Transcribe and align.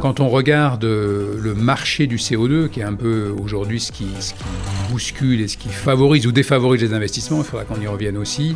Quand 0.00 0.20
on 0.20 0.28
regarde 0.28 0.84
le 0.84 1.54
marché 1.54 2.06
du 2.06 2.16
CO2, 2.16 2.68
qui 2.68 2.80
est 2.80 2.84
un 2.84 2.94
peu 2.94 3.34
aujourd'hui 3.42 3.80
ce 3.80 3.90
qui 3.90 4.06
bouscule 4.90 5.40
et 5.40 5.48
ce 5.48 5.56
qui 5.56 5.70
favorise 5.70 6.26
ou 6.26 6.32
défavorise 6.32 6.82
les 6.82 6.92
investissements, 6.92 7.38
il 7.38 7.44
faudra 7.44 7.64
qu'on 7.64 7.80
y 7.80 7.86
revienne 7.86 8.18
aussi, 8.18 8.54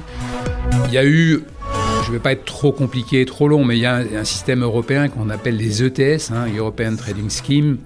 il 0.87 0.93
y 0.93 0.99
a 0.99 1.07
eu 1.07 1.43
je 2.09 2.13
ne 2.15 2.17
vais 2.17 2.23
pas 2.23 2.33
être 2.33 2.47
trop 2.47 2.73
compliqué, 2.73 3.27
trop 3.27 3.49
long, 3.49 3.67
mais 3.67 3.77
il 3.77 3.83
y 3.83 3.87
a 3.87 3.97
un, 3.97 4.25
système 4.25 4.63
européen 4.63 5.11
qu'on 5.11 5.29
appelle 5.29 5.59
les 5.59 5.83
ETS, 5.83 6.31
hein, 6.33 6.47
European 6.57 6.97
Trading 6.97 7.29
Scheme, 7.29 7.77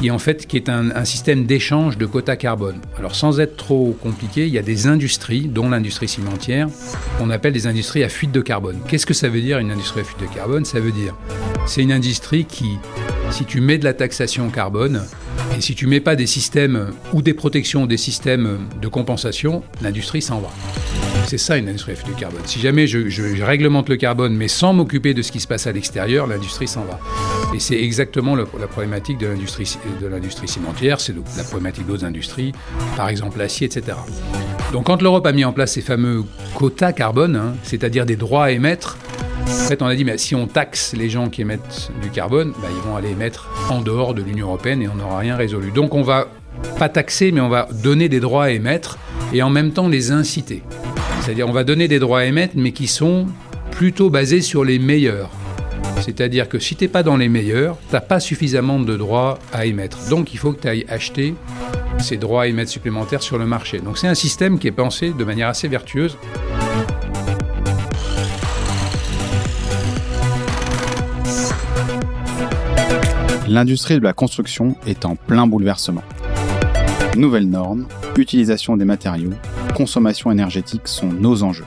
qui 0.00 0.10
en 0.10 0.18
fait 0.18 0.52
est 0.52 0.68
un, 0.68 1.04
système 1.04 1.46
d'échange 1.46 1.96
de 1.96 2.04
quotas 2.04 2.34
carbone. 2.34 2.80
Alors 2.98 3.14
sans 3.14 3.38
être 3.38 3.56
trop 3.56 3.96
compliqué, 4.02 4.48
il 4.48 4.52
y 4.52 4.58
a 4.58 4.62
des 4.62 4.88
industries, 4.88 5.42
dont 5.42 5.68
l'industrie 5.68 6.08
cimentière, 6.08 6.66
qu'on 7.16 7.30
appelle 7.30 7.52
des 7.52 7.68
industries 7.68 8.02
à 8.02 8.08
fuite 8.08 8.32
de 8.32 8.40
carbone. 8.40 8.76
Qu'est-ce 8.88 9.06
que 9.06 9.14
ça 9.14 9.28
veut 9.28 9.40
dire 9.40 9.60
une 9.60 9.70
industrie 9.70 10.00
à 10.00 10.04
fuite 10.04 10.20
de 10.20 10.34
carbone? 10.34 10.64
Ça 10.64 10.80
veut 10.80 10.90
dire 10.90 11.14
c'est 11.66 11.82
une 11.82 11.92
industrie 11.92 12.46
qui, 12.46 12.76
si 13.30 13.44
tu 13.44 13.60
mets 13.60 13.78
de 13.78 13.84
la 13.84 13.94
taxation 13.94 14.50
carbone, 14.50 15.06
et 15.56 15.60
si 15.60 15.76
tu 15.76 15.86
mets 15.86 16.00
pas 16.00 16.16
des 16.16 16.26
systèmes 16.26 16.90
ou 17.12 17.22
des 17.22 17.34
protections 17.34 17.86
des 17.86 17.98
systèmes 17.98 18.66
de 18.82 18.88
compensation, 18.88 19.62
l'industrie 19.80 20.22
s'en 20.22 20.40
va. 20.40 20.50
C'est 21.26 21.38
ça 21.38 21.56
une 21.56 21.68
industrie 21.68 21.92
à 21.92 21.94
fuite 21.94 22.14
de 22.14 22.20
carbone. 22.20 22.40
Si 22.44 22.60
jamais 22.60 22.86
je, 22.86 23.42
réglemente 23.42 23.88
le 23.88 23.96
carbone 23.96 24.34
mais 24.34 24.48
sans 24.48 24.72
m'occuper 24.72 25.14
de 25.14 25.22
ce 25.22 25.32
qui 25.32 25.40
se 25.40 25.46
passe 25.46 25.66
à 25.66 25.72
l'extérieur, 25.72 26.26
l'industrie 26.26 26.68
s'en 26.68 26.84
va. 26.84 26.98
Et 27.54 27.60
c'est 27.60 27.80
exactement 27.80 28.34
la 28.34 28.46
problématique 28.46 29.18
de 29.18 29.26
l'industrie, 29.26 29.78
de 30.00 30.06
l'industrie 30.06 30.48
cimentière, 30.48 31.00
c'est 31.00 31.14
la 31.36 31.44
problématique 31.44 31.86
d'autres 31.86 32.04
industries, 32.04 32.52
par 32.96 33.08
exemple 33.08 33.38
l'acier, 33.38 33.66
etc. 33.66 33.96
Donc 34.72 34.86
quand 34.86 35.02
l'Europe 35.02 35.26
a 35.26 35.32
mis 35.32 35.44
en 35.44 35.52
place 35.52 35.72
ces 35.72 35.80
fameux 35.80 36.24
quotas 36.54 36.92
carbone, 36.92 37.36
hein, 37.36 37.54
c'est-à-dire 37.62 38.06
des 38.06 38.16
droits 38.16 38.46
à 38.46 38.50
émettre, 38.50 38.98
en 39.46 39.68
fait, 39.72 39.82
on 39.82 39.86
a 39.86 39.94
dit, 39.94 40.04
mais 40.04 40.18
si 40.18 40.34
on 40.34 40.46
taxe 40.46 40.94
les 40.96 41.08
gens 41.08 41.28
qui 41.28 41.42
émettent 41.42 41.90
du 42.02 42.10
carbone, 42.10 42.52
bah, 42.60 42.68
ils 42.70 42.88
vont 42.88 42.96
aller 42.96 43.10
émettre 43.10 43.48
en 43.70 43.80
dehors 43.80 44.14
de 44.14 44.22
l'Union 44.22 44.46
européenne 44.48 44.82
et 44.82 44.88
on 44.88 44.94
n'aura 44.94 45.18
rien 45.18 45.36
résolu. 45.36 45.70
Donc 45.70 45.94
on 45.94 46.02
va 46.02 46.28
pas 46.78 46.88
taxer, 46.88 47.32
mais 47.32 47.40
on 47.40 47.48
va 47.48 47.68
donner 47.82 48.08
des 48.08 48.20
droits 48.20 48.44
à 48.44 48.50
émettre 48.50 48.98
et 49.32 49.42
en 49.42 49.50
même 49.50 49.72
temps 49.72 49.88
les 49.88 50.10
inciter. 50.10 50.62
C'est-à-dire 51.20 51.48
on 51.48 51.52
va 51.52 51.64
donner 51.64 51.88
des 51.88 51.98
droits 51.98 52.20
à 52.20 52.24
émettre, 52.24 52.54
mais 52.56 52.72
qui 52.72 52.86
sont 52.86 53.26
plutôt 53.70 54.10
basés 54.10 54.40
sur 54.40 54.64
les 54.64 54.78
meilleurs. 54.78 55.30
C'est-à-dire 56.00 56.48
que 56.48 56.58
si 56.58 56.76
tu 56.76 56.84
n'es 56.84 56.88
pas 56.88 57.02
dans 57.02 57.16
les 57.16 57.28
meilleurs, 57.28 57.76
tu 57.88 57.94
n'as 57.94 58.00
pas 58.00 58.20
suffisamment 58.20 58.80
de 58.80 58.96
droits 58.96 59.38
à 59.52 59.66
émettre. 59.66 59.98
Donc 60.08 60.32
il 60.32 60.38
faut 60.38 60.52
que 60.52 60.62
tu 60.62 60.68
ailles 60.68 60.86
acheter 60.88 61.34
ces 61.98 62.16
droits 62.16 62.44
à 62.44 62.46
émettre 62.46 62.70
supplémentaires 62.70 63.22
sur 63.22 63.38
le 63.38 63.46
marché. 63.46 63.78
Donc 63.78 63.98
c'est 63.98 64.08
un 64.08 64.14
système 64.14 64.58
qui 64.58 64.66
est 64.66 64.72
pensé 64.72 65.12
de 65.16 65.24
manière 65.24 65.48
assez 65.48 65.68
vertueuse. 65.68 66.16
L'industrie 73.46 73.98
de 73.98 74.04
la 74.04 74.12
construction 74.12 74.76
est 74.86 75.04
en 75.04 75.16
plein 75.16 75.46
bouleversement. 75.46 76.04
Nouvelles 77.20 77.50
normes, 77.50 77.86
utilisation 78.16 78.78
des 78.78 78.86
matériaux, 78.86 79.34
consommation 79.76 80.32
énergétique 80.32 80.88
sont 80.88 81.08
nos 81.08 81.42
enjeux. 81.42 81.66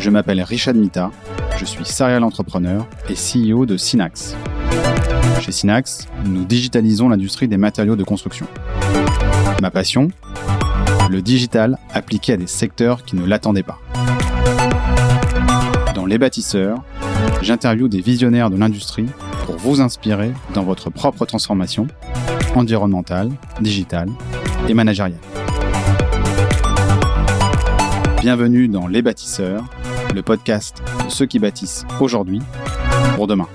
Je 0.00 0.08
m'appelle 0.08 0.40
Richard 0.40 0.72
Mita, 0.72 1.10
je 1.58 1.66
suis 1.66 1.84
serial 1.84 2.24
entrepreneur 2.24 2.86
et 3.10 3.12
CEO 3.12 3.66
de 3.66 3.76
Synax. 3.76 4.34
Chez 5.42 5.52
Synax, 5.52 6.08
nous 6.24 6.46
digitalisons 6.46 7.10
l'industrie 7.10 7.48
des 7.48 7.58
matériaux 7.58 7.96
de 7.96 8.02
construction. 8.02 8.46
Ma 9.60 9.70
passion 9.70 10.08
Le 11.10 11.20
digital 11.20 11.76
appliqué 11.92 12.32
à 12.32 12.36
des 12.38 12.46
secteurs 12.46 13.04
qui 13.04 13.14
ne 13.14 13.26
l'attendaient 13.26 13.62
pas. 13.62 13.78
Dans 15.94 16.06
Les 16.06 16.16
bâtisseurs, 16.16 16.82
j'interviewe 17.42 17.88
des 17.88 18.00
visionnaires 18.00 18.48
de 18.48 18.56
l'industrie 18.56 19.06
pour 19.44 19.58
vous 19.58 19.82
inspirer 19.82 20.32
dans 20.54 20.62
votre 20.62 20.88
propre 20.88 21.26
transformation 21.26 21.88
environnementale, 22.56 23.30
digitale 23.60 24.08
et 24.68 24.74
managériale. 24.74 25.20
Bienvenue 28.20 28.66
dans 28.66 28.86
Les 28.86 29.02
Bâtisseurs, 29.02 29.64
le 30.14 30.22
podcast 30.22 30.82
de 31.04 31.10
ceux 31.10 31.26
qui 31.26 31.38
bâtissent 31.38 31.84
aujourd'hui 32.00 32.40
pour 33.14 33.26
demain. 33.26 33.48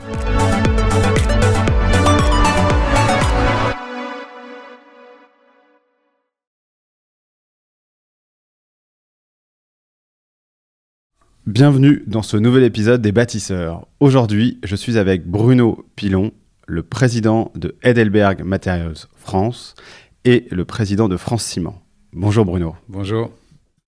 Bienvenue 11.48 12.04
dans 12.06 12.22
ce 12.22 12.38
nouvel 12.38 12.64
épisode 12.64 13.02
des 13.02 13.12
Bâtisseurs. 13.12 13.88
Aujourd'hui, 14.00 14.60
je 14.64 14.76
suis 14.76 14.98
avec 14.98 15.28
Bruno 15.28 15.86
Pilon, 15.96 16.32
le 16.72 16.84
président 16.84 17.52
de 17.54 17.76
Heidelberg 17.84 18.44
Materials 18.46 19.06
France 19.18 19.76
et 20.24 20.48
le 20.52 20.64
président 20.64 21.10
de 21.10 21.18
France 21.18 21.44
Ciment. 21.44 21.82
Bonjour 22.14 22.46
Bruno. 22.46 22.78
Bonjour. 22.88 23.30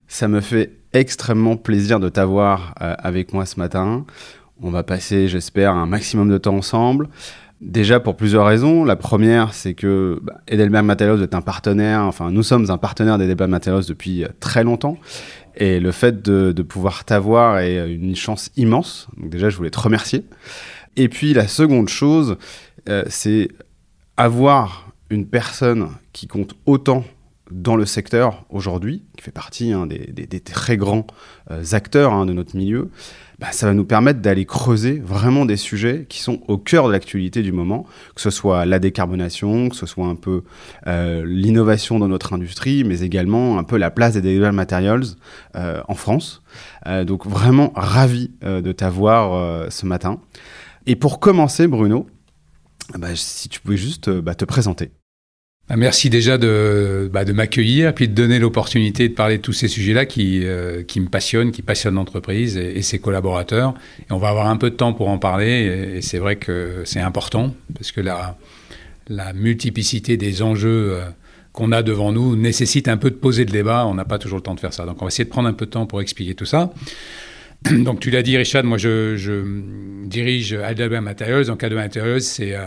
Ça 0.06 0.28
me 0.28 0.42
fait 0.42 0.70
extrêmement 0.92 1.56
plaisir 1.56 1.98
de 1.98 2.10
t'avoir 2.10 2.74
euh, 2.82 2.94
avec 2.98 3.32
moi 3.32 3.46
ce 3.46 3.58
matin. 3.58 4.04
On 4.60 4.70
va 4.70 4.82
passer, 4.82 5.28
j'espère, 5.28 5.72
un 5.72 5.86
maximum 5.86 6.28
de 6.28 6.36
temps 6.36 6.56
ensemble. 6.56 7.08
Déjà 7.62 8.00
pour 8.00 8.16
plusieurs 8.16 8.44
raisons. 8.44 8.84
La 8.84 8.96
première, 8.96 9.54
c'est 9.54 9.72
que 9.72 10.20
bah, 10.22 10.42
Edelberg 10.46 10.84
Materials 10.84 11.22
est 11.22 11.34
un 11.34 11.40
partenaire, 11.40 12.02
enfin 12.02 12.30
nous 12.30 12.42
sommes 12.42 12.70
un 12.70 12.76
partenaire 12.76 13.16
d'Edelberg 13.16 13.48
Materials 13.48 13.86
depuis 13.88 14.24
euh, 14.24 14.28
très 14.40 14.62
longtemps. 14.62 14.98
Et 15.56 15.80
le 15.80 15.90
fait 15.90 16.20
de, 16.20 16.52
de 16.52 16.62
pouvoir 16.62 17.06
t'avoir 17.06 17.60
est 17.60 17.94
une 17.94 18.14
chance 18.14 18.50
immense. 18.58 19.08
Donc 19.16 19.30
déjà, 19.30 19.48
je 19.48 19.56
voulais 19.56 19.70
te 19.70 19.80
remercier. 19.80 20.26
Et 20.96 21.08
puis 21.08 21.34
la 21.34 21.48
seconde 21.48 21.88
chose, 21.88 22.36
c'est 23.08 23.48
avoir 24.16 24.92
une 25.10 25.26
personne 25.26 25.90
qui 26.12 26.26
compte 26.26 26.54
autant 26.66 27.04
dans 27.50 27.76
le 27.76 27.84
secteur 27.84 28.44
aujourd'hui, 28.48 29.04
qui 29.16 29.22
fait 29.22 29.30
partie 29.30 29.72
hein, 29.72 29.86
des, 29.86 30.40
très 30.40 30.76
grands 30.76 31.06
euh, 31.50 31.62
acteurs 31.72 32.12
hein, 32.12 32.24
de 32.24 32.32
notre 32.32 32.56
milieu, 32.56 32.90
bah, 33.38 33.48
ça 33.52 33.66
va 33.66 33.74
nous 33.74 33.84
permettre 33.84 34.20
d'aller 34.20 34.46
creuser 34.46 35.00
vraiment 35.04 35.44
des 35.44 35.56
sujets 35.56 36.06
qui 36.08 36.20
sont 36.20 36.40
au 36.48 36.56
cœur 36.56 36.86
de 36.86 36.92
l'actualité 36.92 37.42
du 37.42 37.52
moment, 37.52 37.86
que 38.14 38.22
ce 38.22 38.30
soit 38.30 38.64
la 38.64 38.78
décarbonation, 38.78 39.68
que 39.68 39.76
ce 39.76 39.84
soit 39.86 40.06
un 40.06 40.14
peu 40.14 40.42
euh, 40.86 41.22
l'innovation 41.26 41.98
dans 41.98 42.08
notre 42.08 42.32
industrie, 42.32 42.82
mais 42.82 43.00
également 43.00 43.58
un 43.58 43.64
peu 43.64 43.76
la 43.76 43.90
place 43.90 44.14
des 44.14 44.22
Digital 44.22 44.52
Materials 44.52 45.04
euh, 45.56 45.82
en 45.86 45.94
France. 45.94 46.42
donc 47.04 47.26
vraiment 47.26 47.72
ravi 47.74 48.30
de 48.42 48.72
t'avoir 48.72 49.70
ce 49.70 49.86
matin. 49.86 50.20
Et 50.86 50.96
pour 50.96 51.20
commencer, 51.20 51.66
Bruno, 51.66 52.06
bah, 52.98 53.08
si 53.14 53.48
tu 53.48 53.60
pouvais 53.60 53.76
juste 53.76 54.10
bah, 54.10 54.34
te 54.34 54.44
présenter. 54.44 54.90
Bah, 55.68 55.76
merci 55.76 56.10
déjà 56.10 56.36
de, 56.36 57.10
de 57.10 57.32
m'accueillir, 57.32 57.94
puis 57.94 58.06
de 58.06 58.14
donner 58.14 58.38
l'opportunité 58.38 59.08
de 59.08 59.14
parler 59.14 59.38
de 59.38 59.42
tous 59.42 59.54
ces 59.54 59.68
sujets-là 59.68 60.04
qui, 60.04 60.44
euh, 60.44 60.82
qui 60.82 61.00
me 61.00 61.08
passionnent, 61.08 61.52
qui 61.52 61.62
passionnent 61.62 61.94
l'entreprise 61.94 62.58
et, 62.58 62.82
ses 62.82 62.98
collaborateurs. 62.98 63.74
Et 64.00 64.12
on 64.12 64.18
va 64.18 64.28
avoir 64.28 64.48
un 64.48 64.58
peu 64.58 64.70
de 64.70 64.76
temps 64.76 64.92
pour 64.92 65.08
en 65.08 65.18
parler, 65.18 65.94
et, 65.96 66.02
c'est 66.02 66.18
vrai 66.18 66.36
que 66.36 66.82
c'est 66.84 67.00
important, 67.00 67.54
parce 67.74 67.92
que 67.92 68.02
la, 68.02 68.36
la 69.08 69.32
multiplicité 69.32 70.18
des 70.18 70.42
enjeux 70.42 70.92
euh, 70.92 71.04
qu'on 71.54 71.72
a 71.72 71.82
devant 71.82 72.12
nous 72.12 72.36
nécessite 72.36 72.88
un 72.88 72.98
peu 72.98 73.10
de 73.10 73.16
poser 73.16 73.46
le 73.46 73.52
débat. 73.52 73.86
On 73.86 73.94
n'a 73.94 74.04
pas 74.04 74.18
toujours 74.18 74.38
le 74.38 74.42
temps 74.42 74.54
de 74.54 74.60
faire 74.60 74.74
ça. 74.74 74.84
Donc 74.84 75.00
on 75.00 75.06
va 75.06 75.08
essayer 75.08 75.24
de 75.24 75.30
prendre 75.30 75.48
un 75.48 75.54
peu 75.54 75.64
de 75.64 75.70
temps 75.70 75.86
pour 75.86 76.02
expliquer 76.02 76.34
tout 76.34 76.46
ça. 76.46 76.72
Donc 77.84 78.00
tu 78.00 78.10
l'as 78.10 78.22
dit, 78.22 78.36
Richard, 78.36 78.64
moi 78.64 78.78
je, 78.78 79.16
je 79.16 79.42
dirige 80.06 80.52
Heidelberg 80.52 81.02
Materials. 81.02 81.46
Donc 81.46 81.62
Heidelberg 81.62 81.86
Materials, 81.86 82.20
c'est 82.20 82.54
euh, 82.54 82.66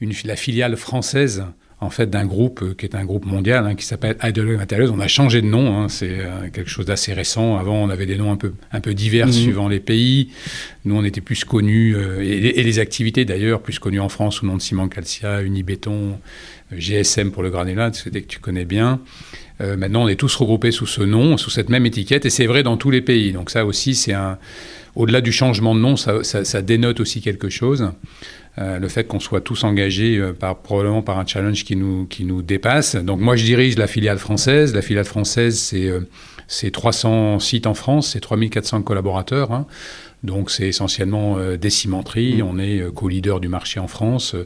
une, 0.00 0.12
la 0.24 0.36
filiale 0.36 0.76
française 0.76 1.44
en 1.80 1.90
fait 1.90 2.10
d'un 2.10 2.26
groupe 2.26 2.62
euh, 2.62 2.74
qui 2.74 2.84
est 2.84 2.94
un 2.94 3.04
groupe 3.04 3.24
mondial 3.24 3.66
hein, 3.66 3.74
qui 3.74 3.84
s'appelle 3.84 4.16
Heidelberg 4.22 4.58
Materials. 4.58 4.90
On 4.90 5.00
a 5.00 5.08
changé 5.08 5.40
de 5.40 5.46
nom, 5.46 5.80
hein, 5.80 5.88
c'est 5.88 6.20
euh, 6.20 6.50
quelque 6.52 6.68
chose 6.68 6.86
d'assez 6.86 7.12
récent. 7.12 7.56
Avant, 7.56 7.76
on 7.76 7.88
avait 7.88 8.06
des 8.06 8.16
noms 8.16 8.30
un 8.30 8.36
peu 8.36 8.52
un 8.72 8.80
peu 8.80 8.92
divers 8.92 9.26
mhm. 9.26 9.32
suivant 9.32 9.68
les 9.68 9.80
pays. 9.80 10.30
Nous, 10.84 10.94
on 10.94 11.04
était 11.04 11.22
plus 11.22 11.44
connus 11.44 11.96
euh, 11.96 12.20
et, 12.20 12.62
les 12.62 12.78
activités 12.78 13.24
d'ailleurs 13.24 13.62
plus 13.62 13.78
connues 13.78 14.00
en 14.00 14.08
France 14.08 14.36
sous 14.36 14.44
le 14.44 14.50
nom 14.50 14.56
de 14.56 14.62
Ciment 14.62 14.88
Calcia, 14.88 15.42
Unibéton, 15.42 16.18
GSM 16.72 17.30
pour 17.30 17.42
le 17.42 17.50
granulat, 17.50 17.92
c'était 17.92 18.22
que 18.22 18.28
tu 18.28 18.38
connais 18.38 18.64
bien. 18.64 19.00
maintenant, 19.60 20.04
on 20.04 20.08
est 20.08 20.16
tous 20.16 20.34
regroupés 20.36 20.70
sous 20.70 20.86
ce 20.86 21.02
nom, 21.02 21.36
sous 21.36 21.50
cette 21.50 21.68
même 21.68 21.84
étiquette, 21.84 22.24
et 22.24 22.30
c'est 22.30 22.46
vrai 22.46 22.62
dans 22.62 22.76
tous 22.76 22.90
les 22.90 23.02
pays. 23.02 23.32
Donc 23.32 23.50
ça 23.50 23.66
aussi, 23.66 23.94
c'est 23.94 24.14
un 24.14 24.38
au-delà 24.96 25.20
du 25.20 25.32
changement 25.32 25.74
de 25.74 25.80
nom, 25.80 25.96
ça, 25.96 26.24
ça, 26.24 26.44
ça 26.44 26.62
dénote 26.62 27.00
aussi 27.00 27.20
quelque 27.20 27.48
chose. 27.48 27.90
Euh, 28.58 28.78
le 28.78 28.88
fait 28.88 29.04
qu'on 29.04 29.20
soit 29.20 29.40
tous 29.40 29.62
engagés 29.62 30.18
euh, 30.18 30.32
par, 30.32 30.58
probablement 30.58 31.02
par 31.02 31.18
un 31.18 31.26
challenge 31.26 31.64
qui 31.64 31.76
nous, 31.76 32.06
qui 32.06 32.24
nous 32.24 32.42
dépasse. 32.42 32.96
Donc 32.96 33.20
moi, 33.20 33.36
je 33.36 33.44
dirige 33.44 33.78
la 33.78 33.86
filiale 33.86 34.18
française. 34.18 34.74
La 34.74 34.82
filiale 34.82 35.04
française, 35.04 35.72
c'est 36.48 36.70
300 36.70 37.36
euh, 37.36 37.38
sites 37.38 37.66
en 37.68 37.74
France, 37.74 38.10
c'est 38.12 38.20
3400 38.20 38.82
collaborateurs. 38.82 39.52
Hein. 39.52 39.66
Donc 40.22 40.50
c'est 40.50 40.68
essentiellement 40.68 41.38
des 41.56 41.70
cimenteries. 41.70 42.42
Mmh. 42.42 42.46
On 42.46 42.58
est 42.58 42.94
co-leader 42.94 43.40
du 43.40 43.48
marché 43.48 43.80
en 43.80 43.88
France. 43.88 44.36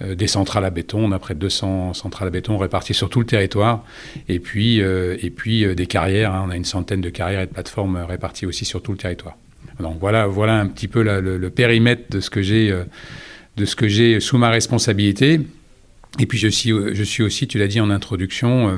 des 0.00 0.26
centrales 0.26 0.64
à 0.64 0.70
béton. 0.70 1.04
On 1.04 1.12
a 1.12 1.18
près 1.18 1.34
de 1.34 1.40
200 1.40 1.92
centrales 1.92 2.28
à 2.28 2.30
béton 2.30 2.56
réparties 2.56 2.94
sur 2.94 3.10
tout 3.10 3.20
le 3.20 3.26
territoire. 3.26 3.84
Et 4.28 4.40
puis, 4.40 4.78
et 4.78 5.30
puis 5.30 5.74
des 5.74 5.86
carrières. 5.86 6.34
Hein. 6.34 6.44
On 6.46 6.50
a 6.50 6.56
une 6.56 6.64
centaine 6.64 7.02
de 7.02 7.10
carrières 7.10 7.42
et 7.42 7.46
de 7.46 7.52
plateformes 7.52 7.96
réparties 7.96 8.46
aussi 8.46 8.64
sur 8.64 8.82
tout 8.82 8.92
le 8.92 8.98
territoire. 8.98 9.36
Donc 9.78 9.98
voilà, 10.00 10.26
voilà 10.26 10.58
un 10.58 10.66
petit 10.66 10.88
peu 10.88 11.02
le, 11.02 11.50
périmètre 11.50 12.04
de 12.10 12.20
ce 12.20 12.30
que 12.30 12.40
j'ai 12.40 12.74
de 13.56 13.64
ce 13.64 13.76
que 13.76 13.88
j'ai 13.88 14.20
sous 14.20 14.38
ma 14.38 14.50
responsabilité. 14.50 15.40
Et 16.18 16.26
puis 16.26 16.38
je 16.38 16.48
suis, 16.48 16.70
je 16.70 17.02
suis 17.04 17.22
aussi, 17.22 17.46
tu 17.46 17.58
l'as 17.58 17.68
dit 17.68 17.80
en 17.80 17.90
introduction, 17.90 18.68
euh, 18.68 18.76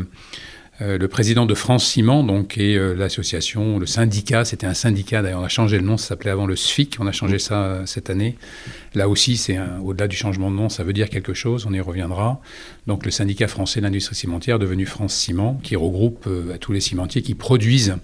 le 0.99 1.09
président 1.09 1.47
de 1.47 1.55
France 1.55 1.87
Ciment, 1.87 2.25
donc, 2.25 2.57
et 2.59 2.77
euh, 2.77 2.95
l'association, 2.95 3.79
le 3.79 3.87
syndicat, 3.87 4.45
c'était 4.45 4.67
un 4.67 4.75
syndicat, 4.75 5.23
d'ailleurs 5.23 5.41
on 5.41 5.45
a 5.45 5.49
changé 5.49 5.79
le 5.79 5.85
nom, 5.85 5.97
ça 5.97 6.09
s'appelait 6.09 6.31
avant 6.31 6.47
le 6.47 6.57
SFIC, 6.57 6.97
on 6.99 7.07
a 7.07 7.13
changé 7.13 7.39
ça 7.39 7.63
euh, 7.63 7.87
cette 7.87 8.11
année. 8.11 8.37
Là 8.95 9.09
aussi, 9.09 9.37
c'est 9.37 9.59
au-delà 9.83 10.09
du 10.09 10.17
changement 10.17 10.51
de 10.51 10.57
nom, 10.57 10.69
ça 10.69 10.83
veut 10.83 10.93
dire 10.93 11.11
quelque 11.11 11.35
chose, 11.35 11.67
on 11.69 11.73
y 11.73 11.81
reviendra. 11.81 12.41
Donc 12.87 13.05
le 13.05 13.11
syndicat 13.11 13.49
français 13.49 13.81
d'industrie 13.81 14.17
cimentière, 14.17 14.59
devenu 14.59 14.87
France 14.87 15.15
Ciment, 15.15 15.61
qui 15.63 15.77
regroupe 15.77 16.29
tous 16.61 16.73
les 16.73 16.81
cimentiers 16.81 17.23
qui 17.23 17.35
produisent 17.35 17.97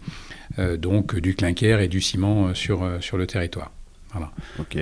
donc 0.79 1.19
du 1.19 1.35
clinker 1.35 1.81
et 1.81 1.89
du 1.89 2.01
ciment 2.01 2.55
sur, 2.55 2.89
sur 3.01 3.19
le 3.19 3.27
territoire. 3.27 3.71
Voilà. 4.13 4.31
Ok. 4.59 4.79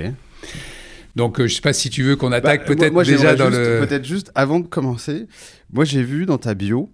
Donc, 1.17 1.39
je 1.39 1.43
ne 1.43 1.47
sais 1.49 1.61
pas 1.61 1.73
si 1.73 1.89
tu 1.89 2.03
veux 2.03 2.15
qu'on 2.15 2.31
attaque 2.31 2.67
bah, 2.67 2.75
peut-être 2.75 3.03
déjà 3.03 3.35
dans 3.35 3.49
le. 3.49 3.79
Peut-être 3.85 4.05
juste 4.05 4.31
avant 4.33 4.59
de 4.59 4.67
commencer, 4.67 5.27
moi 5.73 5.83
j'ai 5.83 6.03
vu 6.03 6.25
dans 6.25 6.37
ta 6.37 6.53
bio 6.53 6.89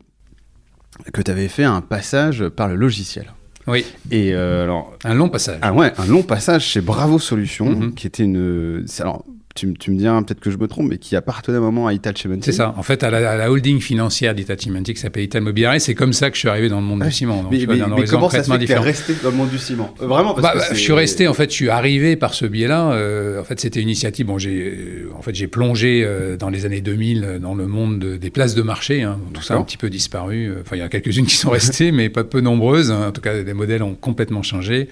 que 1.12 1.22
tu 1.22 1.32
avais 1.32 1.48
fait 1.48 1.64
un 1.64 1.82
passage 1.82 2.48
par 2.50 2.68
le 2.68 2.76
logiciel. 2.76 3.34
Oui. 3.68 3.86
Et 4.12 4.34
euh, 4.34 4.64
alors. 4.64 4.94
Un 5.04 5.14
long 5.14 5.30
passage. 5.30 5.60
Ah 5.62 5.74
ouais, 5.74 5.94
un 5.98 6.06
long 6.06 6.24
passage 6.24 6.66
chez 6.66 6.82
Bravo 6.82 7.20
Solutions, 7.20 7.70
mhm. 7.70 7.94
qui 7.94 8.08
était 8.08 8.24
une. 8.24 8.86
Alors, 9.00 9.24
tu, 9.56 9.68
me 9.68 9.74
dis 9.74 10.06
peut-être 10.26 10.40
que 10.40 10.50
je 10.50 10.58
me 10.58 10.68
trompe, 10.68 10.90
mais 10.90 10.98
qui 10.98 11.16
appartenait 11.16 11.58
à 11.58 11.60
un 11.60 11.64
moment 11.64 11.86
à 11.86 11.94
Hitachi 11.94 12.28
C'est 12.42 12.52
ça. 12.52 12.74
En 12.76 12.82
fait, 12.82 13.04
à 13.04 13.12
la, 13.12 13.52
holding 13.52 13.80
financière 13.80 14.34
d'Hitachi 14.34 14.72
qui 14.84 14.96
s'appelle 14.96 15.24
Hitachi 15.24 15.44
Mobiliare, 15.44 15.80
c'est 15.80 15.94
comme 15.94 16.14
ça 16.14 16.30
que 16.30 16.36
je 16.36 16.40
suis 16.40 16.50
arrivé 16.50 16.70
dans 16.70 16.80
le 16.80 16.86
monde 16.86 17.04
du 17.04 17.12
ciment. 17.12 17.44
Donc, 17.44 17.52
mais, 17.52 18.06
comment 18.06 18.30
ça 18.30 18.44
se 18.44 18.52
fait 18.52 18.60
que 18.60 18.66
tu 18.66 18.74
resté 18.74 19.14
dans 19.22 19.30
le 19.30 19.36
monde 19.36 19.50
du 19.50 19.60
ciment 19.60 19.94
euh, 20.02 20.08
Vraiment 20.08 20.34
parce 20.34 20.56
bah, 20.56 20.68
que 20.70 20.76
Je 20.76 20.80
suis 20.80 20.94
resté, 20.94 21.28
en 21.28 21.34
fait, 21.34 21.52
je 21.52 21.56
suis 21.56 21.70
arrivé 21.70 22.16
par 22.16 22.34
ce 22.34 22.46
biais-là. 22.46 22.94
Euh, 22.94 23.42
en 23.42 23.44
fait, 23.44 23.60
c'était 23.60 23.80
une 23.80 23.90
initiative. 23.90 24.26
Bon, 24.26 24.40
j'ai, 24.40 25.06
en 25.16 25.22
fait, 25.22 25.36
j'ai 25.36 25.48
plongé 25.48 26.08
dans 26.40 26.50
les 26.50 26.66
années 26.66 26.82
2000 26.82 27.40
dans 27.42 27.54
le 27.54 27.68
monde 27.68 28.00
des 28.00 28.30
places 28.32 28.56
de 28.56 28.64
marché. 28.64 29.04
Hein. 29.04 29.20
Tout 29.34 29.44
ça 29.44 29.54
a 29.54 29.58
un 29.58 29.64
petit 29.64 29.78
peu 29.78 29.90
disparu. 29.90 30.52
Enfin, 30.62 30.76
il 30.76 30.80
y 30.80 30.84
a 30.84 30.90
quelques-unes 30.90 31.28
qui 31.28 31.36
sont 31.36 31.52
restées, 31.52 31.92
mais 31.94 32.10
pas 32.10 32.24
peu 32.24 32.42
nombreuses. 32.42 32.92
Hein. 32.92 33.08
En 33.10 33.12
tout 33.12 33.22
cas, 33.22 33.34
les 33.34 33.54
modèles 33.54 33.84
ont 33.84 33.96
complètement 33.96 34.42
changé. 34.42 34.90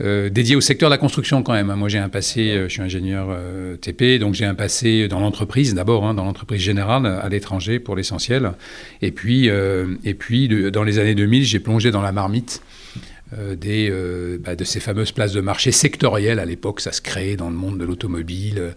Euh, 0.00 0.30
dédié 0.30 0.56
au 0.56 0.60
secteur 0.60 0.88
de 0.88 0.94
la 0.94 0.98
construction 0.98 1.42
quand 1.42 1.52
même. 1.52 1.70
Hein. 1.70 1.76
Moi, 1.76 1.88
j'ai 1.88 1.98
un 1.98 2.08
passé, 2.08 2.50
euh, 2.50 2.68
je 2.68 2.72
suis 2.72 2.82
ingénieur 2.82 3.28
euh, 3.30 3.76
TP, 3.76 4.18
donc 4.18 4.34
j'ai 4.34 4.44
un 4.44 4.54
passé 4.54 5.06
dans 5.06 5.20
l'entreprise 5.20 5.74
d'abord, 5.74 6.04
hein, 6.04 6.14
dans 6.14 6.24
l'entreprise 6.24 6.60
générale 6.60 7.06
à 7.06 7.28
l'étranger 7.28 7.78
pour 7.78 7.96
l'essentiel. 7.96 8.52
Et 9.00 9.10
puis, 9.10 9.48
et 9.48 10.14
puis 10.14 10.48
dans 10.70 10.82
les 10.82 10.98
années 10.98 11.14
2000, 11.14 11.44
j'ai 11.44 11.60
plongé 11.60 11.90
dans 11.90 12.02
la 12.02 12.12
marmite. 12.12 12.62
Euh, 13.38 13.56
des, 13.56 13.88
euh, 13.90 14.36
bah, 14.44 14.56
de 14.56 14.64
ces 14.64 14.78
fameuses 14.78 15.10
places 15.10 15.32
de 15.32 15.40
marché 15.40 15.72
sectorielles. 15.72 16.38
À 16.38 16.44
l'époque, 16.44 16.80
ça 16.80 16.92
se 16.92 17.00
créait 17.00 17.36
dans 17.36 17.48
le 17.48 17.56
monde 17.56 17.78
de 17.78 17.84
l'automobile, 17.84 18.74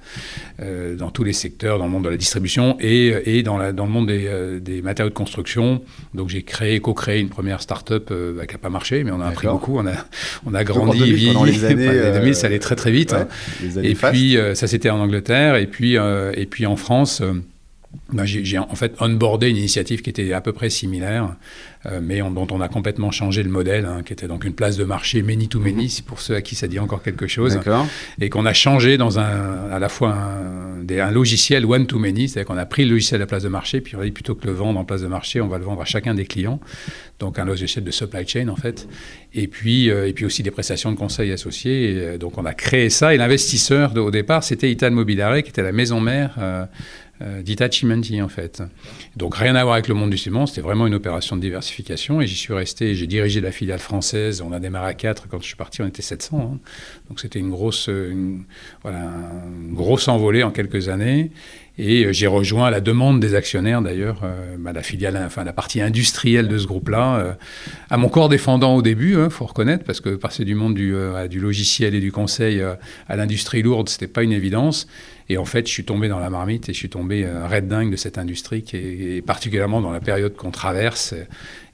euh, 0.62 0.96
dans 0.96 1.12
tous 1.12 1.26
les 1.26 1.34
secteurs, 1.34 1.78
dans 1.78 1.86
le 1.86 1.92
monde 1.92 2.06
de 2.06 2.10
la 2.10 2.16
distribution 2.16 2.78
et, 2.80 3.38
et 3.38 3.44
dans, 3.44 3.58
la, 3.58 3.74
dans, 3.74 3.86
le 3.86 3.92
monde 3.92 4.08
des, 4.08 4.60
des, 4.62 4.82
matériaux 4.82 5.10
de 5.10 5.16
construction. 5.16 5.82
Donc 6.14 6.30
j'ai 6.30 6.44
créé, 6.44 6.80
co-créé 6.80 7.20
une 7.20 7.28
première 7.28 7.62
start-up 7.62 8.14
bah, 8.38 8.46
qui 8.46 8.54
n'a 8.54 8.60
pas 8.60 8.70
marché, 8.70 9.04
mais 9.04 9.12
on 9.12 9.20
a 9.20 9.28
appris 9.28 9.48
beaucoup. 9.48 9.78
On 9.78 9.88
a, 9.88 9.96
on 10.46 10.54
a 10.54 10.64
grandi 10.64 11.04
et 11.04 11.12
vieilli. 11.12 11.46
les 11.52 11.66
années 11.66 12.12
2000, 12.14 12.36
ça 12.36 12.48
allait 12.48 12.60
très 12.60 12.78
très 12.78 12.92
vite. 12.92 13.14
et 13.84 13.94
puis 13.94 14.38
ça 14.54 14.68
c'était 14.68 14.90
en 14.90 15.00
Angleterre 15.00 15.58
et 15.58 15.68
puis, 15.68 15.96
et 15.96 16.46
puis 16.46 16.66
en 16.66 16.78
France. 16.78 17.22
Bah, 18.14 18.26
j'ai 18.26 18.58
en 18.58 18.76
fait 18.76 18.94
onboardé 19.00 19.50
une 19.50 19.58
initiative 19.58 20.02
qui 20.02 20.10
était 20.10 20.34
à 20.34 20.42
peu 20.42 20.54
près 20.54 20.70
similaire, 20.70 21.36
euh, 21.86 22.00
mais 22.02 22.20
dont 22.20 22.48
on 22.52 22.62
a 22.62 22.68
complètement 22.68 23.12
changé 23.12 23.44
le 23.44 23.50
modèle, 23.50 23.86
hein, 23.86 24.04
qui 24.04 24.14
était 24.14 24.28
donc 24.28 24.44
une 24.44 24.54
place 24.54 24.78
de 24.78 24.84
marché 24.84 25.22
many 25.22 25.48
to 25.48 25.60
many, 25.60 25.86
mhm. 25.86 26.06
pour 26.06 26.22
ceux 26.22 26.36
à 26.36 26.42
qui 26.42 26.56
ça 26.56 26.68
dit 26.68 26.80
encore 26.80 27.02
quelque 27.04 27.28
chose, 27.28 27.60
et 28.20 28.30
qu'on 28.30 28.46
a 28.46 28.54
changé 28.54 28.98
dans 28.98 29.20
un, 29.20 29.70
à 29.72 29.80
la 29.80 29.90
fois 29.90 30.14
un, 30.14 30.88
un 30.88 31.12
logiciel 31.12 31.66
one 31.66 31.88
to 31.88 32.00
many, 32.00 32.28
c'est-à-dire 32.28 32.48
qu'on 32.48 32.58
a 32.58 32.66
pris 32.66 32.86
le 32.86 32.92
logiciel 32.92 33.20
de 33.20 33.24
la 33.24 33.28
place 33.28 33.44
de 33.44 33.50
marché, 33.50 33.82
puis 33.82 33.96
on 33.96 34.02
a 34.02 34.06
dit 34.06 34.12
plutôt 34.12 34.36
que 34.36 34.46
le 34.48 34.54
vendre 34.54 34.80
en 34.80 34.86
place 34.86 35.02
de 35.02 35.08
marché, 35.08 35.42
on 35.42 35.48
va 35.48 35.58
le 35.58 35.66
vendre 35.66 35.82
à 35.82 35.86
chacun 35.86 36.16
des 36.16 36.26
clients, 36.26 36.60
donc 37.20 37.40
un 37.40 37.46
logiciel 37.46 37.84
de 37.84 37.92
supply 37.92 38.28
chain 38.28 38.48
en 38.50 38.56
fait, 38.56 38.88
et 39.34 39.48
puis, 39.48 39.90
euh, 39.90 40.08
et 40.08 40.14
puis 40.14 40.26
aussi 40.26 40.44
des 40.44 40.52
prestations 40.52 40.92
de 40.92 40.98
conseil 40.98 41.32
associés, 41.32 41.94
euh, 41.96 42.18
donc 42.18 42.38
on 42.38 42.46
a 42.46 42.54
créé 42.54 42.90
ça, 42.90 43.14
et 43.14 43.18
l'investisseur 43.18 43.96
au 43.96 44.12
départ, 44.12 44.44
c'était 44.44 44.72
Ital 44.72 44.92
Mobiliare, 44.92 45.42
qui 45.44 45.50
était 45.50 45.64
la 45.64 45.72
maison 45.72 46.00
mère 46.00 46.38
euh, 47.22 47.42
d'Itachi 47.42 47.86
en 48.22 48.28
fait. 48.28 48.64
Donc 49.16 49.36
rien 49.36 49.56
à 49.56 49.64
voir 49.64 49.76
avec 49.76 49.88
le 49.88 49.94
monde 49.94 50.10
du 50.10 50.18
ciment, 50.18 50.46
c'était 50.46 50.62
vraiment 50.62 50.88
une 50.88 50.96
opération 50.96 51.36
de 51.36 51.42
diversification 51.42 52.22
et 52.22 52.28
j'y 52.28 52.36
suis 52.36 52.54
resté, 52.54 52.96
j'ai 52.96 53.08
dirigé 53.08 53.42
la 53.42 53.52
filiale 53.52 53.80
française, 53.80 54.42
on 54.42 54.52
a 54.52 54.60
démarré 54.60 54.90
à 54.90 54.94
4, 54.94 55.28
quand 55.28 55.40
je 55.40 55.46
suis 55.46 55.56
parti 55.56 55.82
on 55.82 55.88
était 55.88 56.02
700, 56.02 56.38
hein. 56.56 56.60
donc 57.10 57.20
c'était 57.20 57.40
une 57.40 57.50
grosse, 57.50 57.90
voilà, 58.82 59.12
grosse 59.72 60.08
envolée 60.08 60.44
en 60.44 60.52
quelques 60.52 60.90
années 60.90 61.32
et 61.78 62.06
euh, 62.06 62.14
j'ai 62.14 62.28
rejoint 62.28 62.70
la 62.70 62.80
demande 62.80 63.20
des 63.20 63.36
actionnaires 63.36 63.82
d'ailleurs, 63.82 64.22
euh, 64.24 64.56
bah, 64.58 64.72
la 64.72 64.82
filiale, 64.82 65.22
enfin 65.26 65.44
la 65.44 65.54
partie 65.54 65.82
industrielle 65.82 66.48
de 66.48 66.58
ce 66.58 66.68
groupe-là, 66.68 67.18
euh, 67.18 67.34
à 67.90 67.98
mon 67.98 68.10
corps 68.10 68.30
défendant 68.30 68.76
au 68.76 68.82
début, 68.82 69.14
il 69.14 69.20
hein, 69.20 69.30
faut 69.30 69.46
reconnaître, 69.46 69.84
parce 69.84 70.00
que 70.00 70.16
passer 70.16 70.46
du 70.46 70.56
monde 70.56 70.74
du, 70.74 70.96
du 71.30 71.40
logiciel 71.40 71.96
et 71.96 72.00
du 72.00 72.12
conseil 72.12 72.62
à 73.08 73.16
l'industrie 73.16 73.62
lourde, 73.62 73.90
c'était 73.90 74.08
pas 74.08 74.24
une 74.24 74.32
évidence. 74.32 74.88
Et 75.30 75.38
en 75.38 75.46
fait, 75.46 75.68
je 75.68 75.72
suis 75.72 75.86
tombé 75.86 76.08
dans 76.08 76.20
la 76.20 76.30
marmite 76.30 76.70
et 76.70 76.74
je 76.74 76.78
suis 76.78 76.90
tombé 76.90 77.26
raid 77.26 77.68
dingue 77.68 77.90
de 77.90 77.96
cette 77.96 78.20
industrie, 78.20 78.62
qui 78.62 78.78
est, 78.78 79.26
particulièrement 79.26 79.82
dans 79.82 79.92
la 79.92 80.00
période 80.00 80.36
qu'on 80.36 80.52
traverse. 80.52 81.16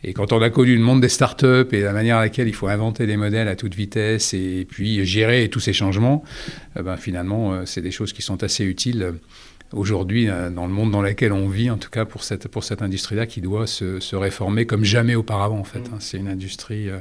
Et 0.03 0.13
quand 0.13 0.33
on 0.33 0.41
a 0.41 0.49
connu 0.49 0.75
le 0.75 0.81
monde 0.81 1.01
des 1.01 1.09
startups 1.09 1.67
et 1.71 1.81
la 1.81 1.93
manière 1.93 2.17
à 2.17 2.21
laquelle 2.21 2.47
il 2.47 2.55
faut 2.55 2.67
inventer 2.67 3.05
des 3.05 3.17
modèles 3.17 3.47
à 3.47 3.55
toute 3.55 3.75
vitesse 3.75 4.33
et 4.33 4.65
puis 4.67 5.05
gérer 5.05 5.47
tous 5.49 5.59
ces 5.59 5.73
changements, 5.73 6.23
eh 6.77 6.81
ben 6.81 6.97
finalement, 6.97 7.53
euh, 7.53 7.61
c'est 7.65 7.81
des 7.81 7.91
choses 7.91 8.11
qui 8.11 8.23
sont 8.23 8.41
assez 8.43 8.63
utiles 8.63 9.13
aujourd'hui 9.73 10.27
euh, 10.27 10.49
dans 10.49 10.65
le 10.65 10.73
monde 10.73 10.91
dans 10.91 11.03
lequel 11.03 11.31
on 11.31 11.47
vit, 11.47 11.69
en 11.69 11.77
tout 11.77 11.91
cas 11.91 12.05
pour 12.05 12.23
cette, 12.23 12.47
pour 12.47 12.63
cette 12.63 12.81
industrie-là 12.81 13.27
qui 13.27 13.41
doit 13.41 13.67
se, 13.67 13.99
se, 13.99 14.15
réformer 14.15 14.65
comme 14.65 14.83
jamais 14.83 15.13
auparavant, 15.13 15.59
en 15.59 15.63
fait. 15.63 15.83
Hein. 15.93 15.97
C'est 15.99 16.17
une 16.17 16.29
industrie 16.29 16.89
euh, 16.89 16.97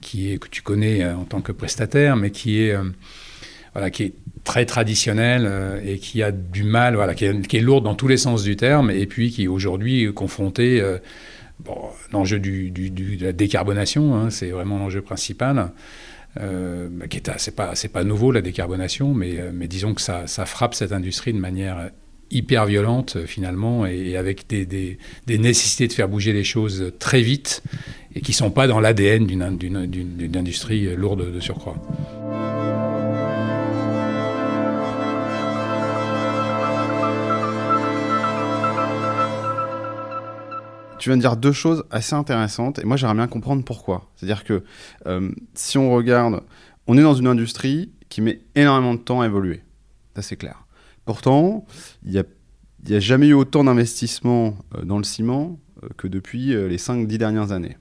qui 0.00 0.32
est, 0.32 0.38
que 0.38 0.48
tu 0.48 0.62
connais 0.62 1.06
en 1.06 1.24
tant 1.24 1.40
que 1.40 1.52
prestataire, 1.52 2.16
mais 2.16 2.30
qui 2.30 2.60
est 2.60 2.76
qui 3.90 4.04
est 4.04 4.12
très 4.46 4.64
traditionnelle 4.64 5.44
euh, 5.46 5.80
et 5.84 5.98
qui 5.98 6.22
a 6.22 6.30
du 6.32 6.62
mal, 6.62 6.94
voilà, 6.94 7.14
qui 7.14 7.26
est, 7.26 7.60
lourde 7.60 7.84
dans 7.84 7.94
tous 7.94 8.08
les 8.08 8.16
sens 8.16 8.42
du 8.42 8.56
terme, 8.56 8.90
et 8.90 9.06
puis 9.06 9.30
qui 9.30 9.44
est 9.44 9.48
aujourd'hui 9.48 10.10
confrontée, 10.14 10.80
euh, 10.80 10.98
bon, 11.60 11.76
l'enjeu 12.12 12.38
de 12.38 13.24
la 13.24 13.32
décarbonation, 13.32 14.14
hein, 14.14 14.30
c'est 14.30 14.50
vraiment 14.50 14.78
l'enjeu 14.78 15.02
principal. 15.02 15.72
Euh, 16.38 16.88
qui 17.08 17.16
est, 17.16 17.30
c'est 17.38 17.56
pas, 17.56 17.74
c'est 17.74 17.88
pas 17.88 18.04
nouveau 18.04 18.30
la 18.30 18.42
décarbonation, 18.42 19.14
mais, 19.14 19.38
euh, 19.38 19.50
mais 19.54 19.68
disons 19.68 19.94
que 19.94 20.02
ça, 20.02 20.26
ça, 20.26 20.44
frappe 20.44 20.74
cette 20.74 20.92
industrie 20.92 21.32
de 21.32 21.38
manière 21.38 21.88
hyper 22.30 22.66
violente 22.66 23.24
finalement, 23.24 23.86
et, 23.86 24.18
avec 24.18 24.46
des, 24.46 24.66
des, 24.66 25.38
nécessités 25.38 25.88
de 25.88 25.94
faire 25.94 26.08
bouger 26.08 26.34
les 26.34 26.44
choses 26.44 26.92
très 26.98 27.22
vite, 27.22 27.62
et 28.14 28.20
qui 28.20 28.34
sont 28.34 28.50
pas 28.50 28.66
dans 28.66 28.80
l'ADN 28.80 29.26
d'une, 29.26 29.56
d'une, 29.56 29.86
d'une 29.86 30.36
industrie 30.36 30.94
lourde 30.94 31.32
de 31.32 31.40
surcroît. 31.40 31.76
Tu 41.06 41.10
viens 41.10 41.18
de 41.18 41.22
dire 41.22 41.36
deux 41.36 41.52
choses 41.52 41.84
assez 41.92 42.14
intéressantes 42.14 42.80
et 42.80 42.84
moi 42.84 42.96
j'aimerais 42.96 43.14
bien 43.14 43.28
comprendre 43.28 43.62
pourquoi. 43.62 44.10
C'est-à-dire 44.16 44.42
que 44.42 44.64
euh, 45.06 45.30
si 45.54 45.78
on 45.78 45.92
regarde, 45.92 46.42
on 46.88 46.98
est 46.98 47.02
dans 47.02 47.14
une 47.14 47.28
industrie 47.28 47.92
qui 48.08 48.20
met 48.20 48.40
énormément 48.56 48.94
de 48.94 48.98
temps 48.98 49.20
à 49.20 49.26
évoluer. 49.26 49.62
Ça 50.16 50.22
c'est 50.22 50.34
clair. 50.34 50.66
Pourtant, 51.04 51.64
il 52.04 52.10
n'y 52.10 52.96
a, 52.96 52.98
jamais 52.98 53.28
eu 53.28 53.34
autant 53.34 53.62
d'investissement 53.62 54.56
euh, 54.74 54.82
dans 54.82 54.98
le 54.98 55.04
ciment 55.04 55.60
euh, 55.84 55.88
que 55.96 56.08
depuis 56.08 56.46
les 56.46 56.76
5-10 56.76 57.18
dernières 57.18 57.52
années. 57.52 57.76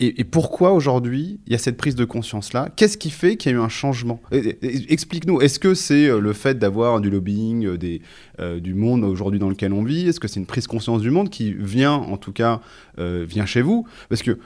Et, 0.00 0.22
pourquoi 0.22 0.72
aujourd'hui 0.72 1.40
il 1.46 1.52
y 1.52 1.56
a 1.56 1.58
cette 1.58 1.76
prise 1.76 1.96
de 1.96 2.04
conscience-là? 2.04 2.68
Qu'est-ce 2.76 2.96
qui 2.96 3.10
fait 3.10 3.36
qu'il 3.36 3.50
y 3.50 3.54
a 3.54 3.58
eu 3.58 3.60
un 3.60 3.68
changement? 3.68 4.20
Explique-nous, 4.30 5.40
est-ce 5.40 5.58
que 5.58 5.74
c'est 5.74 6.08
euh, 6.08 6.20
le 6.20 6.32
fait 6.32 6.56
d'avoir 6.56 7.00
du 7.00 7.10
lobbying 7.10 7.66
euh, 7.66 7.98
euh, 8.38 8.60
du 8.60 8.74
monde 8.74 9.02
aujourd'hui 9.02 9.40
dans 9.40 9.48
lequel 9.48 9.72
on 9.72 9.82
vit? 9.82 10.06
Est-ce 10.06 10.20
que 10.20 10.28
c'est 10.28 10.38
une 10.38 10.46
prise 10.46 10.64
de 10.64 10.68
conscience 10.68 11.02
du 11.02 11.10
monde 11.10 11.30
qui 11.30 11.52
vient, 11.52 11.94
en 11.94 12.16
tout 12.16 12.32
cas, 12.32 12.60
vient 12.96 13.46
chez 13.46 13.60
vous? 13.60 13.86
Parce 14.08 14.22
que 14.22 14.38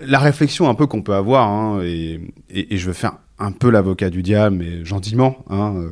la 0.00 0.20
réflexion 0.20 0.68
un 0.68 0.74
peu 0.74 0.86
qu'on 0.86 1.02
peut 1.02 1.14
avoir, 1.14 1.48
hein, 1.48 1.82
et, 1.82 2.20
je 2.50 2.86
veux 2.86 2.92
faire 2.92 3.18
un 3.40 3.50
peu 3.50 3.70
l'avocat 3.70 4.10
du 4.10 4.22
diable, 4.22 4.56
mais 4.56 4.84
gentiment, 4.84 5.44
hein, 5.50 5.90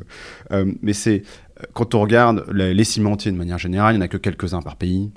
mais 0.81 0.93
c'est 0.93 1.23
quand 1.73 1.95
on 1.95 2.01
regarde 2.01 2.45
les, 2.53 2.73
les 2.73 2.83
cimentiers 2.83 3.31
de 3.31 3.37
manière 3.37 3.57
générale, 3.57 3.95
il 3.95 3.97
n'y 3.97 4.03
en 4.03 4.05
a 4.05 4.07
que 4.07 4.17
quelques-uns 4.17 4.61
par 4.61 4.77
pays. 4.77 5.11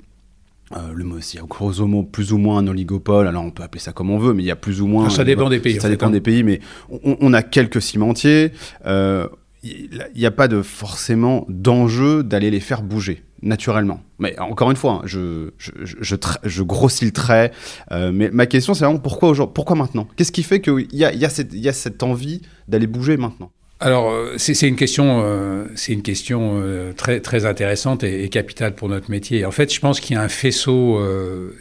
Euh, 0.75 0.93
le 0.93 1.05
il 1.05 1.35
y 1.35 1.39
a 1.39 1.43
grosso 1.43 1.85
modo 1.85 2.07
plus 2.07 2.33
ou 2.33 2.37
moins 2.37 2.59
un 2.59 2.67
oligopole. 2.67 3.27
Alors 3.27 3.43
on 3.43 3.51
peut 3.51 3.63
appeler 3.63 3.81
ça 3.81 3.91
comme 3.91 4.09
on 4.09 4.17
veut, 4.17 4.33
mais 4.33 4.43
il 4.43 4.45
y 4.45 4.51
a 4.51 4.55
plus 4.55 4.81
ou 4.81 4.87
moins. 4.87 5.09
ça 5.09 5.23
dépend 5.23 5.49
des 5.49 5.59
pays. 5.59 5.79
Ça 5.79 5.89
dépend 5.89 6.07
hein. 6.07 6.11
des 6.11 6.21
pays, 6.21 6.43
mais 6.43 6.59
on, 7.03 7.33
a 7.33 7.41
quelques 7.41 7.81
cimentiers. 7.81 8.51
Euh, 8.85 9.27
il 9.63 10.01
n'y 10.15 10.25
a 10.25 10.31
pas 10.31 10.47
de 10.47 10.61
forcément 10.61 11.45
d'enjeu 11.47 12.23
d'aller 12.23 12.49
les 12.49 12.59
faire 12.59 12.81
bouger 12.81 13.23
naturellement. 13.43 14.01
Mais 14.19 14.37
encore 14.39 14.71
une 14.71 14.77
fois, 14.77 14.93
hein, 14.93 15.01
je, 15.05 15.51
je, 15.57 15.71
je, 15.83 16.15
je, 16.43 16.63
grossis 16.63 17.05
le 17.05 17.11
trait. 17.11 17.51
Euh, 17.91 18.11
mais 18.13 18.29
ma 18.31 18.45
question, 18.45 18.73
c'est 18.73 18.85
vraiment 18.85 18.99
pourquoi, 18.99 19.33
pourquoi 19.53 19.75
maintenant? 19.75 20.07
Qu'est-ce 20.15 20.31
qui 20.31 20.43
fait 20.43 20.61
qu'il 20.61 20.87
y 20.93 21.05
a, 21.05 21.13
y, 21.13 21.25
a 21.25 21.43
y 21.53 21.67
a 21.67 21.73
cette 21.73 22.03
envie 22.03 22.41
d'aller 22.67 22.87
bouger 22.87 23.17
maintenant? 23.17 23.51
Alors, 23.81 24.11
euh, 24.11 24.35
c'est 24.37 24.67
une 24.67 24.75
question, 24.75 25.21
euh, 25.23 25.65
c'est 25.75 25.91
une 25.91 26.03
question 26.03 26.63
très, 26.95 27.19
très 27.19 27.45
intéressante 27.45 28.03
et, 28.03 28.29
capitale 28.29 28.75
pour 28.75 28.87
notre 28.89 29.09
métier. 29.09 29.43
En 29.43 29.51
fait, 29.51 29.73
je 29.73 29.79
pense 29.79 29.99
qu'il 29.99 30.15
y 30.15 30.19
a 30.19 30.21
un 30.21 30.29
faisceau, 30.29 31.01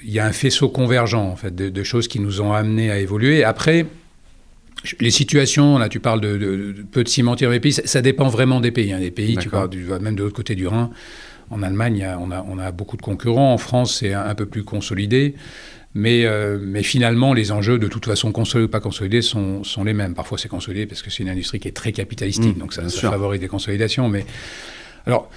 il 0.05 0.11
y 0.11 0.19
a 0.19 0.27
un 0.27 0.33
faisceau 0.33 0.69
convergent 0.69 1.15
en 1.15 1.37
fait, 1.37 1.55
de, 1.55 1.69
de, 1.69 1.83
choses 1.83 2.09
qui 2.09 2.21
nous 2.21 2.41
ont 2.41 2.53
amenés 2.53 2.91
à 2.91 2.99
évoluer. 2.99 3.43
Après, 3.43 3.87
les 4.99 5.11
situations, 5.11 5.79
là 5.79 5.89
tu 5.89 6.01
parles 6.01 6.21
de, 6.21 6.75
peu 6.91 7.05
de 7.05 7.09
cimentières 7.09 7.51
les 7.51 7.61
pays, 7.61 7.73
ça, 7.73 8.03
dépend 8.03 8.29
vraiment 8.29 8.61
des 8.61 8.71
pays. 8.71 8.93
Hein. 8.93 9.01
Des 9.01 9.11
pays, 9.11 9.37
tu 9.37 9.49
parles 9.49 9.71
du, 9.71 9.85
même 10.01 10.15
de 10.15 10.23
l'autre 10.23 10.37
côté 10.37 10.55
du 10.55 10.67
Rhin. 10.67 10.91
En 11.51 11.65
Allemagne, 11.65 12.07
on, 12.21 12.31
a, 12.31 12.47
on, 12.49 12.59
a, 12.59 12.71
beaucoup 12.71 12.97
de 12.97 13.03
concurrents. 13.03 13.53
En 13.53 13.59
France, 13.59 13.99
c'est 13.99 14.15
un, 14.15 14.35
peu 14.37 14.47
plus 14.47 14.63
consolidé. 14.63 15.35
Mais, 15.95 16.25
euh, 16.25 16.59
mais, 16.61 16.85
finalement, 16.85 17.35
les 17.35 17.51
enjeux, 17.51 17.79
de 17.79 17.89
toute 17.89 18.07
façon, 18.07 18.31
consolidés 18.31 18.67
ou 18.67 18.71
pas 18.71 18.81
consolidés, 18.81 19.23
sont, 19.23 19.65
sont 19.65 19.83
les 19.83 19.93
mêmes. 19.93 20.15
Parfois, 20.15 20.39
c'est 20.39 20.49
consolidé 20.49 20.87
parce 20.87 21.03
que 21.03 21.11
c'est 21.11 21.25
une 21.25 21.29
industrie 21.29 21.59
qui 21.59 21.67
est 21.67 21.73
très 21.73 21.91
capitalistique, 21.93 22.57
mmh, 22.57 22.61
donc 22.61 22.73
ça, 22.73 22.89
ça 22.89 23.11
favorise 23.11 23.41
des 23.41 23.49
consolidations. 23.49 24.09
Mais 24.09 24.25
alors, 25.07 25.29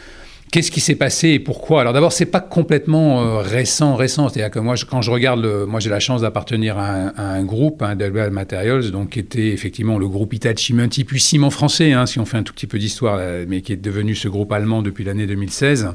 Qu'est-ce 0.53 0.69
qui 0.69 0.81
s'est 0.81 0.93
passé 0.93 1.29
et 1.29 1.39
pourquoi? 1.39 1.81
Alors 1.81 1.93
d'abord, 1.93 2.11
c'est 2.11 2.27
pas 2.27 2.39
complètement 2.39 3.23
euh, 3.23 3.37
récent, 3.39 3.95
récent. 3.95 4.29
C'est-à-dire 4.29 4.51
que 4.51 4.59
moi, 4.59 4.75
quand 4.87 5.01
je 5.01 5.09
regarde, 5.09 5.43
moi 5.67 5.79
j'ai 5.79 5.89
la 5.89 5.99
chance 5.99 6.21
d'appartenir 6.21 6.77
à, 6.77 7.11
un 7.19 7.43
groupe, 7.43 7.81
hein, 7.81 7.95
Delwell 7.95 8.29
Materials, 8.29 8.91
donc 8.91 9.09
qui 9.09 9.19
était 9.19 9.47
effectivement 9.47 9.97
le 9.97 10.07
groupe 10.07 10.31
Hitachi, 10.31 10.75
un 10.79 10.87
petit 10.87 11.07
ciment 11.19 11.49
français, 11.49 11.93
hein, 11.93 12.05
si 12.05 12.19
on 12.19 12.25
fait 12.25 12.37
un 12.37 12.43
tout 12.43 12.53
petit 12.53 12.67
peu 12.67 12.77
d'histoire, 12.77 13.17
euh, 13.19 13.45
mais 13.47 13.61
qui 13.61 13.73
est 13.73 13.77
devenu 13.77 14.13
ce 14.13 14.27
groupe 14.27 14.51
allemand 14.51 14.83
depuis 14.83 15.03
l'année 15.03 15.25
2016. 15.25 15.89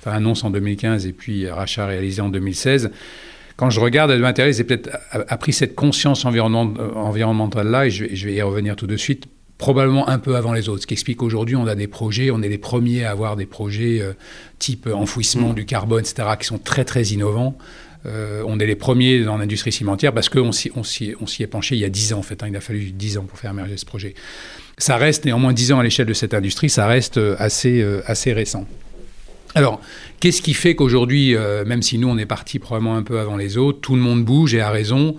Enfin, 0.00 0.16
annonce 0.16 0.42
en 0.42 0.50
2015 0.50 1.06
et 1.06 1.12
puis 1.12 1.48
rachat 1.48 1.86
réalisé 1.86 2.22
en 2.22 2.28
2016 2.28 2.90
quand 3.56 3.70
je 3.70 3.80
regarde 3.80 4.10
Delwell 4.10 4.22
Materials, 4.22 4.54
j'ai 4.54 4.64
peut-être 4.64 4.90
appris 5.28 5.52
cette 5.52 5.74
conscience 5.74 6.24
environnementale-là, 6.24 7.86
et 7.86 7.90
je 7.90 8.26
vais, 8.26 8.34
y 8.34 8.42
revenir 8.42 8.76
tout 8.76 8.86
de 8.86 8.96
suite, 8.96 9.26
probablement 9.58 10.08
un 10.08 10.18
peu 10.18 10.36
avant 10.36 10.52
les 10.52 10.68
autres. 10.68 10.82
Ce 10.82 10.86
qui 10.86 10.94
explique 10.94 11.18
qu'aujourd'hui, 11.18 11.56
on 11.56 11.66
a 11.66 11.74
des 11.74 11.86
projets, 11.86 12.30
on 12.30 12.42
est 12.42 12.48
les 12.48 12.58
premiers 12.58 13.04
à 13.04 13.10
avoir 13.10 13.36
des 13.36 13.46
projets 13.46 14.00
euh, 14.00 14.12
type 14.58 14.88
enfouissement 14.92 15.50
mm. 15.50 15.54
du 15.54 15.64
carbone, 15.66 16.00
etc., 16.00 16.28
qui 16.38 16.46
sont 16.46 16.58
très, 16.58 16.84
très 16.84 17.04
innovants. 17.04 17.56
Euh, 18.04 18.42
on 18.46 18.58
est 18.58 18.66
les 18.66 18.74
premiers 18.74 19.22
dans 19.22 19.36
l'industrie 19.36 19.70
cimentière 19.70 20.12
parce 20.12 20.28
qu'on 20.28 20.50
s'y, 20.50 20.72
est 21.06 21.46
penché 21.46 21.76
il 21.76 21.80
y 21.80 21.84
a 21.84 21.88
10 21.88 22.14
ans, 22.14 22.18
en 22.18 22.22
fait. 22.22 22.42
Hein. 22.42 22.48
il 22.48 22.56
a 22.56 22.60
fallu 22.60 22.90
10 22.90 23.18
ans 23.18 23.24
pour 23.24 23.38
faire 23.38 23.52
émerger 23.52 23.76
ce 23.76 23.86
projet. 23.86 24.14
Ça 24.78 24.96
reste 24.96 25.24
néanmoins 25.26 25.52
10 25.52 25.72
ans 25.72 25.78
à 25.78 25.84
l'échelle 25.84 26.06
de 26.06 26.14
cette 26.14 26.34
industrie, 26.34 26.68
ça 26.68 26.88
reste 26.88 27.18
euh, 27.18 27.36
assez, 27.38 27.86
assez 28.06 28.32
récent. 28.32 28.66
Alors, 29.54 29.80
qu'est-ce 30.20 30.42
qui 30.42 30.54
fait 30.54 30.74
qu'aujourd'hui, 30.74 31.36
même 31.66 31.82
si 31.82 31.98
nous, 31.98 32.08
on 32.08 32.16
est 32.16 32.26
parti 32.26 32.58
probablement 32.58 32.96
un 32.96 33.02
peu 33.02 33.18
avant 33.18 33.36
les 33.36 33.58
autres, 33.58 33.80
tout 33.80 33.94
le 33.94 34.00
monde 34.00 34.24
bouge 34.24 34.54
et 34.54 34.60
a 34.60 34.70
raison 34.70 35.16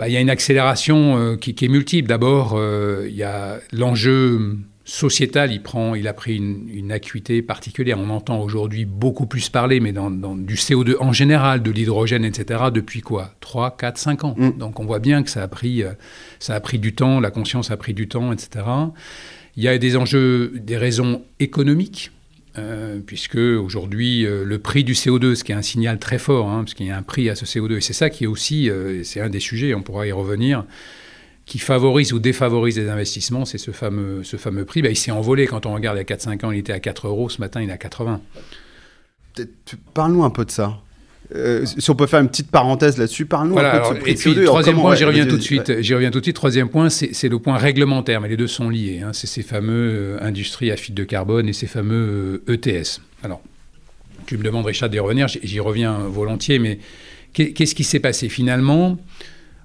bah, 0.00 0.08
il 0.08 0.12
y 0.12 0.16
a 0.16 0.20
une 0.20 0.30
accélération 0.30 1.18
euh, 1.18 1.36
qui, 1.36 1.54
est 1.62 1.68
multiple. 1.68 2.08
D'abord, 2.08 2.54
euh, 2.54 3.06
il 3.06 3.14
y 3.14 3.22
a 3.22 3.60
l'enjeu 3.70 4.56
sociétal, 4.86 5.52
il, 5.52 5.62
prend, 5.62 5.94
il 5.94 6.08
a 6.08 6.14
pris 6.14 6.36
une, 6.36 6.90
acuité 6.90 7.42
particulière. 7.42 7.98
On 7.98 8.08
entend 8.08 8.40
aujourd'hui 8.40 8.86
beaucoup 8.86 9.26
plus 9.26 9.50
parler, 9.50 9.78
mais 9.78 9.92
dans, 9.92 10.10
du 10.10 10.54
CO2 10.54 10.96
en 11.00 11.12
général, 11.12 11.62
de 11.62 11.70
l'hydrogène, 11.70 12.24
etc., 12.24 12.64
depuis 12.72 13.02
quoi? 13.02 13.34
3, 13.40 13.76
4, 13.76 13.98
5 13.98 14.24
ans. 14.24 14.34
Mm. 14.38 14.52
Donc 14.56 14.80
on 14.80 14.86
voit 14.86 15.00
bien 15.00 15.22
que 15.22 15.28
ça 15.28 15.42
a, 15.42 15.48
pris, 15.48 15.82
euh, 15.82 15.92
ça 16.38 16.54
a 16.54 16.60
pris 16.60 16.78
du 16.78 16.94
temps, 16.94 17.20
la 17.20 17.30
conscience 17.30 17.70
a 17.70 17.76
pris 17.76 17.92
du 17.92 18.08
temps, 18.08 18.32
etc. 18.32 18.64
Il 19.54 19.62
y 19.62 19.68
a 19.68 19.76
des 19.76 19.98
enjeux, 19.98 20.54
des 20.56 20.78
raisons 20.78 21.24
économiques. 21.40 22.10
Euh, 22.58 22.98
puisque 23.04 23.36
aujourd'hui, 23.36 24.26
euh, 24.26 24.44
le 24.44 24.58
prix 24.58 24.82
du 24.82 24.94
CO2, 24.94 25.36
ce 25.36 25.44
qui 25.44 25.52
est 25.52 25.54
un 25.54 25.62
signal 25.62 26.00
très 26.00 26.18
fort, 26.18 26.48
hein, 26.48 26.64
parce 26.64 26.74
qu'il 26.74 26.86
y 26.86 26.90
a 26.90 26.96
un 26.96 27.02
prix 27.02 27.30
à 27.30 27.36
ce 27.36 27.44
CO2, 27.44 27.76
et 27.76 27.80
c'est 27.80 27.92
ça 27.92 28.10
qui 28.10 28.24
est 28.24 28.26
aussi, 28.26 28.68
euh, 28.68 29.04
c'est 29.04 29.20
un 29.20 29.30
des 29.30 29.38
sujets, 29.38 29.72
on 29.72 29.82
pourra 29.82 30.06
y 30.08 30.12
revenir, 30.12 30.64
qui 31.46 31.60
favorise 31.60 32.12
ou 32.12 32.18
défavorise 32.18 32.76
les 32.76 32.88
investissements, 32.88 33.44
c'est 33.44 33.58
ce 33.58 33.70
fameux, 33.70 34.24
ce 34.24 34.36
fameux 34.36 34.64
prix. 34.64 34.82
Bah, 34.82 34.90
il 34.90 34.96
s'est 34.96 35.12
envolé 35.12 35.46
quand 35.46 35.64
on 35.64 35.74
regarde 35.74 35.96
il 35.96 36.00
y 36.00 36.12
a 36.12 36.16
4-5 36.16 36.44
ans, 36.44 36.50
il 36.50 36.58
était 36.58 36.72
à 36.72 36.80
4 36.80 37.06
euros, 37.06 37.28
ce 37.28 37.40
matin 37.40 37.62
il 37.62 37.70
est 37.70 37.72
à 37.72 37.78
80. 37.78 38.20
Parle-nous 39.94 40.24
un 40.24 40.30
peu 40.30 40.44
de 40.44 40.50
ça. 40.50 40.80
Euh, 41.34 41.64
si 41.64 41.88
on 41.90 41.94
peut 41.94 42.06
faire 42.06 42.20
une 42.20 42.28
petite 42.28 42.50
parenthèse 42.50 42.98
là-dessus, 42.98 43.24
parle-nous 43.24 43.58
un 43.58 43.70
peu 43.70 43.78
de 43.78 43.84
ce 43.84 44.00
prix 44.00 44.10
Et 44.12 44.14
puis, 44.14 44.44
troisième 44.44 44.76
point, 44.76 44.94
j'y 44.94 45.04
reviens 45.04 45.26
tout 45.26 45.36
de 45.36 45.42
suite. 45.42 45.80
J'y 45.80 45.94
reviens 45.94 46.10
tout 46.10 46.18
de 46.18 46.24
suite. 46.24 46.36
Troisième 46.36 46.68
point, 46.68 46.88
c'est 46.90 47.28
le 47.28 47.38
point 47.38 47.56
réglementaire, 47.56 48.20
mais 48.20 48.28
les 48.28 48.36
deux 48.36 48.48
sont 48.48 48.68
liés. 48.68 49.02
Hein. 49.04 49.10
C'est 49.12 49.26
ces 49.26 49.42
fameux 49.42 50.18
euh, 50.18 50.18
industries 50.22 50.70
à 50.70 50.76
fuite 50.76 50.94
de 50.94 51.04
carbone 51.04 51.48
et 51.48 51.52
ces 51.52 51.66
fameux 51.66 52.42
ETS. 52.48 52.66
Euh, 52.66 52.82
e 52.82 52.84
Alors, 53.24 53.42
tu 54.26 54.38
me 54.38 54.42
demandes, 54.42 54.66
Richard, 54.66 54.88
d'y 54.88 54.98
revenir. 54.98 55.28
J'y 55.28 55.60
reviens 55.60 55.98
volontiers, 55.98 56.58
mais 56.58 56.78
qu'est-ce 57.32 57.74
qui 57.74 57.84
s'est 57.84 58.00
passé? 58.00 58.28
Finalement 58.28 58.98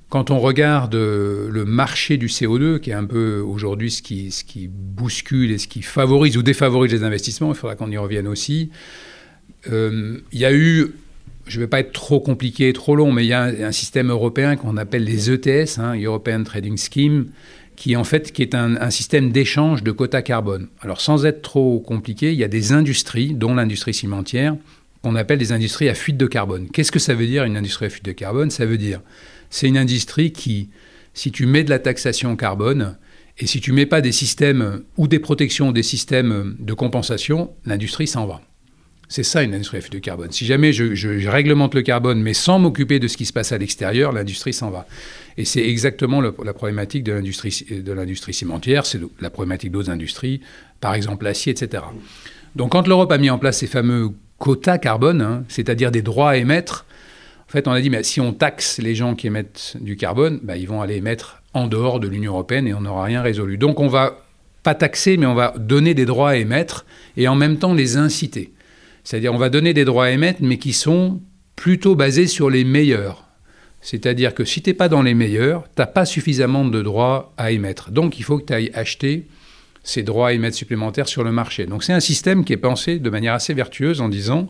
quand 0.08 0.30
on 0.30 0.40
regarde 0.40 0.94
le 0.94 1.64
marché 1.66 2.16
du 2.16 2.28
CO2, 2.28 2.80
qui 2.80 2.92
est 2.92 2.94
un 2.94 3.06
peu 3.06 3.40
aujourd'hui 3.40 3.90
ce 3.90 4.04
qui, 4.04 4.32
ce 4.32 4.44
qui 4.44 4.70
bouscule 4.70 5.52
et 5.52 5.58
ce 5.58 5.68
qui 5.68 5.82
favorise 5.82 6.38
ou 6.38 6.44
défavorise 6.44 6.94
les 6.94 7.04
investissements, 7.04 7.52
il 7.52 7.56
faudra 7.56 7.76
qu'on 7.76 7.90
y 7.90 7.98
revienne 7.98 8.28
aussi, 8.28 8.70
il 9.68 10.22
y 10.32 10.46
a 10.46 10.54
eu 10.54 10.94
je 11.48 11.58
ne 11.58 11.64
vais 11.64 11.68
pas 11.68 11.80
être 11.80 11.92
trop 11.92 12.20
compliqué, 12.20 12.74
trop 12.74 12.96
long, 12.96 13.12
mais 13.12 13.26
il 13.26 13.28
y 13.30 13.34
a 13.34 13.44
un, 13.44 13.72
système 13.72 14.10
européen 14.10 14.56
qu'on 14.56 14.78
appelle 14.78 15.04
les 15.04 15.30
ETS, 15.30 15.78
hein, 15.78 15.96
European 16.00 16.44
Trading 16.44 16.78
Scheme, 16.78 17.28
qui 17.76 17.96
en 17.96 18.04
fait 18.04 18.38
est 18.40 18.56
un, 18.56 18.90
système 18.90 19.32
d'échange 19.32 19.84
de 19.84 19.92
quotas 19.92 20.22
carbone. 20.22 20.68
Alors 20.82 21.02
sans 21.02 21.26
être 21.26 21.42
trop 21.42 21.80
compliqué, 21.80 22.32
il 22.32 22.40
y 22.40 22.44
a 22.44 22.48
des 22.48 22.72
industries, 22.72 23.34
dont 23.34 23.54
l'industrie 23.54 23.94
cimentière, 23.94 24.56
qu'on 25.04 25.16
appelle 25.16 25.38
des 25.38 25.52
industries 25.52 25.90
à 25.90 25.94
fuite 25.94 26.18
de 26.18 26.26
carbone. 26.26 26.68
Qu'est-ce 26.72 26.92
que 26.92 27.00
ça 27.00 27.14
veut 27.14 27.28
dire 27.28 27.44
une 27.44 27.58
industrie 27.58 27.86
à 27.86 27.90
fuite 27.90 28.06
de 28.06 28.12
carbone? 28.12 28.50
Ça 28.50 28.66
veut 28.66 28.78
dire 28.78 29.02
c'est 29.52 29.68
une 29.68 29.78
industrie 29.78 30.32
qui, 30.32 30.70
si 31.14 31.32
tu 31.32 31.46
mets 31.46 31.64
de 31.64 31.70
la 31.70 31.80
taxation 31.80 32.36
carbone, 32.36 32.98
et 33.38 33.48
si 33.48 33.60
tu 33.60 33.72
mets 33.72 33.86
pas 33.86 34.02
des 34.02 34.14
systèmes 34.14 34.84
ou 34.98 35.08
des 35.08 35.20
protections 35.20 35.70
ou 35.70 35.74
des 35.74 35.84
systèmes 35.84 36.56
de 36.58 36.74
compensation, 36.74 37.52
l'industrie 37.66 38.08
s'en 38.08 38.26
va. 38.26 38.42
C'est 39.08 39.24
ça 39.24 39.44
une 39.44 39.54
industrie 39.54 39.78
à 39.78 39.82
fuite 39.82 39.94
de 39.94 40.00
carbone. 40.00 40.32
Si 40.32 40.46
jamais 40.46 40.74
je, 40.74 41.28
réglemente 41.28 41.76
le 41.76 41.82
carbone, 41.82 42.22
mais 42.22 42.34
sans 42.34 42.60
m'occuper 42.60 43.00
de 43.00 43.08
ce 43.08 43.18
qui 43.18 43.26
se 43.26 43.34
passe 43.34 43.52
à 43.52 43.58
l'extérieur, 43.58 44.12
l'industrie 44.12 44.54
s'en 44.54 44.70
va. 44.70 44.88
Et 45.38 45.46
c'est 45.46 45.68
exactement 45.68 46.22
la 46.22 46.54
problématique 46.54 47.04
de 47.04 47.12
l'industrie, 47.12 48.34
cimentière, 48.34 48.86
c'est 48.86 49.00
la 49.20 49.30
problématique 49.30 49.72
d'autres 49.72 49.90
industries, 49.92 50.42
par 50.82 50.94
exemple 50.94 51.26
l'acier, 51.26 51.52
etc. 51.52 51.84
Donc 52.56 52.72
quand 52.72 52.88
l'Europe 52.88 53.12
a 53.12 53.18
mis 53.18 53.30
en 53.30 53.38
place 53.38 53.60
ces 53.60 53.68
fameux 53.68 54.10
quotas 54.38 54.78
carbone, 54.78 55.22
hein, 55.22 55.44
c'est-à-dire 55.50 55.92
des 55.92 56.02
droits 56.02 56.32
à 56.32 56.38
émettre, 56.38 56.86
en 57.48 57.52
fait 57.52 57.68
on 57.68 57.72
a 57.72 57.82
dit, 57.82 57.92
si 58.04 58.22
on 58.22 58.34
taxe 58.34 58.80
les 58.80 58.96
gens 58.96 59.16
qui 59.16 59.28
émettent 59.28 59.76
du 59.80 59.98
carbone, 59.98 60.40
bah, 60.42 60.58
ils 60.58 60.68
vont 60.68 60.82
aller 60.82 60.96
émettre 60.96 61.42
en 61.54 61.68
dehors 61.68 62.00
de 62.00 62.08
l'Union 62.08 62.34
européenne 62.34 62.68
et 62.68 62.74
on 62.74 62.82
n'aura 62.82 63.04
rien 63.04 63.22
résolu. 63.22 63.58
Donc 63.58 63.80
on 63.80 63.88
va 63.88 64.20
pas 64.64 64.74
taxer, 64.74 65.18
mais 65.18 65.26
on 65.26 65.36
va 65.36 65.54
donner 65.58 65.94
des 65.94 66.06
droits 66.06 66.32
à 66.32 66.36
émettre 66.38 66.86
et 67.18 67.28
en 67.28 67.36
même 67.36 67.58
temps 67.58 67.74
les 67.74 67.98
inciter. 67.98 68.52
C'est-à-dire 69.06 69.34
on 69.34 69.38
va 69.38 69.50
donner 69.50 69.74
des 69.74 69.86
droits 69.86 70.06
à 70.06 70.12
émettre, 70.12 70.40
mais 70.42 70.58
qui 70.58 70.74
sont 70.74 71.22
plutôt 71.56 71.96
basés 71.96 72.28
sur 72.28 72.50
les 72.50 72.66
meilleurs. 72.66 73.24
C'est-à-dire 73.80 74.34
que 74.34 74.44
si 74.44 74.62
tu 74.62 74.72
n'es 74.72 74.74
pas 74.74 74.90
dans 74.90 75.04
les 75.04 75.14
meilleurs, 75.14 75.64
tu 75.64 75.70
n'as 75.78 75.86
pas 75.86 76.06
suffisamment 76.06 76.66
de 76.66 76.82
droits 76.82 77.34
à 77.38 77.52
émettre. 77.52 77.92
Donc 77.92 78.20
il 78.20 78.24
faut 78.24 78.40
que 78.40 78.46
tu 78.46 78.54
ailles 78.54 78.72
acheter 78.74 79.28
ces 79.84 80.02
droits 80.02 80.30
à 80.30 80.34
émettre 80.34 80.58
supplémentaires 80.58 81.08
sur 81.08 81.24
le 81.24 81.32
marché. 81.32 81.68
Donc 81.68 81.84
c'est 81.84 81.94
un 81.94 82.00
système 82.00 82.44
qui 82.44 82.54
est 82.54 82.58
pensé 82.58 82.98
de 82.98 83.10
manière 83.12 83.36
assez 83.36 83.54
vertueuse 83.54 84.02
en 84.02 84.10
disant, 84.10 84.50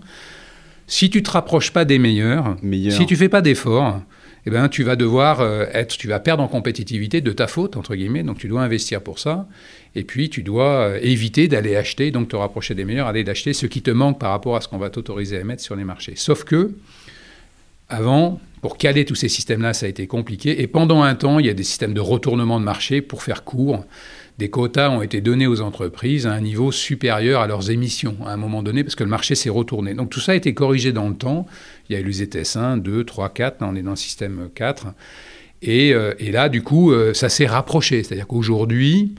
si 0.88 1.10
tu 1.10 1.18
ne 1.18 1.24
te 1.24 1.32
rapproches 1.32 1.72
pas 1.72 1.84
des 1.84 2.00
meilleurs, 2.00 2.56
si 2.90 3.06
tu 3.06 3.18
fais 3.18 3.28
pas 3.28 3.42
d'efforts, 3.42 4.02
eh 4.48 4.52
ben, 4.52 4.70
tu 4.70 4.84
vas 4.84 4.96
devoir 4.96 5.42
euh, 5.42 5.66
être, 5.74 5.98
tu 5.98 6.08
vas 6.08 6.20
perdre 6.20 6.44
en 6.44 6.48
compétitivité 6.48 7.22
de 7.22 7.32
ta 7.32 7.48
faute, 7.48 7.78
entre 7.78 7.96
guillemets, 7.96 8.24
donc 8.24 8.38
tu 8.38 8.48
dois 8.48 8.62
investir 8.62 9.02
pour 9.02 9.18
ça. 9.18 9.48
Et 9.96 10.04
puis, 10.04 10.30
tu 10.30 10.44
dois 10.44 10.90
euh, 10.90 11.00
éviter 11.02 11.48
d'aller 11.48 11.76
acheter, 11.76 12.12
donc 12.12 12.30
te 12.30 12.36
rapprocher 12.36 12.76
des 12.76 12.86
meilleurs, 12.86 13.08
aller 13.08 13.24
d'acheter 13.24 13.54
ce 13.54 13.66
qui 13.66 13.82
te 13.82 13.92
manque 13.92 14.20
par 14.20 14.32
rapport 14.32 14.56
à 14.56 14.62
ce 14.62 14.68
qu'on 14.68 14.78
va 14.78 14.90
t'autoriser 14.90 15.40
à 15.40 15.44
mettre 15.44 15.64
sur 15.64 15.76
les 15.76 15.84
marchés. 15.84 16.14
Sauf 16.16 16.44
que, 16.44 16.72
avant, 17.90 18.40
pour 18.62 18.78
caler 18.78 19.06
tous 19.06 19.16
ces 19.16 19.30
systèmes-là, 19.30 19.74
ça 19.74 19.88
a 19.88 19.90
été 19.90 20.06
compliqué. 20.06 20.62
Et 20.62 20.68
pendant 20.68 21.02
un 21.02 21.16
temps, 21.16 21.40
il 21.40 21.48
y 21.48 21.50
a 21.50 21.54
des 21.54 21.64
systèmes 21.64 21.94
de 21.94 22.02
retournement 22.02 22.60
de 22.60 22.66
marché 22.66 23.02
pour 23.02 23.24
faire 23.24 23.44
court 23.44 23.84
des 24.38 24.50
quotas 24.50 24.90
ont 24.90 25.02
été 25.02 25.22
donnés 25.22 25.48
aux 25.48 25.62
entreprises 25.62 26.28
à 26.28 26.34
un 26.34 26.42
niveau 26.42 26.72
supérieur 26.72 27.42
à 27.42 27.48
leurs 27.48 27.72
émissions 27.72 28.18
à 28.26 28.34
un 28.34 28.38
moment 28.38 28.64
donné, 28.64 28.84
parce 28.84 28.96
que 28.96 29.04
le 29.04 29.10
marché 29.10 29.36
s'est 29.36 29.50
retourné. 29.50 29.94
Donc 29.94 30.10
tout 30.10 30.20
ça 30.20 30.34
a 30.34 30.36
été 30.36 30.54
corrigé 30.54 30.92
dans 30.92 31.08
le 31.08 31.16
temps. 31.16 31.46
Il 31.90 31.94
y 31.94 31.96
a 31.96 32.02
eu 32.02 32.04
les 32.04 32.22
ETS 32.22 32.58
1, 32.58 32.78
2, 32.78 33.04
3, 33.04 33.30
4, 33.30 33.58
on 33.62 33.76
est 33.76 33.82
dans 33.82 33.92
le 33.92 33.96
système 33.96 34.50
4. 34.54 34.88
Euh, 35.68 36.14
et, 36.20 36.32
là, 36.32 36.50
du 36.50 36.62
coup, 36.62 36.92
euh, 36.92 37.14
ça 37.14 37.30
s'est 37.30 37.46
rapproché. 37.46 38.04
C'est-à-dire 38.04 38.28
qu'aujourd'hui, 38.28 39.16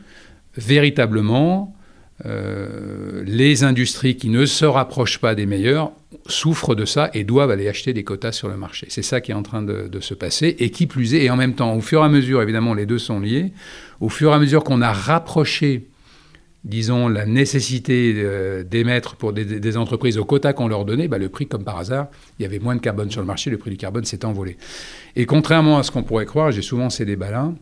véritablement, 0.57 1.76
euh, 2.25 3.23
les 3.27 3.63
industries 3.63 4.17
qui 4.17 4.31
ne 4.31 4.47
se 4.47 4.65
rapprochent 4.65 5.19
pas 5.19 5.35
des 5.35 5.45
meilleures 5.45 5.93
souffrent 6.27 6.75
de 6.75 6.87
ça 6.87 7.11
et 7.13 7.25
doivent 7.25 7.51
aller 7.51 7.69
acheter 7.69 7.93
des 7.93 8.05
quotas 8.05 8.33
sur 8.33 8.49
le 8.49 8.57
marché. 8.57 8.87
C'est 8.89 9.03
ça 9.03 9.21
qui 9.21 9.33
est 9.33 9.35
en 9.35 9.43
train 9.43 9.63
de, 9.63 10.01
se 10.01 10.15
passer 10.15 10.57
et 10.59 10.71
qui 10.71 10.87
plus 10.87 11.15
est, 11.15 11.25
et 11.25 11.31
en 11.31 11.37
même 11.37 11.55
temps, 11.55 11.75
au 11.75 11.81
fur 11.81 12.01
et 12.01 12.05
à 12.05 12.09
mesure, 12.09 12.41
évidemment, 12.43 12.75
les 12.75 12.87
deux 12.87 12.99
sont 12.99 13.21
liés, 13.21 13.53
au 14.01 14.09
fur 14.09 14.31
et 14.31 14.35
à 14.35 14.39
mesure 14.39 14.65
qu'on 14.65 14.81
a 14.81 14.93
rapproché, 14.93 15.87
disons, 16.65 17.09
la 17.09 17.27
nécessité 17.27 18.15
euh, 18.17 18.63
d'émettre 18.63 19.17
pour 19.17 19.33
des, 19.33 19.77
entreprises 19.77 20.17
aux 20.17 20.25
quotas 20.25 20.55
qu'on 20.55 20.69
leur 20.69 20.85
donnait, 20.85 21.09
bah, 21.09 21.19
le 21.19 21.29
prix, 21.29 21.47
comme 21.47 21.65
par 21.65 21.79
hasard, 21.79 22.09
il 22.39 22.43
y 22.43 22.47
avait 22.47 22.59
moins 22.59 22.77
de 22.77 22.81
carbone 22.81 23.11
sur 23.11 23.21
le 23.21 23.27
marché, 23.27 23.51
le 23.51 23.59
prix 23.59 23.71
du 23.71 23.77
carbone 23.77 24.05
s'est 24.05 24.25
envolé. 24.25 24.57
Et 25.17 25.27
contrairement 25.27 25.79
à 25.79 25.83
ce 25.83 25.91
qu'on 25.91 26.03
pourrait 26.03 26.27
croire, 26.27 26.51
j'ai 26.51 26.63
souvent 26.63 26.89
ces 26.89 27.05
débats-là, 27.05 27.53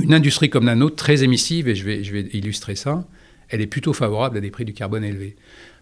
une 0.00 0.14
industrie 0.14 0.50
comme 0.50 0.66
la 0.66 0.76
nôtre, 0.76 0.96
très 0.96 1.24
émissive, 1.24 1.68
et 1.68 1.74
je 1.74 1.84
vais, 1.84 2.04
je 2.04 2.12
vais 2.12 2.28
illustrer 2.32 2.76
ça, 2.76 3.04
elle 3.48 3.60
est 3.60 3.66
plutôt 3.66 3.92
favorable 3.92 4.38
à 4.38 4.40
des 4.40 4.50
prix 4.50 4.64
du 4.64 4.72
carbone 4.72 5.04
élevés. 5.04 5.36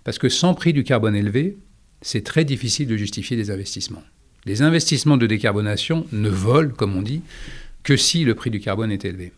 Parce 0.04 0.18
que 0.18 0.28
sans 0.28 0.54
prix 0.54 0.72
du 0.72 0.84
carbone 0.84 1.14
élevé, 1.14 1.58
c'est 2.02 2.24
très 2.24 2.44
difficile 2.44 2.88
de 2.88 2.96
justifier 2.96 3.36
des 3.36 3.50
investissements. 3.50 4.02
Les 4.46 4.62
investissements 4.62 5.18
de 5.18 5.26
décarbonation 5.26 6.06
ne 6.12 6.30
volent, 6.30 6.72
comme 6.74 6.96
on 6.96 7.02
dit, 7.02 7.22
que 7.82 7.96
si 7.96 8.24
le 8.24 8.34
prix 8.34 8.50
du 8.50 8.60
carbone 8.60 8.90
est 8.90 9.04
élevé. 9.04 9.32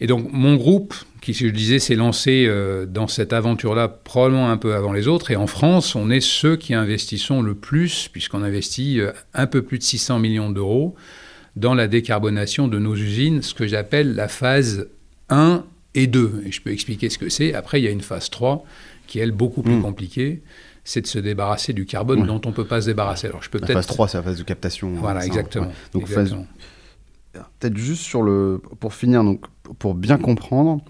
Et 0.00 0.06
donc 0.06 0.30
mon 0.30 0.56
groupe, 0.56 0.94
qui, 1.22 1.32
je 1.32 1.46
le 1.46 1.52
disais, 1.52 1.78
s'est 1.78 1.94
lancé 1.94 2.44
euh, 2.46 2.84
dans 2.86 3.06
cette 3.06 3.32
aventure-là 3.32 3.88
probablement 3.88 4.50
un 4.50 4.56
peu 4.56 4.74
avant 4.74 4.92
les 4.92 5.08
autres. 5.08 5.30
Et 5.30 5.36
en 5.36 5.46
France, 5.46 5.94
on 5.94 6.10
est 6.10 6.20
ceux 6.20 6.56
qui 6.56 6.74
investissons 6.74 7.40
le 7.40 7.54
plus, 7.54 8.08
puisqu'on 8.08 8.42
investit 8.42 9.00
euh, 9.00 9.12
un 9.32 9.46
peu 9.46 9.62
plus 9.62 9.78
de 9.78 9.84
600 9.84 10.18
millions 10.18 10.50
d'euros 10.50 10.94
dans 11.54 11.74
la 11.74 11.88
décarbonation 11.88 12.68
de 12.68 12.78
nos 12.78 12.94
usines, 12.94 13.40
ce 13.40 13.54
que 13.54 13.66
j'appelle 13.66 14.14
la 14.14 14.28
phase 14.28 14.88
1 15.30 15.64
et 15.96 16.06
2. 16.06 16.42
Et 16.46 16.52
je 16.52 16.62
peux 16.62 16.70
expliquer 16.70 17.10
ce 17.10 17.18
que 17.18 17.28
c'est. 17.28 17.54
Après, 17.54 17.80
il 17.80 17.84
y 17.84 17.88
a 17.88 17.90
une 17.90 18.02
phase 18.02 18.30
3 18.30 18.64
qui 19.06 19.18
est, 19.18 19.22
elle, 19.22 19.32
beaucoup 19.32 19.62
plus 19.62 19.76
hmm. 19.76 19.82
compliquée. 19.82 20.42
C'est 20.84 21.00
de 21.00 21.06
se 21.08 21.18
débarrasser 21.18 21.72
du 21.72 21.84
carbone 21.84 22.24
dont 22.26 22.40
on 22.44 22.50
ne 22.50 22.54
peut 22.54 22.66
pas 22.66 22.80
se 22.80 22.86
débarrasser. 22.86 23.26
Alors, 23.26 23.42
je 23.42 23.50
peux 23.50 23.58
la 23.58 23.66
phase 23.66 23.86
3, 23.86 24.06
c'est 24.08 24.18
la 24.18 24.22
phase 24.22 24.38
de 24.38 24.44
captation. 24.44 24.88
Hein, 24.88 24.98
voilà, 25.00 25.26
exactement. 25.26 25.72
Donc, 25.92 26.08
Peut-être 27.58 27.76
juste 27.76 28.02
sur 28.02 28.22
le... 28.22 28.62
Pour 28.80 28.94
finir, 28.94 29.24
donc, 29.24 29.44
pour 29.78 29.94
bien 29.94 30.16
comprendre, 30.16 30.82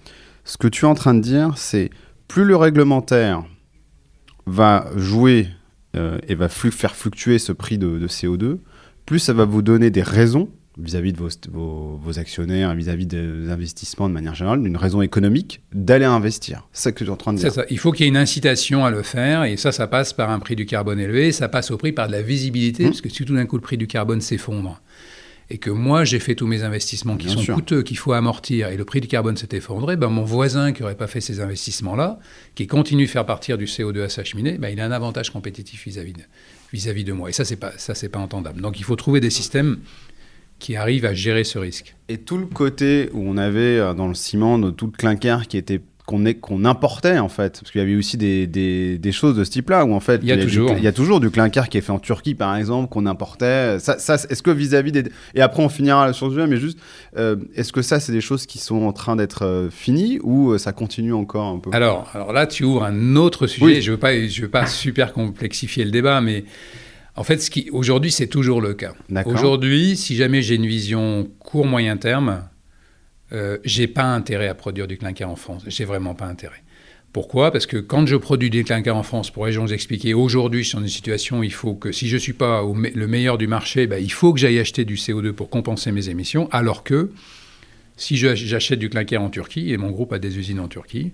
ce 0.45 0.57
que 0.57 0.67
tu 0.67 0.85
es 0.85 0.87
en 0.87 0.93
train 0.93 1.13
de 1.13 1.19
dire, 1.19 1.57
c'est 1.57 1.89
plus 2.27 2.45
le 2.45 2.55
réglementaire 2.55 3.43
va 4.45 4.89
jouer 4.95 5.47
euh, 5.95 6.19
et 6.27 6.35
va 6.35 6.47
faire 6.47 6.95
fluctuer 6.95 7.37
ce 7.37 7.51
prix 7.51 7.77
de, 7.77 7.97
de 7.97 8.07
CO2, 8.07 8.59
plus 9.05 9.19
ça 9.19 9.33
va 9.33 9.45
vous 9.45 9.61
donner 9.61 9.89
des 9.89 10.03
raisons 10.03 10.49
vis-à-vis 10.77 11.13
de 11.13 11.17
vos, 11.17 11.99
vos, 12.01 12.19
actionnaires, 12.19 12.73
vis-à-vis 12.75 13.05
des 13.05 13.49
investissements 13.49 14.07
de 14.07 14.13
manière 14.13 14.35
générale, 14.35 14.61
d'une 14.61 14.77
raison 14.77 15.01
économique 15.01 15.61
d'aller 15.73 16.05
investir. 16.05 16.67
C'est 16.71 16.83
ça 16.83 16.91
que 16.91 17.03
tu 17.03 17.05
es 17.05 17.09
en 17.09 17.15
train 17.15 17.33
de 17.33 17.39
dire. 17.39 17.51
Ça. 17.51 17.65
Il 17.69 17.79
faut 17.79 17.91
qu'il 17.91 18.05
y 18.05 18.07
ait 18.07 18.09
une 18.09 18.17
incitation 18.17 18.85
à 18.85 18.91
le 18.91 19.01
faire, 19.03 19.43
et 19.43 19.57
ça, 19.57 19.71
ça 19.71 19.87
passe 19.87 20.13
par 20.13 20.29
un 20.29 20.39
prix 20.39 20.55
du 20.55 20.65
carbone 20.65 20.99
élevé, 20.99 21.31
ça 21.31 21.49
passe 21.49 21.71
au 21.71 21.77
prix 21.77 21.91
par 21.91 22.07
de 22.07 22.11
la 22.11 22.21
visibilité, 22.21 22.83
mmh. 22.83 22.87
parce 22.87 23.01
que 23.01 23.09
si 23.09 23.25
tout 23.25 23.35
d'un 23.35 23.45
coup 23.45 23.55
le 23.57 23.61
prix 23.61 23.77
du 23.77 23.87
carbone 23.87 24.21
s'effondre, 24.21 24.81
et 25.49 25.57
que 25.57 25.69
moi 25.69 26.03
j'ai 26.03 26.19
fait 26.19 26.35
tous 26.35 26.47
mes 26.47 26.63
investissements 26.63 27.15
qui 27.15 27.29
sont 27.29 27.53
coûteux, 27.53 27.81
qu'il 27.81 27.97
faut 27.97 28.13
amortir, 28.13 28.69
et 28.69 28.77
le 28.77 28.85
prix 28.85 28.99
du 28.99 29.07
carbone 29.07 29.37
s'est 29.37 29.49
effondré, 29.53 29.95
ben 29.95 30.09
mon 30.09 30.23
voisin 30.23 30.73
qui 30.73 30.81
n'aurait 30.81 30.95
pas 30.95 31.07
fait 31.07 31.21
ces 31.21 31.39
investissements-là, 31.39 32.19
qui 32.55 32.67
continue 32.67 33.05
de 33.05 33.09
faire 33.09 33.25
partir 33.25 33.57
du 33.57 33.65
CO2 33.65 34.03
à 34.03 34.09
s'acheminer, 34.09 34.57
ben 34.57 34.69
il 34.69 34.79
a 34.81 34.85
un 34.85 34.91
avantage 34.91 35.31
compétitif 35.31 35.85
vis-à-vis 35.85 36.13
de, 36.13 36.21
vis 36.73 36.87
-vis 36.87 37.05
de 37.05 37.13
moi. 37.13 37.29
Et 37.29 37.33
ça, 37.33 37.45
c'est 37.45 37.55
pas, 37.55 37.71
ça, 37.77 37.93
pas 38.09 38.19
entendable. 38.19 38.61
Donc 38.61 38.79
il 38.79 38.83
faut 38.83 38.95
trouver 38.95 39.21
des 39.21 39.29
systèmes 39.29 39.77
qui 40.59 40.75
arrive 40.75 41.05
à 41.05 41.13
gérer 41.13 41.43
ce 41.43 41.59
risque. 41.59 41.95
Et 42.09 42.17
tout 42.17 42.37
le 42.37 42.45
côté 42.45 43.09
où 43.13 43.23
on 43.25 43.37
avait 43.37 43.77
euh, 43.79 43.93
dans 43.93 44.07
le 44.07 44.13
ciment 44.13 44.71
tout 44.71 44.87
le 44.87 44.91
clinker 44.91 45.47
qui 45.47 45.57
était 45.57 45.81
qu'on 46.07 46.23
qu'on 46.39 46.65
importait 46.65 47.19
en 47.19 47.29
fait. 47.29 47.59
Parce 47.59 47.71
qu'il 47.71 47.79
y 47.79 47.83
avait 47.83 47.95
aussi 47.95 48.17
des, 48.17 48.47
des, 48.47 49.11
choses 49.11 49.35
de 49.35 49.43
ce 49.43 49.51
type-là 49.51 49.85
où 49.85 49.93
en 49.93 49.99
fait 49.99 50.21
il 50.23 50.29
y 50.29 50.31
a, 50.31 50.37
toujours. 50.37 50.71
il 50.77 50.83
y 50.83 50.87
a 50.87 50.93
toujours 50.93 51.19
du 51.19 51.29
clinker 51.29 51.67
qui 51.69 51.77
est 51.77 51.81
fait 51.81 51.91
en 51.91 51.99
Turquie 51.99 52.33
par 52.33 52.55
exemple 52.55 52.89
qu'on 52.89 53.05
importait. 53.05 53.77
Ça, 53.79 53.99
ça 53.99 54.15
est-ce 54.15 54.41
que 54.41 54.49
vis-à-vis 54.49 54.93
des 54.93 55.03
et 55.35 55.41
après 55.41 55.61
on 55.61 55.69
finira 55.69 56.11
sur 56.13 56.29
sujet 56.29 56.47
mais 56.47 56.57
juste 56.57 56.79
euh, 57.17 57.35
est-ce 57.55 57.73
que 57.73 57.81
ça 57.81 57.99
c'est 57.99 58.13
des 58.13 58.21
choses 58.21 58.45
qui 58.45 58.57
sont 58.57 58.83
en 58.83 58.93
train 58.93 59.17
d'être 59.17 59.43
euh, 59.45 59.69
finies 59.69 60.19
ou 60.23 60.57
ça 60.57 60.71
continue 60.71 61.13
encore 61.13 61.47
un 61.47 61.59
peu? 61.59 61.69
Alors 61.73 62.09
alors 62.13 62.31
là 62.31 62.47
tu 62.47 62.63
ouvres 62.63 62.85
un 62.85 63.15
autre 63.17 63.45
sujet. 63.45 63.81
Je 63.81 63.91
veux 63.91 63.97
pas 63.97 64.27
je 64.27 64.41
veux 64.41 64.49
pas 64.49 64.65
super 64.65 65.11
complexifier 65.11 65.83
le 65.83 65.91
débat 65.91 66.21
mais 66.21 66.45
en 67.17 67.23
fait, 67.23 67.49
aujourd'hui, 67.71 68.11
c'est 68.11 68.27
toujours 68.27 68.61
le 68.61 68.75
cas. 68.75 68.93
Aujourd'hui, 69.25 69.97
si 69.97 70.15
jamais 70.15 70.43
j'ai 70.43 70.55
une 70.55 70.67
vision 70.67 71.27
court-moyen 71.39 71.97
terme, 71.97 72.43
euh, 73.33 73.57
j'ai 73.65 73.87
pas 73.87 74.03
intérêt 74.03 74.47
à 74.47 74.53
produire 74.53 74.87
du 74.87 74.97
clinker 74.97 75.27
en 75.27 75.35
France. 75.35 75.63
J'ai 75.67 75.83
vraiment 75.83 76.13
pas 76.13 76.25
intérêt. 76.25 76.63
Pourquoi? 77.13 77.51
Parce 77.51 77.65
que 77.65 77.77
quand 77.77 78.05
je 78.05 78.15
produis 78.15 78.51
du 78.51 78.63
clinker 78.63 78.95
en 78.95 79.01
France, 79.01 79.31
pour 79.31 79.47
vous 79.47 79.73
expliquer, 79.73 80.13
aujourd'hui, 80.13 80.63
je 80.63 80.69
suis 80.69 80.75
dans 80.75 80.83
une 80.83 80.89
situation 80.89 81.39
où 81.39 81.43
il 81.43 81.51
faut 81.53 81.73
que, 81.73 81.91
si 81.91 82.07
je 82.07 82.15
ne 82.15 82.19
suis 82.19 82.33
pas 82.33 82.61
le 82.61 83.07
meilleur 83.07 83.39
du 83.39 83.47
marché, 83.47 83.87
ben, 83.87 83.97
il 83.97 84.11
faut 84.11 84.31
que 84.31 84.39
j'aille 84.39 84.59
acheter 84.59 84.85
du 84.85 84.95
CO2 84.95 85.31
pour 85.31 85.49
compenser 85.49 85.91
mes 85.91 86.09
émissions, 86.09 86.47
alors 86.51 86.83
que 86.83 87.09
si 87.97 88.15
j'achète 88.15 88.79
du 88.79 88.89
clinker 88.89 89.21
en 89.21 89.29
Turquie, 89.29 89.73
et 89.73 89.77
mon 89.77 89.89
groupe 89.89 90.13
a 90.13 90.19
des 90.19 90.37
usines 90.37 90.59
en 90.59 90.67
Turquie, 90.67 91.13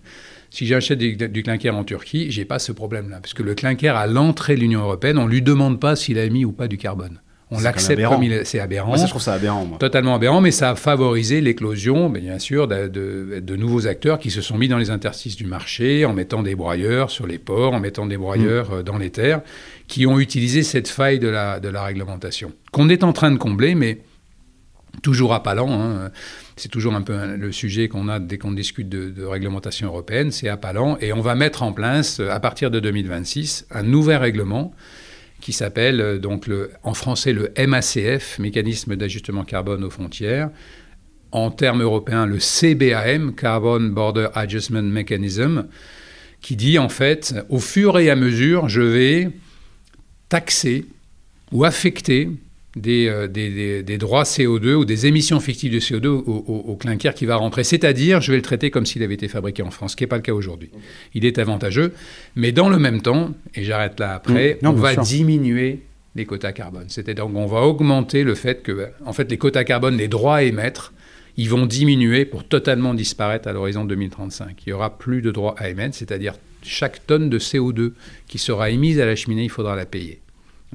si 0.50 0.67
j'achète 0.67 1.00
du, 1.00 1.43
clinker 1.43 1.72
en 1.72 1.84
Turquie, 1.84 2.30
j'ai 2.30 2.46
pas 2.46 2.60
ce 2.60 2.72
problème-là. 2.72 3.19
Parce 3.22 3.34
que 3.34 3.41
le 3.41 3.56
clinker, 3.56 3.96
à 3.96 4.06
l'entrée 4.06 4.56
de 4.56 4.60
l'Union 4.60 4.82
européenne, 4.82 5.17
on 5.17 5.26
ne 5.26 5.32
lui 5.32 5.41
demande 5.41 5.80
pas 5.80 5.96
s'il 5.96 6.19
a 6.19 6.30
mis 6.30 6.46
ou 6.46 6.52
pas 6.52 6.67
du 6.67 6.78
carbone. 6.78 7.19
On 7.50 7.60
l'accepte 7.60 8.04
comme 8.04 8.24
il 8.24 8.34
est. 8.34 8.46
C'est 8.46 8.60
aberrant. 8.60 8.96
ça, 8.96 9.06
je 9.06 9.10
trouve 9.10 9.22
ça 9.22 9.34
aberrant. 9.34 9.65
Moi. 9.65 9.78
Totalement 9.78 10.15
aberrant, 10.15 10.41
mais 10.41 10.52
ça 10.52 10.72
a 10.72 10.76
favorisé 10.76 11.39
l'éclosion, 11.39 12.10
bien 12.10 12.39
sûr, 12.39 12.67
de, 12.67 12.88
de, 12.88 13.56
nouveaux 13.56 13.88
acteurs 13.88 14.17
qui 14.17 14.32
se 14.32 14.41
sont 14.41 14.58
mis 14.58 14.67
dans 14.67 14.78
les 14.78 14.89
interstices 14.89 15.36
du 15.36 15.46
marché, 15.46 16.06
en 16.06 16.13
mettant 16.13 16.43
des 16.43 16.56
broyeurs 16.56 17.12
sur 17.12 17.28
les 17.28 17.38
ports, 17.38 17.74
en 17.74 17.80
mettant 17.80 18.06
des 18.06 18.17
broyeurs 18.17 18.72
mm. 18.72 18.74
euh, 18.74 18.84
dans 18.84 18.98
les 18.98 19.12
terres, 19.12 19.41
qui 19.88 20.06
ont 20.08 20.19
utilisé 20.19 20.63
cette 20.63 20.88
faille 20.88 21.19
de 21.19 21.28
la, 21.28 21.60
de 21.60 21.69
la 21.69 21.84
réglementation, 21.84 22.52
qu'on 22.72 22.89
est 22.89 23.04
en 23.04 23.13
train 23.13 23.32
de 23.32 23.38
combler, 23.38 23.76
mais 23.76 24.00
toujours 25.02 25.34
à 25.34 25.43
pas 25.43 25.56
lent. 25.56 25.72
Hein. 25.72 26.12
C'est 26.56 26.70
toujours 26.70 26.94
un 26.94 27.02
peu 27.02 27.36
le 27.36 27.52
sujet 27.52 27.88
qu'on 27.88 28.08
a 28.08 28.20
dès 28.20 28.38
qu'on 28.38 28.52
discute 28.52 28.89
de, 28.89 29.24
réglementation 29.24 29.88
européenne, 29.88 30.32
c'est 30.32 30.50
appalant. 30.50 30.98
Et 31.00 31.12
on 31.13 31.22
va 31.22 31.36
mettre 31.36 31.63
en 31.63 31.74
place, 31.74 32.20
à 32.20 32.39
partir 32.39 32.70
de 32.70 32.80
2026, 32.80 33.68
un 33.72 33.84
nouvel 33.84 34.18
règlement 34.18 34.74
qui 35.42 35.52
s'appelle 35.52 36.00
euh, 36.00 36.20
donc 36.20 36.50
en 36.84 36.94
français 36.94 37.34
le 37.34 37.52
MACF, 37.58 38.39
mécanisme 38.39 38.96
d'ajustement 38.96 39.44
carbone 39.44 39.84
aux 39.84 39.89
frontières, 39.89 40.50
en 41.32 41.50
termes 41.50 41.82
européens 41.82 42.26
le 42.26 42.39
CBAM, 42.39 43.34
Carbon 43.36 43.82
Border 43.82 44.30
Adjustment 44.36 44.84
Mechanism, 44.84 45.68
qui 46.39 46.56
dit 46.56 46.78
en 46.78 46.89
fait, 46.89 47.36
au 47.50 47.60
fur 47.60 47.98
et 48.00 48.10
à 48.10 48.16
mesure, 48.16 48.70
je 48.70 48.82
vais 48.82 49.30
taxer 50.30 50.86
ou 51.52 51.66
affecter 51.66 52.30
euh, 52.75 53.27
des, 53.27 53.83
des, 53.83 53.97
droits 53.99 54.23
CO2 54.23 54.73
ou 54.73 54.86
des 54.86 55.05
émissions 55.05 55.39
fictives 55.39 55.71
de 55.71 55.79
CO2 55.79 56.07
au, 56.07 56.75
clinker 56.75 57.13
qui 57.13 57.27
va 57.27 57.36
rentrer. 57.36 57.63
C'est-à-dire, 57.63 58.19
je 58.19 58.31
vais 58.31 58.38
le 58.38 58.41
traiter 58.41 58.71
comme 58.71 58.88
s'il 58.88 59.03
avait 59.03 59.13
été 59.13 59.27
fabriqué 59.27 59.62
en 59.62 59.69
France, 59.69 59.91
ce 59.91 59.95
qui 59.95 60.03
n'est 60.03 60.07
pas 60.07 60.15
le 60.15 60.23
cas 60.23 60.33
aujourd'hui. 60.33 60.71
Il 61.13 61.23
est 61.23 61.38
avantageux, 61.38 61.93
mais 62.36 62.51
dans 62.51 62.69
le 62.69 62.79
même 62.79 63.01
temps, 63.01 63.31
et 63.53 63.63
j'arrête 63.63 63.99
là 63.99 64.15
après, 64.15 64.57
mmh. 64.62 64.67
on 64.67 64.71
va 64.73 64.95
diminuer 64.95 65.81
les 66.15 66.25
quotas 66.25 66.51
carbone. 66.51 66.86
C'est-à-dire 66.88 67.25
qu'on 67.25 67.45
va 67.45 67.62
augmenter 67.62 68.23
le 68.23 68.33
fait 68.33 68.63
que, 68.63 68.88
en 69.05 69.13
fait, 69.13 69.29
les 69.29 69.38
quotas 69.38 69.65
carbone, 69.65 69.95
les 69.95 70.07
droits 70.07 70.38
à 70.38 70.43
émettre, 70.43 70.93
ils 71.38 71.49
vont 71.49 71.67
diminuer 71.67 72.25
pour 72.25 72.43
totalement 72.43 72.95
disparaître 72.95 73.47
à 73.47 73.53
l'horizon 73.53 73.86
2035. 73.86 74.63
Il 74.65 74.69
n'y 74.69 74.73
aura 74.73 74.97
plus 74.97 75.21
de 75.21 75.29
droits 75.29 75.53
à 75.59 75.69
émettre, 75.69 75.95
c'est-à-dire 75.95 76.33
chaque 76.63 77.05
tonne 77.05 77.29
de 77.29 77.38
CO2 77.38 77.93
qui 78.27 78.39
sera 78.39 78.71
émise 78.71 78.99
à 78.99 79.05
la 79.05 79.15
cheminée, 79.15 79.43
il 79.43 79.49
faudra 79.49 79.75
la 79.75 79.86
payer. 79.86 80.22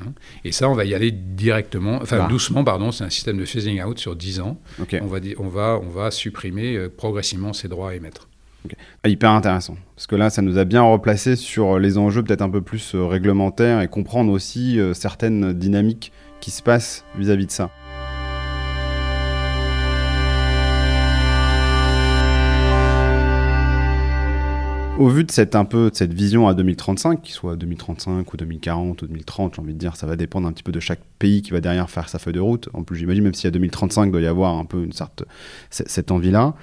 Hein. 0.06 0.12
Et 0.44 0.52
ça, 0.52 0.68
on 0.68 0.74
va 0.74 0.84
y 0.84 0.94
aller 0.94 1.10
directement, 1.10 1.98
enfin 2.02 2.20
ah. 2.24 2.28
doucement, 2.28 2.64
pardon, 2.64 2.92
c'est 2.92 3.04
un 3.04 3.10
système 3.10 3.38
de 3.38 3.44
phasing 3.44 3.82
out 3.82 3.98
sur 3.98 4.16
10 4.16 4.40
ans. 4.40 4.60
On, 4.78 5.06
va, 5.06 5.18
on, 5.38 5.48
va, 5.48 5.80
on 5.82 5.88
va 5.88 6.10
supprimer 6.10 6.76
euh, 6.76 6.88
progressivement 6.88 7.52
ces 7.52 7.68
droits 7.68 7.90
à 7.90 7.94
émettre. 7.94 8.28
Ah, 9.02 9.08
hyper 9.08 9.30
intéressant, 9.30 9.76
parce 9.94 10.06
que 10.06 10.16
là, 10.16 10.30
ça 10.30 10.42
nous 10.42 10.58
a 10.58 10.64
bien 10.64 10.82
replacé 10.82 11.36
sur 11.36 11.78
les 11.78 11.96
enjeux 11.96 12.22
peut-être 12.22 12.42
un 12.42 12.50
peu 12.50 12.60
plus 12.60 12.94
euh, 12.94 13.06
réglementaires 13.06 13.80
et 13.80 13.88
comprendre 13.88 14.32
aussi 14.32 14.78
euh, 14.78 14.94
certaines 14.94 15.52
dynamiques 15.52 16.12
qui 16.40 16.50
se 16.50 16.62
passent 16.62 17.04
vis 17.16 17.30
à 17.30 17.36
-vis 17.36 17.46
de 17.46 17.50
ça. 17.50 17.70
Au 24.98 25.06
vu 25.06 25.22
de 25.22 25.30
cette, 25.30 25.54
un 25.54 25.64
peu, 25.64 25.90
de 25.90 25.94
cette 25.94 26.12
vision 26.12 26.48
à 26.48 26.54
2035, 26.54 27.22
qu'il 27.22 27.32
soit 27.32 27.54
2035 27.54 28.32
ou 28.32 28.36
2040 28.36 29.00
ou 29.00 29.06
2030, 29.06 29.54
j'ai 29.54 29.62
envie 29.62 29.72
de 29.72 29.78
dire, 29.78 29.94
ça 29.94 30.08
va 30.08 30.16
dépendre 30.16 30.48
un 30.48 30.52
petit 30.52 30.64
peu 30.64 30.72
de 30.72 30.80
chaque 30.80 30.98
pays 31.20 31.40
qui 31.40 31.52
va 31.52 31.60
derrière 31.60 31.88
faire 31.88 32.08
sa 32.08 32.18
feuille 32.18 32.32
de 32.32 32.40
route. 32.40 32.68
En 32.74 32.82
plus, 32.82 32.96
j'imagine, 32.96 33.22
même 33.22 33.34
si 33.34 33.46
à 33.46 33.52
2035, 33.52 34.06
il 34.06 34.10
doit 34.10 34.20
y 34.20 34.26
avoir 34.26 34.58
un 34.58 34.64
peu 34.64 34.82
une 34.82 34.92
sorte, 34.92 35.22
cette 35.70 36.10
envie-là. 36.10 36.54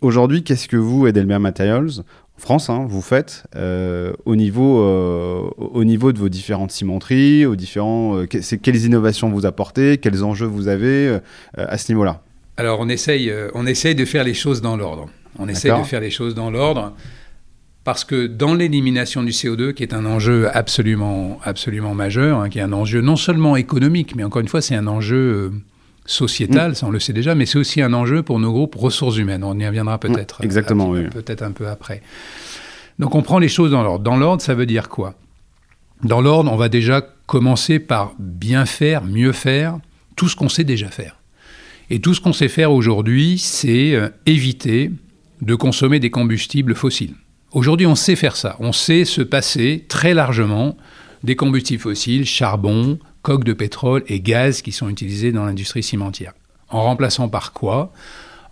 Aujourd'hui, 0.00 0.44
qu'est-ce 0.44 0.66
que 0.66 0.78
vous, 0.78 1.06
Edelmer 1.06 1.38
Materials, 1.38 1.90
en 2.38 2.40
France, 2.40 2.70
hein, 2.70 2.86
vous 2.88 3.02
faites 3.02 3.44
euh, 3.54 4.14
au, 4.24 4.34
niveau, 4.34 4.80
euh, 4.80 5.50
au 5.58 5.84
niveau 5.84 6.12
de 6.12 6.18
vos 6.18 6.30
différentes 6.30 6.70
cimenteries, 6.70 7.44
aux 7.44 7.56
différents, 7.56 8.16
euh, 8.16 8.26
quelles 8.26 8.84
innovations 8.86 9.28
vous 9.28 9.44
apportez, 9.44 9.98
quels 9.98 10.24
enjeux 10.24 10.46
vous 10.46 10.68
avez 10.68 11.18
à 11.54 11.76
ce 11.76 11.92
niveau-là? 11.92 12.22
Alors, 12.56 12.80
on 12.80 12.88
essaye, 12.88 13.30
on 13.52 13.66
essaye 13.66 13.94
de 13.94 14.06
faire 14.06 14.24
les 14.24 14.32
choses 14.32 14.62
dans 14.62 14.78
l'ordre. 14.78 15.10
On 15.38 15.48
essaye 15.48 15.78
de 15.78 15.84
faire 15.84 16.00
les 16.00 16.10
choses 16.10 16.34
dans 16.34 16.50
l'ordre. 16.50 16.94
Parce 17.84 18.04
que 18.04 18.26
dans 18.26 18.54
l'élimination 18.54 19.22
du 19.22 19.30
CO2, 19.30 19.72
qui 19.72 19.82
est 19.82 19.94
un 19.94 20.04
enjeu 20.04 20.48
absolument, 20.54 21.38
absolument 21.42 21.94
majeur, 21.94 22.40
hein, 22.40 22.48
qui 22.48 22.58
est 22.58 22.62
un 22.62 22.72
enjeu 22.72 23.00
non 23.00 23.16
seulement 23.16 23.56
économique, 23.56 24.14
mais 24.14 24.24
encore 24.24 24.42
une 24.42 24.48
fois, 24.48 24.60
c'est 24.60 24.74
un 24.74 24.86
enjeu 24.86 25.16
euh, 25.16 25.50
sociétal, 26.04 26.72
mm. 26.72 26.74
ça 26.74 26.86
on 26.86 26.90
le 26.90 27.00
sait 27.00 27.12
déjà, 27.12 27.34
mais 27.34 27.46
c'est 27.46 27.58
aussi 27.58 27.80
un 27.80 27.92
enjeu 27.92 28.22
pour 28.22 28.38
nos 28.40 28.52
groupes 28.52 28.74
ressources 28.74 29.16
humaines. 29.16 29.44
On 29.44 29.58
y 29.58 29.66
reviendra 29.66 29.96
mm, 29.96 30.00
peut-être. 30.00 30.44
exactement, 30.44 30.90
oui. 30.90 31.04
Peut-être 31.08 31.42
un 31.42 31.52
peu 31.52 31.68
après. 31.68 32.02
Donc 32.98 33.14
on 33.14 33.22
prend 33.22 33.38
les 33.38 33.48
choses 33.48 33.70
dans 33.70 33.82
l'ordre. 33.82 34.04
Dans 34.04 34.16
l'ordre, 34.16 34.42
ça 34.42 34.54
veut 34.54 34.66
dire 34.66 34.88
quoi? 34.88 35.14
Dans 36.02 36.20
l'ordre, 36.20 36.52
on 36.52 36.56
va 36.56 36.68
déjà 36.68 37.02
commencer 37.26 37.78
par 37.78 38.14
bien 38.18 38.66
faire, 38.66 39.04
mieux 39.04 39.32
faire, 39.32 39.78
tout 40.16 40.28
ce 40.28 40.36
qu'on 40.36 40.48
sait 40.48 40.64
déjà 40.64 40.88
faire. 40.88 41.16
Et 41.90 42.00
tout 42.00 42.14
ce 42.14 42.20
qu'on 42.20 42.32
sait 42.32 42.48
faire 42.48 42.72
aujourd'hui, 42.72 43.38
c'est 43.38 43.94
euh, 43.94 44.08
éviter 44.26 44.90
de 45.40 45.54
consommer 45.54 46.00
des 46.00 46.10
combustibles 46.10 46.74
fossiles. 46.74 47.14
Aujourd'hui, 47.52 47.86
on 47.86 47.94
sait 47.94 48.16
faire 48.16 48.36
ça. 48.36 48.56
On 48.60 48.72
sait 48.72 49.06
se 49.06 49.22
passer 49.22 49.86
très 49.88 50.12
largement 50.12 50.76
des 51.22 51.34
combustibles 51.34 51.82
fossiles, 51.82 52.26
charbon, 52.26 52.98
coques 53.22 53.44
de 53.44 53.54
pétrole 53.54 54.04
et 54.06 54.20
gaz 54.20 54.60
qui 54.60 54.70
sont 54.70 54.90
utilisés 54.90 55.32
dans 55.32 55.46
l'industrie 55.46 55.82
cimentière. 55.82 56.34
En 56.68 56.82
remplaçant 56.82 57.30
par 57.30 57.54
quoi? 57.54 57.90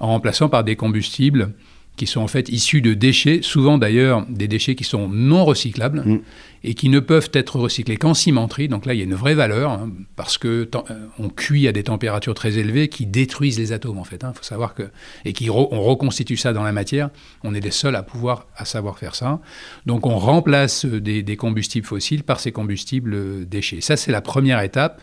En 0.00 0.08
remplaçant 0.08 0.48
par 0.48 0.64
des 0.64 0.76
combustibles 0.76 1.52
qui 1.96 2.06
sont 2.06 2.20
en 2.20 2.26
fait 2.26 2.48
issus 2.48 2.82
de 2.82 2.94
déchets, 2.94 3.40
souvent 3.42 3.78
d'ailleurs 3.78 4.26
des 4.28 4.48
déchets 4.48 4.74
qui 4.74 4.84
sont 4.84 5.08
non 5.08 5.44
recyclables 5.44 6.02
mm. 6.04 6.20
et 6.64 6.74
qui 6.74 6.88
ne 6.88 7.00
peuvent 7.00 7.30
être 7.32 7.58
recyclés 7.58 7.96
qu'en 7.96 8.14
cimenterie. 8.14 8.68
Donc 8.68 8.86
là, 8.86 8.94
il 8.94 8.98
y 8.98 9.00
a 9.00 9.04
une 9.04 9.14
vraie 9.14 9.34
valeur 9.34 9.72
hein, 9.72 9.90
parce 10.14 10.38
que 10.38 10.68
euh, 10.74 11.06
on 11.18 11.28
cuit 11.28 11.66
à 11.68 11.72
des 11.72 11.84
températures 11.84 12.34
très 12.34 12.58
élevées 12.58 12.88
qui 12.88 13.06
détruisent 13.06 13.58
les 13.58 13.72
atomes 13.72 13.98
en 13.98 14.04
fait. 14.04 14.20
Il 14.22 14.26
hein. 14.26 14.32
faut 14.34 14.44
savoir 14.44 14.74
que 14.74 14.84
et 15.24 15.32
qui 15.32 15.50
on 15.50 15.82
reconstitue 15.82 16.36
ça 16.36 16.52
dans 16.52 16.62
la 16.62 16.72
matière. 16.72 17.10
On 17.42 17.54
est 17.54 17.60
les 17.60 17.70
seuls 17.70 17.96
à 17.96 18.02
pouvoir 18.02 18.46
à 18.56 18.64
savoir 18.64 18.98
faire 18.98 19.14
ça. 19.14 19.40
Donc 19.86 20.06
on 20.06 20.18
remplace 20.18 20.84
des, 20.84 21.22
des 21.22 21.36
combustibles 21.36 21.86
fossiles 21.86 22.22
par 22.22 22.40
ces 22.40 22.52
combustibles 22.52 23.14
euh, 23.14 23.44
déchets. 23.44 23.80
Ça 23.80 23.96
c'est 23.96 24.12
la 24.12 24.20
première 24.20 24.60
étape. 24.60 25.02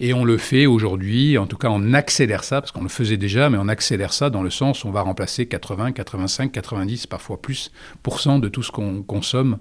Et 0.00 0.12
on 0.12 0.24
le 0.24 0.38
fait 0.38 0.66
aujourd'hui, 0.66 1.38
en 1.38 1.46
tout 1.46 1.56
cas 1.56 1.68
on 1.70 1.92
accélère 1.92 2.44
ça, 2.44 2.60
parce 2.60 2.72
qu'on 2.72 2.82
le 2.82 2.88
faisait 2.88 3.16
déjà, 3.16 3.48
mais 3.50 3.58
on 3.60 3.68
accélère 3.68 4.12
ça 4.12 4.30
dans 4.30 4.42
le 4.42 4.50
sens 4.50 4.84
où 4.84 4.88
on 4.88 4.90
va 4.90 5.02
remplacer 5.02 5.46
80, 5.46 5.92
85, 5.92 6.50
90, 6.50 7.06
parfois 7.06 7.40
plus, 7.40 7.70
pour 8.02 8.20
cent 8.20 8.38
de 8.38 8.48
tout 8.48 8.62
ce 8.62 8.72
qu'on 8.72 9.02
consomme 9.02 9.58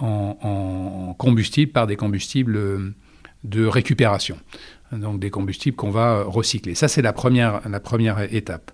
en, 0.00 1.14
combustible 1.18 1.72
par 1.72 1.86
des 1.86 1.96
combustibles 1.96 2.94
de 3.44 3.66
récupération. 3.66 4.38
Donc 4.92 5.20
des 5.20 5.30
combustibles 5.30 5.76
qu'on 5.76 5.90
va 5.90 6.22
recycler. 6.22 6.74
Ça, 6.74 6.88
c'est 6.88 7.02
la 7.02 7.12
première, 7.12 7.60
la 7.68 7.80
première 7.80 8.32
étape. 8.32 8.70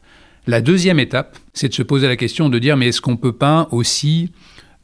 La 0.47 0.61
deuxième 0.61 1.01
étape, 1.01 1.39
c'est 1.55 1.69
de 1.69 1.75
se 1.75 1.83
poser 1.83 2.07
la 2.07 2.17
question 2.17 2.51
de 2.51 2.59
dire, 2.59 2.77
mais 2.77 2.89
est-ce 2.89 3.01
qu'on 3.01 3.13
ne 3.13 3.17
peut 3.17 3.33
pas 3.33 3.69
aussi 3.73 4.31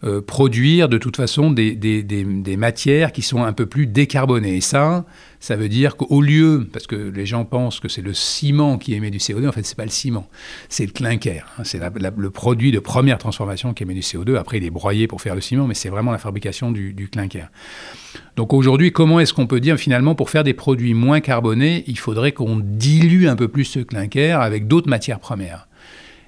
euh, 0.02 0.22
produire 0.22 0.88
de 0.88 0.96
toute 0.96 1.16
façon 1.16 1.50
des, 1.50 1.74
des, 1.74 2.02
des, 2.02 2.56
matières 2.56 3.12
qui 3.12 3.20
sont 3.20 3.42
un 3.42 3.52
peu 3.52 3.66
plus 3.66 3.86
décarbonées. 3.86 4.56
Et 4.56 4.60
ça, 4.62 5.04
ça 5.40 5.56
veut 5.56 5.68
dire 5.68 5.96
qu'au 5.96 6.22
lieu, 6.22 6.66
parce 6.72 6.86
que 6.86 6.96
les 6.96 7.26
gens 7.26 7.44
pensent 7.44 7.80
que 7.80 7.88
c'est 7.88 8.00
le 8.00 8.14
ciment 8.14 8.78
qui 8.78 8.94
émet 8.94 9.10
du 9.10 9.18
CO2, 9.18 9.46
en 9.46 9.52
fait, 9.52 9.62
c'est 9.62 9.76
pas 9.76 9.84
le 9.84 9.90
ciment, 9.90 10.26
c'est 10.70 10.86
le 10.86 10.92
clinker. 10.92 11.44
Hein. 11.58 11.64
c'est 11.64 11.78
le 11.78 12.30
produit 12.30 12.72
de 12.72 12.78
première 12.78 13.18
transformation 13.18 13.74
qui 13.74 13.82
émet 13.82 13.92
du 13.92 14.00
CO2. 14.00 14.36
Après, 14.36 14.56
il 14.56 14.64
est 14.64 14.70
broyé 14.70 15.06
pour 15.06 15.20
faire 15.20 15.34
le 15.34 15.42
ciment, 15.42 15.66
mais 15.66 15.74
c'est 15.74 15.90
vraiment 15.90 16.12
la 16.12 16.18
fabrication 16.18 16.70
du, 16.70 16.94
du 16.94 17.08
clinker. 17.08 17.48
Donc 18.36 18.54
aujourd'hui, 18.54 18.92
comment 18.92 19.20
est-ce 19.20 19.34
qu'on 19.34 19.46
peut 19.46 19.60
dire 19.60 19.76
finalement, 19.76 20.14
pour 20.14 20.30
faire 20.30 20.44
des 20.44 20.54
produits 20.54 20.94
moins 20.94 21.20
carbonés, 21.20 21.84
il 21.86 21.98
faudrait 21.98 22.32
qu'on 22.32 22.58
dilue 22.58 23.26
un 23.26 23.36
peu 23.36 23.48
plus 23.48 23.64
ce 23.64 23.80
clinker 23.80 24.40
avec 24.40 24.66
d'autres 24.66 24.88
matières 24.88 25.20
premières? 25.20 25.68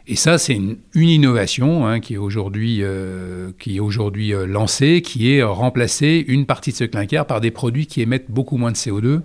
Et 0.07 0.17
ça, 0.17 0.37
c'est 0.37 0.55
une, 0.55 0.79
innovation 0.95 1.87
hein, 1.87 2.01
qui 2.01 2.15
est 2.15 2.19
aujourd'hui 2.19 2.83
euh, 2.83 3.53
euh, 3.67 4.47
lancée, 4.47 5.01
qui 5.01 5.33
est 5.33 5.43
remplacer 5.43 6.25
une 6.27 6.45
partie 6.45 6.73
de 6.73 6.77
ce 6.77 6.85
clinker 6.85 7.25
par 7.27 7.41
des 7.41 7.53
produits 7.53 7.87
qui 7.87 8.01
émettent 8.01 8.31
beaucoup 8.31 8.57
moins 8.57 8.73
de 8.73 8.77
CO2, 8.77 9.21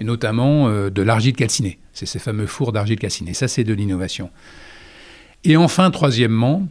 et 0.00 0.04
notamment 0.04 0.68
euh, 0.68 0.90
de 0.90 1.02
l'argile 1.02 1.34
calcinée. 1.34 1.78
C'est 1.92 2.06
ces 2.06 2.20
fameux 2.20 2.46
fours 2.46 2.72
d'argile 2.72 2.98
calcinée. 2.98 3.34
Ça, 3.34 3.48
c'est 3.48 3.64
de 3.64 3.74
l'innovation. 3.74 4.30
Et 5.42 5.56
enfin, 5.56 5.90
troisièmement, 5.90 6.68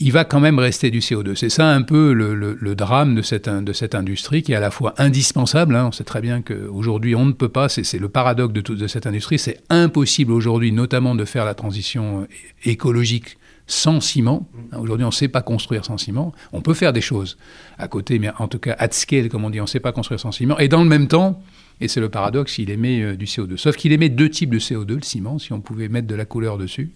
il 0.00 0.12
va 0.12 0.24
quand 0.24 0.40
même 0.40 0.58
rester 0.58 0.90
du 0.90 0.98
CO2. 0.98 1.34
C'est 1.34 1.48
ça 1.48 1.70
un 1.70 1.82
peu 1.82 2.12
le, 2.12 2.74
drame 2.74 3.14
de 3.14 3.22
cette, 3.22 3.48
de 3.48 3.72
cette, 3.72 3.94
industrie 3.94 4.42
qui 4.42 4.52
est 4.52 4.56
à 4.56 4.60
la 4.60 4.70
fois 4.70 4.94
indispensable. 4.98 5.76
Hein. 5.76 5.86
on 5.86 5.92
sait 5.92 6.04
très 6.04 6.20
bien 6.20 6.42
qu'aujourd'hui 6.42 7.14
on 7.14 7.24
ne 7.24 7.32
peut 7.32 7.48
pas, 7.48 7.68
c'est 7.68 7.98
le 7.98 8.08
paradoxe 8.08 8.52
de, 8.52 8.60
de 8.60 8.86
cette 8.86 9.06
industrie, 9.06 9.38
c'est 9.38 9.60
impossible 9.70 10.32
aujourd'hui 10.32 10.72
notamment 10.72 11.14
de 11.14 11.24
faire 11.24 11.44
la 11.44 11.54
transition 11.54 12.22
euh, 12.22 12.26
écologique 12.64 13.38
sans 13.66 14.00
ciment. 14.00 14.48
Hein, 14.72 14.78
aujourd'hui 14.78 15.04
on 15.04 15.08
ne 15.08 15.12
sait 15.12 15.28
pas 15.28 15.42
construire 15.42 15.84
sans 15.84 15.96
ciment. 15.96 16.32
On 16.52 16.60
peut 16.60 16.74
faire 16.74 16.92
des 16.92 17.00
choses 17.00 17.38
à 17.78 17.88
côté, 17.88 18.18
mais 18.18 18.30
en 18.38 18.48
tout 18.48 18.58
cas 18.58 18.74
at 18.78 18.90
scale, 18.92 19.28
comme 19.28 19.44
on 19.44 19.50
dit, 19.50 19.60
on 19.60 19.64
ne 19.64 19.68
sait 19.68 19.80
pas 19.80 19.92
construire 19.92 20.20
sans 20.20 20.32
ciment. 20.32 20.58
Et 20.58 20.68
dans 20.68 20.82
le 20.82 20.88
même 20.88 21.08
temps, 21.08 21.42
et 21.80 21.88
c'est 21.88 22.00
le 22.00 22.08
paradoxe, 22.08 22.58
il 22.58 22.70
émet 22.70 23.00
euh, 23.00 23.16
du 23.16 23.24
CO2. 23.26 23.56
Sauf 23.56 23.76
qu'il 23.76 23.92
émet 23.92 24.08
deux 24.08 24.30
types 24.30 24.50
de 24.50 24.58
CO2, 24.58 24.96
le 24.96 25.02
ciment, 25.02 25.38
si 25.38 25.52
on 25.52 25.60
pouvait 25.60 25.88
mettre 25.88 26.06
de 26.06 26.14
la 26.14 26.24
couleur 26.24 26.58
dessus. 26.58 26.90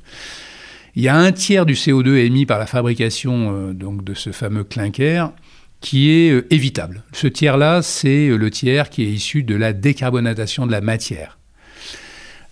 Il 0.97 1.03
y 1.03 1.09
a 1.09 1.17
un 1.17 1.33
tiers 1.33 1.67
du 1.67 1.75
CO2 1.75 2.17
émis 2.17 2.47
par 2.47 2.59
la 2.59 2.67
fabrication 2.67 3.53
euh, 3.53 3.73
donc 3.73 4.05
de 4.05 4.15
ce 4.15 4.33
fameux 4.33 4.65
clinker 4.65 5.33
qui 5.81 6.11
est 6.11 6.31
euh, 6.31 6.47
évitable. 6.51 7.05
Ce 7.13 7.27
tiers-là, 7.27 7.83
c'est 7.83 8.29
euh, 8.29 8.37
le 8.37 8.51
tiers 8.51 8.91
qui 8.91 9.05
est 9.05 9.11
issu 9.11 9.43
de 9.43 9.55
la 9.55 9.73
décarbonatation 9.73 10.67
de 10.67 10.73
la 10.73 10.81
matière. 10.81 11.39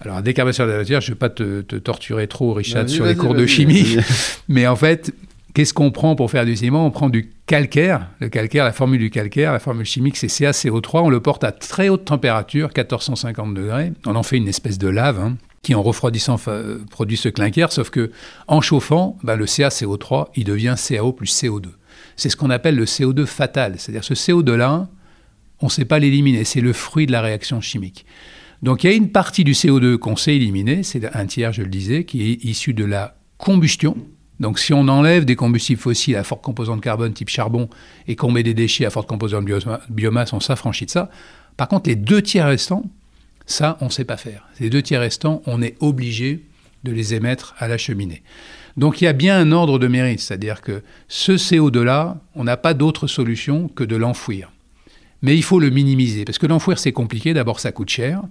Alors, 0.01 0.16
la 0.16 0.22
décarbonation 0.22 0.66
de 0.66 0.70
la 0.70 0.77
matière, 0.79 1.01
je 1.01 1.11
ne 1.11 1.14
vais 1.14 1.18
pas 1.18 1.31
te, 1.31 1.62
torturer 1.79 2.29
trop, 2.29 2.53
Richard, 2.53 2.88
sur 2.88 3.07
les 3.07 3.16
cours 3.16 3.35
de 3.35 3.46
chimie, 3.46 3.96
mais 4.49 4.66
en 4.66 4.77
fait, 4.77 5.12
qu'est-ce 5.55 5.72
qu'on 5.72 5.90
prend 5.90 6.14
pour 6.14 6.31
faire 6.31 6.44
du 6.44 6.55
ciment? 6.55 6.87
On 6.87 6.90
prend 6.90 7.09
du 7.09 7.31
calcaire. 7.46 8.07
Le 8.20 8.29
calcaire, 8.29 8.64
la 8.64 8.72
formule 8.72 9.01
du 9.01 9.09
calcaire, 9.09 9.53
la 9.53 9.59
formule 9.59 9.87
chimique, 9.87 10.18
c'est 10.18 10.27
CaCO3. 10.27 11.01
On 11.05 11.09
le 11.09 11.20
porte 11.20 11.44
à 11.44 11.51
très 11.51 11.88
haute 11.88 12.05
température, 12.05 12.68
1450 12.77 13.55
degrés. 13.55 13.92
On 14.05 14.16
en 14.16 14.22
fait 14.22 14.37
une 14.37 14.49
espèce 14.49 14.77
de 14.77 14.88
lave. 14.88 15.18
Hein 15.18 15.38
qui 15.66 15.74
en 15.74 15.83
refroidissant 15.83 16.38
produit 16.92 17.16
ce 17.16 17.29
clinker, 17.29 17.72
sauf 17.72 17.90
que 17.90 18.12
en 18.46 18.61
chauffant, 18.61 19.18
ben, 19.24 19.35
le 19.35 19.46
CaCO3, 19.46 20.29
il 20.37 20.44
devient 20.44 20.76
CaO 20.79 21.12
plus 21.12 21.42
CO2. 21.42 21.70
C'est 22.14 22.29
ce 22.29 22.37
qu'on 22.37 22.50
appelle 22.50 22.76
le 22.76 22.85
CO2 22.85 23.26
fatal, 23.26 23.74
c'est-à-dire 23.76 24.05
ce 24.05 24.14
CO2-là, 24.14 24.87
on 25.61 25.66
ne 25.66 25.70
sait 25.70 25.85
pas 25.85 25.98
l'éliminer, 25.98 26.44
c'est 26.44 26.61
le 26.61 26.72
fruit 26.72 27.07
de 27.07 27.11
la 27.11 27.20
réaction 27.20 27.61
chimique. 27.61 28.07
Donc 28.62 28.85
il 28.85 28.90
y 28.90 28.92
a 28.92 28.96
une 28.96 29.11
partie 29.11 29.42
du 29.42 29.55
CO2 29.55 29.96
qu'on 29.96 30.14
sait 30.14 30.37
éliminer, 30.37 30.85
c'est 30.85 31.05
un 31.16 31.26
tiers, 31.26 31.52
je 31.52 31.62
le 31.62 31.68
disais, 31.68 32.05
qui 32.05 32.31
est 32.31 32.44
issu 32.44 32.72
de 32.72 32.85
la 32.85 33.16
combustion. 33.37 33.96
Donc 34.38 34.61
si 34.61 34.72
on 34.72 34.87
enlève 34.87 35.24
des 35.24 35.35
combustibles 35.35 35.81
fossiles 35.81 36.14
à 36.14 36.22
forte 36.22 36.44
composante 36.44 36.81
carbone 36.81 37.12
type 37.12 37.29
charbon 37.29 37.68
et 38.07 38.14
qu'on 38.14 38.31
met 38.31 38.44
des 38.44 38.55
déchets 38.55 38.85
à 38.85 38.90
forte 38.90 39.09
composante 39.09 39.46
biomasse, 39.90 40.33
on 40.33 40.38
s'affranchit 40.38 40.87
de 40.87 40.90
ça. 40.92 41.11
Par 41.57 41.66
contre, 41.66 41.90
les 41.90 41.96
deux 41.96 42.22
tiers 42.22 42.46
restants, 42.46 42.85
ça, 43.46 43.78
on 43.80 43.87
ne 43.87 43.90
sait 43.90 44.04
pas 44.04 44.16
faire. 44.16 44.46
Les 44.61 44.70
deux 44.70 44.82
tiers 44.82 45.00
restants, 45.00 45.42
on 45.46 45.62
est 45.62 45.76
obligé 45.80 46.44
de 46.85 46.92
les 46.92 47.14
émettre 47.14 47.54
à 47.59 47.68
la 47.68 47.78
cheminée. 47.78 48.22
Donc 48.76 49.00
il 49.00 49.04
y 49.04 49.09
a 49.09 49.12
bien 49.12 49.38
un 49.38 49.52
ordre 49.52 49.78
de 49.78 49.87
mérite, 49.87 50.20
c'est-à-dire 50.20 50.61
que 50.61 50.82
ce 51.09 51.32
CO2-là, 51.32 52.20
on 52.35 52.44
n'a 52.44 52.56
pas 52.56 52.74
d'autre 52.74 53.06
solution 53.06 53.68
que 53.68 53.85
de 53.85 53.96
l'enfouir. 53.96 54.52
Mais 55.22 55.35
il 55.35 55.42
faut 55.42 55.61
le 55.61 55.70
minimiser, 55.70 56.24
parce 56.24 56.38
que 56.38 56.46
l'enfouir, 56.46 56.78
c'est 56.78 56.92
compliqué. 56.92 57.32
D'abord, 57.32 57.59
ça 57.59 57.72
coûte 57.72 57.88
cher. 57.88 58.22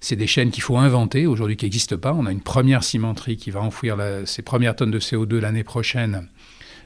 C'est 0.00 0.16
des 0.16 0.26
chaînes 0.26 0.50
qu'il 0.50 0.62
faut 0.62 0.76
inventer, 0.76 1.26
aujourd'hui 1.26 1.56
qui 1.56 1.64
n'existent 1.64 1.96
pas. 1.96 2.12
On 2.12 2.26
a 2.26 2.32
une 2.32 2.42
première 2.42 2.82
cimenterie 2.82 3.36
qui 3.36 3.50
va 3.50 3.62
enfouir 3.62 3.96
ses 4.26 4.42
premières 4.42 4.74
tonnes 4.74 4.90
de 4.90 4.98
CO2 4.98 5.38
l'année 5.38 5.64
prochaine 5.64 6.28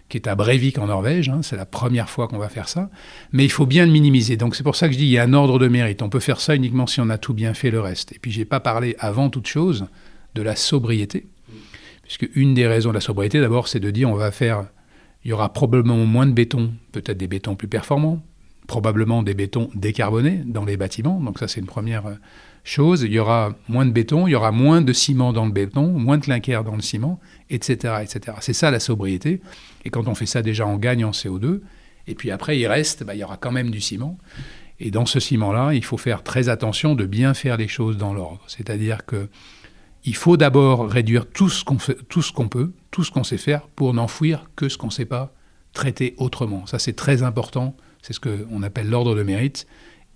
qui 0.09 0.17
est 0.17 0.27
à 0.27 0.35
Breivik 0.35 0.79
en 0.79 0.87
Norvège. 0.87 1.29
Hein, 1.29 1.41
c'est 1.43 1.57
la 1.57 1.67
première 1.67 2.09
fois 2.09 2.29
qu'on 2.29 2.39
va 2.39 2.49
faire 2.49 2.69
ça. 2.69 2.91
Mais 3.33 3.45
il 3.45 3.51
faut 3.51 3.67
bien 3.67 3.85
le 3.85 3.93
minimiser. 3.93 4.37
Donc 4.37 4.57
c'est 4.57 4.63
pour 4.63 4.77
ça 4.77 4.89
que 4.89 4.95
je 4.95 4.99
dis 4.99 5.05
il 5.05 5.11
y 5.11 5.19
a 5.19 5.23
un 5.23 5.33
ordre 5.33 5.59
de 5.59 5.69
mérite. 5.69 6.03
On 6.03 6.09
peut 6.09 6.21
faire 6.21 6.41
ça 6.41 6.55
uniquement 6.55 6.87
si 6.87 7.01
on 7.01 7.11
a 7.11 7.19
tout 7.19 7.35
bien 7.35 7.55
fait 7.55 7.71
le 7.71 7.81
reste. 7.81 8.13
Et 8.13 8.19
puis 8.19 8.31
j'ai 8.31 8.45
pas 8.45 8.61
parlé 8.61 8.97
avant 8.99 9.31
toute 9.31 9.47
chose 9.47 9.87
de 10.35 10.43
la 10.43 10.57
sobriété. 10.57 11.27
Puisque 12.03 12.29
une 12.35 12.55
des 12.55 12.67
raisons 12.67 12.89
de 12.89 12.95
la 12.95 13.01
sobriété, 13.01 13.41
d'abord, 13.41 13.69
c'est 13.69 13.81
de 13.81 13.91
dire 13.91 14.09
on 14.09 14.15
va 14.15 14.31
faire. 14.31 14.67
Il 15.25 15.31
y 15.31 15.33
aura 15.33 15.53
probablement 15.53 15.97
moins 16.07 16.27
de 16.27 16.33
béton, 16.33 16.73
peut-être 16.93 17.19
des 17.19 17.27
bétons 17.27 17.57
plus 17.57 17.69
performants, 17.69 18.23
probablement 18.67 19.23
des 19.23 19.35
bétons 19.35 19.69
décarbonés 19.75 20.43
dans 20.47 20.65
les 20.65 20.77
bâtiments. 20.77 21.21
Donc 21.21 21.39
ça, 21.39 21.49
c'est 21.49 21.61
une 21.61 21.67
première 21.67 22.07
euh, 22.07 22.15
chose. 22.65 23.03
Il 23.03 23.13
y 23.13 23.19
aura 23.19 23.55
moins 23.69 23.85
de 23.85 23.91
béton, 23.91 24.29
il 24.29 24.31
y 24.31 24.35
aura 24.35 24.53
moins 24.53 24.81
de 24.81 24.93
ciment 24.93 25.33
dans 25.33 25.45
le 25.45 25.53
béton, 25.53 25.89
moins 25.89 26.19
de 26.19 26.23
clinker 26.23 26.63
dans 26.65 26.77
le 26.77 26.83
ciment, 26.83 27.19
etc. 27.51 27.95
C'est 28.41 28.53
ça 28.53 28.71
la 28.71 28.81
sobriété. 28.81 29.41
Et 29.85 29.91
quand 29.91 30.09
on 30.09 30.15
fait 30.15 30.27
ça, 30.27 30.43
déjà, 30.43 30.67
on 30.67 30.77
gagne 30.77 31.05
en 31.05 31.11
CO2. 31.11 31.61
Et 32.07 32.15
puis 32.15 32.31
après, 32.31 32.59
il 32.59 32.67
reste, 32.67 33.05
bah, 33.05 33.15
il 33.15 33.19
y 33.19 33.25
aura 33.25 33.37
quand 33.37 33.53
même 33.53 33.71
du 33.71 33.81
ciment. 33.81 34.19
Et 34.81 34.91
dans 34.91 35.07
ce 35.07 35.21
ciment-là, 35.21 35.75
il 35.75 35.85
faut 35.85 35.97
faire 35.97 36.23
très 36.23 36.49
attention 36.49 36.95
de 36.95 37.05
bien 37.05 37.35
faire 37.35 37.57
les 37.57 37.69
choses 37.69 37.97
dans 37.97 38.15
l'ordre. 38.15 38.43
C'est-à-dire 38.47 39.05
que 39.07 39.29
il 40.05 40.15
faut 40.15 40.37
d'abord 40.37 40.89
réduire 40.89 41.27
tout 41.27 41.49
ce 41.49 41.65
qu'on 41.65 41.77
qu'on 41.77 42.49
peut, 42.49 42.73
tout 42.91 43.05
ce 43.05 43.11
qu'on 43.11 43.25
sait 43.25 43.39
faire, 43.39 43.67
pour 43.69 43.93
n'enfouir 43.93 44.49
que 44.57 44.69
ce 44.69 44.79
qu'on 44.79 44.87
ne 44.87 44.93
sait 44.93 45.05
pas 45.05 45.35
traiter 45.73 46.15
autrement. 46.17 46.67
Ça, 46.67 46.79
c'est 46.79 46.95
très 46.95 47.23
important. 47.23 47.77
C'est 48.01 48.13
ce 48.13 48.21
qu'on 48.21 48.63
appelle 48.63 48.89
l'ordre 48.89 49.15
de 49.15 49.23
mérite. 49.23 49.67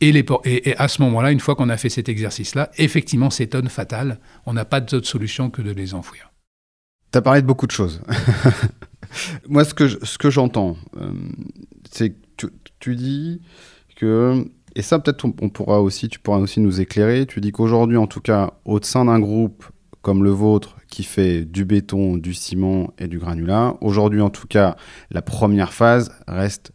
Et, 0.00 0.08
et, 0.08 0.76
à 0.78 0.88
ce 0.88 1.02
moment-là, 1.02 1.30
une 1.30 1.40
fois 1.40 1.54
qu'on 1.54 1.68
a 1.68 1.76
fait 1.76 1.88
cet 1.88 2.08
exercice-là, 2.08 2.70
effectivement, 2.76 3.30
ces 3.30 3.48
tonnes 3.48 3.68
fatales, 3.68 4.18
on 4.46 4.52
n'a 4.52 4.64
pas 4.64 4.80
d'autre 4.80 5.06
solution 5.06 5.50
que 5.50 5.62
de 5.62 5.70
les 5.70 5.94
enfouir. 5.94 6.31
Tu 7.12 7.18
as 7.18 7.22
parlé 7.22 7.42
de 7.42 7.46
beaucoup 7.46 7.66
de 7.66 7.72
choses. 7.72 8.00
Moi, 9.48 9.64
ce 9.64 9.74
que, 9.74 9.86
ce 9.88 10.16
que 10.16 10.30
j'entends, 10.30 10.76
euh, 10.96 11.12
c'est 11.90 12.10
que 12.10 12.16
tu, 12.36 12.46
tu, 12.80 12.96
dis 12.96 13.42
que, 13.96 14.46
et 14.74 14.82
ça 14.82 14.98
peut-être 14.98 15.24
on, 15.24 15.48
pourra 15.50 15.82
aussi, 15.82 16.08
tu 16.08 16.18
pourras 16.18 16.38
aussi 16.38 16.60
nous 16.60 16.80
éclairer, 16.80 17.26
tu 17.26 17.40
dis 17.40 17.52
qu'aujourd'hui, 17.52 17.98
en 17.98 18.06
tout 18.06 18.20
cas, 18.20 18.54
au 18.64 18.80
sein 18.80 19.04
d'un 19.04 19.20
groupe 19.20 19.66
comme 20.00 20.24
le 20.24 20.30
vôtre, 20.30 20.78
qui 20.88 21.04
fait 21.04 21.44
du 21.44 21.64
béton, 21.64 22.16
du 22.16 22.34
ciment 22.34 22.92
et 22.98 23.06
du 23.06 23.18
granulat, 23.18 23.76
aujourd'hui, 23.80 24.20
en 24.20 24.30
tout 24.30 24.48
cas, 24.48 24.76
la 25.10 25.22
première 25.22 25.72
phase 25.72 26.10
reste 26.26 26.72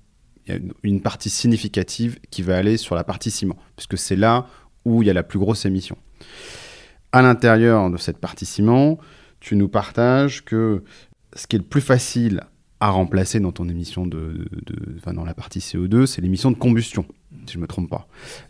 il 0.47 0.53
y 0.53 0.57
a 0.57 0.59
une 0.83 1.01
partie 1.01 1.29
significative 1.29 2.19
qui 2.31 2.41
va 2.41 2.55
aller 2.55 2.77
sur 2.77 2.95
la 2.95 3.03
partie 3.03 3.31
ciment, 3.31 3.57
puisque 3.75 3.97
c'est 3.97 4.15
là 4.15 4.47
où 4.85 5.03
il 5.03 5.07
y 5.07 5.09
a 5.09 5.13
la 5.13 5.23
plus 5.23 5.39
grosse 5.39 5.65
émission. 5.65 5.97
À 7.11 7.21
l'intérieur 7.21 7.89
de 7.89 7.97
cette 7.97 8.19
partie 8.19 8.45
ciment, 8.45 8.97
tu 9.47 9.55
nous 9.55 9.69
partages 9.69 10.43
que 10.43 10.83
ce 11.33 11.47
qui 11.47 11.55
est 11.55 11.59
le 11.59 11.65
plus 11.65 11.79
facile 11.79 12.41
à 12.81 12.89
remplacer 12.89 13.39
dans 13.39 13.53
ton 13.53 13.69
émission 13.69 14.05
de, 14.05 14.45
enfin 14.97 15.13
dans 15.13 15.23
la 15.23 15.33
partie 15.33 15.59
CO2, 15.59 16.05
c'est 16.05 16.21
l'émission 16.21 16.51
de 16.51 16.57
combustion, 16.57 17.05
si 17.45 17.53
je 17.53 17.57
ne 17.57 17.61
me 17.61 17.67
trompe 17.67 17.89
pas, 17.89 18.09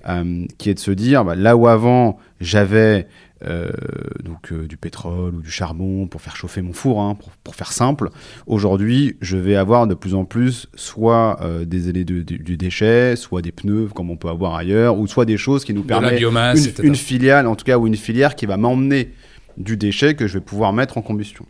euh, 0.10 0.46
qui 0.58 0.72
est 0.72 0.74
de 0.74 0.80
se 0.80 0.90
dire, 0.90 1.24
bah, 1.24 1.36
là 1.36 1.56
où 1.56 1.68
avant 1.68 2.18
j'avais 2.42 3.08
euh, 3.46 3.70
donc 4.24 4.52
euh, 4.52 4.66
du 4.68 4.76
pétrole 4.76 5.36
ou 5.36 5.42
du 5.44 5.52
charbon 5.52 6.08
pour 6.08 6.20
faire 6.20 6.36
chauffer 6.36 6.64
mon 6.64 6.74
four, 6.74 7.00
hein, 7.00 7.16
pour, 7.44 7.54
faire 7.54 7.72
simple, 7.72 8.10
aujourd'hui 8.48 9.18
je 9.22 9.38
vais 9.38 9.56
avoir 9.56 9.86
de 9.86 9.94
plus 9.94 10.16
en 10.16 10.26
plus 10.26 10.68
soit 10.74 11.40
des 11.64 11.90
élés 11.90 12.06
du 12.06 12.58
déchet, 12.58 13.16
soit 13.16 13.44
des 13.44 13.52
pneus 13.52 13.90
comme 13.94 14.10
on 14.10 14.18
peut 14.18 14.30
avoir 14.30 14.56
ailleurs, 14.56 14.98
ou 14.98 15.06
soit 15.06 15.26
des 15.26 15.38
choses 15.38 15.64
qui 15.64 15.76
nous 15.76 15.84
permettent 15.84 16.20
une, 16.20 16.86
une 16.86 16.96
filiale, 16.96 17.46
en 17.46 17.56
tout 17.56 17.66
cas, 17.66 17.78
ou 17.78 17.86
une 17.86 17.96
filière 17.96 18.36
qui 18.36 18.48
va 18.48 18.58
m'emmener 18.58 19.12
du 19.58 19.78
déchet 19.78 20.16
que 20.16 20.28
je 20.28 20.36
vais 20.36 20.44
pouvoir 20.44 20.74
mettre 20.74 20.98
en 20.98 21.02
combustion. 21.02 21.46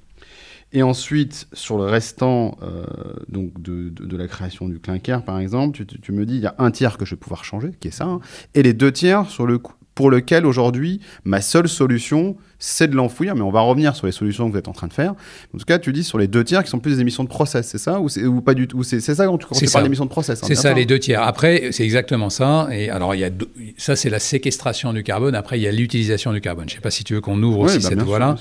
Et 0.73 0.83
ensuite, 0.83 1.47
sur 1.53 1.77
le 1.77 1.85
restant 1.85 2.57
euh, 2.61 2.85
donc 3.29 3.61
de, 3.61 3.89
de, 3.89 4.17
la 4.17 4.27
création 4.27 4.67
du 4.67 4.79
clinker, 4.79 5.23
par 5.23 5.39
exemple, 5.39 5.77
tu, 5.77 5.85
tu, 5.85 6.11
me 6.11 6.25
dis 6.25 6.35
il 6.35 6.41
y 6.41 6.45
a 6.45 6.55
un 6.57 6.71
tiers 6.71 6.97
que 6.97 7.05
je 7.05 7.15
vais 7.15 7.19
pouvoir 7.19 7.45
changer, 7.45 7.71
qui 7.79 7.87
est 7.87 7.91
ça, 7.91 8.05
hein, 8.05 8.19
et 8.53 8.63
les 8.63 8.73
deux 8.73 8.91
tiers 8.91 9.29
sur 9.29 9.45
le, 9.45 9.61
pour 9.97 10.11
lequel 10.11 10.45
aujourd'hui, 10.45 11.01
ma 11.25 11.41
seule 11.41 11.67
solution, 11.67 12.37
c'est 12.59 12.87
de 12.87 12.95
l'enfouir, 12.95 13.33
mais 13.33 13.41
on 13.41 13.49
va 13.49 13.61
revenir 13.61 13.95
sur 13.95 14.05
les 14.05 14.11
solutions 14.11 14.45
que 14.45 14.51
vous 14.51 14.59
êtes 14.59 14.67
en 14.67 14.71
train 14.71 14.85
de 14.85 14.93
faire. 14.93 15.15
En 15.55 15.57
tout 15.57 15.65
cas, 15.65 15.79
tu 15.79 15.91
dis 15.91 16.03
sur 16.03 16.19
les 16.19 16.27
deux 16.27 16.43
tiers 16.43 16.63
qui 16.63 16.69
sont 16.69 16.77
plus 16.77 16.97
des 16.97 17.01
émissions 17.01 17.23
de 17.23 17.29
process, 17.29 17.67
c'est 17.67 17.79
ça 17.79 17.99
ou, 17.99 18.07
ou, 18.07 18.41
pas 18.41 18.53
du 18.53 18.67
tout 18.67 18.83
C'est 18.83 18.99
ça 18.99 19.25
quand 19.25 19.39
tu, 19.39 19.65
parles 19.71 19.85
d'émissions 19.85 20.05
de 20.05 20.11
process 20.11 20.43
hein, 20.43 20.45
C'est 20.47 20.53
ça, 20.53 20.71
les 20.75 20.85
deux 20.85 20.99
tiers. 20.99 21.23
Après, 21.23 21.69
c'est 21.71 21.83
exactement 21.83 22.29
ça. 22.29 22.67
Et 22.71 22.91
alors, 22.91 23.15
il 23.15 23.21
y 23.21 23.23
a 23.23 23.31
ça, 23.77 23.95
c'est 23.95 24.11
la 24.11 24.19
séquestration 24.19 24.93
du 24.93 25.01
carbone. 25.01 25.33
Après, 25.33 25.57
il 25.57 25.63
y 25.63 25.67
a 25.67 25.71
l'utilisation 25.71 26.31
du 26.31 26.41
carbone. 26.41 26.69
Je 26.69 26.73
ne 26.73 26.77
sais 26.77 26.83
pas 26.83 26.91
si 26.91 27.03
tu 27.03 27.15
veux 27.15 27.21
qu'on 27.21 27.41
ouvre 27.41 27.61
aussi 27.61 27.79
bah, 27.79 27.89
cette 27.89 28.03
voie-là. 28.03 28.35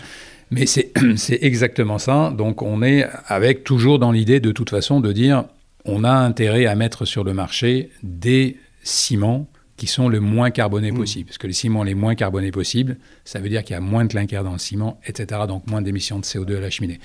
Mais 0.51 0.67
c'est 0.67 0.93
exactement 1.41 1.97
ça. 1.97 2.35
Donc 2.37 2.61
on 2.61 2.83
est 2.83 3.07
avec 3.29 3.65
toujours 3.65 3.99
dans 3.99 4.13
l'idée 4.13 4.41
de 4.41 4.53
toute 4.53 4.69
façon 4.69 5.01
de 5.01 5.11
dire 5.11 5.45
on 5.87 6.05
a 6.05 6.13
intérêt 6.13 6.67
à 6.67 6.75
mettre 6.75 7.07
sur 7.07 7.25
le 7.25 7.33
marché 7.33 7.89
des 8.03 8.59
ciments 8.83 9.49
qui 9.77 9.87
sont 9.87 10.09
le 10.09 10.21
moins 10.21 10.51
carbonés 10.51 10.93
mmh. 10.93 10.97
possible. 10.97 11.27
Parce 11.27 11.39
que 11.39 11.47
les 11.47 11.53
ciments 11.53 11.83
les 11.83 11.95
moins 11.95 12.15
carbonés 12.15 12.51
possibles, 12.51 12.97
ça 13.25 13.41
veut 13.41 13.49
dire 13.49 13.63
qu'il 13.63 13.75
y 13.75 13.77
a 13.77 13.81
moins 13.81 14.05
de 14.05 14.11
clinker 14.11 14.43
dans 14.43 14.53
le 14.53 14.59
ciment, 14.59 15.01
etc. 15.07 15.43
Donc 15.47 15.67
moins 15.67 15.83
d'émissions 15.83 16.19
de 16.19 16.25
CO2 16.25 16.57
à 16.57 16.61
la 16.61 16.71
cheminée. 16.71 16.99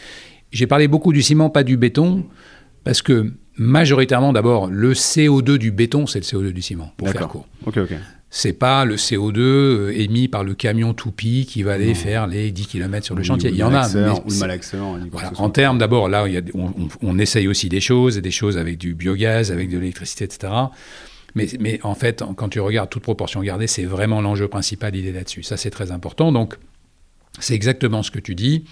J'ai 0.52 0.68
parlé 0.68 0.88
beaucoup 0.88 1.14
du 1.14 1.22
ciment, 1.22 1.50
pas 1.50 1.64
du 1.64 1.78
béton, 1.78 2.26
parce 2.84 3.02
que 3.02 3.34
majoritairement, 3.58 4.34
d'abord, 4.34 4.68
le 4.68 4.94
CO2 4.94 5.58
du 5.58 5.72
béton, 5.72 6.08
c'est 6.08 6.20
le 6.20 6.26
CO2 6.26 6.52
du 6.52 6.62
ciment, 6.62 6.92
pour 6.98 7.10
faire 7.10 7.28
court. 7.28 7.48
Ok, 7.66 7.78
ok 7.78 7.94
c'est 8.34 8.54
pas 8.54 8.86
le 8.86 8.96
CO2 8.96 9.40
euh, 9.40 9.94
émis 9.94 10.30
par 10.30 10.46
le 10.46 10.54
camion 10.54 10.94
toupie 10.94 11.46
qui 11.46 11.64
va 11.64 11.74
aller 11.74 11.94
faire 11.94 12.28
les 12.28 12.52
10 12.52 12.66
km 12.66 13.06
sur 13.06 13.14
le 13.14 13.24
chantier. 13.24 13.50
Il 13.50 13.58
y 13.58 13.64
en 13.64 13.74
a. 13.74 13.90
Ou 13.90 14.30
le 14.30 14.40
malaxeur. 14.40 14.98
En 15.36 15.50
termes, 15.50 15.78
d'abord, 15.78 16.08
là, 16.08 16.26
on, 17.02 17.20
essaye 17.20 17.50
aussi 17.50 17.68
des 17.68 17.82
choses, 17.82 18.18
des 18.18 18.32
choses 18.32 18.58
avec 18.58 18.78
du 18.78 18.96
biogaz, 18.96 19.52
avec 19.52 19.70
de 19.70 19.78
l'électricité, 19.78 20.24
etc. 20.24 20.54
Mais, 21.36 21.48
mais, 21.60 21.80
en 21.84 21.96
fait, 21.96 22.24
quand 22.36 22.50
tu 22.50 22.60
regardes 22.60 22.90
toute 22.90 23.04
proportion 23.04 23.42
gardée, 23.42 23.68
c'est 23.68 23.86
vraiment 23.86 24.22
l'enjeu 24.22 24.48
principal, 24.48 24.94
l'idée 24.94 25.12
là-dessus. 25.12 25.44
Ça, 25.44 25.58
c'est 25.58 25.70
très 25.70 25.92
important. 25.92 26.32
Donc, 26.32 26.56
c'est 27.40 27.54
exactement 27.54 28.04
ce 28.04 28.12
que 28.12 28.20
tu 28.20 28.36
dis. 28.36 28.66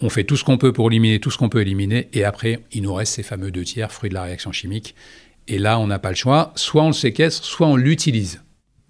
On 0.00 0.10
fait 0.10 0.24
tout 0.24 0.36
ce 0.36 0.44
qu'on 0.44 0.58
peut 0.58 0.72
pour 0.72 0.88
éliminer 0.88 1.18
tout 1.18 1.30
ce 1.30 1.38
qu'on 1.38 1.48
peut 1.48 1.60
éliminer, 1.60 2.08
et 2.12 2.22
après, 2.22 2.60
il 2.72 2.82
nous 2.82 2.94
reste 2.94 3.14
ces 3.14 3.24
fameux 3.24 3.50
deux 3.50 3.64
tiers, 3.64 3.90
fruits 3.90 4.10
de 4.10 4.14
la 4.14 4.22
réaction 4.22 4.52
chimique. 4.52 4.94
Et 5.48 5.58
là, 5.58 5.78
on 5.78 5.86
n'a 5.86 5.98
pas 5.98 6.10
le 6.10 6.14
choix. 6.14 6.52
Soit 6.54 6.82
on 6.82 6.88
le 6.88 6.92
séquestre, 6.92 7.44
soit 7.44 7.66
on 7.66 7.74
l'utilise. 7.74 8.42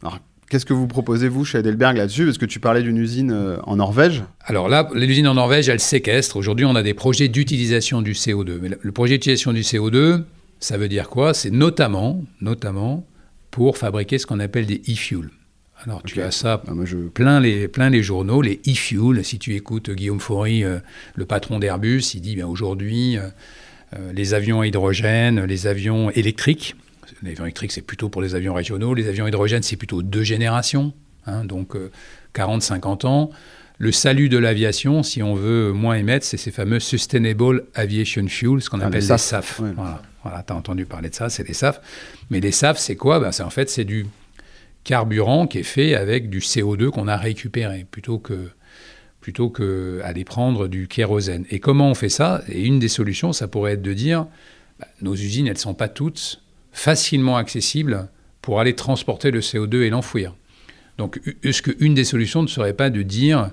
Alors, 0.03 0.18
qu'est-ce 0.51 0.66
que 0.66 0.75
vous 0.75 0.88
proposez, 0.88 1.29
vous, 1.29 1.44
chez 1.44 1.59
Heidelberg 1.59 1.97
là-dessus? 1.97 2.25
Parce 2.25 2.37
que 2.37 2.47
tu 2.47 2.61
parlais 2.61 2.83
d'une 2.83 2.99
usine 2.99 3.31
euh, 3.31 3.59
en 3.62 3.77
Norvège. 3.77 4.25
Alors 4.44 4.68
là, 4.68 4.90
l'usine 4.92 5.29
en 5.29 5.35
Norvège, 5.35 5.68
elle 5.68 5.81
séquestre. 5.81 6.37
Aujourd'hui, 6.37 6.66
on 6.66 6.75
a 6.75 6.83
des 6.83 6.94
projets 6.94 7.29
d'utilisation 7.29 8.03
du 8.03 8.12
CO2. 8.12 8.59
Mais 8.61 8.71
le 8.81 8.92
projet 8.92 9.14
d'utilisation 9.14 9.53
du 9.53 9.62
CO2, 9.62 10.25
ça 10.61 10.77
veut 10.77 10.88
dire 10.88 11.09
quoi? 11.09 11.35
C'est 11.35 11.51
notamment, 11.51 12.23
notamment 12.40 13.07
pour 13.51 13.79
fabriquer 13.79 14.18
ce 14.18 14.27
qu'on 14.27 14.40
appelle 14.40 14.66
des 14.66 14.83
e-fuels. 14.88 15.31
Alors 15.85 16.03
tu 16.03 16.21
as 16.23 16.33
ça 16.33 16.62
ah, 16.66 16.73
plein, 17.14 17.40
les, 17.40 17.68
plein 17.68 17.88
les 17.88 18.03
journaux, 18.03 18.42
les 18.42 18.61
e-fuels. 18.66 19.25
Si 19.25 19.38
tu 19.38 19.55
écoutes 19.55 19.90
Guillaume 19.90 20.21
Faury, 20.21 20.64
euh, 20.64 20.79
le 21.14 21.25
patron 21.25 21.61
d'Airbus, 21.61 22.14
il 22.14 22.21
dit 22.21 22.35
bien 22.35 22.49
aujourd'hui, 22.49 23.16
euh, 23.16 24.12
les 24.12 24.35
avions 24.35 24.61
à 24.61 24.66
hydrogène, 24.66 25.44
les 25.44 25.66
avions 25.68 26.11
électriques, 26.11 26.75
L'avion 27.23 27.44
électrique, 27.44 27.73
c'est 27.73 27.83
plutôt 27.83 28.09
pour 28.09 28.23
les 28.23 28.35
avions 28.35 28.55
régionaux. 28.55 28.94
Les 28.94 29.09
avions 29.09 29.27
hydrogène, 29.27 29.62
c'est 29.62 29.77
plutôt 29.77 30.03
deux 30.03 30.23
générations, 30.23 30.92
hein, 31.27 31.44
donc 31.44 31.75
40-50 32.35 33.05
euh, 33.05 33.09
ans. 33.09 33.31
Le 33.81 33.93
salut 33.93 34.29
de 34.29 34.38
l'aviation, 34.38 35.05
si 35.05 35.23
on 35.23 35.35
veut 35.35 35.73
moins 35.73 35.95
émettre, 35.95 36.27
c'est 36.27 36.37
ces 36.37 36.51
fameux 36.51 36.81
Sustainable 36.81 37.64
Aviation 37.75 38.27
Fuel, 38.27 38.61
ce 38.61 38.69
qu'on 38.69 38.81
ah, 38.81 38.87
appelle 38.87 39.07
les 39.07 39.19
SAF. 39.19 39.61
Voilà, 40.25 40.43
tu 40.45 40.53
as 40.53 40.57
entendu 40.57 40.85
parler 40.85 41.11
de 41.11 41.14
ça, 41.14 41.29
c'est 41.29 41.47
les 41.47 41.55
SAF. 41.55 41.81
Mais 42.29 42.41
les 42.41 42.51
SAF, 42.51 42.77
c'est 42.77 42.97
quoi? 42.97 43.21
Ben, 43.21 43.31
En 43.45 43.51
fait, 43.51 43.71
c'est 43.71 43.85
du 43.85 44.07
carburant 44.83 45.47
qui 45.47 45.59
est 45.59 45.62
fait 45.62 45.95
avec 45.95 46.29
du 46.29 46.41
CO2 46.41 46.91
qu'on 46.91 47.07
a 47.07 47.17
récupéré, 47.17 47.87
plutôt 47.88 48.19
que 48.19 48.51
plutôt 49.21 49.51
que 49.51 50.01
aller 50.05 50.25
prendre 50.25 50.69
du 50.69 50.88
kérosène. 50.88 51.45
Et 51.51 51.61
comment 51.61 51.91
on 51.91 51.95
fait 51.95 52.09
ça? 52.09 52.43
Et 52.49 52.64
une 52.64 52.79
des 52.79 52.88
solutions, 52.88 53.33
ça 53.33 53.47
pourrait 53.47 53.75
être 53.75 53.83
de 53.83 53.93
dire, 53.93 54.27
ben, 54.81 54.87
nos 55.03 55.14
usines, 55.14 55.47
elles 55.47 55.53
ne 55.53 55.59
sont 55.59 55.75
pas 55.75 55.88
toutes 55.88 56.43
facilement 56.73 57.37
accessible 57.37 58.09
pour 58.43 58.59
aller 58.59 58.75
transporter 58.75 59.31
le 59.31 59.41
CO2 59.41 59.83
et 59.83 59.91
l'enfouir. 59.91 60.35
Donc, 60.99 61.21
est-ce 61.45 61.63
qu'une 61.63 61.95
des 61.95 62.05
solutions 62.05 62.43
ne 62.43 62.49
serait 62.49 62.75
pas 62.75 62.91
de 62.91 63.03
dire 63.03 63.51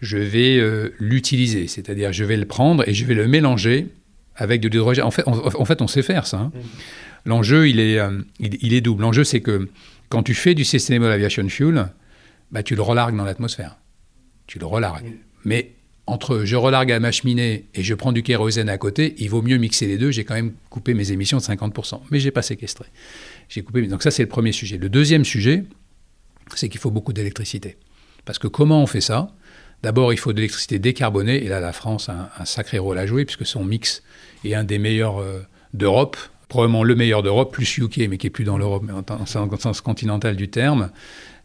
je 0.00 0.18
vais 0.18 0.58
euh, 0.58 0.90
l'utiliser, 0.98 1.66
c'est-à-dire 1.68 2.12
je 2.12 2.24
vais 2.24 2.36
le 2.36 2.44
prendre 2.44 2.86
et 2.88 2.94
je 2.94 3.04
vais 3.04 3.14
le 3.14 3.26
mélanger 3.26 3.86
avec 4.36 4.60
de 4.60 4.68
l'hydrogène? 4.68 5.04
En 5.04 5.10
fait, 5.10 5.26
en, 5.26 5.64
fait, 5.64 5.80
on 5.80 5.86
sait 5.86 6.02
faire 6.02 6.26
ça. 6.26 6.38
Hein. 6.38 6.52
L'enjeu, 7.24 7.68
il 7.68 7.80
est, 7.80 7.98
euh, 7.98 8.20
il, 8.40 8.74
est 8.74 8.80
double. 8.80 9.02
L'enjeu, 9.02 9.24
c'est 9.24 9.40
que 9.40 9.68
quand 10.08 10.22
tu 10.22 10.34
fais 10.34 10.54
du 10.54 10.64
Sustainable 10.64 11.12
Aviation 11.12 11.48
Fuel, 11.48 11.88
bah, 12.50 12.62
tu 12.62 12.74
le 12.74 12.82
relargues 12.82 13.16
dans 13.16 13.24
l'atmosphère. 13.24 13.76
Tu 14.46 14.58
le 14.58 14.66
relargues. 14.66 15.12
Mais 15.44 15.72
entre 16.06 16.44
je 16.44 16.56
relargue 16.56 16.90
à 16.90 17.00
ma 17.00 17.12
cheminée 17.12 17.66
et 17.74 17.82
je 17.82 17.94
prends 17.94 18.12
du 18.12 18.22
kérosène 18.22 18.70
à 18.70 18.78
côté, 18.78 19.14
il 19.18 19.28
vaut 19.28 19.42
mieux 19.42 19.58
mixer 19.58 19.86
les 19.86 19.98
deux. 19.98 20.10
J'ai 20.10 20.24
quand 20.24 20.34
même 20.34 20.52
coupé 20.70 20.94
mes 20.94 21.12
émissions 21.12 21.38
de 21.38 21.42
50%. 21.42 22.00
Mais 22.10 22.18
j'ai 22.18 22.30
pas 22.30 22.42
séquestré. 22.42 22.86
J'ai 23.48 23.62
coupé. 23.62 23.86
Donc 23.86 24.02
ça, 24.02 24.10
c'est 24.10 24.22
le 24.22 24.28
premier 24.28 24.52
sujet. 24.52 24.78
Le 24.78 24.88
deuxième 24.88 25.24
sujet, 25.24 25.64
c'est 26.56 26.68
qu'il 26.68 26.80
faut 26.80 26.90
beaucoup 26.90 27.12
d'électricité. 27.12 27.76
Parce 28.24 28.38
que 28.38 28.46
comment 28.46 28.82
on 28.82 28.86
fait 28.86 29.00
ça? 29.00 29.30
D'abord, 29.82 30.12
il 30.12 30.18
faut 30.18 30.32
de 30.32 30.38
l'électricité 30.38 30.78
décarbonée. 30.78 31.44
Et 31.44 31.48
là, 31.48 31.60
la 31.60 31.72
France 31.72 32.08
a 32.08 32.30
un, 32.38 32.44
sacré 32.44 32.78
rôle 32.78 32.98
à 32.98 33.06
jouer 33.06 33.24
puisque 33.24 33.46
son 33.46 33.64
mix 33.64 34.02
est 34.44 34.54
un 34.54 34.64
des 34.64 34.78
meilleurs 34.78 35.20
euh, 35.20 35.40
d'Europe. 35.72 36.16
Probablement 36.48 36.82
le 36.82 36.94
meilleur 36.94 37.22
d'Europe, 37.22 37.52
plus 37.52 37.78
UK, 37.78 38.08
mais 38.08 38.16
qui 38.16 38.26
est 38.26 38.30
plus 38.30 38.44
dans 38.44 38.56
l'Europe, 38.56 38.84
en, 39.10 39.26
sens 39.26 39.80
continental 39.80 40.34
du 40.34 40.48
terme 40.48 40.90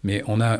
mais 0.03 0.21
on 0.27 0.41
a 0.41 0.59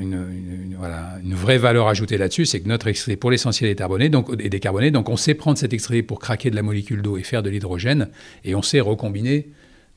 une, 0.00 1.34
vraie 1.34 1.58
valeur 1.58 1.88
ajoutée 1.88 2.18
là-dessus, 2.18 2.44
c'est 2.44 2.60
que 2.60 2.68
notre 2.68 2.88
extrait, 2.88 3.16
pour 3.16 3.30
l'essentiel, 3.30 3.70
est 3.70 3.80
est 3.80 4.48
décarboné. 4.50 4.90
Donc 4.90 5.08
on 5.08 5.16
sait 5.16 5.34
prendre 5.34 5.56
cet 5.56 5.72
extrait 5.72 6.02
pour 6.02 6.20
craquer 6.20 6.50
de 6.50 6.56
la 6.56 6.62
molécule 6.62 7.00
d'eau 7.00 7.16
et 7.16 7.22
faire 7.22 7.42
de 7.42 7.48
l'hydrogène, 7.48 8.08
et 8.44 8.54
on 8.54 8.62
sait 8.62 8.80
recombiner 8.80 9.48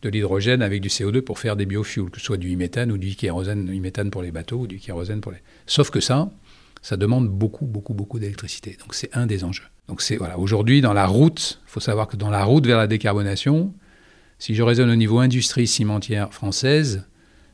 de 0.04 0.10
l'hydrogène 0.10 0.62
avec 0.62 0.82
du 0.82 0.90
CO2 0.90 1.22
pour 1.22 1.40
faire 1.40 1.56
des 1.56 1.66
biofuels, 1.66 2.10
que 2.10 2.20
ce 2.20 2.26
soit 2.26 2.38
du 2.38 2.56
méthane 2.56 2.92
ou 2.92 2.98
du 2.98 3.16
kérosène, 3.16 3.66
du 3.66 3.80
méthane 3.80 4.12
pour 4.12 4.22
les 4.22 4.32
bateaux 4.32 4.60
ou 4.60 4.68
du 4.68 4.78
kérosène 4.78 5.22
pour 5.22 5.32
les... 5.32 5.40
Sauf 5.66 5.90
que 5.90 6.00
ça, 6.00 6.30
ça 6.82 6.98
demande 6.98 7.30
beaucoup, 7.30 7.66
beaucoup, 7.66 7.94
beaucoup 7.94 8.20
d'électricité. 8.20 8.78
Donc 8.80 8.94
c'est 8.94 9.16
un 9.16 9.26
des 9.26 9.44
enjeux. 9.44 9.64
Donc 9.88 10.02
c'est 10.02 10.18
voilà, 10.18 10.38
aujourd'hui 10.38 10.82
dans 10.82 10.94
la 10.94 11.08
route, 11.08 11.62
il 11.66 11.72
faut 11.72 11.80
savoir 11.80 12.08
que 12.08 12.18
dans 12.18 12.30
la 12.30 12.44
route 12.44 12.66
vers 12.68 12.78
la 12.78 12.88
décarbonation, 12.88 13.74
si 14.38 14.56
je 14.56 14.62
raisonne 14.62 14.90
au 14.90 14.96
niveau 14.96 15.20
industrie 15.20 15.68
cimentière 15.68 16.34
française, 16.34 17.06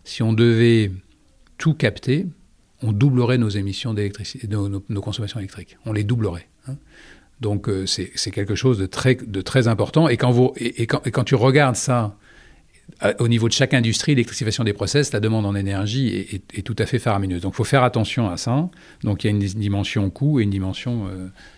si 0.04 0.24
on 0.24 0.34
devait 0.34 0.92
tout 1.58 1.76
capter, 1.76 2.26
on 2.82 2.92
doublerait 2.92 3.38
nos 3.38 3.50
émissions 3.50 3.94
d'électricité, 3.94 4.48
nos, 4.48 5.02
consommations 5.02 5.40
électriques. 5.40 5.78
On 5.86 5.94
les 5.94 6.04
doublerait. 6.04 6.48
Hein. 6.68 6.76
Donc 7.42 7.70
euh, 7.70 7.86
c'est 7.86 8.32
quelque 8.32 8.56
chose 8.56 8.78
de 8.80 8.86
très, 8.86 9.16
de 9.16 9.42
très 9.42 9.68
important. 9.68 10.10
Et 10.10 10.18
quand, 10.18 10.32
vous, 10.32 10.54
et, 10.58 10.88
quand, 10.88 11.24
tu 11.24 11.36
regardes 11.36 11.76
ça 11.76 12.18
au 13.20 13.28
niveau 13.28 13.48
de 13.48 13.54
chaque 13.54 13.74
industrie, 13.74 14.14
l'électrification 14.14 14.64
des 14.64 14.74
process, 14.74 15.14
la 15.14 15.20
demande 15.20 15.46
en 15.46 15.56
énergie 15.56 16.42
est, 16.54 16.62
tout 16.64 16.76
à 16.80 16.86
fait 16.86 17.00
faramineuse. 17.00 17.42
Donc 17.42 17.54
il 17.54 17.58
faut 17.58 17.64
faire 17.64 17.84
attention 17.84 18.30
à 18.30 18.38
ça. 18.38 18.70
Donc 19.04 19.24
il 19.24 19.28
y 19.28 19.30
a 19.30 19.32
une 19.32 19.40
dimension 19.40 20.10
coût 20.10 20.40
et 20.40 20.44
une 20.44 20.50
dimension 20.50 21.08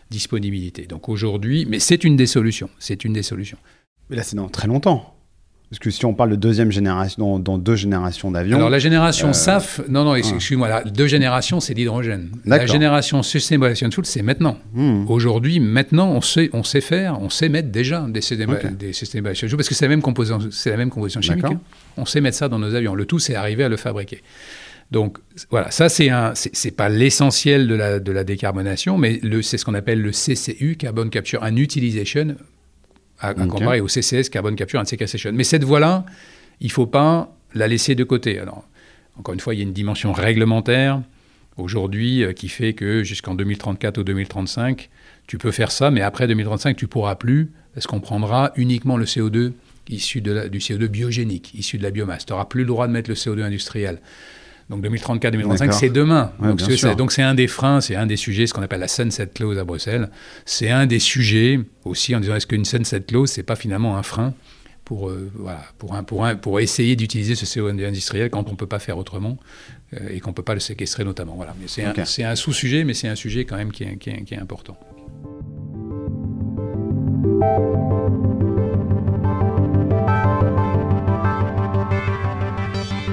disponibilité. 0.10 0.86
Donc 0.88 1.10
aujourd'hui, 1.10 1.66
mais 1.68 1.80
c'est 1.80 2.04
une 2.04 2.16
des 2.16 2.28
solutions. 2.28 2.70
C'est 2.80 3.06
une 3.06 3.14
des 3.14 3.24
solutions. 3.24 3.58
Mais 4.10 4.18
là, 4.18 4.24
c'est 4.24 4.36
dans 4.36 4.50
très 4.50 4.68
longtemps. 4.68 5.16
Parce 5.72 5.80
que 5.80 5.90
si 5.90 6.06
on 6.06 6.14
parle 6.14 6.32
de 6.32 6.36
deuxième 6.36 6.70
génération, 6.70 7.40
dans, 7.40 7.58
deux 7.58 7.78
générations 7.78 8.30
d'avions. 8.30 8.58
Alors 8.58 8.70
la 8.70 8.78
génération 8.78 9.30
euh, 9.30 9.34
SAF, 9.34 9.80
non, 9.88 10.04
non, 10.04 10.16
excuse-moi, 10.16 10.68
la 10.68 10.84
deux 10.84 11.08
générations, 11.08 11.62
c'est 11.62 11.74
l'hydrogène. 11.74 12.30
La 12.46 12.66
génération 12.66 13.24
Sustainable 13.24 13.74
Fuel, 13.74 13.90
c'est 14.04 14.22
maintenant. 14.22 14.58
Hmm. 14.74 15.06
Aujourd'hui, 15.08 15.62
maintenant, 15.62 16.10
on 16.10 16.20
sait, 16.20 16.50
on 16.52 16.64
sait 16.64 16.82
faire, 16.82 17.22
on 17.22 17.30
sait 17.30 17.48
mettre 17.48 17.70
déjà 17.70 18.06
des, 18.10 18.20
Sustainable 18.20 19.34
Fuel, 19.34 19.56
parce 19.56 19.70
que 19.70 19.74
c'est 19.74 19.86
la 19.86 19.90
même 19.90 20.02
composition, 20.02 20.40
c'est 20.52 20.72
la 20.72 20.78
même 20.78 20.90
composition 20.90 21.22
chimique. 21.22 21.46
Hein. 21.46 21.62
On 21.96 22.06
sait 22.06 22.20
mettre 22.20 22.36
ça 22.36 22.50
dans 22.50 22.60
nos 22.60 22.76
avions. 22.76 22.94
Le 22.94 23.06
tout, 23.06 23.20
c'est 23.20 23.36
arriver 23.36 23.64
à 23.64 23.70
le 23.70 23.78
fabriquer. 23.78 24.22
Donc 24.92 25.20
voilà, 25.52 25.72
ça 25.72 25.88
c'est 25.88 26.10
un, 26.10 26.34
c'est 26.36 26.76
pas 26.76 26.90
l'essentiel 26.90 27.70
de 27.70 27.76
la, 27.76 28.00
de 28.02 28.12
la 28.12 28.26
décarbonation, 28.26 28.98
mais 28.98 29.22
c'est 29.42 29.58
ce 29.58 29.64
qu'on 29.64 29.74
appelle 29.74 30.02
le 30.02 30.12
CCU, 30.12 30.76
Carbon 30.76 31.08
Capture 31.08 31.44
and 31.44 31.56
Utilization, 31.56 32.36
à, 33.22 33.34
comparer 33.34 33.80
au 33.80 33.88
CCS, 33.88 34.30
Carbon 34.30 34.54
Capture 34.56 34.80
and 34.80 34.86
Sequestration. 34.86 35.32
Mais 35.34 35.44
cette 35.44 35.64
voie-là, 35.64 36.06
il 36.60 36.68
ne 36.68 36.72
faut 36.72 36.88
pas 36.88 37.36
la 37.54 37.68
laisser 37.68 37.96
de 37.96 38.04
côté. 38.04 38.40
Alors, 38.40 38.66
encore 39.18 39.34
une 39.34 39.40
fois, 39.40 39.54
il 39.54 39.58
y 39.58 39.62
a 39.62 39.64
une 39.64 39.74
dimension 39.74 40.12
réglementaire 40.12 41.02
aujourd'hui 41.58 42.24
euh, 42.24 42.34
qui 42.34 42.50
fait 42.50 42.74
que 42.74 43.04
jusqu'en 43.04 43.36
2034 43.36 44.00
ou 44.00 44.04
2035, 44.04 44.90
tu 45.28 45.38
peux 45.38 45.52
faire 45.52 45.72
ça, 45.72 45.92
mais 45.92 46.02
après 46.02 46.28
2035, 46.28 46.76
tu 46.76 46.88
pourras 46.88 47.16
plus, 47.16 47.52
parce 47.74 47.88
qu'on 47.88 48.00
prendra 48.00 48.52
uniquement 48.56 48.98
le 48.98 49.06
CO2 49.06 49.54
issu 49.90 50.22
de 50.22 50.48
du 50.48 50.60
CO2 50.60 50.88
biogénique, 50.88 51.54
issu 51.54 51.78
de 51.78 51.84
la 51.84 51.92
biomasse. 51.92 52.26
Tu 52.26 52.34
n'auras 52.34 52.46
plus 52.46 52.62
le 52.62 52.68
droit 52.68 52.88
de 52.88 52.94
mettre 52.94 53.10
le 53.10 53.16
CO2 53.16 53.44
industriel. 53.44 54.00
Donc 54.70 54.84
2034-2035, 54.86 55.72
c'est 55.74 55.90
demain. 55.90 56.32
donc 56.98 57.12
c'est 57.12 57.22
un 57.22 57.34
des 57.36 57.48
freins, 57.48 57.82
c'est 57.82 57.96
un 57.96 58.06
des 58.06 58.18
sujets, 58.18 58.48
ce 58.48 58.54
qu'on 58.54 58.62
appelle 58.62 58.80
la 58.80 58.88
sunset 58.88 59.28
clause 59.28 59.58
à 59.58 59.64
Bruxelles. 59.64 60.10
C'est 60.46 60.70
un 60.70 60.86
des 60.86 61.00
sujets 61.00 61.60
aussi 61.84 62.16
en 62.16 62.20
disant 62.20 62.36
est-ce 62.36 62.48
qu'une 62.48 62.66
sunset 62.66 63.02
clause, 63.02 63.30
c'est 63.30 63.44
pas 63.44 63.56
finalement 63.56 63.98
un 63.98 64.04
frein 64.04 64.34
pour, 64.86 65.10
euh, 65.10 65.32
voilà, 65.36 65.62
pour, 65.78 65.96
un, 65.96 66.04
pour, 66.04 66.26
un, 66.26 66.36
pour 66.36 66.60
essayer 66.60 66.96
d'utiliser 66.96 67.36
ce 67.36 67.46
CO2 67.46 67.88
industriel 67.88 68.30
quand 68.30 68.48
on 68.50 68.52
ne 68.52 68.58
peut 68.58 68.68
pas 68.68 68.80
faire 68.80 68.98
autrement 68.98 69.38
euh, 69.94 70.10
et 70.10 70.20
qu'on 70.20 70.32
ne 70.32 70.36
peut 70.36 70.44
pas 70.44 70.54
le 70.54 70.60
séquestrer 70.60 71.04
notamment. 71.04 71.36
Voilà. 71.36 71.56
C'est 72.06 72.24
un, 72.24 72.36
sous-sujet, 72.36 72.84
mais 72.84 72.94
c'est 72.94 73.08
un 73.08 73.16
sujet 73.16 73.46
quand 73.46 73.58
même 73.58 73.72
qui 73.72 73.84
est, 73.84 73.98
qui 73.98 74.10
est, 74.10 74.24
qui 74.24 74.34
est 74.34 74.40
important. 74.40 74.78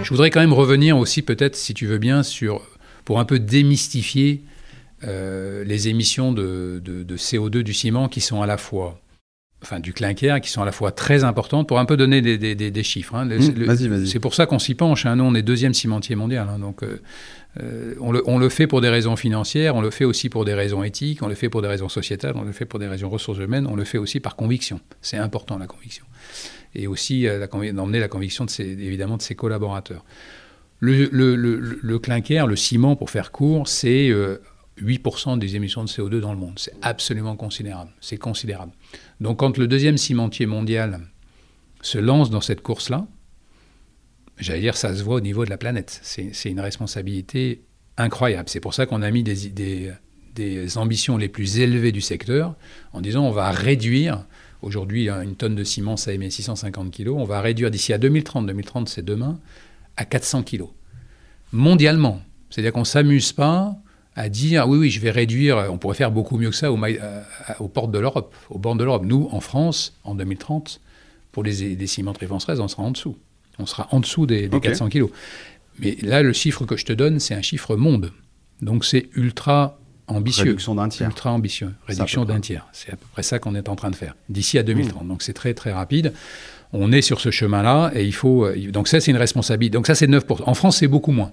Je 0.08 0.14
voudrais 0.14 0.30
quand 0.30 0.40
même 0.40 0.54
revenir 0.54 0.96
aussi, 0.96 1.20
peut-être, 1.20 1.54
si 1.54 1.74
tu 1.74 1.84
veux 1.84 1.98
bien, 1.98 2.22
sur, 2.22 2.62
pour 3.04 3.20
un 3.20 3.26
peu 3.26 3.38
démystifier 3.38 4.42
euh, 5.04 5.64
les 5.64 5.88
émissions 5.88 6.32
de, 6.32 6.80
CO2 7.10 7.58
du 7.58 7.74
ciment 7.74 8.08
qui 8.08 8.22
sont 8.22 8.40
à 8.40 8.46
la 8.46 8.56
fois, 8.56 9.02
enfin 9.62 9.80
du 9.80 9.92
clinker, 9.92 10.40
qui 10.40 10.48
sont 10.48 10.62
à 10.62 10.64
la 10.64 10.72
fois 10.72 10.92
très 10.92 11.24
importantes, 11.24 11.68
pour 11.68 11.78
un 11.78 11.84
peu 11.84 11.98
donner 11.98 12.22
des, 12.22 12.82
chiffres. 12.82 13.16
Hein. 13.16 13.26
Mmh, 13.26 14.06
c'est 14.06 14.18
pour 14.18 14.34
ça 14.34 14.46
qu'on 14.46 14.58
s'y 14.58 14.74
penche. 14.74 15.04
Hein. 15.04 15.16
Nous, 15.16 15.24
on 15.24 15.34
est 15.34 15.42
deuxième 15.42 15.74
cimentier 15.74 16.16
mondial. 16.16 16.48
Hein. 16.48 16.58
donc, 16.58 16.84
euh, 16.84 17.02
euh, 17.60 17.94
on, 18.00 18.10
le, 18.10 18.22
on, 18.24 18.38
le, 18.38 18.48
fait 18.48 18.66
pour 18.66 18.80
des 18.80 18.88
raisons 18.88 19.14
financières, 19.14 19.76
on 19.76 19.82
le 19.82 19.90
fait 19.90 20.06
aussi 20.06 20.30
pour 20.30 20.46
des 20.46 20.54
raisons 20.54 20.82
éthiques, 20.82 21.22
on 21.22 21.28
le 21.28 21.34
fait 21.34 21.50
pour 21.50 21.60
des 21.60 21.68
raisons 21.68 21.90
sociétales, 21.90 22.32
on 22.34 22.44
le 22.44 22.52
fait 22.52 22.64
pour 22.64 22.78
des 22.78 22.88
raisons 22.88 23.10
ressources 23.10 23.40
humaines, 23.40 23.66
on 23.70 23.76
le 23.76 23.84
fait 23.84 23.98
aussi 23.98 24.20
par 24.20 24.36
conviction. 24.36 24.80
C'est 25.02 25.18
important, 25.18 25.58
la 25.58 25.66
conviction 25.66 26.06
et 26.74 26.86
aussi 26.86 27.26
euh, 27.26 27.46
d'emmener 27.72 28.00
la 28.00 28.08
conviction 28.08 28.44
de 28.44 28.62
évidemment 28.62 29.16
de 29.16 29.22
ses 29.22 29.34
collaborateurs. 29.34 30.04
Le, 30.80 31.08
le, 31.10 31.34
le, 31.34 32.56
ciment, 32.56 32.94
pour 32.94 33.10
faire 33.10 33.32
court, 33.32 33.66
c'est 33.66 34.10
8% 34.80 35.34
euh, 35.34 35.36
des 35.36 35.56
émissions 35.56 35.82
de 35.82 35.88
CO2 35.88 36.20
dans 36.20 36.32
le 36.32 36.38
monde. 36.38 36.54
C'est 36.56 36.74
absolument 36.82 37.36
considérable. 37.36 37.90
C'est 38.00 38.16
considérable. 38.16 38.72
Donc 39.20 39.40
quand 39.40 39.58
le 39.58 39.66
deuxième 39.66 39.98
cimentier 39.98 40.46
mondial 40.46 41.00
se 41.82 41.98
lance 41.98 42.30
dans 42.30 42.40
cette 42.40 42.60
course-là, 42.60 43.06
j'allais 44.38 44.60
dire, 44.60 44.76
ça 44.76 44.94
se 44.94 45.02
voit 45.02 45.16
au 45.16 45.20
niveau 45.20 45.44
de 45.44 45.50
la 45.50 45.58
planète. 45.58 46.00
C'est 46.02 46.50
une 46.50 46.60
responsabilité 46.60 47.62
incroyable. 47.96 48.48
C'est 48.48 48.60
pour 48.60 48.74
ça 48.74 48.86
qu'on 48.86 49.02
a 49.02 49.10
mis 49.10 49.22
des, 49.22 49.92
des, 50.34 50.78
ambitions 50.78 51.16
les 51.16 51.28
plus 51.28 51.58
élevées 51.58 51.90
du 51.90 52.00
secteur 52.00 52.54
en 52.92 53.00
disant 53.00 53.24
on 53.24 53.32
va 53.32 53.50
réduire 53.50 54.24
Aujourd'hui, 54.62 55.08
une 55.08 55.36
tonne 55.36 55.54
de 55.54 55.64
ciment, 55.64 55.96
ça 55.96 56.12
émet 56.12 56.30
650 56.30 56.90
kg. 56.90 57.10
On 57.10 57.24
va 57.24 57.40
réduire 57.40 57.70
d'ici 57.70 57.92
à 57.92 57.98
2030, 57.98 58.46
2030 58.46 58.88
c'est 58.88 59.04
demain, 59.04 59.38
à 59.96 60.04
400 60.04 60.42
kg. 60.42 60.64
Mondialement. 61.52 62.20
C'est-à-dire 62.50 62.72
qu'on 62.72 62.80
ne 62.80 62.84
s'amuse 62.84 63.32
pas 63.32 63.76
à 64.16 64.28
dire 64.28 64.68
oui, 64.68 64.78
oui, 64.78 64.90
je 64.90 65.00
vais 65.00 65.12
réduire, 65.12 65.68
on 65.70 65.78
pourrait 65.78 65.94
faire 65.94 66.10
beaucoup 66.10 66.38
mieux 66.38 66.50
que 66.50 66.56
ça 66.56 66.68
euh, 66.68 67.22
aux 67.60 67.68
portes 67.68 67.92
de 67.92 67.98
l'Europe, 67.98 68.34
aux 68.50 68.58
bornes 68.58 68.78
de 68.78 68.84
l'Europe. 68.84 69.04
Nous, 69.04 69.28
en 69.30 69.40
France, 69.40 69.96
en 70.02 70.16
2030, 70.16 70.80
pour 71.30 71.44
les, 71.44 71.76
les 71.76 71.86
cimenteries 71.86 72.26
françaises, 72.26 72.58
on 72.58 72.68
sera 72.68 72.82
en 72.82 72.90
dessous. 72.90 73.16
On 73.60 73.66
sera 73.66 73.88
en 73.92 74.00
dessous 74.00 74.26
des, 74.26 74.48
400 74.48 74.88
kg. 74.88 75.06
Mais 75.78 75.96
là, 76.02 76.22
le 76.22 76.32
chiffre 76.32 76.64
que 76.64 76.76
je 76.76 76.84
te 76.84 76.92
donne, 76.92 77.20
c'est 77.20 77.34
un 77.34 77.42
chiffre 77.42 77.76
monde. 77.76 78.12
Donc 78.60 78.84
c'est 78.84 79.08
ultra 79.14 79.78
ambitieux. 80.08 80.44
Réduction 80.44 80.74
d'un 80.74 80.88
tiers. 80.88 81.08
Ultra 81.08 81.32
ambitieux. 81.32 81.74
Réduction 81.86 82.24
d'un 82.24 82.40
tiers. 82.40 82.66
C'est 82.72 82.92
à 82.92 82.96
peu 82.96 83.06
près 83.12 83.22
ça 83.22 83.38
qu'on 83.38 83.54
est 83.54 83.68
en 83.68 83.76
train 83.76 83.90
de 83.90 83.96
faire 83.96 84.14
d'ici 84.28 84.58
à 84.58 84.62
2030. 84.62 85.04
Mmh. 85.04 85.08
Donc 85.08 85.22
c'est 85.22 85.32
très 85.32 85.54
très 85.54 85.72
rapide. 85.72 86.12
On 86.72 86.92
est 86.92 87.02
sur 87.02 87.20
ce 87.20 87.30
chemin-là 87.30 87.90
et 87.94 88.04
il 88.04 88.14
faut. 88.14 88.44
Euh, 88.44 88.70
donc 88.70 88.88
ça, 88.88 89.00
c'est 89.00 89.10
une 89.10 89.16
responsabilité. 89.16 89.74
Donc 89.74 89.86
ça, 89.86 89.94
c'est 89.94 90.06
9%. 90.06 90.42
En 90.44 90.54
France, 90.54 90.78
c'est 90.78 90.88
beaucoup 90.88 91.12
moins. 91.12 91.32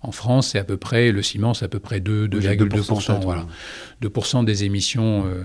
En 0.00 0.12
France, 0.12 0.50
c'est 0.52 0.58
à 0.58 0.64
peu 0.64 0.76
près, 0.76 1.12
le 1.12 1.22
ciment, 1.22 1.54
c'est 1.54 1.64
à 1.64 1.68
peu 1.68 1.78
près 1.78 2.00
2,2%. 2.00 3.20
Voilà. 3.22 3.46
2% 4.02 4.44
des 4.44 4.64
émissions. 4.64 5.24
Euh, 5.26 5.44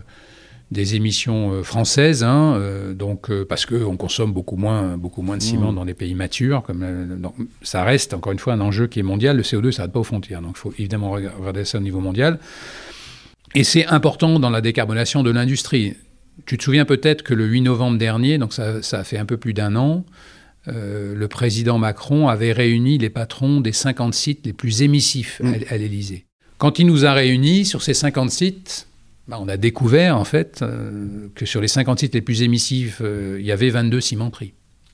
des 0.71 0.95
émissions 0.95 1.53
euh, 1.53 1.63
françaises, 1.63 2.23
hein, 2.23 2.55
euh, 2.55 2.93
donc 2.93 3.29
euh, 3.29 3.45
parce 3.45 3.65
qu'on 3.65 3.95
consomme 3.95 4.33
beaucoup 4.33 4.57
moins, 4.57 4.97
beaucoup 4.97 5.21
moins 5.21 5.37
de 5.37 5.41
ciment 5.41 5.71
mmh. 5.71 5.75
dans 5.75 5.83
les 5.85 5.93
pays 5.93 6.13
matures. 6.13 6.63
Comme, 6.63 7.31
ça 7.61 7.83
reste 7.83 8.13
encore 8.13 8.33
une 8.33 8.39
fois 8.39 8.53
un 8.53 8.61
enjeu 8.61 8.87
qui 8.87 8.99
est 8.99 9.03
mondial. 9.03 9.37
Le 9.37 9.43
CO2, 9.43 9.71
ça 9.71 9.83
va 9.83 9.87
pas 9.87 9.99
aux 9.99 10.03
frontières, 10.03 10.41
donc 10.41 10.55
il 10.55 10.59
faut 10.59 10.73
évidemment 10.77 11.11
regarder 11.11 11.63
ça 11.63 11.77
au 11.77 11.81
niveau 11.81 11.99
mondial. 11.99 12.39
Et 13.55 13.63
c'est 13.63 13.85
important 13.85 14.39
dans 14.39 14.49
la 14.49 14.59
décarbonation 14.59 15.23
de 15.23 15.31
l'industrie. 15.31 15.95
Tu 16.45 16.57
te 16.57 16.63
souviens 16.63 16.85
peut-être 16.85 17.23
que 17.23 17.33
le 17.33 17.45
8 17.45 17.61
novembre 17.61 17.97
dernier, 17.97 18.37
donc 18.37 18.53
ça, 18.53 18.81
ça 18.83 18.99
a 18.99 19.03
fait 19.03 19.17
un 19.17 19.25
peu 19.25 19.37
plus 19.37 19.53
d'un 19.53 19.75
an, 19.75 20.03
le 20.69 21.27
président 21.27 21.77
Macron 21.77 22.27
avait 22.27 22.51
réuni 22.51 22.97
les 22.97 23.09
patrons 23.09 23.61
des 23.61 23.71
50 23.71 24.13
sites 24.13 24.45
les 24.45 24.51
plus 24.51 24.81
émissifs 24.81 25.39
à, 25.41 25.47
mmh. 25.47 25.55
à 25.69 25.77
l'Élysée. 25.77 26.25
Quand 26.57 26.77
il 26.77 26.87
nous 26.87 27.05
a 27.05 27.13
réunis 27.13 27.63
sur 27.63 27.81
ces 27.81 27.93
50 27.93 28.29
sites, 28.29 28.87
bah, 29.27 29.37
on 29.41 29.47
a 29.47 29.57
découvert 29.57 30.17
en 30.17 30.23
fait 30.23 30.61
euh, 30.61 31.27
que 31.35 31.45
sur 31.45 31.61
les 31.61 31.67
50 31.67 31.99
sites 31.99 32.13
les 32.13 32.21
plus 32.21 32.43
émissifs, 32.43 33.01
euh, 33.01 33.37
il 33.39 33.45
y 33.45 33.51
avait 33.51 33.69
22 33.69 33.99
cimenteries. 33.99 34.53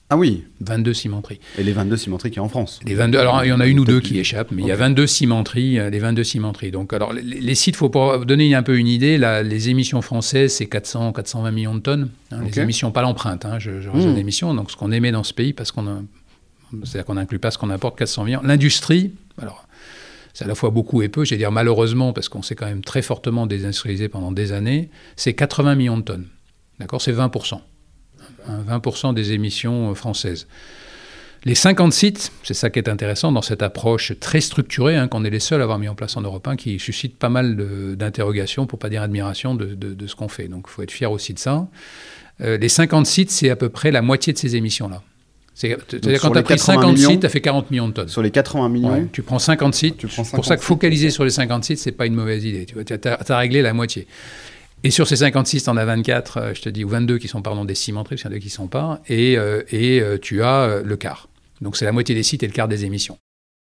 Ah 0.09 0.17
oui 0.17 0.43
22 0.61 0.93
cimenteries. 0.93 1.39
Et 1.57 1.63
les 1.63 1.71
22 1.71 1.97
cimenteries 1.97 2.29
qui 2.29 2.35
sont 2.35 2.43
en 2.43 2.49
France 2.49 2.79
les 2.85 2.93
22, 2.93 3.17
Alors 3.17 3.43
il 3.43 3.47
y 3.47 3.51
en 3.51 3.59
a 3.59 3.67
une 3.67 3.79
ou 3.79 3.85
deux 3.85 3.99
qui 3.99 4.19
échappent, 4.19 4.51
mais 4.51 4.61
il 4.61 4.67
y 4.67 4.71
a 4.71 4.75
22 4.75 5.07
cimenteries, 5.07 5.79
euh, 5.79 5.89
les 5.89 5.99
22 5.99 6.23
cimenteries. 6.23 6.71
Donc 6.71 6.93
alors 6.93 7.13
les, 7.13 7.55
sites, 7.55 7.75
il 7.75 7.77
faut 7.77 7.89
pour 7.89 8.25
donner 8.25 8.53
un 8.53 8.63
peu 8.63 8.77
une 8.77 8.87
idée, 8.87 9.17
les 9.17 9.69
émissions 9.69 10.01
françaises, 10.01 10.55
c'est 10.55 10.67
400, 10.67 11.13
420 11.13 11.51
millions 11.51 11.75
de 11.75 11.79
tonnes. 11.79 12.09
Hein, 12.31 12.41
les 12.43 12.59
émissions, 12.59 12.91
pas 12.91 13.01
l'empreinte, 13.01 13.45
hein, 13.45 13.59
je, 13.59 13.81
je 13.81 13.89
mmh. 13.89 14.15
l'émission, 14.15 14.53
donc 14.53 14.71
ce 14.71 14.75
qu'on 14.75 14.91
émet 14.91 15.11
dans 15.11 15.23
ce 15.23 15.33
pays, 15.33 15.53
parce 15.53 15.71
qu'on 15.71 16.05
c'est-à-dire 16.83 17.05
qu'on 17.05 17.15
n'inclut 17.15 17.39
pas 17.39 17.51
ce 17.51 17.57
qu'on 17.57 17.69
importe, 17.69 17.97
400 17.97 18.23
millions. 18.25 18.41
L'industrie, 18.43 19.13
alors 19.39 19.67
c'est 20.33 20.45
à 20.45 20.47
la 20.47 20.55
fois 20.55 20.71
beaucoup 20.71 21.01
et 21.01 21.09
peu, 21.09 21.23
j'ai 21.25 21.37
dire 21.37 21.51
malheureusement, 21.51 22.13
parce 22.13 22.29
qu'on 22.29 22.41
s'est 22.41 22.55
quand 22.55 22.65
même 22.65 22.83
très 22.83 23.01
fortement 23.01 23.45
désindustrialisé 23.45 24.09
pendant 24.09 24.31
des 24.31 24.51
années, 24.51 24.89
c'est 25.15 25.33
80 25.33 25.75
millions 25.75 25.97
de 25.97 26.03
tonnes. 26.03 26.27
D'accord? 26.79 27.01
C'est 27.01 27.13
20%. 27.13 27.59
20% 28.49 29.13
des 29.13 29.31
émissions 29.31 29.91
euh, 29.91 29.93
françaises. 29.93 30.47
Les 31.45 31.55
50 31.55 31.91
sites, 31.91 32.31
c'est 32.43 32.53
ça 32.53 32.69
qui 32.69 32.79
est 32.79 32.87
intéressant 32.87 33.33
dans 33.33 33.41
cette 33.41 33.61
approche 33.61 34.17
très 34.19 34.39
structurée, 34.39 34.95
hein, 34.95 35.09
qu'on 35.09 35.25
est 35.25 35.29
les 35.29 35.41
seuls 35.41 35.59
à 35.59 35.63
avoir 35.63 35.77
mis 35.77 35.89
en 35.89 35.95
place 35.95 36.15
en 36.15 36.21
Europe, 36.21 36.47
hein, 36.47 36.55
qui 36.55 36.79
suscite 36.79 37.17
pas 37.17 37.27
mal 37.27 37.57
d'interrogations, 37.97 38.65
pour 38.65 38.79
pas 38.79 38.89
dire 38.89 39.01
admiration, 39.01 39.53
de, 39.53 40.07
ce 40.07 40.15
qu'on 40.15 40.29
fait. 40.29 40.47
Donc 40.47 40.67
il 40.69 40.71
faut 40.71 40.83
être 40.83 40.91
fier 40.91 41.11
aussi 41.11 41.33
de 41.33 41.39
ça. 41.39 41.67
Euh, 42.41 42.57
les 42.57 42.69
50 42.69 43.05
sites, 43.05 43.29
c'est 43.29 43.49
à 43.49 43.57
peu 43.57 43.67
près 43.67 43.91
la 43.91 44.01
moitié 44.01 44.31
de 44.31 44.37
ces 44.37 44.55
émissions-là. 44.55 45.03
C'est-à-dire 45.53 46.19
quand 46.19 46.31
tu 46.31 46.37
as 46.37 46.43
pris 46.43 46.59
50 46.59 46.97
sites, 46.97 47.19
tu 47.21 47.25
as 47.25 47.29
fait 47.29 47.41
40 47.41 47.71
millions 47.71 47.87
de 47.87 47.93
tonnes. 47.93 48.07
Sur 48.07 48.21
les 48.21 48.31
80 48.31 48.69
millions 48.69 49.07
Tu 49.11 49.21
prends 49.21 49.39
50 49.39 49.73
sites. 49.73 50.05
C'est 50.09 50.31
pour 50.31 50.45
ça 50.45 50.57
que 50.57 50.63
focaliser 50.63 51.09
sur 51.09 51.23
les 51.23 51.29
50 51.29 51.63
sites, 51.63 51.79
c'est 51.79 51.91
pas 51.91 52.05
une 52.05 52.15
mauvaise 52.15 52.43
idée. 52.45 52.65
Tu 52.65 52.93
as, 53.07 53.37
réglé 53.37 53.61
la 53.61 53.73
moitié. 53.73 54.07
Et 54.85 54.91
sur 54.91 55.07
ces 55.07 55.17
56, 55.17 55.63
tu 55.63 55.69
en 55.69 55.77
as 55.77 55.85
24, 55.85 56.37
euh, 56.37 56.53
je 56.53 56.61
te 56.61 56.67
dis, 56.67 56.83
ou 56.83 56.89
22 56.89 57.17
qui 57.17 57.29
sont 57.29 57.41
pardon, 57.41 57.63
des 57.63 57.73
cimenteries, 57.73 58.15
parce 58.15 58.23
qu'il 58.23 58.31
y 58.31 58.33
en 58.33 58.37
a 58.37 58.39
qui 58.41 58.47
ne 58.47 58.51
sont 58.51 58.67
pas, 58.67 59.01
et, 59.07 59.37
euh, 59.37 59.61
et 59.71 60.01
euh, 60.01 60.17
tu 60.21 60.43
as 60.43 60.81
le 60.83 60.97
quart. 60.97 61.29
Donc 61.61 61.77
c'est 61.77 61.85
la 61.85 61.93
moitié 61.93 62.13
des 62.13 62.23
sites 62.23 62.43
et 62.43 62.47
le 62.47 62.51
quart 62.51 62.67
des 62.67 62.83
émissions. 62.83 63.17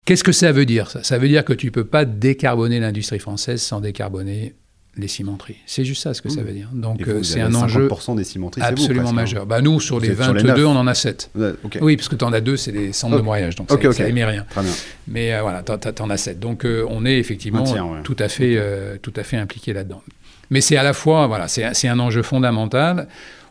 Qu'est-ce 0.06 0.26
que 0.26 0.34
ça 0.34 0.52
veut 0.52 0.66
dire 0.66 0.92
ça? 0.92 1.04
Ça 1.04 1.18
veut 1.18 1.30
dire 1.30 1.46
que 1.46 1.54
tu 1.54 1.68
ne 1.68 1.72
peux 1.72 1.86
pas 1.86 2.04
décarboner 2.04 2.82
l'industrie 2.82 3.20
française 3.20 3.62
sans 3.62 3.80
décarboner 3.80 4.54
les 4.98 5.08
cimenteries. 5.08 5.58
C'est 5.66 5.84
juste 5.86 6.02
ça 6.04 6.14
ce 6.14 6.22
que 6.22 6.30
ça 6.30 6.41
Mmh. 6.41 6.43
veut 6.46 6.52
dire. 6.54 6.70
Donc 6.74 7.08
euh, 7.08 7.22
c'est 7.24 7.41
un 7.41 7.54
enjeu 7.56 7.88
50% 7.88 8.16
des 8.16 8.24
cimenteries, 8.24 8.62
vous, 8.62 8.68
absolument 8.68 9.10
hein. 9.10 9.14
majeur. 9.14 9.46
Bah, 9.46 9.62
nous, 9.62 9.80
sur 9.80 9.98
Vous 9.98 10.02
les 10.04 10.12
êtes 10.12 10.22
sur 10.24 10.34
les 10.34 10.43
22, 10.43 10.62
neuf. 10.64 10.66
on 10.68 10.76
en 10.78 10.88
a 10.88 10.93
7. 10.93 11.32
Ouais, 11.36 11.52
ok. 11.64 11.78
Oui, 11.82 11.98
parce 11.98 12.08
que 12.10 12.16
tu 12.16 12.24
en 12.24 12.32
as 12.34 12.41
deux, 12.41 12.58
c'est 12.58 12.72
des 12.72 12.93
centres 12.93 13.18
de 13.18 13.22
broyage, 13.22 13.56
donc 13.56 13.72
Ok, 13.72 13.93
ça, 13.93 14.08
émet 14.08 14.24
rien. 14.26 14.46
Très 14.50 14.62
bien. 14.62 14.72
Mais 15.08 15.34
euh, 15.34 15.41
voilà, 15.41 15.64
t'en 15.64 15.78
t'en 15.78 16.10
as 16.10 16.18
7. 16.18 16.39
Donc 16.39 16.66
euh, 16.66 16.86
on 16.89 17.06
est 17.06 17.18
effectivement 17.18 17.60
Un 17.62 17.64
tiers, 17.64 17.88
ouais. 17.88 18.00
tout, 18.04 18.16
à 18.20 18.30
fait, 18.30 18.60
tout 19.02 19.14
à 19.16 19.24
fait 19.24 19.38
impliqué 19.38 19.74
là-dedans. 19.74 20.02
Mais 20.50 20.62
c'est 20.62 20.78
à 20.78 20.84
la 20.84 20.93
fois, 20.93 21.28
voilà, 21.28 21.48
c'est 21.48 21.88
un 21.88 22.00
enjeu 22.00 22.22
fondamental. 22.22 23.08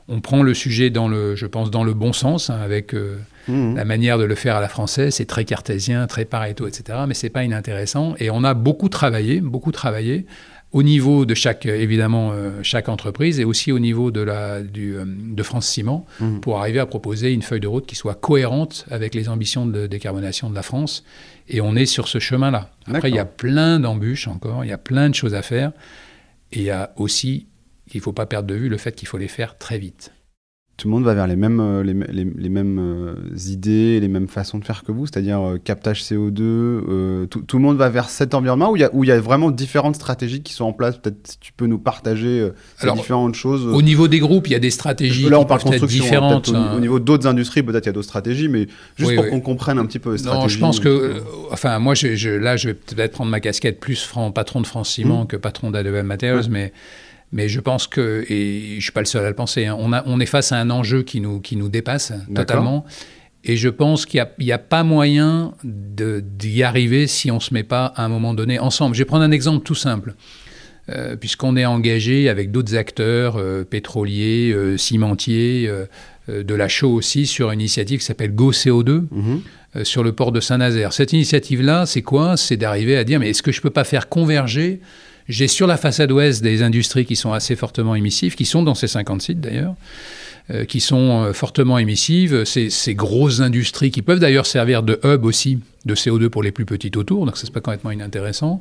On 0.09 0.21
prend 0.21 0.43
le 0.43 0.53
sujet 0.55 0.91
dans 0.91 1.09
le, 1.09 1.35
je 1.35 1.47
pense, 1.47 1.71
dans 1.71 1.83
le 1.85 1.95
bon 1.95 2.13
sens, 2.13 2.51
hein, 2.51 2.59
avec 2.63 2.95
Mhm. 3.49 3.77
la 3.77 3.85
manière 3.85 4.17
de 4.19 4.25
le 4.25 4.35
faire 4.35 4.57
à 4.57 4.61
la 4.61 4.69
française. 4.69 5.15
C'est 5.15 5.27
très 5.27 5.45
cartésien, 5.45 6.07
très 6.07 6.25
Pareto, 6.25 6.67
etc. 6.67 7.01
Mais 7.07 7.15
c'est 7.15 7.29
pas 7.29 7.45
inintéressant. 7.45 8.15
Et 8.19 8.31
on 8.31 8.43
a 8.45 8.55
beaucoup 8.55 8.89
travaillé, 8.89 9.41
beaucoup 9.43 9.73
travaillé 9.73 10.25
au 10.75 10.83
niveau 10.83 11.25
de 11.25 11.35
chaque, 11.35 11.67
évidemment, 11.67 12.33
euh, 12.33 12.51
chaque 12.63 12.89
entreprise 12.89 13.39
et 13.39 13.45
aussi 13.45 13.71
au 13.73 13.79
niveau 13.79 14.11
de, 14.11 14.21
la, 14.21 14.61
du, 14.61 14.97
euh, 14.97 15.05
de 15.07 15.43
France 15.45 15.67
Ciment 15.69 16.05
Mhm. 16.21 16.41
pour 16.41 16.59
arriver 16.59 16.81
à 16.81 16.87
proposer 16.87 17.33
une 17.33 17.43
feuille 17.43 17.61
de 17.61 17.69
route 17.69 17.87
qui 17.87 17.95
soit 17.95 18.17
cohérente 18.17 18.85
avec 18.91 19.15
les 19.15 19.29
ambitions 19.29 19.67
de 19.67 19.87
décarbonation 19.87 20.51
de 20.51 20.55
la 20.55 20.63
France. 20.63 21.05
Et 21.49 21.61
on 21.61 21.77
est 21.77 21.87
sur 21.87 22.09
ce 22.09 22.19
chemin-là. 22.19 22.71
Après, 22.93 23.09
il 23.09 23.15
y 23.15 23.21
a 23.21 23.25
plein 23.25 23.79
d'embûches 23.79 24.27
encore, 24.29 24.65
il 24.65 24.69
y 24.69 24.73
a 24.73 24.79
plein 24.79 25.09
de 25.09 25.15
choses 25.15 25.35
à 25.35 25.43
faire. 25.43 25.71
Et 26.53 26.59
il 26.59 26.65
y 26.65 26.71
a 26.71 26.93
aussi, 26.97 27.47
il 27.93 27.99
ne 27.99 28.03
faut 28.03 28.13
pas 28.13 28.27
perdre 28.27 28.49
de 28.49 28.55
vue 28.55 28.69
le 28.69 28.77
fait 28.77 28.97
qu'il 28.97 29.07
faut 29.07 29.19
les 29.19 29.29
faire 29.29 29.57
très 29.59 29.79
vite. 29.79 30.13
Tout 30.77 30.89
le 30.89 30.95
monde 30.95 31.05
va 31.05 31.15
vers 31.15 31.29
les 31.29 31.37
mêmes, 31.37 31.61
euh, 31.61 31.85
les, 31.85 31.95
les- 32.13 32.33
les 32.37 32.49
mêmes 32.49 32.79
euh, 32.81 33.15
idées, 33.47 34.01
les 34.01 34.09
mêmes 34.09 34.27
façons 34.27 34.59
de 34.59 34.65
faire 34.65 34.83
que 34.83 34.91
vous, 34.91 35.07
c'est-à-dire 35.07 35.41
euh, 35.41 35.57
captage 35.63 36.03
CO2. 36.03 36.41
euh, 36.43 37.27
tout, 37.27 37.43
tout 37.43 37.59
le 37.59 37.63
monde 37.63 37.77
va 37.77 37.89
vers 37.89 38.09
cet 38.11 38.35
environnement 38.35 38.73
où 38.73 38.77
il 38.77 38.81
y 38.81 38.85
a, 38.85 38.91
où 38.93 39.05
il 39.05 39.07
y 39.07 39.13
a 39.13 39.21
vraiment 39.21 39.53
différentes 39.53 39.95
stratégies 39.95 40.43
qui 40.43 40.53
sont 40.53 40.65
en 40.65 40.73
place. 40.73 40.97
Peut-être 40.99 41.29
si 41.29 41.39
tu 41.39 41.53
peux 41.53 41.67
nous 41.67 41.79
partager 41.79 42.51
ces 42.77 42.85
Alors, 42.85 42.97
différentes 42.97 43.37
choses. 43.37 43.65
Au 43.67 43.83
niveau 43.83 44.09
des 44.09 44.19
groupes, 44.19 44.49
il 44.49 44.53
y 44.53 44.57
a 44.57 44.59
des 44.59 44.71
stratégies 44.71 45.29
Là, 45.31 45.39
on 45.39 45.43
qui 45.43 45.49
parle 45.49 45.63
construction. 45.63 46.03
hein, 46.05 46.09
différentes. 46.41 46.49
hein. 46.53 46.71
Au, 46.73 46.77
au 46.79 46.81
niveau 46.81 46.99
d'autres 46.99 47.29
industries, 47.29 47.63
peut-être 47.63 47.85
il 47.85 47.89
y 47.89 47.91
a 47.91 47.93
d'autres 47.93 48.09
stratégies, 48.09 48.49
mais 48.49 48.67
juste 48.97 49.11
Oui, 49.11 49.15
pour 49.15 49.25
oui. 49.27 49.31
qu'on 49.31 49.41
comprenne 49.41 49.79
un 49.79 49.87
petit 49.87 50.01
peu 50.01 50.11
les 50.11 50.19
stratégies. 50.19 50.43
Non, 50.43 50.49
je 50.49 50.59
pense 50.59 50.81
que, 50.81 50.89
euh, 50.89 51.21
enfin, 51.53 51.79
moi, 51.79 51.95
je, 51.95 52.17
je- 52.17 52.31
là, 52.31 52.57
je 52.57 52.69
vais 52.71 52.75
peut-être 52.75 53.13
prendre 53.13 53.31
ma 53.31 53.39
casquette 53.39 53.79
plus 53.79 54.11
patron 54.35 54.61
de 54.61 54.67
France 54.67 54.91
Ciment 54.91 55.23
Mmh. 55.23 55.27
que 55.29 55.37
patron 55.37 55.71
d'ADM 55.71 56.03
Materials, 56.05 56.47
mais, 56.51 56.73
mais 57.35 57.49
je 57.49 57.59
pense 57.61 57.89
que, 57.89 58.25
et 58.31 58.77
je 58.79 58.81
suis 58.81 58.93
pas 58.93 59.01
le 59.01 59.07
seul 59.07 59.27
à 59.27 59.29
le 59.29 59.35
penser, 59.35 59.67
hein, 59.67 59.77
on, 59.79 59.93
a, 59.93 60.05
on 60.07 60.21
est 60.21 60.27
face 60.27 60.53
à 60.53 60.57
un 60.61 60.71
enjeu 60.71 61.03
qui 61.03 61.21
nous, 61.21 61.41
qui 61.41 61.57
nous 61.57 61.69
dépasse 61.69 62.13
totalement. 62.35 62.85
Et 63.43 63.57
je 63.57 63.69
pense 63.69 64.07
qu'il 64.07 64.25
n'y 64.39 64.53
a, 64.53 64.59
pas 64.59 64.85
moyen 64.85 65.53
d'y 65.65 66.63
arriver 66.63 67.07
si 67.09 67.31
on 67.33 67.35
ne 67.35 67.41
se 67.41 67.53
met 67.53 67.65
pas 67.65 67.87
à 67.97 68.05
un 68.05 68.09
moment 68.09 68.35
donné 68.35 68.59
ensemble. 68.61 68.95
Je 68.95 69.01
vais 69.01 69.05
prendre 69.05 69.25
un 69.25 69.33
exemple 69.33 69.65
tout 69.65 69.75
simple. 69.75 70.15
Euh, 70.91 71.17
Puisqu'on 71.17 71.57
est 71.57 71.65
engagé 71.65 72.29
avec 72.29 72.51
d'autres 72.53 72.77
acteurs 72.77 73.37
euh, 73.37 73.65
pétroliers, 73.65 74.53
euh, 74.53 74.77
cimentiers, 74.77 75.71
de 76.29 76.55
la 76.55 76.69
chaux 76.69 76.93
aussi, 76.95 77.27
sur 77.27 77.51
une 77.51 77.61
initiative 77.61 77.99
qui 77.99 78.05
s'appelle 78.07 78.35
Go 78.35 78.53
CO2 78.53 79.07
Mhm. 79.11 79.41
sur 79.83 80.03
le 80.05 80.13
port 80.13 80.31
de 80.33 80.41
Saint-Nazaire. 80.41 80.93
Cette 80.93 81.13
initiative-là, 81.13 81.85
c'est 81.85 82.01
quoi? 82.03 82.37
C'est 82.39 82.57
d'arriver 82.57 82.97
à 82.97 83.05
dire, 83.05 83.19
mais 83.19 83.31
est-ce 83.31 83.43
que 83.43 83.53
je 83.53 83.59
ne 83.59 83.63
peux 83.63 83.71
pas 83.71 83.85
faire 83.85 84.09
converger 84.09 84.81
J'ai 85.29 85.49
sur 85.49 85.67
la 85.67 85.77
façade 85.77 86.13
ouest 86.13 86.43
des 86.43 86.63
industries 86.63 87.07
qui 87.07 87.17
sont 87.17 87.33
assez 87.33 87.57
fortement 87.57 87.95
émissives, 87.95 88.35
qui 88.35 88.45
sont 88.45 88.63
dans 88.63 88.75
ces 88.75 88.89
50 88.89 89.23
sites 89.23 89.41
d'ailleurs, 89.41 89.75
euh, 90.51 90.67
qui 90.67 90.81
sont 90.81 91.25
euh, 91.25 91.33
fortement 91.33 91.79
émissives, 91.79 92.45
ces, 92.45 92.69
ces 92.69 92.95
grosses 92.95 93.41
industries 93.41 93.91
qui 93.91 94.03
peuvent 94.03 94.19
d'ailleurs 94.19 94.45
servir 94.45 94.83
de 94.83 95.01
hub 95.03 95.25
aussi 95.25 95.61
de 95.87 95.95
CO2 95.95 96.29
pour 96.29 96.43
les 96.43 96.53
plus 96.53 96.67
petites 96.67 96.99
autour, 96.99 97.25
donc 97.25 97.39
ça 97.39 97.45
c'est 97.47 97.53
pas 97.53 97.61
complètement 97.61 97.91
inintéressant. 97.91 98.61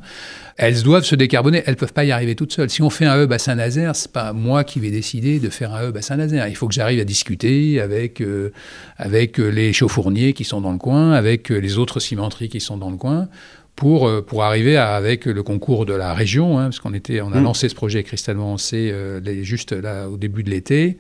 Elles 0.56 0.82
doivent 0.84 1.04
se 1.04 1.16
décarboner, 1.16 1.62
elles 1.66 1.76
peuvent 1.76 1.92
pas 1.92 2.06
y 2.06 2.12
arriver 2.12 2.36
toutes 2.36 2.54
seules. 2.54 2.70
Si 2.70 2.82
on 2.82 2.90
fait 2.90 3.06
un 3.06 3.22
hub 3.22 3.34
à 3.34 3.38
Saint-Nazaire, 3.40 3.98
c'est 3.98 4.12
pas 4.12 4.32
moi 4.32 4.64
qui 4.64 4.80
vais 4.80 4.92
décider 4.92 5.40
de 5.40 5.50
faire 5.50 5.74
un 5.74 5.90
hub 5.90 5.98
à 5.98 6.02
Saint-Nazaire. 6.02 6.48
Il 6.48 6.56
faut 6.56 6.70
que 6.70 6.74
j'arrive 6.74 7.02
à 7.02 7.06
discuter 7.06 7.82
avec 7.82 8.22
euh, 8.22 8.54
avec 8.98 9.38
les 9.38 9.74
chauffourniers 9.74 10.32
qui 10.32 10.46
sont 10.46 10.62
dans 10.62 10.72
le 10.72 10.78
coin, 10.78 11.12
avec 11.12 11.50
les 11.50 11.78
autres 11.78 12.00
cimenteries 12.00 12.48
qui 12.48 12.62
sont 12.62 12.78
dans 12.78 12.92
le 12.92 12.98
coin, 12.98 13.28
pour, 13.76 14.08
euh, 14.08 14.22
pour 14.22 14.44
arriver 14.44 14.78
à, 14.78 14.96
avec 14.96 15.26
le 15.26 15.44
concours 15.44 15.86
de 15.86 15.94
la 15.94 16.14
région, 16.14 16.60
hein, 16.60 16.66
parce 16.66 16.80
qu'on 16.80 16.94
était, 16.94 17.22
on 17.22 17.32
a 17.34 17.40
Mm. 17.40 17.44
lancé 17.44 17.70
ce 17.70 17.76
projet 17.76 18.04
cristallement 18.04 18.58
C 18.58 18.90
euh, 18.92 19.20
juste 19.44 19.72
là 19.74 20.10
au 20.10 20.18
début 20.18 20.44
de 20.44 20.50
l'été, 20.50 20.98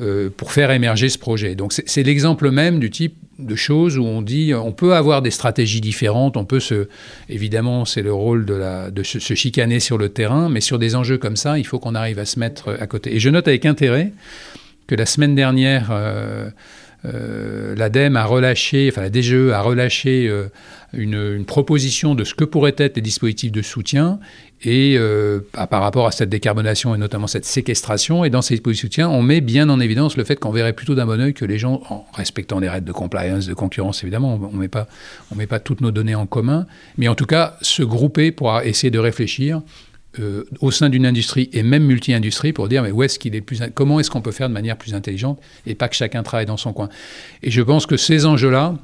euh, 0.00 0.30
pour 0.34 0.52
faire 0.52 0.70
émerger 0.70 1.08
ce 1.08 1.18
projet. 1.18 1.54
Donc 1.54 1.72
c'est 1.72 1.88
c'est 1.88 2.02
l'exemple 2.02 2.50
même 2.50 2.80
du 2.80 2.90
type 2.90 3.14
de 3.38 3.54
choses 3.56 3.96
où 3.96 4.04
on 4.04 4.22
dit, 4.22 4.52
on 4.54 4.72
peut 4.72 4.94
avoir 4.94 5.22
des 5.22 5.30
stratégies 5.30 5.80
différentes, 5.80 6.36
on 6.36 6.44
peut 6.44 6.60
se, 6.60 6.88
évidemment, 7.28 7.86
c'est 7.86 8.02
le 8.02 8.12
rôle 8.12 8.44
de, 8.44 8.54
la, 8.54 8.90
de 8.90 9.02
se, 9.02 9.18
se 9.18 9.34
chicaner 9.34 9.80
sur 9.80 9.96
le 9.96 10.10
terrain, 10.10 10.50
mais 10.50 10.60
sur 10.60 10.78
des 10.78 10.94
enjeux 10.94 11.16
comme 11.16 11.36
ça, 11.36 11.58
il 11.58 11.66
faut 11.66 11.78
qu'on 11.78 11.94
arrive 11.94 12.18
à 12.18 12.26
se 12.26 12.38
mettre 12.38 12.76
à 12.78 12.86
côté. 12.86 13.14
Et 13.14 13.18
je 13.18 13.30
note 13.30 13.48
avec 13.48 13.64
intérêt 13.64 14.12
que 14.86 14.94
la 14.94 15.06
semaine 15.06 15.34
dernière, 15.34 15.88
euh, 15.90 16.50
euh, 17.06 17.74
l'ADEME 17.76 18.16
a 18.16 18.24
relâché, 18.26 18.88
enfin 18.90 19.00
la 19.00 19.10
DGE 19.10 19.50
a 19.52 19.62
relâché 19.62 20.28
euh, 20.28 20.48
une, 20.92 21.44
proposition 21.44 22.14
de 22.14 22.24
ce 22.24 22.34
que 22.34 22.44
pourraient 22.44 22.74
être 22.76 22.96
les 22.96 23.02
dispositifs 23.02 23.52
de 23.52 23.62
soutien 23.62 24.18
et 24.62 24.96
euh, 24.98 25.40
à- 25.54 25.66
par 25.66 25.82
rapport 25.82 26.06
à 26.06 26.12
cette 26.12 26.28
décarbonation 26.28 26.94
et 26.94 26.98
notamment 26.98 27.26
cette 27.26 27.44
séquestration. 27.44 28.24
Et 28.24 28.30
dans 28.30 28.42
ces 28.42 28.54
dispositifs 28.54 28.84
de 28.84 28.88
soutien, 28.88 29.08
on 29.08 29.22
met 29.22 29.40
bien 29.40 29.68
en 29.68 29.80
évidence 29.80 30.16
le 30.16 30.24
fait 30.24 30.36
qu'on 30.36 30.50
verrait 30.50 30.72
plutôt 30.72 30.94
d'un 30.94 31.06
bon 31.06 31.20
oeil 31.20 31.34
que 31.34 31.44
les 31.44 31.58
gens, 31.58 31.82
en 31.88 32.06
respectant 32.12 32.60
les 32.60 32.68
règles 32.68 32.86
de 32.86 32.92
compliance, 32.92 33.46
de 33.46 33.54
concurrence 33.54 34.02
évidemment, 34.02 34.34
on 34.34 34.56
ne 34.56 34.68
on 35.30 35.34
met 35.34 35.46
pas 35.46 35.60
toutes 35.60 35.80
nos 35.80 35.90
données 35.90 36.14
en 36.14 36.26
commun, 36.26 36.66
mais 36.98 37.08
en 37.08 37.14
tout 37.14 37.26
cas 37.26 37.56
se 37.62 37.82
grouper 37.82 38.32
pour 38.32 38.60
essayer 38.60 38.90
de 38.90 38.98
réfléchir 38.98 39.62
euh, 40.18 40.42
au 40.60 40.72
sein 40.72 40.88
d'une 40.88 41.06
industrie 41.06 41.48
et 41.52 41.62
même 41.62 41.84
multi-industrie 41.84 42.52
pour 42.52 42.66
dire 42.66 42.82
mais 42.82 42.90
où 42.90 43.04
est-ce 43.04 43.16
qu'il 43.16 43.36
est 43.36 43.40
plus 43.40 43.60
comment 43.76 44.00
est-ce 44.00 44.10
qu'on 44.10 44.22
peut 44.22 44.32
faire 44.32 44.48
de 44.48 44.52
manière 44.52 44.76
plus 44.76 44.92
intelligente 44.92 45.40
et 45.66 45.76
pas 45.76 45.88
que 45.88 45.94
chacun 45.94 46.24
travaille 46.24 46.46
dans 46.46 46.56
son 46.56 46.72
coin. 46.72 46.88
Et 47.44 47.52
je 47.52 47.62
pense 47.62 47.86
que 47.86 47.96
ces 47.96 48.26
enjeux-là, 48.26 48.74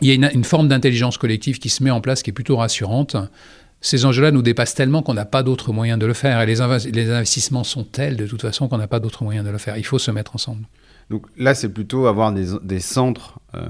il 0.00 0.08
y 0.08 0.24
a 0.24 0.32
une, 0.32 0.44
forme 0.44 0.68
d'intelligence 0.68 1.18
collective 1.18 1.58
qui 1.58 1.68
se 1.68 1.82
met 1.82 1.90
en 1.90 2.00
place 2.00 2.22
qui 2.22 2.30
est 2.30 2.32
plutôt 2.32 2.56
rassurante. 2.56 3.16
Ces 3.80 4.04
enjeux-là 4.04 4.30
nous 4.30 4.42
dépassent 4.42 4.74
tellement 4.74 5.02
qu'on 5.02 5.14
n'a 5.14 5.24
pas 5.24 5.42
d'autre 5.42 5.72
moyen 5.72 5.98
de 5.98 6.06
le 6.06 6.14
faire. 6.14 6.40
Et 6.40 6.46
les, 6.46 6.60
inv- 6.60 6.90
les 6.90 7.10
investissements 7.10 7.64
sont 7.64 7.84
tels 7.84 8.16
de 8.16 8.26
toute 8.26 8.42
façon 8.42 8.68
qu'on 8.68 8.78
n'a 8.78 8.88
pas 8.88 9.00
d'autre 9.00 9.22
moyen 9.22 9.42
de 9.42 9.50
le 9.50 9.58
faire. 9.58 9.76
Il 9.76 9.84
faut 9.84 9.98
se 9.98 10.10
mettre 10.10 10.34
ensemble. 10.34 10.66
Donc 11.08 11.26
là, 11.38 11.54
c'est 11.54 11.68
plutôt 11.68 12.06
avoir 12.06 12.32
des, 12.32 12.80
centres 12.80 13.38
euh, 13.54 13.60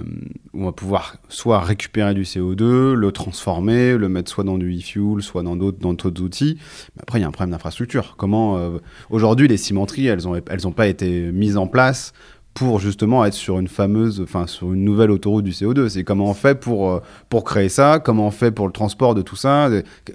où 0.54 0.62
on 0.62 0.64
va 0.64 0.72
pouvoir 0.72 1.16
soit 1.28 1.60
récupérer 1.60 2.14
du 2.14 2.22
CO2, 2.22 2.94
le 2.94 3.12
transformer, 3.12 3.98
le 3.98 4.08
mettre 4.08 4.30
soit 4.30 4.44
dans 4.44 4.56
du 4.56 4.74
e-fuel, 4.74 5.20
soit 5.20 5.42
dans 5.42 5.54
d'autres 5.54 5.78
d'autres 5.78 6.22
outils. 6.22 6.56
Après, 6.98 7.18
il 7.18 7.22
y 7.22 7.24
a 7.26 7.28
un 7.28 7.32
problème 7.32 7.50
d'infrastructure. 7.50 8.14
Comment 8.16 8.56
euh, 8.56 8.78
aujourd'hui 9.10 9.48
les 9.48 9.58
cimenteries, 9.58 10.06
elles 10.06 10.26
ont 10.26 10.40
elles 10.48 10.66
ont 10.66 10.72
pas 10.72 10.86
été 10.86 11.30
mises 11.30 11.58
en 11.58 11.66
place 11.66 12.14
pour 12.56 12.80
justement 12.80 13.24
être 13.24 13.34
sur 13.34 13.58
une 13.60 13.68
fameuse, 13.68 14.20
enfin 14.20 14.46
sur 14.46 14.72
une 14.72 14.82
nouvelle 14.82 15.10
autoroute 15.10 15.44
du 15.44 15.52
CO2. 15.52 15.88
C'est 15.90 16.02
comment 16.04 16.30
on 16.30 16.34
fait 16.34 16.54
pour 16.58 16.90
euh, 16.90 17.00
pour 17.28 17.44
créer 17.44 17.68
ça, 17.68 18.00
comment 18.02 18.26
on 18.26 18.30
fait 18.30 18.50
pour 18.50 18.66
le 18.66 18.72
transport 18.72 19.14
de 19.14 19.22
tout 19.22 19.36
ça, 19.36 19.68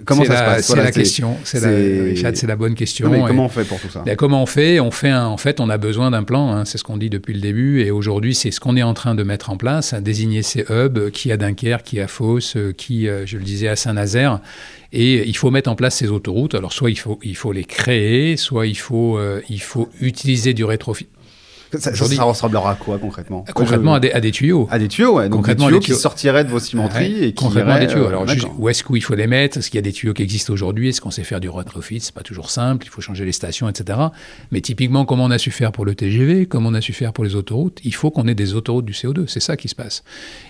comment 0.06 0.22
C'est 0.24 0.28
ça 0.28 0.34
la- 0.34 0.40
se 0.40 0.46
passe. 0.46 0.62
C'est 0.66 0.74
Voilà, 0.74 0.84
la 0.86 0.92
question. 0.92 1.36
C'est 1.44 1.60
la, 1.62 2.34
c'est- 2.36 2.56
bonne 2.58 2.76
question. 2.76 3.06
Non, 3.08 3.14
mais 3.14 3.20
Et- 3.22 3.28
comment 3.28 3.46
on 3.46 3.50
fait 3.50 3.64
pour 3.64 3.80
tout 3.80 3.90
ça? 3.90 4.02
Ben, 4.06 4.16
comment 4.16 4.42
on 4.42 4.48
fait? 4.48 4.80
On 4.80 4.92
fait 4.92 5.10
un, 5.10 5.28
en 5.28 5.38
fait, 5.38 5.60
on 5.60 5.70
a 5.70 5.78
besoin 5.78 6.12
d'un 6.12 6.24
plan. 6.24 6.52
hein, 6.52 6.66
c'est 6.66 6.78
ce 6.78 6.84
qu'on 6.84 6.98
dit 6.98 7.10
depuis 7.12 7.34
le 7.36 7.40
début. 7.42 7.82
Et 7.82 7.92
aujourd'hui, 7.92 8.34
c'est 8.36 8.50
ce 8.52 8.60
qu'on 8.60 8.76
est 8.76 8.84
en 8.84 8.94
train 8.96 9.14
de 9.16 9.24
mettre 9.24 9.52
en 9.52 9.58
place, 9.58 9.94
désigner 9.94 10.42
ces 10.42 10.66
hubs, 10.70 11.12
qui 11.12 11.32
à 11.32 11.38
Dunkerque, 11.38 11.84
qui 11.86 12.00
à 12.00 12.08
Fos, 12.08 12.40
euh, 12.56 12.74
qui, 12.74 13.08
euh, 13.08 13.26
je 13.28 13.38
le 13.38 13.44
disais, 13.44 13.68
à 13.68 13.76
Saint-Nazaire. 13.76 14.40
Et 14.94 15.28
il 15.28 15.38
faut 15.38 15.52
mettre 15.52 15.70
en 15.70 15.76
place 15.76 15.96
ces 15.98 16.10
autoroutes. 16.10 16.56
Alors, 16.56 16.74
soit 16.74 16.90
il 16.90 16.98
faut, 16.98 17.20
il 17.24 17.36
faut 17.38 17.52
les 17.54 17.64
créer, 17.64 18.36
soit 18.36 18.66
il 18.68 18.76
faut, 18.76 19.18
euh, 19.18 19.42
il 19.50 19.62
faut 19.62 19.88
utiliser 20.02 20.54
du 20.54 20.64
rétrofit. 20.66 21.08
Ça, 21.72 21.80
ça, 21.80 21.92
aujourd'hui- 21.92 22.18
ça 22.18 22.24
ressemblera 22.24 22.72
à 22.72 22.76
quoi 22.76 22.98
concrètement? 23.00 23.46
Concrètement, 23.54 23.92
Je- 23.94 23.98
à 23.98 24.00
des, 24.00 24.12
à 24.12 24.20
des 24.22 24.32
tuyaux. 24.32 24.68
À 24.72 24.80
des 24.80 24.88
tuyaux, 24.88 25.16
ouais. 25.16 25.24
Donc 25.24 25.32
des 25.32 25.36
Concrètement, 25.38 25.68
tuyaux 25.68 25.80
des 25.80 25.86
qui 25.86 25.94
sortiraient 25.96 26.44
de 26.44 26.50
vos 26.50 26.60
cimenteries 26.60 27.14
Ouais, 27.14 27.28
et 27.28 27.34
qui 27.34 27.44
concrètement 27.44 27.72
iraient, 27.76 27.86
des 27.86 27.92
tuyaux. 27.92 28.06
euh, 28.06 28.10
Alors, 28.10 28.28
juste, 28.28 28.48
où 28.58 28.70
est-ce 28.70 28.84
qu'il 28.84 29.02
faut 29.04 29.16
les 29.16 29.28
mettre? 29.28 29.58
Est-ce 29.58 29.70
qu'il 29.70 29.78
y 29.78 29.80
a 29.80 29.82
des 29.82 29.92
tuyaux 29.94 30.14
qui 30.14 30.24
existent 30.24 30.52
aujourd'hui? 30.54 30.90
Est-ce 30.90 31.02
qu'on 31.02 31.12
sait 31.12 31.24
faire 31.24 31.40
du 31.40 31.50
retrofit? 31.50 32.00
C'est 32.00 32.14
pas 32.14 32.22
toujours 32.24 32.50
simple. 32.50 32.86
Il 32.86 32.90
faut 32.90 33.02
changer 33.02 33.26
les 33.26 33.32
stations, 33.32 33.70
etc. 33.70 34.00
Mais 34.52 34.62
typiquement, 34.62 35.06
comme 35.06 35.20
on 35.22 35.32
a 35.32 35.38
su 35.38 35.52
faire 35.52 35.72
pour 35.72 35.86
le 35.86 35.96
TGV, 35.96 36.46
comme 36.46 36.66
on 36.66 36.74
a 36.74 36.82
su 36.82 36.94
faire 36.94 37.14
pour 37.14 37.24
les 37.24 37.36
autoroutes, 37.36 37.80
il 37.84 37.94
faut 37.94 38.12
qu'on 38.12 38.28
ait 38.28 38.36
des 38.36 38.54
autoroutes 38.54 38.86
du 38.86 38.94
CO2. 38.94 39.26
C'est 39.28 39.40
ça 39.40 39.58
qui 39.58 39.68
se 39.68 39.76
passe. 39.76 40.04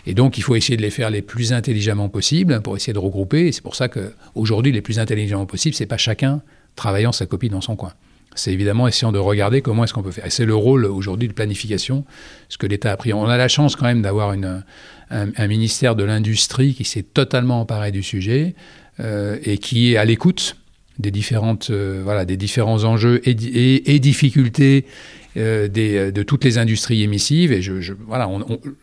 Et 0.05 0.13
donc, 0.13 0.37
il 0.37 0.41
faut 0.41 0.55
essayer 0.55 0.77
de 0.77 0.81
les 0.81 0.89
faire 0.91 1.09
les 1.09 1.21
plus 1.21 1.53
intelligemment 1.53 2.09
possible 2.09 2.61
pour 2.61 2.75
essayer 2.75 2.93
de 2.93 2.99
regrouper. 2.99 3.47
Et 3.47 3.51
c'est 3.51 3.61
pour 3.63 3.75
ça 3.75 3.87
que 3.87 4.13
aujourd'hui, 4.35 4.71
les 4.71 4.81
plus 4.81 4.99
intelligemment 4.99 5.45
possible, 5.45 5.75
c'est 5.75 5.85
pas 5.85 5.97
chacun 5.97 6.41
travaillant 6.75 7.11
sa 7.11 7.25
copie 7.25 7.49
dans 7.49 7.61
son 7.61 7.75
coin. 7.75 7.91
C'est 8.35 8.53
évidemment 8.53 8.87
essayant 8.87 9.11
de 9.11 9.19
regarder 9.19 9.61
comment 9.61 9.83
est-ce 9.83 9.93
qu'on 9.93 10.03
peut 10.03 10.11
faire. 10.11 10.25
Et 10.25 10.29
c'est 10.29 10.45
le 10.45 10.55
rôle 10.55 10.85
aujourd'hui 10.85 11.27
de 11.27 11.33
planification, 11.33 12.05
ce 12.49 12.57
que 12.57 12.65
l'État 12.65 12.91
a 12.91 12.97
pris. 12.97 13.11
On 13.13 13.25
a 13.27 13.37
la 13.37 13.47
chance 13.49 13.75
quand 13.75 13.85
même 13.85 14.01
d'avoir 14.01 14.31
un, 14.31 15.47
ministère 15.47 15.95
de 15.95 16.03
l'industrie 16.05 16.73
qui 16.73 16.85
s'est 16.85 17.03
totalement 17.03 17.59
emparé 17.61 17.91
du 17.91 18.03
sujet 18.03 18.55
euh, 19.01 19.37
et 19.43 19.57
qui 19.57 19.91
est 19.93 19.97
à 19.97 20.05
l'écoute 20.05 20.55
des 20.99 21.11
euh, 21.71 22.01
voilà 22.03 22.25
des 22.25 22.37
différents 22.37 22.83
enjeux 22.83 23.21
et, 23.27 23.33
di- 23.33 23.47
et- 23.49 23.95
et 23.95 23.99
difficultés 23.99 24.85
euh, 25.37 25.67
de 26.11 26.23
toutes 26.23 26.43
les 26.43 26.57
industries 26.57 27.01
émissives 27.01 27.51
et 27.53 27.61
je, 27.61 27.79
je 27.81 27.93
voilà 27.93 28.29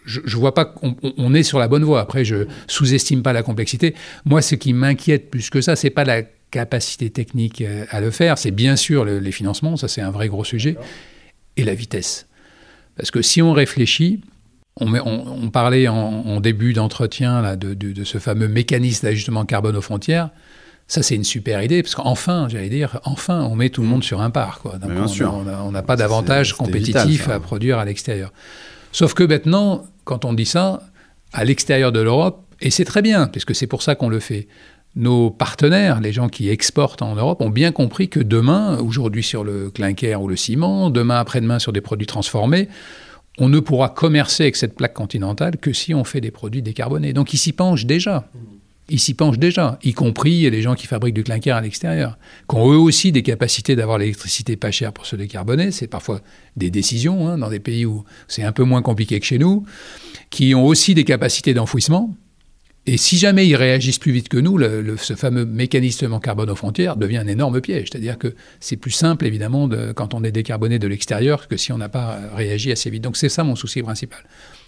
je, 0.05 0.21
vois 0.37 0.55
pas 0.55 0.65
qu'on 0.65 0.97
on- 1.03 1.13
on 1.17 1.35
est 1.35 1.43
sur 1.43 1.59
la 1.59 1.69
bonne 1.69 1.85
voie 1.85 2.01
après 2.01 2.25
je 2.25 2.47
sous-estime 2.67 3.23
pas 3.23 3.33
la 3.35 3.43
complexité 3.43 3.95
moi 4.25 4.41
ce 4.43 4.55
qui 4.57 4.73
m'inquiète 4.73 5.31
plus 5.31 5.51
que 5.51 5.61
ça 5.61 5.77
c'est 5.77 5.91
pas 5.91 6.05
la 6.05 6.23
capacité 6.51 7.11
technique 7.11 7.61
euh, 7.61 7.85
à 7.91 8.01
le 8.01 8.11
faire. 8.11 8.39
C'est 8.39 8.51
bien 8.51 8.77
sûr 8.77 9.05
les 9.05 9.33
financements, 9.33 9.77
ça 9.77 9.89
c'est 9.89 10.01
un 10.01 10.11
vrai 10.11 10.29
gros 10.29 10.45
sujet, 10.45 10.77
et 11.57 11.65
la 11.65 11.75
vitesse. 11.75 12.27
Parce 12.97 13.11
que 13.11 13.23
si 13.23 13.43
on 13.43 13.53
réfléchit, 13.53 14.21
on, 14.81 15.51
parlait 15.51 15.89
en, 15.89 16.41
début 16.41 16.73
d'entretien 16.73 17.57
de, 17.57 17.75
de, 17.75 18.05
ce 18.05 18.19
fameux 18.19 18.49
mécanisme 18.49 19.07
d'ajustement 19.07 19.45
carbone 19.45 19.77
aux 19.77 19.83
frontières. 19.83 20.31
Ça, 20.87 21.03
c'est 21.03 21.17
une 21.17 21.25
super 21.25 21.63
idée, 21.63 21.83
parce 21.83 21.95
qu'enfin, 21.95 22.49
j'allais 22.49 22.71
dire, 22.71 22.99
enfin, 23.05 23.43
on 23.43 23.57
met 23.57 23.69
tout 23.69 23.83
le 23.83 23.89
monde 23.89 24.03
sur 24.03 24.23
un 24.23 24.31
par. 24.31 24.61
Quoi. 24.61 24.79
on 24.83 25.71
n'a 25.71 25.83
pas 25.83 25.97
d'avantage 25.97 26.55
compétitif 26.55 27.29
à 27.29 27.41
produire 27.41 27.79
à 27.79 27.85
l'extérieur. 27.85 28.33
Sauf 28.93 29.13
que 29.15 29.25
maintenant, 29.25 29.85
quand 30.05 30.25
on 30.25 30.33
dit 30.33 30.47
ça, 30.47 30.83
à 31.33 31.45
l'extérieur 31.45 31.93
de 31.93 32.01
l'Europe, 32.01 32.43
et 32.61 32.71
c'est 32.71 32.87
très 32.87 33.03
bien, 33.03 33.27
puisque 33.27 33.55
c'est 33.55 33.67
pour 33.67 33.83
ça 33.83 33.95
qu'on 33.95 34.09
le 34.09 34.19
fait, 34.19 34.49
nos 34.99 35.31
partenaires, 35.31 36.01
les 36.01 36.13
gens 36.13 36.29
qui 36.29 36.51
exportent 36.51 37.03
en 37.03 37.15
Europe, 37.15 37.41
ont 37.41 37.51
bien 37.51 37.73
compris 37.73 38.09
que 38.09 38.21
demain, 38.21 38.79
aujourd'hui 38.79 39.23
sur 39.23 39.45
le 39.45 39.71
clinker 39.71 40.21
ou 40.21 40.29
le 40.29 40.37
ciment, 40.37 40.91
demain 40.91 41.19
après-demain 41.21 41.59
sur 41.59 41.73
des 41.73 41.81
produits 41.81 42.07
transformés, 42.07 42.69
on 43.39 43.49
ne 43.49 43.61
pourra 43.61 43.89
commercer 43.89 44.43
avec 44.43 44.57
cette 44.57 44.75
plaque 44.75 44.95
continentale 44.95 45.57
que 45.57 45.73
si 45.73 45.95
on 45.95 46.03
fait 46.03 46.21
des 46.21 46.33
produits 46.33 46.63
décarbonés. 46.63 47.13
Donc 47.13 47.33
ils 47.33 47.39
s'y 47.39 47.53
penchent 47.53 47.87
déjà 47.87 48.29
ils 48.91 49.01
s'y 49.01 49.15
penchent 49.15 49.39
déjà, 49.39 49.79
y 49.83 49.93
compris 49.93 50.49
les 50.49 50.63
gens 50.63 50.75
qui 50.75 50.87
fabriquent 50.87 51.15
du 51.15 51.23
clinker 51.23 51.55
à 51.55 51.61
l'extérieur, 51.61 52.17
qui 52.49 52.57
ont 52.57 52.73
eux 52.73 52.79
aussi 52.79 53.13
des 53.13 53.23
capacités 53.23 53.77
d'avoir 53.77 53.99
l'électricité 53.99 54.57
pas 54.57 54.71
chère 54.71 54.93
pour 54.93 55.05
se 55.05 55.15
décarboner. 55.15 55.71
C'est 55.73 55.87
parfois 55.87 56.21
des 56.57 56.71
décisions 56.71 57.29
hein, 57.29 57.39
dans 57.39 57.51
des 57.51 57.61
pays 57.61 57.85
où 57.85 58.05
c'est 58.29 58.45
un 58.45 58.53
peu 58.53 58.65
moins 58.65 58.81
compliqué 58.81 59.21
que 59.21 59.27
chez 59.27 59.39
nous, 59.39 59.65
qui 60.31 60.55
ont 60.55 60.67
aussi 60.67 60.95
des 60.95 61.05
capacités 61.05 61.53
d'enfouissement. 61.53 62.15
Et 62.89 62.97
si 62.97 63.19
jamais 63.19 63.47
ils 63.47 63.55
réagissent 63.55 63.99
plus 63.99 64.13
vite 64.13 64.31
que 64.31 64.39
nous, 64.39 64.59
ce 64.97 65.15
fameux 65.15 65.45
mécanisme 65.45 66.19
carbone 66.21 66.49
aux 66.49 66.57
frontières 66.57 66.97
devient 66.97 67.19
un 67.19 67.27
énorme 67.27 67.61
piège. 67.61 67.89
C'est-à-dire 67.93 68.17
que 68.17 68.35
c'est 68.61 68.79
plus 68.79 68.93
simple, 68.93 69.27
évidemment, 69.27 69.69
quand 69.95 70.15
on 70.15 70.25
est 70.25 70.33
décarboné 70.33 70.79
de 70.79 70.89
l'extérieur 70.89 71.49
que 71.49 71.59
si 71.59 71.71
on 71.71 71.77
n'a 71.77 71.91
pas 71.91 72.19
réagi 72.35 72.73
assez 72.73 72.89
vite. 72.89 73.05
Donc 73.05 73.19
c'est 73.19 73.29
ça 73.29 73.45
mon 73.45 73.57
souci 73.57 73.83
principal 73.83 74.21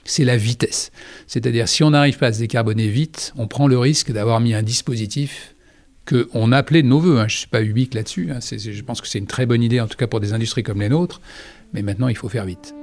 c'est 0.05 0.25
la 0.25 0.37
vitesse. 0.37 0.91
C'est-à-dire, 1.27 1.69
si 1.69 1.85
on 1.85 1.91
n'arrive 1.91 2.19
pas 2.19 2.29
à 2.29 2.33
se 2.33 2.39
décarboner 2.41 2.89
vite, 2.89 3.33
on 3.37 3.47
prend 3.47 3.69
le 3.69 3.79
risque 3.79 4.11
d'avoir 4.11 4.41
mis 4.41 4.55
un 4.55 4.63
dispositif 4.63 5.55
qu'on 6.09 6.53
appelait 6.53 6.83
de 6.83 6.89
nos 6.89 6.99
voeux. 6.99 7.19
Hein. 7.19 7.29
Je 7.29 7.35
ne 7.35 7.39
suis 7.41 7.49
pas 7.49 7.63
ubique 7.63 7.95
là-dessus. 7.95 8.31
Hein. 8.33 8.39
je 8.41 8.83
pense 8.83 9.03
que 9.03 9.07
c'est 9.07 9.19
une 9.19 9.27
très 9.27 9.45
bonne 9.47 9.63
idée, 9.63 9.79
en 9.79 9.87
tout 9.87 9.99
cas 9.99 10.07
pour 10.07 10.21
des 10.21 10.33
industries 10.33 10.63
comme 10.63 10.81
les 10.81 10.89
nôtres. 10.89 11.21
Mais 11.75 11.83
maintenant, 11.83 12.09
il 12.09 12.17
faut 12.17 12.31
faire 12.31 12.47
vite. 12.47 12.75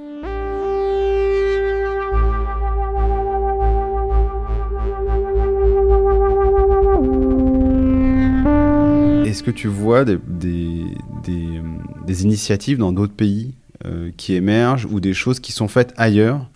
Est-ce 9.38 9.44
que 9.44 9.52
tu 9.52 9.68
vois 9.68 10.04
des, 10.04 12.24
initiatives 12.24 12.76
dans 12.76 12.90
d'autres 12.90 13.14
pays 13.14 13.54
euh, 13.84 14.10
qui 14.16 14.34
émergent 14.34 14.88
ou 14.90 14.98
des 14.98 15.14
choses 15.14 15.38
qui 15.38 15.52
sont 15.52 15.68
faites 15.68 15.94
ailleurs 15.96 16.50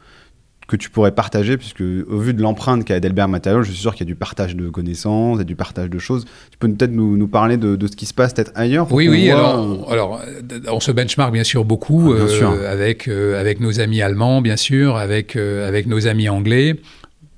que 0.66 0.74
tu 0.74 0.90
pourrais 0.90 1.12
partager, 1.12 1.56
puisque 1.56 1.82
au 1.82 2.18
vu 2.18 2.34
de 2.34 2.42
l'empreinte 2.42 2.84
qu'a 2.84 2.94
Adelbert 2.94 3.28
Material, 3.28 3.62
je 3.62 3.70
suis 3.70 3.80
sûr 3.80 3.92
qu'il 3.92 4.00
y 4.00 4.08
a 4.08 4.12
du 4.12 4.16
partage 4.16 4.56
de 4.56 4.68
connaissances 4.68 5.40
et 5.40 5.44
du 5.44 5.54
partage 5.54 5.90
de 5.90 5.98
choses. 6.00 6.24
Tu 6.50 6.58
peux 6.58 6.68
peut-être 6.72 6.90
nous, 6.90 7.16
nous, 7.16 7.28
parler 7.28 7.56
de, 7.56 7.76
de, 7.76 7.86
ce 7.86 7.94
qui 7.94 8.04
se 8.04 8.14
passe 8.14 8.34
peut-être 8.34 8.50
ailleurs 8.56 8.90
Oui, 8.90 9.08
oui, 9.08 9.30
alors, 9.30 9.88
alors, 9.88 10.20
on 10.68 10.80
se 10.80 10.90
benchmark 10.90 11.32
bien 11.32 11.44
sûr 11.44 11.64
beaucoup 11.64 12.12
ah, 12.12 12.22
euh, 12.22 12.72
avec, 12.72 13.06
euh, 13.06 13.38
avec 13.38 13.60
nos 13.60 13.78
amis 13.78 14.02
allemands, 14.02 14.40
bien 14.40 14.56
sûr, 14.56 14.96
avec, 14.96 15.36
euh, 15.36 15.68
avec 15.68 15.86
nos 15.86 16.08
amis 16.08 16.28
anglais. 16.28 16.80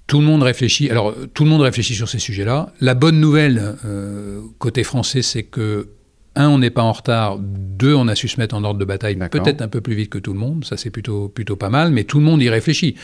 Tout 0.07 0.21
le 0.21 0.27
monde 0.27 0.43
réfléchit. 0.43 0.91
Alors, 0.91 1.15
tout 1.33 1.45
le 1.45 1.51
monde 1.51 1.63
réfléchit 1.63 1.95
sur 1.95 2.09
ces 2.09 2.19
sujets-là. 2.19 2.73
La 2.81 2.95
bonne 2.95 3.21
nouvelle 3.21 3.77
côté 4.59 4.85
français, 4.85 5.23
c'est 5.23 5.45
que 5.45 5.89
un, 6.37 6.49
on 6.49 6.59
n'est 6.59 6.71
pas 6.71 6.83
en 6.83 6.93
retard. 6.93 7.39
Deux, 7.39 7.95
on 7.95 8.09
a 8.09 8.15
su 8.15 8.29
se 8.29 8.41
mettre 8.41 8.55
en 8.55 8.65
ordre 8.65 8.79
de 8.79 8.85
bataille 8.85 9.17
peut-être 9.17 9.63
un 9.63 9.69
peu 9.69 9.81
plus 9.81 9.95
vite 9.95 10.11
que 10.11 10.19
tout 10.19 10.33
le 10.33 10.39
monde. 10.39 10.65
Ça, 10.65 10.77
c'est 10.77 10.91
plutôt, 10.91 11.29
plutôt 11.29 11.57
pas 11.57 11.71
mal. 11.71 11.91
Mais 11.91 12.05
tout 12.05 12.19
le 12.19 12.25
monde 12.25 12.43
y 12.43 12.49
réfléchit. 12.49 12.97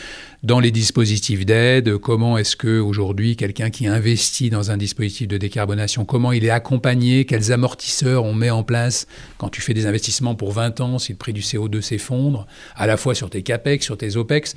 Dans 0.43 0.59
les 0.59 0.71
dispositifs 0.71 1.45
d'aide, 1.45 1.97
comment 1.97 2.37
est-ce 2.37 2.55
que 2.55 2.79
aujourd'hui 2.79 3.35
quelqu'un 3.35 3.69
qui 3.69 3.87
investit 3.87 4.49
dans 4.49 4.71
un 4.71 4.77
dispositif 4.77 5.27
de 5.27 5.37
décarbonation, 5.37 6.03
comment 6.03 6.31
il 6.31 6.43
est 6.43 6.49
accompagné, 6.49 7.25
quels 7.25 7.51
amortisseurs 7.51 8.25
on 8.25 8.33
met 8.33 8.49
en 8.49 8.63
place 8.63 9.07
quand 9.37 9.49
tu 9.49 9.61
fais 9.61 9.73
des 9.73 9.85
investissements 9.85 10.35
pour 10.35 10.51
20 10.51 10.81
ans, 10.81 10.99
si 10.99 11.11
le 11.11 11.17
prix 11.17 11.33
du 11.33 11.41
CO2 11.41 11.81
s'effondre, 11.81 12.47
à 12.75 12.87
la 12.87 12.97
fois 12.97 13.15
sur 13.15 13.29
tes 13.29 13.43
CAPEX, 13.43 13.85
sur 13.85 13.97
tes 13.97 14.17
OPEX. 14.17 14.55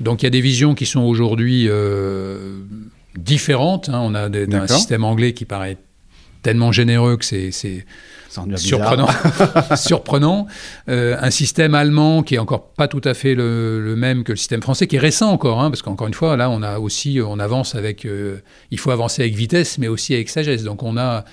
Donc 0.00 0.22
il 0.22 0.26
y 0.26 0.28
a 0.28 0.30
des 0.30 0.40
visions 0.40 0.74
qui 0.74 0.86
sont 0.86 1.00
aujourd'hui 1.00 1.66
euh, 1.68 2.60
différentes. 3.16 3.88
Hein. 3.88 4.00
On 4.02 4.14
a 4.14 4.28
un 4.28 4.66
système 4.66 5.04
anglais 5.04 5.32
qui 5.32 5.44
paraît 5.44 5.78
tellement 6.42 6.72
généreux 6.72 7.16
que 7.16 7.24
c'est 7.24 7.86
surprenant. 8.56 9.08
surprenant. 9.76 10.46
Euh, 10.88 11.16
un 11.20 11.30
système 11.30 11.74
allemand 11.74 12.22
qui 12.22 12.36
est 12.36 12.38
encore 12.38 12.68
pas 12.70 12.88
tout 12.88 13.00
à 13.04 13.14
fait 13.14 13.34
le, 13.34 13.94
même 13.96 14.24
que 14.24 14.32
le 14.32 14.36
système 14.36 14.62
français, 14.62 14.86
qui 14.86 14.96
est 14.96 15.00
récent 15.00 15.30
encore, 15.30 15.60
hein, 15.60 15.70
parce 15.70 15.82
qu'encore 15.82 16.06
une 16.06 16.14
fois, 16.14 16.36
là, 16.36 16.50
on 16.50 16.62
a 16.62 16.78
aussi, 16.78 17.20
on 17.24 17.38
avance 17.38 17.74
avec, 17.74 18.04
euh, 18.04 18.42
il 18.70 18.78
faut 18.78 18.90
avancer 18.90 19.22
avec 19.22 19.34
vitesse, 19.34 19.78
mais 19.78 19.88
aussi 19.88 20.14
avec 20.14 20.28
sagesse. 20.28 20.64
Donc 20.64 20.82
on 20.82 20.96
a, 20.96 21.24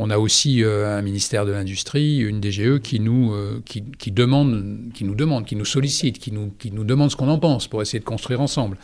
on 0.00 0.10
a 0.10 0.18
aussi 0.18 0.62
euh, 0.62 0.96
un 0.96 1.02
ministère 1.02 1.44
de 1.44 1.50
l'Industrie, 1.50 2.18
une 2.18 2.40
DGE 2.40 2.78
qui 2.78 3.00
nous, 3.00 3.32
euh, 3.32 3.60
qui, 3.64 4.12
demande, 4.12 4.92
qui 4.94 5.04
nous 5.04 5.16
demande, 5.16 5.44
qui 5.44 5.56
nous 5.56 5.64
sollicite, 5.64 6.20
qui 6.20 6.30
nous, 6.30 6.52
qui 6.58 6.70
nous 6.70 6.84
demande 6.84 7.10
ce 7.10 7.16
qu'on 7.16 7.28
en 7.28 7.38
pense 7.38 7.66
pour 7.66 7.82
essayer 7.82 7.98
de 7.98 8.04
construire 8.04 8.40
ensemble. 8.40 8.76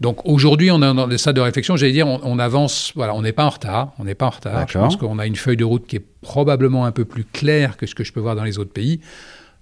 Donc 0.00 0.24
aujourd'hui, 0.24 0.70
on 0.70 0.78
est 0.78 0.94
dans 0.94 1.06
le 1.06 1.18
stade 1.18 1.36
de 1.36 1.42
réflexion. 1.42 1.76
J'allais 1.76 1.92
dire, 1.92 2.06
on, 2.06 2.38
avance. 2.38 2.92
Voilà, 2.94 3.14
on 3.14 3.20
n'est 3.20 3.32
pas 3.32 3.44
en 3.44 3.50
retard. 3.50 3.92
On 3.98 4.04
n'est 4.04 4.14
pas 4.14 4.26
en 4.26 4.30
retard. 4.30 4.66
Je 4.66 4.78
pense 4.78 4.96
qu'on 4.96 5.18
a 5.18 5.26
une 5.26 5.36
feuille 5.36 5.58
de 5.58 5.64
route 5.64 5.86
qui 5.86 5.96
est 5.96 6.04
probablement 6.22 6.86
un 6.86 6.92
peu 6.92 7.04
plus 7.04 7.24
claire 7.24 7.76
que 7.76 7.86
ce 7.86 7.94
que 7.94 8.02
je 8.02 8.12
peux 8.12 8.20
voir 8.20 8.34
dans 8.34 8.44
les 8.44 8.58
autres 8.58 8.72
pays. 8.72 9.00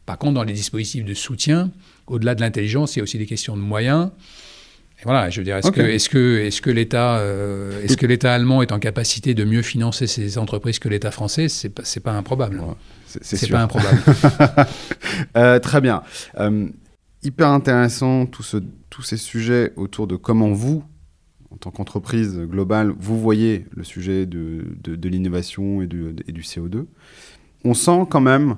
Par 0.06 0.18
contre, 0.18 0.34
dans 0.34 0.44
les 0.44 0.52
dispositifs 0.52 1.04
de 1.04 1.14
soutien, 1.14 1.70
au-delà 2.06 2.36
de 2.36 2.40
l'intelligence, 2.40 2.94
il 2.94 2.98
y 2.98 3.00
a 3.00 3.02
aussi 3.02 3.18
des 3.18 3.26
questions 3.26 3.56
de 3.56 3.62
moyens 3.62 4.10
voilà, 5.04 5.30
je 5.30 5.40
veux 5.40 5.44
dire, 5.44 5.56
est-ce 5.56 5.70
que, 5.70 5.80
est 5.80 6.08
que, 6.08 6.38
est 6.38 6.60
que 6.60 6.70
l'État, 6.70 7.18
euh, 7.18 7.82
est-ce 7.82 7.96
que 7.96 8.06
l'État 8.06 8.32
allemand 8.32 8.62
est 8.62 8.72
en 8.72 8.78
capacité 8.78 9.34
de 9.34 9.44
mieux 9.44 9.62
financer 9.62 10.06
ses 10.06 10.38
entreprises 10.38 10.78
que 10.78 10.88
l'État 10.88 11.10
français? 11.10 11.48
C'est 11.48 11.70
pas, 11.70 11.82
c'est 11.84 12.00
pas 12.00 12.12
improbable. 12.12 12.60
c'est 13.06 13.50
pas 13.50 13.62
improbable. 13.62 13.98
Euh, 15.36 15.58
très 15.58 15.80
bien. 15.80 16.02
Euh, 16.38 16.68
hyper 17.22 17.48
intéressant 17.48 18.24
tout 18.26 18.42
ce, 18.42 18.56
tous 18.88 19.02
ces 19.02 19.18
sujets 19.18 19.72
autour 19.76 20.06
de 20.06 20.16
comment 20.16 20.52
vous, 20.52 20.84
en 21.50 21.56
tant 21.56 21.70
qu'entreprise 21.70 22.38
globale, 22.38 22.94
vous 22.98 23.20
voyez 23.20 23.66
le 23.76 23.84
sujet 23.84 24.24
de, 24.24 24.64
de, 24.82 25.08
l'innovation 25.08 25.82
et 25.82 25.86
du, 25.86 26.14
et 26.26 26.32
du 26.32 26.40
CO2. 26.40 26.86
On 27.64 27.74
sent 27.74 28.06
quand 28.08 28.22
même 28.22 28.56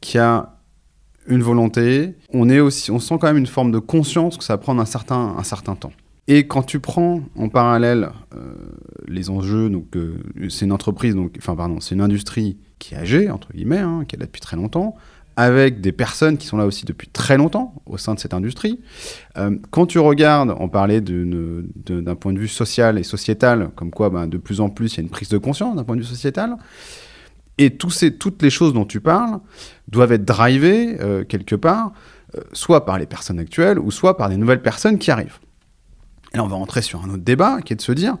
qu'il 0.00 0.18
y 0.18 0.22
a 0.22 0.53
une 1.26 1.42
volonté, 1.42 2.14
on, 2.32 2.48
est 2.48 2.60
aussi, 2.60 2.90
on 2.90 2.98
sent 2.98 3.16
quand 3.20 3.26
même 3.26 3.36
une 3.36 3.46
forme 3.46 3.72
de 3.72 3.78
conscience 3.78 4.36
que 4.36 4.44
ça 4.44 4.54
va 4.54 4.58
prendre 4.58 4.80
un 4.80 4.86
certain, 4.86 5.34
un 5.38 5.42
certain 5.42 5.74
temps. 5.74 5.92
Et 6.26 6.46
quand 6.46 6.62
tu 6.62 6.80
prends 6.80 7.20
en 7.36 7.48
parallèle 7.48 8.10
euh, 8.34 8.54
les 9.06 9.28
enjeux, 9.28 9.68
donc 9.68 9.94
euh, 9.96 10.16
c'est 10.48 10.64
une 10.64 10.72
entreprise, 10.72 11.14
donc, 11.14 11.34
enfin 11.38 11.54
pardon, 11.54 11.80
c'est 11.80 11.94
une 11.94 12.00
industrie 12.00 12.56
qui 12.78 12.94
est 12.94 12.98
âgée, 12.98 13.30
entre 13.30 13.52
guillemets, 13.52 13.78
hein, 13.78 14.04
qui 14.08 14.16
est 14.16 14.18
là 14.18 14.26
depuis 14.26 14.40
très 14.40 14.56
longtemps, 14.56 14.96
avec 15.36 15.80
des 15.80 15.92
personnes 15.92 16.38
qui 16.38 16.46
sont 16.46 16.56
là 16.56 16.64
aussi 16.64 16.86
depuis 16.86 17.08
très 17.08 17.36
longtemps 17.36 17.74
au 17.86 17.98
sein 17.98 18.14
de 18.14 18.20
cette 18.20 18.34
industrie. 18.34 18.80
Euh, 19.36 19.56
quand 19.70 19.86
tu 19.86 19.98
regardes, 19.98 20.54
on 20.58 20.68
parlait 20.68 21.00
d'un 21.00 22.14
point 22.14 22.32
de 22.32 22.38
vue 22.38 22.48
social 22.48 22.98
et 22.98 23.02
sociétal, 23.02 23.70
comme 23.74 23.90
quoi 23.90 24.10
ben, 24.10 24.26
de 24.26 24.38
plus 24.38 24.60
en 24.60 24.70
plus 24.70 24.94
il 24.94 24.96
y 24.98 25.00
a 25.00 25.02
une 25.02 25.10
prise 25.10 25.28
de 25.28 25.38
conscience 25.38 25.76
d'un 25.76 25.84
point 25.84 25.96
de 25.96 26.00
vue 26.00 26.06
sociétal, 26.06 26.56
et 27.58 27.76
ces, 27.90 28.16
toutes 28.16 28.42
les 28.42 28.50
choses 28.50 28.72
dont 28.72 28.84
tu 28.84 29.00
parles 29.00 29.38
doivent 29.88 30.12
être 30.12 30.24
drivées 30.24 31.00
euh, 31.00 31.24
quelque 31.24 31.54
part, 31.54 31.92
euh, 32.36 32.40
soit 32.52 32.84
par 32.84 32.98
les 32.98 33.06
personnes 33.06 33.38
actuelles, 33.38 33.78
ou 33.78 33.90
soit 33.90 34.16
par 34.16 34.28
des 34.28 34.36
nouvelles 34.36 34.62
personnes 34.62 34.98
qui 34.98 35.10
arrivent. 35.10 35.38
Et 36.32 36.36
là, 36.36 36.44
on 36.44 36.48
va 36.48 36.56
rentrer 36.56 36.82
sur 36.82 37.04
un 37.04 37.10
autre 37.10 37.22
débat, 37.22 37.60
qui 37.62 37.72
est 37.72 37.76
de 37.76 37.82
se 37.82 37.92
dire 37.92 38.16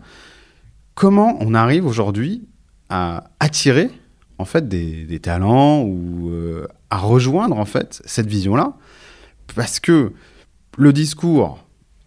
comment 0.94 1.36
on 1.40 1.54
arrive 1.54 1.86
aujourd'hui 1.86 2.46
à 2.88 3.24
attirer 3.40 3.90
en 4.38 4.44
fait 4.44 4.68
des, 4.68 5.18
talents 5.20 5.82
ou 5.82 6.30
euh, 6.30 6.66
à 6.90 6.98
rejoindre 6.98 7.58
en 7.58 7.64
fait 7.64 8.02
cette 8.04 8.26
vision-là, 8.26 8.74
parce 9.54 9.80
que 9.80 10.12
le 10.78 10.92
discours 10.92 11.63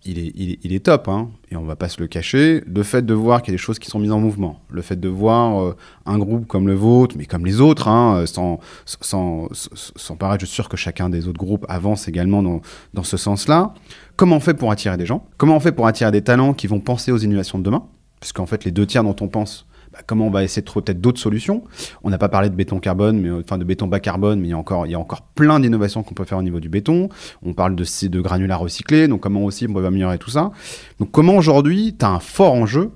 il 0.08 0.74
est, 0.76 0.86
top, 0.86 1.08
hein, 1.08 1.30
et 1.52 1.56
on 1.56 1.64
va 1.64 1.76
pas 1.76 1.90
se 1.90 2.00
le 2.00 2.08
cacher. 2.08 2.64
Le 2.66 2.84
fait 2.84 3.06
de 3.06 3.14
voir 3.14 3.42
qu'il 3.42 3.52
y 3.52 3.56
a 3.56 3.58
des 3.58 3.62
choses 3.62 3.80
qui 3.80 3.90
sont 3.90 4.00
mises 4.00 4.12
en 4.12 4.20
mouvement, 4.20 4.60
le 4.70 4.82
fait 4.82 5.00
de 5.00 5.10
voir 5.10 5.62
euh, 5.62 5.76
un 6.06 6.18
groupe 6.18 6.48
comme 6.48 6.68
le 6.68 6.74
vôtre, 6.74 7.16
mais 7.18 7.26
comme 7.26 7.46
les 7.46 7.62
autres, 7.62 7.88
hein, 7.88 8.26
sans, 8.26 8.60
sans, 8.86 10.16
paraître, 10.18 10.46
sûr 10.46 10.70
que 10.70 10.78
chacun 10.78 11.10
des 11.10 11.28
autres 11.28 11.40
groupes 11.40 11.66
avance 11.70 12.08
également 12.08 12.44
dans, 12.44 12.62
dans 12.94 13.04
ce 13.04 13.18
sens-là. 13.18 13.74
Comment 14.16 14.38
on 14.38 14.42
fait 14.42 14.54
pour 14.54 14.72
attirer 14.72 14.98
des 14.98 15.06
gens? 15.06 15.26
Comment 15.38 15.58
on 15.58 15.60
fait 15.60 15.72
pour 15.72 15.88
attirer 15.88 16.12
des 16.12 16.24
talents 16.24 16.54
qui 16.54 16.68
vont 16.68 16.80
penser 16.80 17.12
aux 17.12 17.18
innovations 17.18 17.60
de 17.60 17.64
demain? 17.64 17.86
Puisqu'en 18.20 18.46
fait, 18.46 18.64
les 18.66 18.72
deux 18.72 18.86
tiers 18.86 19.04
dont 19.04 19.16
on 19.22 19.28
pense 19.28 19.68
bah, 19.98 20.04
comment 20.06 20.28
on 20.28 20.30
va 20.30 20.44
essayer 20.44 20.62
de 20.62 20.66
trouver 20.66 20.84
peut-être 20.84 21.02
d'autres 21.02 21.20
solutions. 21.20 21.64
On 22.04 22.10
n'a 22.10 22.18
pas 22.18 22.30
parlé 22.30 22.50
de 22.50 22.56
béton 22.56 22.80
carbone, 22.80 23.20
mais 23.20 23.32
enfin 23.32 23.58
de 23.58 23.64
béton 23.64 23.88
bas 23.88 24.00
carbone, 24.00 24.40
mais 24.40 24.48
il 24.48 24.52
y 24.52 24.54
a 24.54 24.58
encore, 24.58 24.86
il 24.86 24.92
y 24.92 24.96
a 24.96 25.00
encore 25.00 25.22
plein 25.22 25.60
d'innovations 25.60 26.04
qu'on 26.04 26.14
peut 26.14 26.26
faire 26.26 26.38
au 26.38 26.44
niveau 26.44 26.60
du 26.60 26.70
béton. 26.70 27.10
On 27.44 27.54
parle 27.54 27.76
de, 27.76 28.08
de 28.08 28.22
granulats 28.22 28.58
recyclés, 28.58 29.08
donc 29.08 29.22
comment 29.22 29.44
aussi 29.44 29.66
on 29.70 29.74
peut 29.74 29.86
améliorer 29.86 30.18
tout 30.18 30.30
ça. 30.30 30.52
Donc 31.00 31.12
comment 31.12 31.36
aujourd'hui, 31.36 31.96
tu 31.98 32.06
as 32.06 32.10
un 32.10 32.20
fort 32.20 32.54
enjeu 32.54 32.92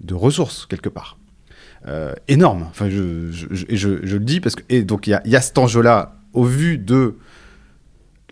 de 0.00 0.14
ressources 0.14 0.66
quelque 0.66 0.88
part? 0.88 1.18
énorme. 2.28 2.64
Enfin, 2.70 2.88
je, 2.88 3.28
je, 3.30 3.88
le 3.88 4.18
dis 4.18 4.40
parce 4.40 4.54
que 4.54 4.62
et 4.70 4.84
donc 4.84 5.06
il 5.06 5.10
y 5.10 5.12
a, 5.12 5.20
y 5.26 5.36
a 5.36 5.42
cet 5.42 5.58
enjeu-là 5.58 6.16
au 6.32 6.44
vu 6.44 6.78
de 6.78 7.18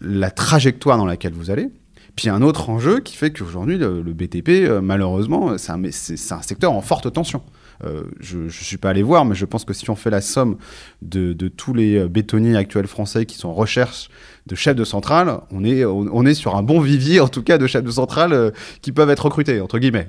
la 0.00 0.30
trajectoire 0.30 0.96
dans 0.96 1.04
laquelle 1.04 1.34
vous 1.34 1.50
allez. 1.50 1.68
Puis 2.16 2.24
il 2.24 2.26
y 2.28 2.30
a 2.30 2.34
un 2.34 2.40
autre 2.40 2.70
enjeu 2.70 3.00
qui 3.00 3.14
fait 3.14 3.30
qu'aujourd'hui, 3.30 3.76
le, 3.76 4.00
BTP, 4.02 4.80
malheureusement, 4.82 5.58
c'est 5.58 5.70
un, 5.70 5.84
un, 5.84 6.42
secteur 6.42 6.72
en 6.72 6.80
forte 6.80 7.12
tension. 7.12 7.42
Euh, 7.84 8.04
je 8.20 8.38
ne 8.38 8.48
suis 8.48 8.76
pas 8.76 8.90
allé 8.90 9.02
voir, 9.02 9.24
mais 9.24 9.34
je 9.34 9.44
pense 9.44 9.64
que 9.64 9.72
si 9.72 9.88
on 9.90 9.96
fait 9.96 10.10
la 10.10 10.20
somme 10.20 10.56
de, 11.00 11.32
tous 11.48 11.74
les 11.74 11.98
euh, 11.98 12.08
bétonniers 12.08 12.56
actuels 12.56 12.86
français 12.86 13.26
qui 13.26 13.36
sont 13.36 13.48
en 13.48 13.54
recherche 13.54 14.08
de 14.46 14.54
chefs 14.54 14.76
de 14.76 14.84
centrale, 14.84 15.40
on 15.50 15.64
est, 15.64 15.84
on, 15.84 16.26
est 16.26 16.34
sur 16.34 16.56
un 16.56 16.62
bon 16.62 16.80
vivier, 16.80 17.20
en 17.20 17.28
tout 17.28 17.42
cas, 17.42 17.58
de 17.58 17.66
chefs 17.66 17.84
de 17.84 17.90
centrale 17.90 18.32
euh, 18.32 18.50
qui 18.80 18.92
peuvent 18.92 19.10
être 19.10 19.24
recrutés, 19.24 19.60
entre 19.60 19.78
guillemets. 19.78 20.08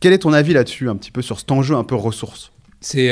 Quel 0.00 0.12
est 0.12 0.18
ton 0.18 0.32
avis 0.32 0.52
là-dessus, 0.52 0.88
un 0.88 0.96
petit 0.96 1.10
peu 1.10 1.22
sur 1.22 1.38
cet 1.38 1.50
enjeu 1.50 1.74
un 1.74 1.84
peu 1.84 1.94
ressources 1.94 2.52
c'est 2.78 3.06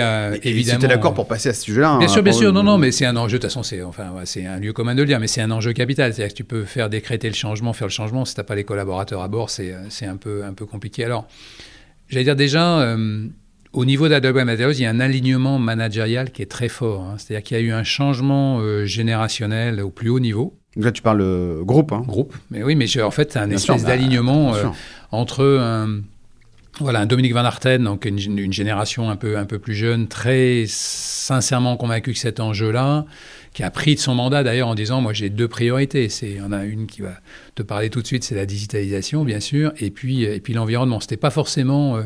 évidemment. 0.44 0.74
Si 0.74 0.78
tu 0.78 0.84
es 0.84 0.88
d'accord 0.88 1.14
pour 1.14 1.26
passer 1.26 1.48
à 1.48 1.54
ce 1.54 1.62
sujet-là. 1.62 1.96
Bien 1.98 2.06
hein, 2.06 2.08
sûr, 2.08 2.22
bien 2.22 2.34
sûr. 2.34 2.52
Non, 2.52 2.62
non, 2.62 2.76
mais 2.76 2.92
c'est 2.92 3.06
un 3.06 3.16
enjeu. 3.16 3.38
De 3.38 3.42
toute 3.42 3.50
façon, 3.50 3.62
c'est 3.62 3.82
enfin, 3.82 4.12
c'est 4.24 4.46
un 4.46 4.60
lieu 4.60 4.72
commun 4.72 4.94
de 4.94 5.00
le 5.00 5.06
dire, 5.06 5.18
mais 5.18 5.26
c'est 5.26 5.40
un 5.40 5.50
enjeu 5.50 5.72
capital. 5.72 6.12
C'est-à-dire 6.12 6.32
que 6.32 6.36
tu 6.36 6.44
peux 6.44 6.64
faire 6.64 6.90
décréter 6.90 7.28
le 7.28 7.34
changement, 7.34 7.72
faire 7.72 7.88
le 7.88 7.92
changement. 7.92 8.24
Si 8.26 8.34
tu 8.34 8.40
n'as 8.40 8.44
pas 8.44 8.54
les 8.54 8.64
collaborateurs 8.64 9.22
à 9.22 9.26
bord, 9.26 9.48
c'est 9.50 9.72
un 10.02 10.16
peu, 10.16 10.44
un 10.44 10.52
peu 10.52 10.66
compliqué. 10.66 11.04
Alors, 11.04 11.26
j'allais 12.08 12.24
dire 12.24 12.36
déjà, 12.36 12.94
au 13.74 13.84
niveau 13.84 14.08
d'Adobe 14.08 14.36
Materials, 14.36 14.76
il 14.76 14.82
y 14.82 14.86
a 14.86 14.90
un 14.90 15.00
alignement 15.00 15.58
managérial 15.58 16.30
qui 16.30 16.42
est 16.42 16.50
très 16.50 16.68
fort. 16.68 17.02
Hein. 17.02 17.14
C'est-à-dire 17.18 17.42
qu'il 17.42 17.56
y 17.56 17.60
a 17.60 17.62
eu 17.62 17.72
un 17.72 17.82
changement 17.82 18.60
euh, 18.60 18.84
générationnel 18.86 19.80
au 19.80 19.90
plus 19.90 20.08
haut 20.08 20.20
niveau. 20.20 20.56
Là, 20.76 20.92
tu 20.92 21.02
parles 21.02 21.18
de 21.18 21.60
groupe. 21.62 21.92
Hein. 21.92 22.02
Groupe. 22.06 22.34
Mais 22.50 22.62
oui, 22.62 22.76
mais 22.76 22.86
en 23.02 23.10
fait, 23.10 23.32
c'est 23.32 23.38
un 23.38 23.50
espèce 23.50 23.82
bah, 23.82 23.90
d'alignement 23.90 24.54
euh, 24.54 24.64
entre 25.10 25.44
un, 25.44 26.00
voilà, 26.80 27.00
un 27.00 27.06
Dominique 27.06 27.32
Van 27.32 27.44
Arten, 27.44 27.82
donc 27.82 28.04
une, 28.04 28.18
une, 28.18 28.52
génération 28.52 29.10
un 29.10 29.16
peu, 29.16 29.38
un 29.38 29.44
peu 29.44 29.58
plus 29.58 29.74
jeune, 29.74 30.08
très 30.08 30.64
sincèrement 30.66 31.76
convaincu 31.76 32.12
que 32.12 32.18
cet 32.18 32.40
enjeu-là, 32.40 33.06
qui 33.52 33.62
a 33.62 33.70
pris 33.70 33.94
de 33.94 34.00
son 34.00 34.14
mandat 34.14 34.42
d'ailleurs 34.42 34.68
en 34.68 34.74
disant, 34.74 35.00
moi 35.00 35.12
j'ai 35.12 35.30
deux 35.30 35.48
priorités. 35.48 36.08
Il 36.22 36.36
y 36.36 36.40
en 36.40 36.52
a 36.52 36.64
une 36.64 36.86
qui 36.86 37.02
va 37.02 37.14
te 37.54 37.62
parler 37.62 37.90
tout 37.90 38.02
de 38.02 38.06
suite, 38.06 38.24
c'est 38.24 38.34
la 38.34 38.46
digitalisation, 38.46 39.24
bien 39.24 39.40
sûr, 39.40 39.72
et 39.78 39.90
puis, 39.90 40.24
et 40.24 40.40
puis 40.40 40.54
l'environnement. 40.54 41.00
C'était 41.00 41.16
pas 41.16 41.30
forcément... 41.30 42.00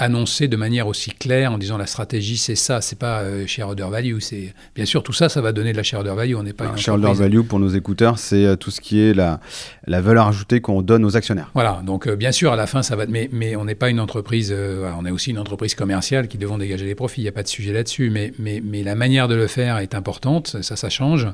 Euh, 0.00 0.04
annoncer 0.04 0.48
de 0.48 0.56
manière 0.56 0.86
aussi 0.86 1.10
claire 1.10 1.52
en 1.52 1.58
disant 1.58 1.76
la 1.76 1.86
stratégie 1.86 2.36
c'est 2.36 2.54
ça, 2.54 2.80
c'est 2.80 2.98
pas 2.98 3.20
euh, 3.20 3.46
shareholder 3.46 3.86
value. 3.90 4.18
C'est 4.20 4.54
bien 4.74 4.84
sûr 4.84 5.02
tout 5.02 5.12
ça, 5.12 5.28
ça 5.28 5.40
va 5.40 5.52
donner 5.52 5.72
de 5.72 5.76
la 5.76 5.82
shareholder 5.82 6.14
value. 6.14 6.34
On 6.36 6.42
n'est 6.42 6.52
pas. 6.52 6.76
shareholder 6.76 7.12
value 7.12 7.40
pour 7.40 7.58
nos 7.58 7.68
écouteurs, 7.68 8.18
c'est 8.18 8.44
euh, 8.44 8.56
tout 8.56 8.70
ce 8.70 8.80
qui 8.80 9.00
est 9.00 9.14
la, 9.14 9.40
la 9.86 10.00
valeur 10.00 10.28
ajoutée 10.28 10.60
qu'on 10.60 10.82
donne 10.82 11.04
aux 11.04 11.16
actionnaires. 11.16 11.50
Voilà. 11.54 11.82
Donc 11.84 12.06
euh, 12.06 12.16
bien 12.16 12.32
sûr 12.32 12.52
à 12.52 12.56
la 12.56 12.66
fin 12.66 12.82
ça 12.82 12.96
va, 12.96 13.06
mais, 13.06 13.28
mais 13.32 13.56
on 13.56 13.64
n'est 13.64 13.74
pas 13.74 13.90
une 13.90 14.00
entreprise. 14.00 14.54
on 14.98 15.06
est 15.06 15.10
aussi 15.10 15.30
une 15.30 15.38
entreprise 15.38 15.74
commerciale 15.74 16.28
qui 16.28 16.38
devons 16.38 16.58
dégager 16.58 16.86
des 16.86 16.94
profits. 16.94 17.22
Il 17.22 17.24
n'y 17.24 17.28
a 17.28 17.32
pas 17.32 17.42
de 17.42 17.48
sujet 17.48 17.72
là-dessus, 17.72 18.10
mais, 18.10 18.32
mais 18.38 18.62
mais 18.64 18.82
la 18.82 18.94
manière 18.94 19.28
de 19.28 19.34
le 19.34 19.46
faire 19.46 19.78
est 19.78 19.94
importante. 19.94 20.56
Ça 20.62 20.76
ça 20.76 20.88
change. 20.88 21.28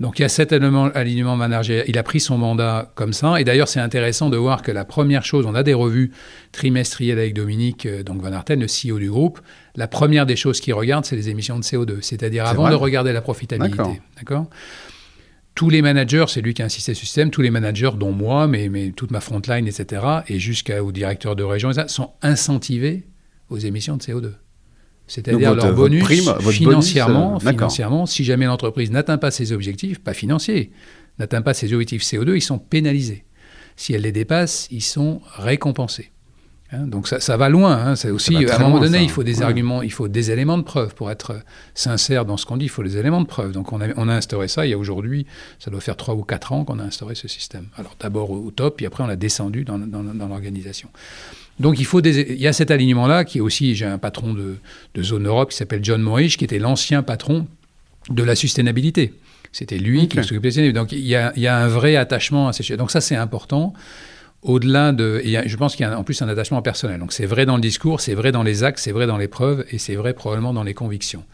Donc 0.00 0.18
il 0.18 0.22
y 0.22 0.24
a 0.24 0.28
cet 0.28 0.52
élément, 0.52 0.86
alignement 0.94 1.36
manager. 1.36 1.84
Il 1.86 1.98
a 1.98 2.02
pris 2.02 2.20
son 2.20 2.38
mandat 2.38 2.90
comme 2.94 3.12
ça. 3.12 3.40
Et 3.40 3.44
d'ailleurs 3.44 3.68
c'est 3.68 3.80
intéressant 3.80 4.30
de 4.30 4.36
voir 4.36 4.62
que 4.62 4.72
la 4.72 4.84
première 4.84 5.24
chose, 5.24 5.46
on 5.46 5.54
a 5.54 5.62
des 5.62 5.74
revues 5.74 6.12
trimestrielles 6.52 7.18
avec 7.18 7.34
Dominique 7.34 7.86
donc 8.06 8.22
Van 8.22 8.32
Arten, 8.32 8.58
le 8.60 8.66
CEO 8.66 8.98
du 8.98 9.10
groupe, 9.10 9.40
la 9.74 9.88
première 9.88 10.24
des 10.24 10.36
choses 10.36 10.60
qu'il 10.60 10.72
regarde, 10.74 11.04
c'est 11.04 11.16
les 11.16 11.28
émissions 11.28 11.58
de 11.58 11.64
CO2. 11.64 12.00
C'est-à-dire 12.00 12.46
avant 12.46 12.70
de 12.70 12.74
regarder 12.74 13.12
la 13.12 13.20
profitabilité. 13.20 14.00
D'accord 14.16 14.48
tous 15.56 15.70
les 15.70 15.80
managers, 15.82 16.26
c'est 16.28 16.42
lui 16.42 16.52
qui 16.54 16.60
a 16.62 16.66
insisté 16.66 16.92
sur 16.92 17.00
ce 17.00 17.06
système, 17.06 17.30
tous 17.30 17.40
les 17.40 17.50
managers, 17.50 17.92
dont 17.98 18.12
moi, 18.12 18.46
mais, 18.46 18.68
mais 18.68 18.90
toute 18.90 19.10
ma 19.10 19.20
frontline, 19.20 19.66
etc., 19.66 20.02
et 20.28 20.38
jusqu'au 20.38 20.92
directeur 20.92 21.34
de 21.34 21.42
région, 21.42 21.70
sont 21.88 22.10
incentivés 22.20 23.06
aux 23.48 23.56
émissions 23.56 23.96
de 23.96 24.02
CO2. 24.02 24.32
C'est-à-dire 25.06 25.54
leur 25.54 25.74
bonus, 25.74 26.06
financièrement, 26.50 27.36
euh, 27.36 27.50
financièrement, 27.50 28.06
si 28.06 28.22
jamais 28.22 28.44
l'entreprise 28.44 28.90
n'atteint 28.90 29.18
pas 29.18 29.30
ses 29.30 29.52
objectifs, 29.52 29.98
pas 29.98 30.12
financiers, 30.12 30.72
n'atteint 31.18 31.42
pas 31.42 31.54
ses 31.54 31.72
objectifs 31.72 32.02
CO2, 32.02 32.36
ils 32.36 32.42
sont 32.42 32.58
pénalisés. 32.58 33.24
Si 33.76 33.94
elle 33.94 34.02
les 34.02 34.12
dépasse, 34.12 34.68
ils 34.70 34.82
sont 34.82 35.22
récompensés. 35.36 36.12
Hein, 36.72 36.88
donc 36.88 37.06
ça, 37.06 37.36
va 37.36 37.48
loin. 37.48 37.76
Hein. 37.76 37.96
C'est 37.96 38.10
aussi, 38.10 38.34
à 38.46 38.56
un 38.56 38.58
moment 38.58 38.80
donné, 38.80 39.02
il 39.02 39.10
faut 39.10 39.22
des 39.22 39.42
arguments, 39.42 39.82
il 39.82 39.92
faut 39.92 40.08
des 40.08 40.32
éléments 40.32 40.58
de 40.58 40.64
preuve 40.64 40.94
pour 40.94 41.10
être 41.10 41.40
sincère 41.74 42.24
dans 42.24 42.36
ce 42.36 42.44
qu'on 42.44 42.56
dit. 42.56 42.64
Il 42.64 42.70
faut 42.70 42.82
des 42.82 42.96
éléments 42.96 43.20
de 43.20 43.26
preuve. 43.26 43.52
Donc 43.52 43.72
on 43.72 43.80
a, 43.80 43.88
on 43.96 44.08
a 44.08 44.14
instauré 44.14 44.48
ça. 44.48 44.66
Il 44.66 44.70
y 44.70 44.72
a 44.72 44.78
aujourd'hui, 44.78 45.26
ça 45.60 45.70
doit 45.70 45.80
faire 45.80 45.96
trois 45.96 46.14
ou 46.14 46.22
quatre 46.22 46.52
ans 46.52 46.64
qu'on 46.64 46.80
a 46.80 46.82
instauré 46.82 47.14
ce 47.14 47.28
système. 47.28 47.66
Alors 47.76 47.94
d'abord 48.00 48.30
au, 48.30 48.50
top, 48.50 48.78
puis 48.78 48.86
après 48.86 49.04
on 49.04 49.06
l'a 49.06 49.16
descendu 49.16 49.64
dans, 49.64 49.78
dans, 49.78 50.28
l'organisation. 50.28 50.88
Donc 51.60 51.78
il 51.78 51.86
faut 51.86 52.00
des, 52.00 52.32
il 52.32 52.40
y 52.40 52.48
a 52.48 52.52
cet 52.52 52.70
alignement-là 52.70 53.24
qui 53.24 53.38
est 53.38 53.40
aussi, 53.40 53.74
j'ai 53.76 53.86
un 53.86 53.98
patron 53.98 54.34
de, 54.34 54.56
de 54.94 55.02
zone 55.02 55.26
Europe 55.26 55.50
qui 55.50 55.56
s'appelle 55.56 55.84
John 55.84 56.02
Morris, 56.02 56.34
qui 56.36 56.44
était 56.44 56.58
l'ancien 56.58 57.02
patron 57.02 57.46
de 58.10 58.22
la 58.24 58.34
sustainabilité. 58.34 59.14
C'était 59.52 59.78
lui 59.78 60.08
qui 60.08 60.22
s'occupait 60.22 60.50
de 60.50 60.70
Donc 60.72 60.92
il 60.92 61.06
y, 61.06 61.14
a, 61.14 61.32
il 61.36 61.42
y 61.42 61.46
a 61.46 61.56
un 61.56 61.68
vrai 61.68 61.96
attachement 61.96 62.48
à 62.48 62.52
ces 62.52 62.62
choses. 62.62 62.76
Donc 62.76 62.90
ça 62.90 63.00
c'est 63.00 63.16
important 63.16 63.72
au-delà 64.46 64.92
de. 64.92 65.20
je 65.24 65.56
pense 65.56 65.74
qu'il 65.74 65.84
y 65.84 65.88
a 65.88 65.98
en 65.98 66.04
plus 66.04 66.22
un 66.22 66.28
attachement 66.28 66.62
personnel. 66.62 67.00
Donc 67.00 67.12
c'est 67.12 67.26
vrai 67.26 67.46
dans 67.46 67.56
le 67.56 67.60
discours, 67.60 68.00
c'est 68.00 68.14
vrai 68.14 68.32
dans 68.32 68.44
les 68.44 68.64
actes, 68.64 68.78
c'est 68.78 68.92
vrai 68.92 69.06
dans 69.06 69.18
les 69.18 69.28
preuves 69.28 69.64
et 69.70 69.78
c'est 69.78 69.96
vrai 69.96 70.14
probablement 70.14 70.54
dans 70.54 70.62
les 70.62 70.74
convictions. 70.74 71.24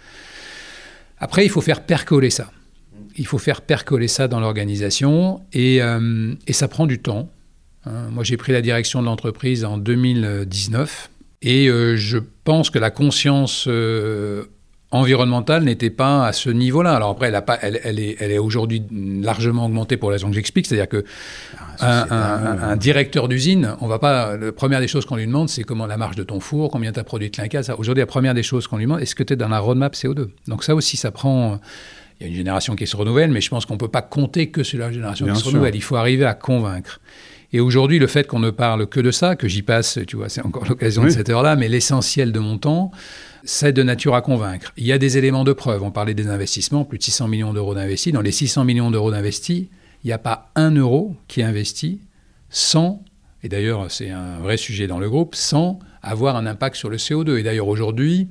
Après, 1.18 1.44
il 1.44 1.50
faut 1.50 1.60
faire 1.60 1.82
percoler 1.82 2.30
ça. 2.30 2.50
Il 3.16 3.26
faut 3.26 3.38
faire 3.38 3.60
percoler 3.60 4.08
ça 4.08 4.28
dans 4.28 4.40
l'organisation 4.40 5.42
et, 5.52 5.82
euh, 5.82 6.34
ça 6.50 6.68
prend 6.68 6.86
du 6.86 7.00
temps. 7.00 7.30
Hein. 7.84 8.08
Moi, 8.10 8.24
j'ai 8.24 8.38
pris 8.38 8.52
la 8.52 8.62
direction 8.62 9.00
de 9.02 9.06
l'entreprise 9.06 9.64
en 9.64 9.76
2019 9.76 11.10
et 11.42 11.68
euh, 11.68 11.96
je 11.96 12.18
pense 12.44 12.70
que 12.70 12.78
la 12.78 12.90
conscience 12.90 13.66
euh, 13.68 14.44
environnementale 14.92 15.64
n'était 15.64 15.90
pas 15.90 16.26
à 16.26 16.32
ce 16.32 16.50
niveau-là. 16.50 16.94
Alors 16.94 17.10
après, 17.10 17.28
elle, 17.28 17.34
a 17.34 17.42
pas, 17.42 17.58
elle, 17.62 17.80
elle 17.82 17.98
est, 17.98 18.16
elle 18.20 18.30
est 18.30 18.38
aujourd'hui 18.38 18.82
largement 18.90 19.64
augmentée 19.64 19.96
pour 19.96 20.10
la 20.10 20.16
raison 20.16 20.28
que 20.28 20.34
j'explique, 20.34 20.66
c'est-à-dire 20.66 20.88
que 20.88 21.04
ah, 21.80 22.06
un, 22.70 22.76
directeur 22.76 23.26
d'usine, 23.26 23.74
on 23.80 23.88
va 23.88 23.98
pas. 23.98 24.36
La 24.36 24.52
première 24.52 24.80
des 24.80 24.88
choses 24.88 25.06
qu'on 25.06 25.16
lui 25.16 25.26
demande, 25.26 25.48
c'est 25.48 25.64
comment 25.64 25.86
la 25.86 25.96
marge 25.96 26.16
de 26.16 26.22
ton 26.22 26.40
four, 26.40 26.70
combien 26.70 26.92
tu 26.92 27.00
as 27.00 27.04
produit 27.04 27.30
de 27.30 27.34
clinquage. 27.34 27.70
Aujourd'hui, 27.78 28.02
la 28.02 28.06
première 28.06 28.34
des 28.34 28.42
choses 28.42 28.66
qu'on 28.66 28.76
lui 28.76 28.84
demande, 28.84 29.00
est-ce 29.00 29.14
que 29.14 29.22
tu 29.22 29.32
es 29.32 29.36
dans 29.36 29.48
la 29.48 29.58
roadmap 29.58 29.94
CO2 29.94 30.28
Donc 30.46 30.62
ça 30.62 30.74
aussi, 30.74 30.96
ça 30.96 31.10
prend. 31.10 31.58
Il 32.20 32.24
y 32.24 32.26
a 32.26 32.30
une 32.30 32.36
génération 32.36 32.76
qui 32.76 32.86
se 32.86 32.94
renouvelle, 32.94 33.32
mais 33.32 33.40
je 33.40 33.48
pense 33.48 33.66
qu'on 33.66 33.74
ne 33.74 33.78
peut 33.78 33.88
pas 33.88 34.02
compter 34.02 34.50
que 34.50 34.62
sur 34.62 34.78
la 34.78 34.92
génération 34.92 35.26
qui 35.26 35.34
se 35.34 35.44
renouvelle. 35.44 35.74
Il 35.74 35.82
faut 35.82 35.96
arriver 35.96 36.24
à 36.24 36.34
convaincre. 36.34 37.00
Et 37.54 37.60
aujourd'hui, 37.60 37.98
le 37.98 38.06
fait 38.06 38.26
qu'on 38.26 38.38
ne 38.38 38.50
parle 38.50 38.86
que 38.86 39.00
de 39.00 39.10
ça, 39.10 39.36
que 39.36 39.48
j'y 39.48 39.62
passe, 39.62 39.98
tu 40.06 40.16
vois, 40.16 40.28
c'est 40.28 40.44
encore 40.44 40.66
l'occasion 40.66 41.04
de 41.04 41.10
cette 41.10 41.28
heure-là, 41.28 41.56
mais 41.56 41.68
l'essentiel 41.68 42.32
de 42.32 42.38
mon 42.38 42.58
temps, 42.58 42.92
c'est 43.44 43.72
de 43.72 43.82
nature 43.82 44.14
à 44.14 44.22
convaincre. 44.22 44.72
Il 44.76 44.86
y 44.86 44.92
a 44.92 44.98
des 44.98 45.18
éléments 45.18 45.44
de 45.44 45.52
preuve. 45.52 45.82
On 45.82 45.90
parlait 45.90 46.14
des 46.14 46.28
investissements, 46.28 46.84
plus 46.84 46.98
de 46.98 47.02
600 47.02 47.28
millions 47.28 47.52
d'euros 47.52 47.74
d'investis. 47.74 48.12
Dans 48.12 48.20
les 48.20 48.32
600 48.32 48.64
millions 48.64 48.90
d'euros 48.90 49.10
d'investis, 49.10 49.68
il 50.04 50.06
n'y 50.06 50.12
a 50.12 50.18
pas 50.18 50.50
un 50.54 50.70
euro 50.72 51.16
qui 51.28 51.40
est 51.40 51.44
investi 51.44 52.00
sans, 52.50 53.04
et 53.42 53.48
d'ailleurs 53.48 53.90
c'est 53.90 54.10
un 54.10 54.38
vrai 54.40 54.56
sujet 54.56 54.86
dans 54.86 54.98
le 54.98 55.08
groupe, 55.08 55.34
sans 55.34 55.78
avoir 56.02 56.36
un 56.36 56.46
impact 56.46 56.76
sur 56.76 56.90
le 56.90 56.96
CO2. 56.96 57.38
Et 57.38 57.42
d'ailleurs 57.42 57.68
aujourd'hui, 57.68 58.28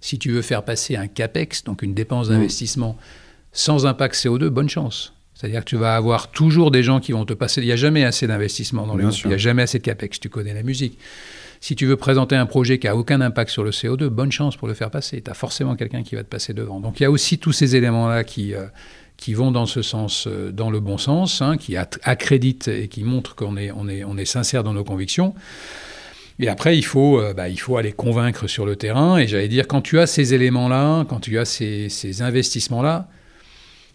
si 0.00 0.18
tu 0.18 0.30
veux 0.30 0.42
faire 0.42 0.64
passer 0.64 0.96
un 0.96 1.06
CAPEX, 1.06 1.64
donc 1.64 1.82
une 1.82 1.94
dépense 1.94 2.28
mmh. 2.28 2.32
d'investissement, 2.32 2.96
sans 3.52 3.86
impact 3.86 4.14
CO2, 4.14 4.48
bonne 4.48 4.68
chance. 4.68 5.14
C'est-à-dire 5.34 5.60
que 5.60 5.68
tu 5.68 5.76
vas 5.76 5.96
avoir 5.96 6.30
toujours 6.30 6.70
des 6.70 6.82
gens 6.82 6.98
qui 6.98 7.12
vont 7.12 7.26
te 7.26 7.34
passer. 7.34 7.60
Il 7.60 7.66
n'y 7.66 7.72
a 7.72 7.76
jamais 7.76 8.04
assez 8.04 8.26
d'investissement 8.26 8.86
dans 8.86 8.94
le 8.94 9.04
groupe. 9.04 9.18
Il 9.24 9.28
n'y 9.28 9.34
a 9.34 9.38
jamais 9.38 9.62
assez 9.62 9.78
de 9.78 9.82
CAPEX. 9.82 10.18
Tu 10.18 10.30
connais 10.30 10.54
la 10.54 10.62
musique. 10.62 10.98
Si 11.66 11.74
tu 11.74 11.84
veux 11.84 11.96
présenter 11.96 12.36
un 12.36 12.46
projet 12.46 12.78
qui 12.78 12.86
n'a 12.86 12.94
aucun 12.94 13.20
impact 13.20 13.50
sur 13.50 13.64
le 13.64 13.72
CO2, 13.72 14.06
bonne 14.06 14.30
chance 14.30 14.56
pour 14.56 14.68
le 14.68 14.74
faire 14.74 14.88
passer. 14.88 15.20
Tu 15.20 15.28
as 15.28 15.34
forcément 15.34 15.74
quelqu'un 15.74 16.04
qui 16.04 16.14
va 16.14 16.22
te 16.22 16.28
passer 16.28 16.54
devant. 16.54 16.78
Donc 16.78 17.00
il 17.00 17.02
y 17.02 17.06
a 17.06 17.10
aussi 17.10 17.38
tous 17.38 17.50
ces 17.50 17.74
éléments-là 17.74 18.22
qui, 18.22 18.54
euh, 18.54 18.66
qui 19.16 19.34
vont 19.34 19.50
dans 19.50 19.66
ce 19.66 19.82
sens, 19.82 20.28
euh, 20.28 20.52
dans 20.52 20.70
le 20.70 20.78
bon 20.78 20.96
sens, 20.96 21.42
hein, 21.42 21.56
qui 21.56 21.76
accréditent 21.76 22.68
et 22.68 22.86
qui 22.86 23.02
montrent 23.02 23.34
qu'on 23.34 23.56
est, 23.56 23.72
on 23.72 23.88
est, 23.88 24.04
on 24.04 24.16
est 24.16 24.26
sincère 24.26 24.62
dans 24.62 24.74
nos 24.74 24.84
convictions. 24.84 25.34
Et 26.38 26.46
après, 26.46 26.78
il 26.78 26.84
faut, 26.84 27.18
euh, 27.18 27.34
bah, 27.34 27.48
il 27.48 27.58
faut 27.58 27.76
aller 27.76 27.90
convaincre 27.90 28.46
sur 28.46 28.64
le 28.64 28.76
terrain. 28.76 29.18
Et 29.18 29.26
j'allais 29.26 29.48
dire, 29.48 29.66
quand 29.66 29.82
tu 29.82 29.98
as 29.98 30.06
ces 30.06 30.34
éléments-là, 30.34 31.04
quand 31.08 31.18
tu 31.18 31.36
as 31.36 31.44
ces, 31.44 31.88
ces 31.88 32.22
investissements-là, 32.22 33.08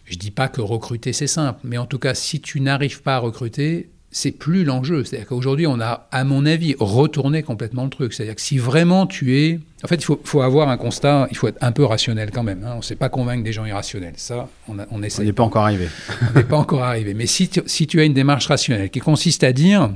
je 0.04 0.16
ne 0.16 0.18
dis 0.18 0.30
pas 0.30 0.48
que 0.48 0.60
recruter, 0.60 1.14
c'est 1.14 1.26
simple. 1.26 1.60
Mais 1.64 1.78
en 1.78 1.86
tout 1.86 1.98
cas, 1.98 2.12
si 2.12 2.42
tu 2.42 2.60
n'arrives 2.60 3.00
pas 3.00 3.16
à 3.16 3.18
recruter, 3.20 3.88
c'est 4.12 4.30
plus 4.30 4.64
l'enjeu. 4.64 5.04
C'est-à-dire 5.04 5.26
qu'aujourd'hui, 5.26 5.66
on 5.66 5.80
a, 5.80 6.06
à 6.12 6.24
mon 6.24 6.46
avis, 6.46 6.76
retourné 6.78 7.42
complètement 7.42 7.84
le 7.84 7.90
truc. 7.90 8.12
C'est-à-dire 8.12 8.34
que 8.34 8.40
si 8.40 8.58
vraiment 8.58 9.06
tu 9.06 9.36
es... 9.38 9.58
En 9.82 9.88
fait, 9.88 9.96
il 9.96 10.16
faut, 10.22 10.42
avoir 10.42 10.68
un 10.68 10.76
constat, 10.76 11.26
il 11.30 11.36
faut 11.36 11.48
être 11.48 11.58
un 11.60 11.72
peu 11.72 11.84
rationnel 11.84 12.30
quand 12.30 12.44
même. 12.44 12.62
Hein. 12.64 12.72
On 12.74 12.76
ne 12.78 12.82
sait 12.82 12.94
pas 12.94 13.08
convaincre 13.08 13.42
des 13.42 13.52
gens 13.52 13.64
irrationnels. 13.64 14.14
Ça, 14.16 14.48
on, 14.68 14.76
on 14.90 15.02
essaie. 15.02 15.22
On 15.22 15.24
n'est 15.24 15.32
pas 15.32 15.42
encore 15.42 15.64
arrivé. 15.64 15.88
on 16.30 16.38
n'est 16.38 16.44
pas 16.44 16.58
encore 16.58 16.84
arrivé. 16.84 17.14
Mais 17.14 17.26
si 17.26 17.50
si 17.66 17.86
tu 17.86 17.98
as 18.00 18.04
une 18.04 18.14
démarche 18.14 18.46
rationnelle 18.46 18.90
qui 18.90 19.00
consiste 19.00 19.42
à 19.42 19.52
dire 19.52 19.90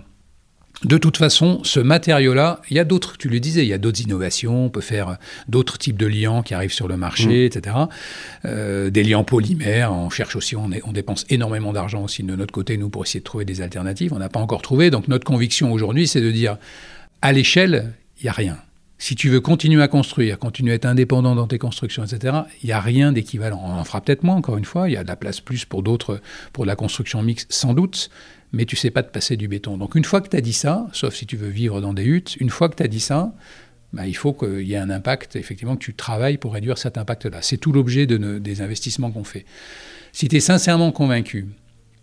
de 0.84 0.98
toute 0.98 1.16
façon, 1.16 1.60
ce 1.64 1.80
matériau-là, 1.80 2.60
il 2.68 2.76
y 2.76 2.78
a 2.78 2.84
d'autres, 2.84 3.16
tu 3.16 3.30
le 3.30 3.40
disais, 3.40 3.64
il 3.64 3.68
y 3.68 3.72
a 3.72 3.78
d'autres 3.78 4.02
innovations, 4.02 4.66
on 4.66 4.68
peut 4.68 4.82
faire 4.82 5.16
d'autres 5.48 5.78
types 5.78 5.96
de 5.96 6.06
liants 6.06 6.42
qui 6.42 6.52
arrivent 6.52 6.72
sur 6.72 6.86
le 6.86 6.98
marché, 6.98 7.44
mm. 7.44 7.46
etc. 7.46 7.76
Euh, 8.44 8.90
des 8.90 9.02
liants 9.02 9.24
polymères, 9.24 9.92
on 9.92 10.10
cherche 10.10 10.36
aussi, 10.36 10.54
on, 10.54 10.68
on 10.84 10.92
dépense 10.92 11.24
énormément 11.30 11.72
d'argent 11.72 12.04
aussi 12.04 12.22
de 12.22 12.36
notre 12.36 12.52
côté, 12.52 12.76
nous, 12.76 12.90
pour 12.90 13.04
essayer 13.04 13.20
de 13.20 13.24
trouver 13.24 13.46
des 13.46 13.62
alternatives. 13.62 14.12
On 14.12 14.18
n'a 14.18 14.28
pas 14.28 14.40
encore 14.40 14.60
trouvé. 14.60 14.90
Donc 14.90 15.08
notre 15.08 15.24
conviction 15.24 15.72
aujourd'hui, 15.72 16.06
c'est 16.06 16.20
de 16.20 16.30
dire, 16.30 16.58
à 17.22 17.32
l'échelle, 17.32 17.94
il 18.20 18.24
n'y 18.24 18.28
a 18.28 18.32
rien. 18.32 18.58
Si 18.98 19.14
tu 19.14 19.28
veux 19.28 19.40
continuer 19.40 19.82
à 19.82 19.88
construire, 19.88 20.38
continuer 20.38 20.72
à 20.72 20.74
être 20.76 20.86
indépendant 20.86 21.34
dans 21.34 21.46
tes 21.46 21.58
constructions, 21.58 22.04
etc., 22.04 22.34
il 22.62 22.66
n'y 22.66 22.72
a 22.72 22.80
rien 22.80 23.12
d'équivalent. 23.12 23.62
On 23.62 23.72
en 23.72 23.84
fera 23.84 24.00
peut-être 24.00 24.22
moins, 24.22 24.36
encore 24.36 24.56
une 24.56 24.64
fois. 24.64 24.88
Il 24.88 24.92
y 24.92 24.96
a 24.96 25.02
de 25.02 25.08
la 25.08 25.16
place 25.16 25.40
plus 25.40 25.64
pour 25.66 25.82
d'autres, 25.82 26.20
pour 26.52 26.64
la 26.64 26.76
construction 26.76 27.22
mixte, 27.22 27.52
sans 27.52 27.74
doute. 27.74 28.10
Mais 28.52 28.64
tu 28.64 28.76
sais 28.76 28.90
pas 28.90 29.02
te 29.02 29.12
passer 29.12 29.36
du 29.36 29.48
béton. 29.48 29.76
Donc 29.76 29.94
une 29.94 30.04
fois 30.04 30.20
que 30.20 30.28
tu 30.28 30.36
as 30.36 30.40
dit 30.40 30.52
ça, 30.52 30.86
sauf 30.92 31.14
si 31.14 31.26
tu 31.26 31.36
veux 31.36 31.48
vivre 31.48 31.80
dans 31.80 31.92
des 31.92 32.04
huttes, 32.04 32.36
une 32.36 32.50
fois 32.50 32.68
que 32.68 32.76
tu 32.76 32.82
as 32.82 32.88
dit 32.88 33.00
ça, 33.00 33.34
bah, 33.92 34.06
il 34.06 34.14
faut 34.14 34.32
qu'il 34.32 34.62
y 34.62 34.74
ait 34.74 34.78
un 34.78 34.90
impact, 34.90 35.36
effectivement, 35.36 35.76
que 35.76 35.84
tu 35.84 35.94
travailles 35.94 36.38
pour 36.38 36.52
réduire 36.52 36.78
cet 36.78 36.98
impact-là. 36.98 37.38
C'est 37.42 37.56
tout 37.56 37.72
l'objet 37.72 38.06
de 38.06 38.38
des 38.38 38.60
investissements 38.60 39.10
qu'on 39.10 39.24
fait. 39.24 39.46
Si 40.12 40.28
tu 40.28 40.36
es 40.36 40.40
sincèrement 40.40 40.92
convaincu 40.92 41.46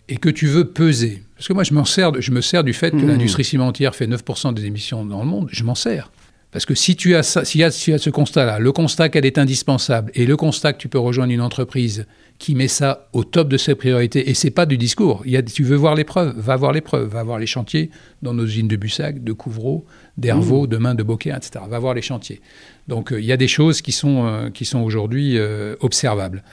et 0.10 0.18
que 0.18 0.30
tu 0.30 0.48
veux 0.48 0.66
peser, 0.66 1.24
parce 1.36 1.48
que 1.48 1.54
moi 1.54 1.64
je, 1.64 1.74
sers 1.86 2.22
je 2.22 2.32
me 2.32 2.42
sers 2.42 2.64
du 2.64 2.74
fait 2.74 2.92
que 2.92 2.98
mmh. 2.98 3.08
l'industrie 3.08 3.44
cimentière 3.44 3.96
fait 3.96 4.08
9% 4.08 4.54
des 4.54 4.66
émissions 4.66 5.06
dans 5.06 5.22
le 5.22 5.28
monde, 5.28 5.50
je 5.52 5.64
m'en 5.64 5.76
sers. 5.76 6.12
Parce 6.52 6.66
que 6.68 6.76
si 6.76 6.96
tu 6.96 7.16
as, 7.16 7.24
ça, 7.24 7.46
si 7.46 7.58
y 7.60 7.64
a, 7.64 7.72
ce 7.72 8.10
constat-là, 8.12 8.60
le 8.60 8.72
constat 8.72 9.10
qu'elle 9.10 9.26
est 9.26 9.40
indispensable 9.40 10.12
et 10.14 10.28
le 10.28 10.38
constat 10.38 10.74
que 10.74 10.78
tu 10.78 10.88
peux 10.88 11.00
rejoindre 11.00 11.34
une 11.34 11.42
entreprise 11.42 12.06
qui 12.44 12.56
met 12.56 12.68
ça 12.68 13.08
au 13.14 13.24
top 13.24 13.48
de 13.48 13.56
ses 13.56 13.74
priorités, 13.74 14.30
et 14.30 14.34
c'est 14.34 14.52
pas 14.52 14.66
du 14.66 14.78
discours, 14.78 15.22
il 15.24 15.32
y 15.32 15.38
a, 15.38 15.42
tu 15.42 15.64
veux 15.64 15.78
voir 15.78 15.96
les 15.96 16.04
preuves, 16.04 16.38
va 16.38 16.58
voir 16.58 16.74
les 16.74 16.82
preuves, 16.82 17.08
va 17.08 17.24
voir 17.24 17.40
les 17.40 17.46
chantiers 17.46 17.90
dans 18.22 18.34
nos 18.34 18.44
usines 18.44 18.68
de 18.68 18.76
Bussac, 18.76 19.24
de 19.24 19.32
Couvreau, 19.32 19.86
d'Hervaux, 20.18 20.66
mmh. 20.66 20.68
de 20.68 20.78
Main, 20.78 20.94
de 20.94 21.04
Beaucaire, 21.04 21.38
etc. 21.38 21.64
Va 21.70 21.80
voir 21.80 21.94
les 21.94 22.02
chantiers. 22.02 22.42
Donc 22.90 23.14
euh, 23.14 23.22
il 23.22 23.26
y 23.26 23.32
a 23.32 23.38
des 23.38 23.48
choses 23.48 23.82
qui 23.82 23.94
sont, 23.94 24.26
euh, 24.26 24.50
qui 24.50 24.66
sont 24.66 24.82
aujourd'hui 24.82 25.38
euh, 25.38 25.78
observables. 25.80 26.44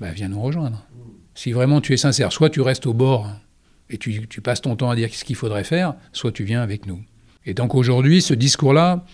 Ben, 0.00 0.12
viens 0.12 0.28
nous 0.28 0.42
rejoindre. 0.42 0.84
Si 1.34 1.50
vraiment 1.50 1.80
tu 1.80 1.94
es 1.94 1.96
sincère, 1.96 2.30
soit 2.30 2.50
tu 2.50 2.60
restes 2.60 2.84
au 2.84 2.92
bord 2.92 3.26
et 3.88 3.96
tu, 3.96 4.28
tu 4.28 4.42
passes 4.42 4.60
ton 4.60 4.76
temps 4.76 4.90
à 4.90 4.96
dire 4.96 5.08
ce 5.14 5.24
qu'il 5.24 5.36
faudrait 5.36 5.64
faire, 5.64 5.94
soit 6.12 6.32
tu 6.32 6.44
viens 6.44 6.60
avec 6.60 6.84
nous. 6.84 7.00
Et 7.46 7.54
donc 7.54 7.74
aujourd'hui, 7.74 8.20
ce 8.20 8.34
discours-là, 8.34 9.06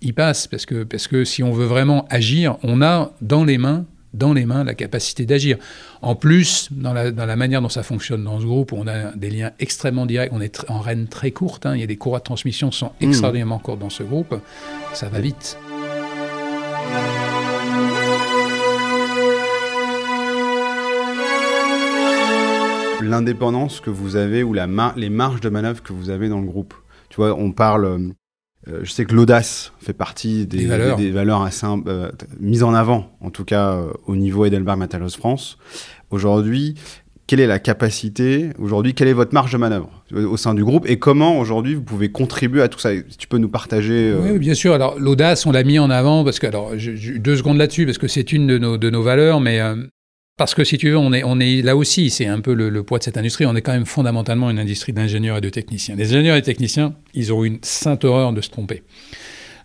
il 0.00 0.14
passe 0.14 0.46
parce 0.46 0.64
que, 0.64 0.84
parce 0.84 1.08
que 1.08 1.24
si 1.24 1.42
on 1.42 1.50
veut 1.50 1.66
vraiment 1.66 2.06
agir, 2.08 2.56
on 2.62 2.82
a 2.82 3.10
dans 3.20 3.42
les 3.42 3.58
mains 3.58 3.84
dans 4.14 4.32
les 4.32 4.46
mains 4.46 4.64
la 4.64 4.74
capacité 4.74 5.26
d'agir. 5.26 5.58
En 6.00 6.14
plus, 6.14 6.68
dans 6.70 6.92
la, 6.92 7.10
dans 7.10 7.26
la, 7.26 7.36
manière 7.36 7.60
dont 7.60 7.68
ça 7.68 7.82
fonctionne 7.82 8.24
dans 8.24 8.40
ce 8.40 8.46
groupe, 8.46 8.72
on 8.72 8.86
a 8.86 9.12
des 9.16 9.30
liens 9.30 9.50
extrêmement 9.58 10.06
directs, 10.06 10.32
on 10.32 10.40
est 10.40 10.64
en 10.68 10.80
règne 10.80 11.06
très 11.06 11.30
courte, 11.30 11.66
hein. 11.66 11.74
il 11.74 11.80
y 11.80 11.84
a 11.84 11.86
des 11.86 11.96
courroies 11.96 12.20
de 12.20 12.24
transmission 12.24 12.70
qui 12.70 12.78
sont 12.78 12.92
mmh. 13.00 13.04
extraordinairement 13.04 13.58
courtes 13.58 13.80
dans 13.80 13.90
ce 13.90 14.02
groupe, 14.02 14.34
ça 14.92 15.08
va 15.08 15.20
vite. 15.20 15.58
L'indépendance 23.02 23.80
que 23.80 23.90
vous 23.90 24.16
avez 24.16 24.42
ou 24.42 24.54
la 24.54 24.66
les 24.96 25.10
marges 25.10 25.42
de 25.42 25.50
manœuvre 25.50 25.82
que 25.82 25.92
vous 25.92 26.08
avez 26.08 26.30
dans 26.30 26.40
le 26.40 26.46
groupe 26.46 26.74
tu 27.14 27.20
vois, 27.20 27.34
on 27.38 27.52
parle. 27.52 28.12
Euh, 28.68 28.80
je 28.82 28.90
sais 28.90 29.04
que 29.04 29.14
l'audace 29.14 29.72
fait 29.80 29.92
partie 29.92 30.46
des, 30.46 30.66
valeurs. 30.66 30.96
Des, 30.96 31.10
valeurs 31.10 31.42
assez 31.42 31.66
euh, 31.66 32.10
mises 32.40 32.62
en 32.62 32.74
avant, 32.74 33.16
en 33.20 33.30
tout 33.30 33.44
cas 33.44 33.72
euh, 33.72 33.92
au 34.06 34.16
niveau 34.16 34.44
Edelberg 34.44 34.78
Materials 34.78 35.10
France. 35.10 35.58
Aujourd'hui, 36.10 36.74
quelle 37.26 37.40
est 37.40 37.46
la 37.46 37.58
capacité 37.58 38.50
Aujourd'hui, 38.58 38.94
quelle 38.94 39.08
est 39.08 39.14
votre 39.14 39.34
marge 39.34 39.52
de 39.52 39.58
manœuvre 39.58 40.04
au 40.12 40.36
sein 40.36 40.54
du 40.54 40.64
groupe 40.64 40.88
et 40.88 40.98
comment 40.98 41.38
aujourd'hui 41.38 41.74
vous 41.74 41.82
pouvez 41.82 42.10
contribuer 42.10 42.62
à 42.62 42.68
tout 42.68 42.78
ça? 42.78 42.90
Si 43.08 43.16
tu 43.16 43.26
peux 43.26 43.38
nous 43.38 43.48
partager. 43.48 44.14
Oui, 44.14 44.38
bien 44.38 44.54
sûr. 44.54 44.74
Alors 44.74 44.98
l'audace, 44.98 45.46
on 45.46 45.52
l'a 45.52 45.64
mis 45.64 45.78
en 45.78 45.90
avant 45.90 46.22
parce 46.24 46.38
que 46.38 46.46
alors 46.46 46.72
deux 47.16 47.36
secondes 47.36 47.56
là-dessus 47.56 47.86
parce 47.86 47.98
que 47.98 48.08
c'est 48.08 48.32
une 48.32 48.46
de 48.46 48.58
nos, 48.58 48.76
de 48.76 48.90
nos 48.90 49.02
valeurs, 49.02 49.40
mais 49.40 49.58
parce 50.36 50.54
que 50.54 50.64
si 50.64 50.78
tu 50.78 50.90
veux, 50.90 50.96
on 50.96 51.12
est, 51.12 51.22
on 51.22 51.38
est 51.38 51.62
là 51.62 51.76
aussi, 51.76 52.10
c'est 52.10 52.26
un 52.26 52.40
peu 52.40 52.54
le, 52.54 52.82
poids 52.82 52.98
de 52.98 53.04
cette 53.04 53.16
industrie, 53.16 53.46
on 53.46 53.54
est 53.54 53.62
quand 53.62 53.72
même 53.72 53.86
fondamentalement 53.86 54.50
une 54.50 54.58
industrie 54.58 54.92
d'ingénieurs 54.92 55.38
et 55.38 55.40
de 55.40 55.48
techniciens. 55.48 55.94
Les 55.94 56.08
ingénieurs 56.08 56.36
et 56.36 56.42
techniciens, 56.42 56.94
ils 57.14 57.32
ont 57.32 57.44
une 57.44 57.58
sainte 57.62 58.04
horreur 58.04 58.32
de 58.32 58.40
se 58.40 58.50
tromper. 58.50 58.82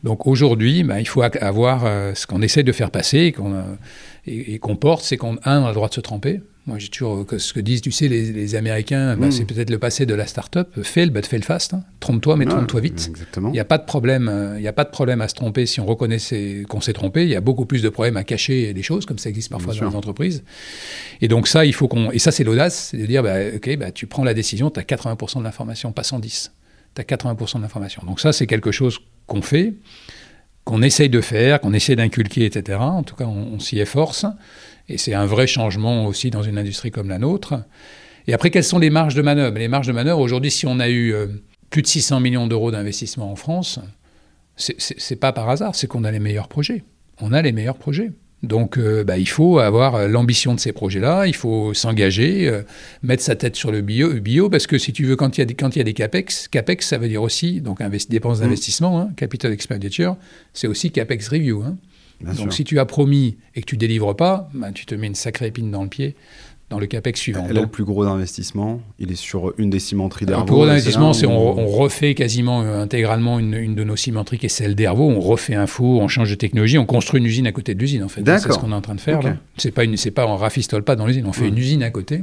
Donc 0.03 0.27
aujourd'hui, 0.27 0.83
bah, 0.83 0.99
il 0.99 1.07
faut 1.07 1.21
avoir 1.21 1.85
euh, 1.85 2.13
ce 2.13 2.25
qu'on 2.25 2.41
essaie 2.41 2.63
de 2.63 2.71
faire 2.71 2.91
passer 2.91 3.19
et 3.19 3.31
qu'on 3.31 3.53
euh, 3.53 4.75
porte, 4.75 5.03
c'est 5.03 5.17
qu'on 5.17 5.37
a 5.37 5.67
le 5.67 5.73
droit 5.73 5.89
de 5.89 5.93
se 5.93 6.01
tromper, 6.01 6.41
moi, 6.69 6.77
j'ai 6.77 6.89
toujours 6.89 7.25
euh, 7.31 7.39
ce 7.39 7.51
que 7.51 7.59
disent, 7.59 7.81
tu 7.81 7.91
sais, 7.91 8.07
les, 8.07 8.55
Américains, 8.55 9.17
bah, 9.17 9.27
hmm. 9.27 9.31
c'est 9.31 9.45
peut-être 9.45 9.71
le 9.71 9.79
passé 9.79 10.05
de 10.05 10.13
la 10.13 10.27
start-up. 10.27 10.69
Le, 10.75 11.09
bah, 11.09 11.21
fais 11.23 11.37
le 11.37 11.43
fast. 11.43 11.73
Hein. 11.73 11.83
Trompe-toi, 11.99 12.37
mais 12.37 12.45
trompe-toi 12.45 12.79
vite. 12.79 13.11
Il 13.37 13.45
n'y 13.45 13.59
a 13.59 13.65
pas 13.65 13.79
de 13.79 13.85
problème. 13.85 14.29
Euh, 14.29 14.59
il 14.59 14.67
a 14.67 14.73
pas 14.73 14.83
de 14.83 14.91
problème 14.91 15.19
à 15.21 15.27
se 15.27 15.33
tromper 15.33 15.65
si 15.65 15.79
on 15.79 15.85
reconnaît 15.87 16.19
qu'on 16.67 16.79
s'est 16.79 16.93
trompé. 16.93 17.23
Il 17.23 17.29
y 17.29 17.35
a 17.35 17.41
beaucoup 17.41 17.65
plus 17.65 17.81
de 17.81 17.89
problèmes 17.89 18.17
à 18.17 18.23
cacher 18.23 18.71
des 18.73 18.83
choses, 18.83 19.07
comme 19.07 19.17
ça 19.17 19.29
existe 19.29 19.49
parfois 19.49 19.73
dans 19.73 19.89
les 19.89 19.95
entreprises. 19.95 20.43
Et 21.21 21.27
donc 21.27 21.47
ça, 21.47 21.65
il 21.65 21.73
faut 21.73 21.87
qu'on. 21.87 22.11
Et 22.11 22.19
ça, 22.19 22.31
c'est 22.31 22.43
l'audace, 22.43 22.89
c'est 22.91 22.97
de 22.97 23.05
dire, 23.07 23.23
bah, 23.23 23.37
ok, 23.55 23.77
bah, 23.77 23.91
tu 23.91 24.05
prends 24.05 24.23
la 24.23 24.35
décision, 24.35 24.69
tu 24.69 24.79
as 24.79 24.83
80% 24.83 25.39
de 25.39 25.43
l'information, 25.43 25.91
pas 25.91 26.03
110. 26.03 26.51
Tu 26.93 27.01
as 27.01 27.03
80% 27.03 27.57
de 27.57 27.61
l'information. 27.63 28.03
Donc 28.05 28.19
ça, 28.19 28.31
c'est 28.31 28.45
quelque 28.45 28.71
chose 28.71 28.99
qu'on 29.29 29.41
fait, 29.41 29.75
qu'on 30.65 30.81
essaye 30.81 31.09
de 31.09 31.21
faire, 31.21 31.61
qu'on 31.61 31.73
essaie 31.73 31.95
d'inculquer, 31.95 32.43
etc. 32.45 32.79
En 32.81 33.03
tout 33.03 33.15
cas, 33.15 33.25
on, 33.25 33.53
on 33.53 33.59
s'y 33.59 33.79
efforce. 33.79 34.25
Et 34.89 34.97
c'est 34.97 35.13
un 35.13 35.25
vrai 35.25 35.47
changement 35.47 36.05
aussi 36.05 36.31
dans 36.31 36.43
une 36.43 36.57
industrie 36.57 36.91
comme 36.91 37.07
la 37.07 37.19
nôtre. 37.19 37.53
Et 38.27 38.33
après, 38.33 38.49
quelles 38.49 38.63
sont 38.63 38.79
les 38.79 38.89
marges 38.89 39.15
de 39.15 39.21
manœuvre? 39.21 39.57
Les 39.57 39.67
marges 39.67 39.87
de 39.87 39.93
manœuvre, 39.93 40.19
aujourd'hui, 40.19 40.51
si 40.51 40.67
on 40.67 40.79
a 40.79 40.89
eu 40.89 41.13
euh, 41.13 41.27
plus 41.69 41.81
de 41.81 41.87
600 41.87 42.19
millions 42.19 42.47
d'euros 42.47 42.71
d'investissement 42.71 43.31
en 43.31 43.35
France, 43.35 43.79
c'est 44.57 45.15
pas 45.15 45.31
par 45.31 45.49
hasard, 45.49 45.73
c'est 45.73 45.87
qu'on 45.87 46.03
a 46.03 46.11
les 46.11 46.19
meilleurs 46.19 46.49
projets. 46.49 46.83
On 47.21 47.31
a 47.31 47.41
les 47.41 47.53
meilleurs 47.53 47.77
projets. 47.77 48.11
Donc, 48.41 48.77
euh, 48.77 49.03
bah, 49.03 49.17
il 49.17 49.27
faut 49.27 49.59
avoir 49.59 50.07
l'ambition 50.07 50.53
de 50.53 50.59
ces 50.59 50.71
projets-là, 50.71 51.27
il 51.27 51.35
faut 51.35 51.73
s'engager, 51.73 52.47
euh, 52.47 52.61
mettre 53.03 53.21
sa 53.21 53.35
tête 53.35 53.55
sur 53.55 53.71
le 53.71 53.81
bio, 53.81 54.13
bio, 54.13 54.49
parce 54.49 54.65
que 54.65 54.77
si 54.77 54.93
tu 54.93 55.05
veux, 55.05 55.17
quand 55.17 55.37
il 55.37 55.41
y 55.41 55.43
a 55.43 55.45
des, 55.45 55.55
quand 55.55 55.75
il 55.75 55.79
y 55.79 55.81
a 55.81 55.85
des 55.85 55.93
capex, 55.93 56.47
capex, 56.47 56.87
ça 56.87 56.97
veut 56.97 57.09
dire 57.09 57.21
aussi 57.21 57.59
donc 57.59 57.81
dépenses 58.09 58.39
mmh. 58.39 58.41
d'investissement, 58.41 59.01
hein, 59.01 59.09
capital 59.17 59.51
expenditure, 59.51 60.15
c'est 60.53 60.67
aussi 60.67 60.91
capex 60.91 61.27
review. 61.27 61.63
Hein. 61.63 61.75
Donc 62.21 62.53
si 62.53 62.63
tu 62.63 62.79
as 62.79 62.85
promis 62.85 63.37
et 63.55 63.61
que 63.61 63.65
tu 63.65 63.77
délivres 63.77 64.15
pas, 64.15 64.49
ben, 64.53 64.73
tu 64.73 64.85
te 64.85 64.93
mets 64.93 65.07
une 65.07 65.15
sacrée 65.15 65.47
épine 65.47 65.71
dans 65.71 65.83
le 65.83 65.89
pied 65.89 66.15
dans 66.69 66.79
le 66.79 66.87
CAPEX 66.87 67.19
suivant. 67.19 67.47
Là, 67.47 67.61
le 67.61 67.67
plus 67.67 67.83
gros 67.83 68.03
investissement, 68.03 68.79
il 68.99 69.11
est 69.11 69.15
sur 69.15 69.53
une 69.57 69.69
des 69.69 69.79
cimenteries 69.79 70.25
d'Hervaux. 70.25 70.41
Le 70.41 70.45
plus 70.45 70.55
gros 70.55 70.63
investissement, 70.63 71.13
c'est 71.13 71.25
on, 71.25 71.59
on, 71.59 71.67
refait 71.67 72.13
quasiment 72.13 72.61
euh, 72.61 72.81
intégralement 72.81 73.39
une, 73.39 73.75
de 73.75 73.83
nos 73.83 73.95
cimenteries 73.95 74.37
qui 74.37 74.45
est 74.45 74.49
celle 74.49 74.75
d'Hervaux. 74.75 75.09
On 75.09 75.19
refait 75.19 75.55
un 75.55 75.67
four, 75.67 76.01
on 76.01 76.07
change 76.07 76.29
de 76.29 76.35
technologie, 76.35 76.77
on 76.77 76.85
construit 76.85 77.19
une 77.19 77.25
usine 77.25 77.47
à 77.47 77.51
côté 77.51 77.73
de 77.73 77.79
l'usine 77.79 78.03
en 78.03 78.07
fait. 78.07 78.21
C'est 78.25 78.51
ce 78.51 78.59
qu'on 78.59 78.71
est 78.71 78.75
en 78.75 78.81
train 78.81 78.95
de 78.95 79.01
faire. 79.01 79.19
C'est 79.57 79.71
pas 79.71 79.83
une, 79.83 79.97
c'est 79.97 80.11
pas 80.11 80.27
on 80.27 80.35
rafistole 80.35 80.83
pas 80.83 80.95
dans 80.95 81.07
l'usine, 81.07 81.25
on 81.25 81.33
fait 81.33 81.47
une 81.47 81.57
usine 81.57 81.83
à 81.83 81.89
côté. 81.89 82.21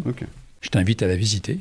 Je 0.66 0.70
t'invite 0.72 1.00
à 1.04 1.06
la 1.06 1.14
visiter. 1.14 1.60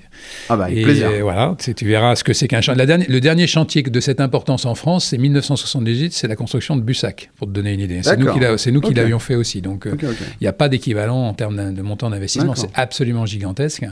Ah 0.50 0.58
bah, 0.58 0.66
avec 0.66 0.82
plaisir. 0.82 1.12
voilà, 1.22 1.56
tu, 1.60 1.86
verras 1.86 2.16
ce 2.16 2.24
que 2.24 2.34
c'est 2.34 2.48
qu'un 2.48 2.62
chantier. 2.62 2.86
Le 3.08 3.20
dernier 3.20 3.46
chantier 3.46 3.84
de 3.84 4.00
cette 4.00 4.20
importance 4.20 4.66
en 4.66 4.74
France, 4.74 5.06
c'est 5.06 5.20
1978, 5.20 6.12
c'est 6.12 6.28
la 6.28 6.36
construction 6.36 6.76
de 6.76 6.82
Bussac, 6.82 7.30
pour 7.38 7.46
te 7.46 7.52
donner 7.52 7.74
une 7.74 7.82
idée. 7.82 8.02
C'est 8.02 8.72
nous 8.72 8.82
qui 8.82 8.96
l'avions 8.96 9.20
fait 9.20 9.36
aussi. 9.36 9.62
Donc, 9.62 9.88
il 9.88 10.16
n'y 10.42 10.48
a 10.48 10.54
pas 10.54 10.70
d'équivalent 10.70 11.28
en 11.28 11.36
termes 11.36 11.72
de 11.72 11.82
montant 11.84 12.10
d'investissement. 12.10 12.56
C'est 12.56 12.72
absolument 12.74 13.28
gigantesque. 13.28 13.86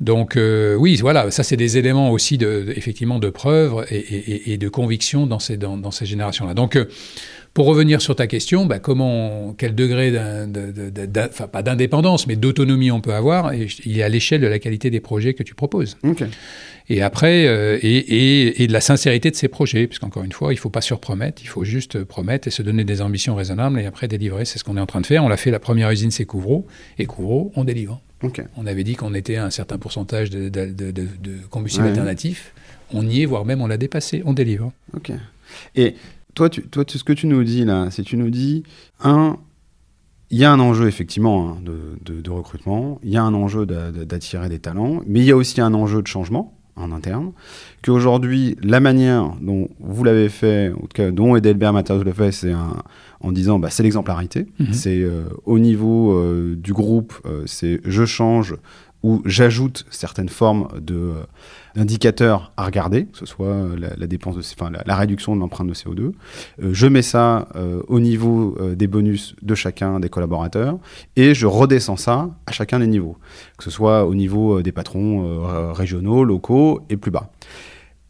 Donc, 0.00 0.36
euh, 0.36 0.74
oui, 0.74 0.96
voilà, 0.96 1.30
ça, 1.30 1.44
c'est 1.44 1.56
des 1.56 1.78
éléments 1.78 2.10
aussi, 2.10 2.38
de, 2.38 2.72
effectivement, 2.74 3.18
de 3.20 3.30
preuve 3.30 3.86
et, 3.90 4.56
de 4.56 4.68
conviction 4.68 5.26
dans 5.26 5.38
ces, 5.38 5.56
dans, 5.56 5.76
dans 5.76 5.92
ces 5.92 6.06
générations-là. 6.06 6.54
Donc, 6.54 6.74
euh, 6.74 6.86
pour 7.52 7.66
revenir 7.66 8.00
sur 8.00 8.14
ta 8.14 8.26
question, 8.26 8.66
bah, 8.66 8.78
comment, 8.78 9.54
quel 9.58 9.74
degré, 9.74 10.12
enfin 11.18 11.48
pas 11.48 11.62
d'indépendance, 11.62 12.26
mais 12.26 12.36
d'autonomie 12.36 12.90
on 12.90 13.00
peut 13.00 13.14
avoir, 13.14 13.52
il 13.54 13.98
est 13.98 14.02
à 14.02 14.08
l'échelle 14.08 14.40
de 14.40 14.46
la 14.46 14.58
qualité 14.58 14.90
des 14.90 15.00
projets 15.00 15.34
que 15.34 15.42
tu 15.42 15.54
proposes. 15.54 15.96
Et 16.88 17.02
après, 17.02 17.46
euh, 17.46 17.78
et, 17.82 18.66
de 18.66 18.72
la 18.72 18.80
sincérité 18.80 19.30
de 19.30 19.36
ces 19.36 19.48
projets, 19.48 19.86
puisqu'encore 19.86 20.24
une 20.24 20.32
fois, 20.32 20.52
il 20.52 20.56
ne 20.56 20.60
faut 20.60 20.70
pas 20.70 20.80
surpromettre, 20.80 21.40
il 21.42 21.48
faut 21.48 21.64
juste 21.64 22.02
promettre 22.02 22.48
et 22.48 22.50
se 22.50 22.62
donner 22.62 22.84
des 22.84 23.00
ambitions 23.00 23.34
raisonnables 23.36 23.78
et 23.78 23.86
après 23.86 24.08
délivrer. 24.08 24.44
C'est 24.44 24.58
ce 24.58 24.64
qu'on 24.64 24.76
est 24.76 24.80
en 24.80 24.86
train 24.86 25.00
de 25.00 25.06
faire. 25.06 25.24
On 25.24 25.28
l'a 25.28 25.36
fait, 25.36 25.52
la 25.52 25.60
première 25.60 25.90
usine, 25.90 26.10
c'est 26.10 26.24
Couvreau, 26.24 26.66
et 26.98 27.06
Couvreau, 27.06 27.52
on 27.54 27.64
délivre. 27.64 28.00
On 28.56 28.66
avait 28.66 28.84
dit 28.84 28.96
qu'on 28.96 29.14
était 29.14 29.36
à 29.36 29.46
un 29.46 29.50
certain 29.50 29.78
pourcentage 29.78 30.30
de, 30.30 30.48
de, 30.48 31.06
combustible 31.48 31.86
alternatif. 31.86 32.52
On 32.92 33.08
y 33.08 33.22
est, 33.22 33.24
voire 33.24 33.44
même 33.44 33.62
on 33.62 33.66
l'a 33.66 33.78
dépassé. 33.78 34.22
On 34.26 34.32
délivre. 34.32 34.72
Ok. 34.94 35.12
Et 35.76 35.94
toi, 36.34 36.48
tu, 36.48 36.62
toi 36.62 36.84
ce 36.86 37.04
que 37.04 37.12
tu 37.12 37.26
nous 37.26 37.44
dis 37.44 37.64
là, 37.64 37.88
c'est 37.90 38.02
tu 38.02 38.16
nous 38.16 38.30
dis, 38.30 38.62
un, 39.02 39.36
il 40.30 40.38
y 40.38 40.44
a 40.44 40.52
un 40.52 40.60
enjeu 40.60 40.86
effectivement 40.86 41.50
hein, 41.50 41.58
de, 41.62 42.30
recrutement, 42.30 43.00
il 43.02 43.10
y 43.10 43.16
a 43.16 43.22
un 43.22 43.34
enjeu 43.34 43.66
d'attirer 43.66 44.48
des 44.48 44.58
talents, 44.58 45.00
mais 45.06 45.20
il 45.20 45.26
y 45.26 45.32
a 45.32 45.36
aussi 45.36 45.60
un 45.60 45.74
enjeu 45.74 46.02
de 46.02 46.06
changement 46.06 46.56
en 46.76 46.92
interne, 46.92 47.32
qu'aujourd'hui, 47.82 48.56
la 48.62 48.80
manière 48.80 49.34
dont 49.40 49.68
vous 49.80 50.04
l'avez 50.04 50.28
fait, 50.28 50.72
en 50.72 50.80
tout 50.80 50.94
cas 50.94 51.10
dont 51.10 51.36
Edelbert 51.36 51.72
Materials 51.72 52.06
le 52.06 52.12
fait, 52.12 52.32
c'est 52.32 52.52
en 53.20 53.32
disant 53.32 53.58
bah, 53.58 53.70
c'est 53.70 53.82
l'exemplarité, 53.82 54.46
mhm. 54.58 54.72
c'est 54.72 55.00
euh, 55.00 55.24
au 55.44 55.58
niveau 55.58 56.12
euh, 56.12 56.56
du 56.56 56.72
groupe, 56.72 57.14
euh, 57.26 57.42
c'est 57.46 57.80
je 57.84 58.04
change 58.04 58.54
ou 59.02 59.22
j'ajoute 59.24 59.84
certaines 59.90 60.28
formes 60.28 60.68
de 60.80 61.12
indicateurs 61.76 62.52
à 62.56 62.64
regarder, 62.64 63.06
que 63.06 63.18
ce 63.18 63.26
soit 63.26 63.68
la, 63.76 64.06
dépense 64.06 64.36
de, 64.36 64.40
enfin, 64.40 64.70
la, 64.84 64.96
réduction 64.96 65.34
de 65.34 65.40
l'empreinte 65.40 65.68
de 65.68 65.74
CO2. 65.74 66.00
Euh, 66.00 66.70
je 66.72 66.86
mets 66.86 67.02
ça 67.02 67.48
euh, 67.56 67.82
au 67.88 68.00
niveau 68.00 68.56
euh, 68.60 68.74
des 68.74 68.86
bonus 68.86 69.34
de 69.42 69.54
chacun 69.54 70.00
des 70.00 70.08
collaborateurs 70.08 70.78
et 71.16 71.34
je 71.34 71.46
redescends 71.46 71.96
ça 71.96 72.30
à 72.46 72.52
chacun 72.52 72.80
des 72.80 72.86
niveaux, 72.86 73.16
que 73.58 73.64
ce 73.64 73.70
soit 73.70 74.06
au 74.06 74.14
niveau 74.14 74.62
des 74.62 74.72
patrons 74.72 75.72
régionaux, 75.72 76.24
locaux 76.24 76.80
et 76.88 76.96
plus 76.96 77.10
bas. 77.10 77.30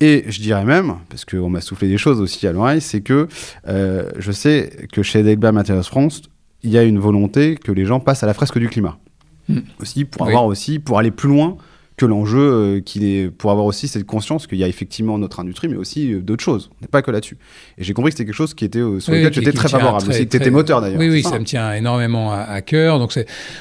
Et 0.00 0.24
je 0.28 0.40
dirais 0.40 0.64
même, 0.64 0.96
parce 1.10 1.26
qu'on 1.26 1.50
m'a 1.50 1.60
soufflé 1.60 1.86
des 1.86 1.98
choses 1.98 2.20
aussi 2.20 2.46
à 2.46 2.52
l'oreille, 2.52 2.80
c'est 2.80 3.02
que 3.02 3.28
euh, 3.68 4.10
je 4.18 4.32
sais 4.32 4.88
que 4.90 5.02
chez 5.02 5.22
Delba 5.22 5.52
Materials 5.52 5.84
France, 5.84 6.22
il 6.62 6.70
y 6.70 6.78
a 6.78 6.82
une 6.82 6.98
volonté 6.98 7.56
que 7.56 7.70
les 7.70 7.84
gens 7.84 8.00
passent 8.00 8.22
à 8.22 8.26
la 8.26 8.32
fresque 8.32 8.58
du 8.58 8.68
climat. 8.68 8.98
Hmm. 9.48 9.60
Aussi, 9.80 10.06
pour 10.06 10.26
avoir 10.26 10.46
aussi, 10.46 10.78
pour 10.78 10.98
aller 10.98 11.10
plus 11.10 11.28
loin 11.28 11.58
que 12.00 12.06
l'enjeu 12.06 12.40
euh, 12.40 12.80
qu'il 12.80 13.04
est 13.04 13.30
pour 13.30 13.50
avoir 13.50 13.66
aussi 13.66 13.86
cette 13.86 14.06
conscience 14.06 14.46
qu'il 14.46 14.56
y 14.56 14.64
a 14.64 14.68
effectivement 14.68 15.18
notre 15.18 15.38
industrie 15.38 15.68
mais 15.68 15.76
aussi 15.76 16.14
euh, 16.14 16.20
d'autres 16.20 16.42
choses 16.42 16.70
on 16.72 16.76
n'est 16.80 16.88
pas 16.88 17.02
que 17.02 17.10
là-dessus 17.10 17.36
et 17.76 17.84
j'ai 17.84 17.92
compris 17.92 18.10
que 18.10 18.16
c'était 18.16 18.24
quelque 18.24 18.36
chose 18.36 18.54
qui 18.54 18.64
était 18.64 18.78
euh, 18.78 19.00
sur 19.00 19.12
lequel 19.12 19.30
tu 19.30 19.40
étais 19.40 19.52
très 19.52 19.68
favorable 19.68 20.08
aussi 20.08 20.24
que 20.24 20.30
tu 20.30 20.36
étais 20.38 20.50
moteur 20.50 20.80
d'ailleurs 20.80 20.98
oui 20.98 21.10
oui 21.10 21.22
ça, 21.22 21.38
me 21.38 21.44
tient 21.44 21.74
énormément 21.74 22.32
à, 22.32 22.62
cœur 22.62 22.98
donc 22.98 23.12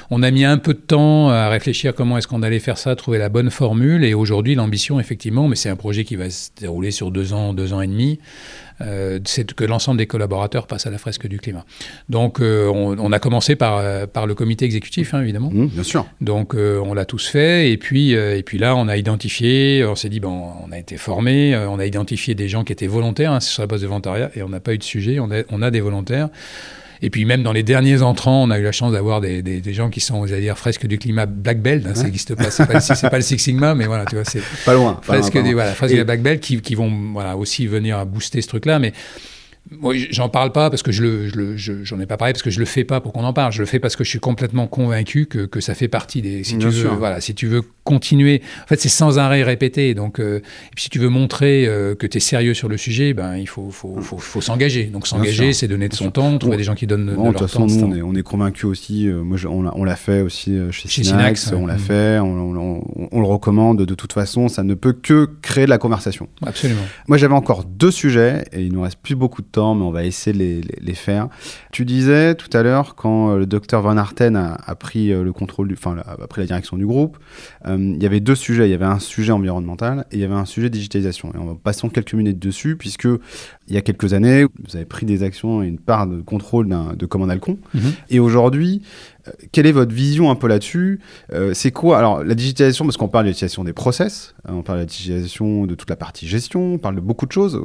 on 0.09 0.23
a 0.23 0.31
mis 0.31 0.45
un 0.45 0.57
peu 0.57 0.73
de 0.73 0.79
temps 0.79 1.27
à 1.27 1.49
réfléchir 1.49 1.93
comment 1.93 2.17
est-ce 2.17 2.29
qu'on 2.29 2.41
allait 2.41 2.59
faire 2.59 2.77
ça 2.77 2.95
trouver 2.95 3.17
la 3.17 3.27
bonne 3.27 3.49
formule 3.49 4.05
et 4.05 4.13
aujourd'hui 4.13 4.55
l'ambition 4.55 5.01
effectivement 5.01 5.49
mais 5.49 5.57
c'est 5.57 5.69
un 5.69 5.75
projet 5.75 6.05
qui 6.05 6.15
va 6.15 6.29
se 6.29 6.51
dérouler 6.57 6.91
sur 6.91 7.11
deux 7.11 7.33
ans 7.33 7.53
deux 7.53 7.73
ans 7.73 7.81
et 7.81 7.87
demi 7.87 8.19
euh, 8.81 9.19
c'est 9.25 9.51
que 9.53 9.65
l'ensemble 9.65 9.97
des 9.97 10.07
collaborateurs 10.07 10.67
passent 10.67 10.87
à 10.87 10.89
la 10.89 10.97
fresque 10.97 11.27
du 11.27 11.39
climat. 11.39 11.65
Donc, 12.07 12.39
euh, 12.39 12.67
on, 12.67 13.11
a 13.11 13.19
commencé 13.19 13.55
par, 13.55 14.07
par 14.07 14.25
le 14.25 14.35
comité 14.35 14.65
exécutif, 14.65 15.13
hein, 15.13 15.21
évidemment. 15.21 15.49
Mmh, 15.51 15.67
bien 15.67 15.83
sûr. 15.83 16.05
Donc, 16.21 16.53
on 16.55 16.93
l'a 16.93 17.05
tous 17.05 17.27
fait. 17.27 17.71
Et 17.71 17.77
puis, 17.77 18.15
et 18.37 18.43
puis 18.43 18.57
là, 18.57 18.75
on 18.75 18.87
a 18.87 18.97
identifié, 18.97 19.85
on 19.85 19.95
s'est 19.95 20.09
dit, 20.09 20.19
bon, 20.19 20.51
on 20.65 20.71
a 20.71 20.77
été 20.77 20.97
formé, 20.97 21.55
on 21.55 21.79
a 21.79 21.85
identifié 21.85 22.35
des 22.35 22.47
gens 22.47 22.63
qui 22.63 22.73
étaient 22.73 22.87
volontaires 22.87 23.31
hein, 23.31 23.39
sur 23.39 23.63
la 23.63 23.67
base 23.67 23.81
de 23.81 23.87
volontariat, 23.87 24.31
et 24.35 24.43
on 24.43 24.49
n'a 24.49 24.59
pas 24.59 24.73
eu 24.73 24.77
de 24.77 24.83
sujet, 24.83 25.19
on 25.19 25.31
a, 25.31 25.43
on 25.49 25.61
a 25.61 25.71
des 25.71 25.81
volontaires. 25.81 26.29
Et 27.01 27.09
puis 27.09 27.25
même 27.25 27.43
dans 27.43 27.53
les 27.53 27.63
derniers 27.63 28.01
entrants, 28.01 28.43
on 28.43 28.49
a 28.49 28.59
eu 28.59 28.63
la 28.63 28.71
chance 28.71 28.91
d'avoir 28.91 29.21
des, 29.21 29.41
des, 29.41 29.73
gens 29.73 29.89
qui 29.89 30.01
sont, 30.01 30.25
j'allais 30.27 30.41
dire, 30.41 30.57
fresque 30.57 30.85
du 30.85 30.97
climat 30.97 31.25
black 31.25 31.61
belt. 31.61 31.85
Hein, 31.87 31.95
Ça 31.95 32.03
n'existe 32.03 32.35
pas. 32.35 32.51
C'est 32.51 32.65
pas, 32.65 33.09
pas, 33.09 33.17
le 33.17 33.23
Six 33.23 33.39
Sigma, 33.39 33.73
mais 33.73 33.85
voilà, 33.85 34.05
tu 34.05 34.15
vois, 34.15 34.25
c'est 34.25 34.43
pas 34.65 34.73
loin. 34.73 34.99
Fresque, 35.01 35.41
des, 35.41 35.53
voilà, 35.53 35.73
fresque 35.73 35.95
du 35.95 36.03
black 36.03 36.21
belt 36.21 36.41
qui, 36.41 36.59
qui, 36.61 36.75
vont 36.75 36.91
voilà 37.13 37.37
aussi 37.37 37.67
venir 37.67 38.05
booster 38.05 38.41
ce 38.41 38.47
truc-là, 38.47 38.79
mais 38.79 38.91
moi, 39.71 39.93
j'en 40.09 40.29
parle 40.29 40.51
pas 40.51 40.69
parce 40.69 40.81
que 40.81 40.91
je 40.91 41.03
le, 41.03 41.55
j'en 41.57 41.99
ai 41.99 42.07
pas 42.07 42.17
parlé 42.17 42.33
parce 42.33 42.41
que 42.41 42.49
je 42.49 42.59
le 42.59 42.65
fais 42.65 42.83
pas 42.83 43.01
pour 43.01 43.13
qu'on 43.13 43.23
en 43.23 43.33
parle. 43.33 43.51
Je 43.51 43.59
le 43.59 43.67
fais 43.67 43.79
parce 43.79 43.95
que 43.95 44.03
je 44.03 44.09
suis 44.09 44.19
complètement 44.19 44.67
convaincu 44.67 45.27
que, 45.27 45.45
que 45.45 45.61
ça 45.61 45.75
fait 45.75 45.87
partie 45.87 46.21
des. 46.21 46.43
Si 46.43 46.57
tu 46.57 46.67
veux, 46.67 46.89
voilà, 46.89 47.21
si 47.21 47.35
tu 47.35 47.47
veux 47.47 47.61
continuer, 47.83 48.41
en 48.63 48.67
fait, 48.67 48.79
c'est 48.79 48.89
sans 48.89 49.19
arrêt 49.19 49.43
répété. 49.43 49.93
Donc, 49.93 50.19
euh, 50.19 50.39
et 50.39 50.75
puis 50.75 50.85
si 50.85 50.89
tu 50.89 50.97
veux 50.97 51.09
montrer 51.09 51.67
euh, 51.67 51.93
que 51.93 52.07
tu 52.07 52.17
es 52.17 52.19
sérieux 52.19 52.55
sur 52.55 52.67
le 52.67 52.77
sujet, 52.77 53.13
ben 53.13 53.37
il 53.37 53.47
faut, 53.47 53.69
faut, 53.69 54.01
faut, 54.01 54.17
faut 54.17 54.41
s'engager. 54.41 54.85
Donc 54.85 55.05
s'engager, 55.05 55.53
c'est 55.53 55.67
donner 55.67 55.87
de 55.87 55.95
son 55.95 56.09
temps, 56.09 56.35
trouver 56.39 56.57
des 56.57 56.63
gens 56.63 56.75
qui 56.75 56.87
donnent 56.87 57.13
bon, 57.13 57.31
de, 57.31 57.37
leur 57.37 57.51
temps. 57.51 57.67
Nous, 57.67 57.83
on 57.83 57.95
est, 57.95 58.01
on 58.01 58.15
est 58.15 58.23
convaincu 58.23 58.65
aussi. 58.65 59.07
Euh, 59.07 59.23
moi, 59.23 59.37
on 59.45 59.83
l'a 59.83 59.95
fait 59.95 60.21
aussi 60.21 60.57
chez, 60.71 60.89
chez 60.89 61.03
Synax, 61.03 61.51
on 61.53 61.67
l'a 61.67 61.75
mm. 61.75 61.79
fait, 61.79 62.19
on, 62.19 62.81
on, 63.11 63.19
le 63.19 63.27
recommande. 63.27 63.85
De 63.85 63.95
toute 63.95 64.13
façon, 64.13 64.47
ça 64.47 64.63
ne 64.63 64.73
peut 64.73 64.93
que 64.93 65.29
créer 65.43 65.65
de 65.65 65.69
la 65.69 65.77
conversation. 65.77 66.27
Absolument. 66.43 66.81
Moi, 67.07 67.17
j'avais 67.17 67.35
encore 67.35 67.65
deux 67.65 67.91
sujets 67.91 68.45
et 68.51 68.63
il 68.63 68.73
nous 68.73 68.81
reste 68.81 68.97
plus 69.01 69.15
beaucoup 69.15 69.43
de 69.43 69.47
temps 69.47 69.58
mais 69.75 69.83
on 69.83 69.91
va 69.91 70.03
essayer 70.05 70.37
de 70.37 70.67
les, 70.81 70.93
faire. 70.93 71.29
Tu 71.71 71.85
disais 71.85 72.35
tout 72.35 72.49
à 72.53 72.63
l'heure, 72.63 72.95
quand 72.95 73.31
euh, 73.31 73.39
le 73.39 73.45
docteur 73.45 73.81
Van 73.81 73.97
Arten 73.97 74.35
a, 74.35 74.75
pris 74.75 75.11
euh, 75.11 75.23
le 75.23 75.33
contrôle, 75.33 75.71
enfin, 75.73 75.97
a 76.05 76.27
pris 76.27 76.41
la 76.41 76.47
direction 76.47 76.77
du 76.77 76.85
groupe, 76.85 77.17
euh, 77.67 77.77
il 77.77 78.01
y 78.01 78.05
avait 78.05 78.19
deux 78.19 78.35
sujets. 78.35 78.67
Il 78.67 78.71
y 78.71 78.73
avait 78.73 78.85
un 78.85 78.99
sujet 78.99 79.31
environnemental 79.31 80.05
et 80.11 80.15
il 80.15 80.21
y 80.21 80.23
avait 80.23 80.33
un 80.33 80.45
sujet 80.45 80.69
digitalisation. 80.69 81.31
Et 81.33 81.37
on 81.37 81.45
va 81.45 81.55
passer 81.55 81.87
quelques 81.89 82.13
minutes 82.13 82.39
dessus, 82.39 82.75
puisque 82.75 83.05
il 83.67 83.73
y 83.73 83.77
a 83.77 83.81
quelques 83.81 84.13
années, 84.13 84.43
vous 84.43 84.75
avez 84.75 84.85
pris 84.85 85.05
des 85.05 85.23
actions 85.23 85.63
et 85.63 85.67
une 85.67 85.79
part 85.79 86.07
de 86.07 86.21
contrôle 86.21 86.67
de 86.97 87.05
Command 87.05 87.29
Alcon. 87.29 87.57
Mhm. 87.73 87.81
Et 88.09 88.19
aujourd'hui, 88.19 88.81
quelle 89.51 89.67
est 89.67 89.71
votre 89.71 89.93
vision 89.93 90.31
un 90.31 90.35
peu 90.35 90.47
là-dessus? 90.47 90.99
C'est 91.53 91.71
quoi? 91.71 91.97
Alors, 91.97 92.23
la 92.23 92.35
digitalisation, 92.35 92.85
parce 92.85 92.97
qu'on 92.97 93.07
parle 93.07 93.25
de 93.25 93.29
l'utilisation 93.29 93.63
des 93.63 93.73
process, 93.73 94.33
on 94.47 94.61
parle 94.61 94.79
de 94.79 94.83
la 94.83 94.87
digitalisation 94.87 95.65
de 95.65 95.75
toute 95.75 95.89
la 95.89 95.95
partie 95.95 96.27
gestion, 96.27 96.73
on 96.73 96.77
parle 96.77 96.95
de 96.95 97.01
beaucoup 97.01 97.25
de 97.25 97.31
choses. 97.31 97.61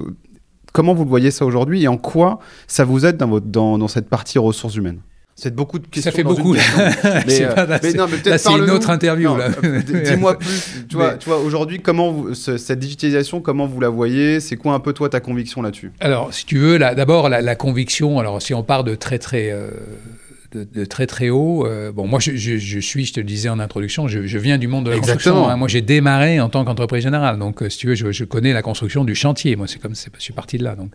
Comment 0.75 0.93
vous 0.93 1.05
le 1.05 1.09
voyez 1.09 1.31
ça 1.31 1.47
aujourd'hui 1.47 1.85
et 1.85 1.89
en 1.89 1.97
quoi 1.97 2.41
ça 2.67 2.85
vous 2.85 3.07
aide 3.07 3.17
dans, 3.17 3.29
votre, 3.29 3.47
dans, 3.47 3.79
dans 3.79 3.87
cette 3.87 4.09
partie 4.09 4.41
ressources 4.41 4.75
humaines? 4.75 4.99
C'est 5.37 5.55
beaucoup 5.55 5.79
de 5.79 5.87
questions. 5.87 6.11
Ça 6.11 6.17
fait 6.17 6.25
beaucoup. 6.25 6.55
mais, 7.27 7.43
euh, 7.43 7.79
mais, 7.81 7.93
non, 7.93 8.07
mais 8.11 8.19
peut-être 8.19 8.41
c'est 8.41 8.53
une 8.53 8.71
autre 8.71 8.91
interview. 8.91 9.31
Dis-moi 10.05 10.37
plus. 10.37 10.85
Tu 10.89 10.97
vois, 10.97 11.15
tu 11.15 11.29
vois 11.29 11.39
aujourd'hui, 11.39 11.81
comment 11.81 12.11
vous, 12.11 12.35
cette 12.35 12.81
digitalisation, 12.81 13.41
comment 13.41 13.67
vous 13.67 13.81
la 13.81 13.89
voyez? 13.89 14.41
C'est 14.41 14.57
quoi 14.57 14.75
un 14.75 14.81
peu 14.81 14.93
toi 14.93 15.09
ta 15.09 15.21
conviction 15.21 15.63
là-dessus? 15.63 15.93
Alors, 16.01 16.35
si 16.35 16.45
tu 16.45 16.59
veux, 16.59 16.81
d'abord 16.81 17.29
la, 17.29 17.41
la, 17.41 17.55
conviction. 17.55 18.19
Alors, 18.19 18.43
si 18.43 18.53
on 18.53 18.65
part 18.65 18.83
de 18.83 18.97
très 18.97 19.21
très 19.21 19.53
euh, 19.53 19.71
de, 20.55 20.85
très 20.85 21.07
très 21.07 21.31
haut. 21.31 21.67
Euh, 21.67 21.93
bon, 21.93 22.07
moi, 22.07 22.21
je, 22.21 22.31
suis, 22.81 23.05
je 23.05 23.13
te 23.13 23.21
le 23.21 23.27
disais 23.27 23.49
en 23.49 23.59
introduction, 23.59 24.09
je, 24.09 24.39
viens 24.39 24.59
du 24.59 24.69
monde 24.69 24.87
de 24.87 24.91
la 24.91 24.99
construction. 24.99 25.49
Hein. 25.49 25.57
Moi, 25.57 25.69
j'ai 25.69 25.83
démarré 25.83 26.41
en 26.41 26.49
tant 26.49 26.65
qu'entreprise 26.65 27.03
générale. 27.03 27.39
Donc, 27.39 27.63
euh, 27.63 27.69
si 27.69 27.79
tu 27.79 27.89
veux, 27.89 27.95
je, 27.95 28.25
connais 28.25 28.53
la 28.53 28.63
construction 28.63 29.05
du 29.05 29.15
chantier. 29.15 29.57
Moi, 29.57 29.67
c'est 29.67 29.81
comme, 29.81 29.95
je 29.95 30.23
suis 30.23 30.33
parti 30.33 30.59
de 30.59 30.65
là. 30.65 30.77
Donc. 30.77 30.91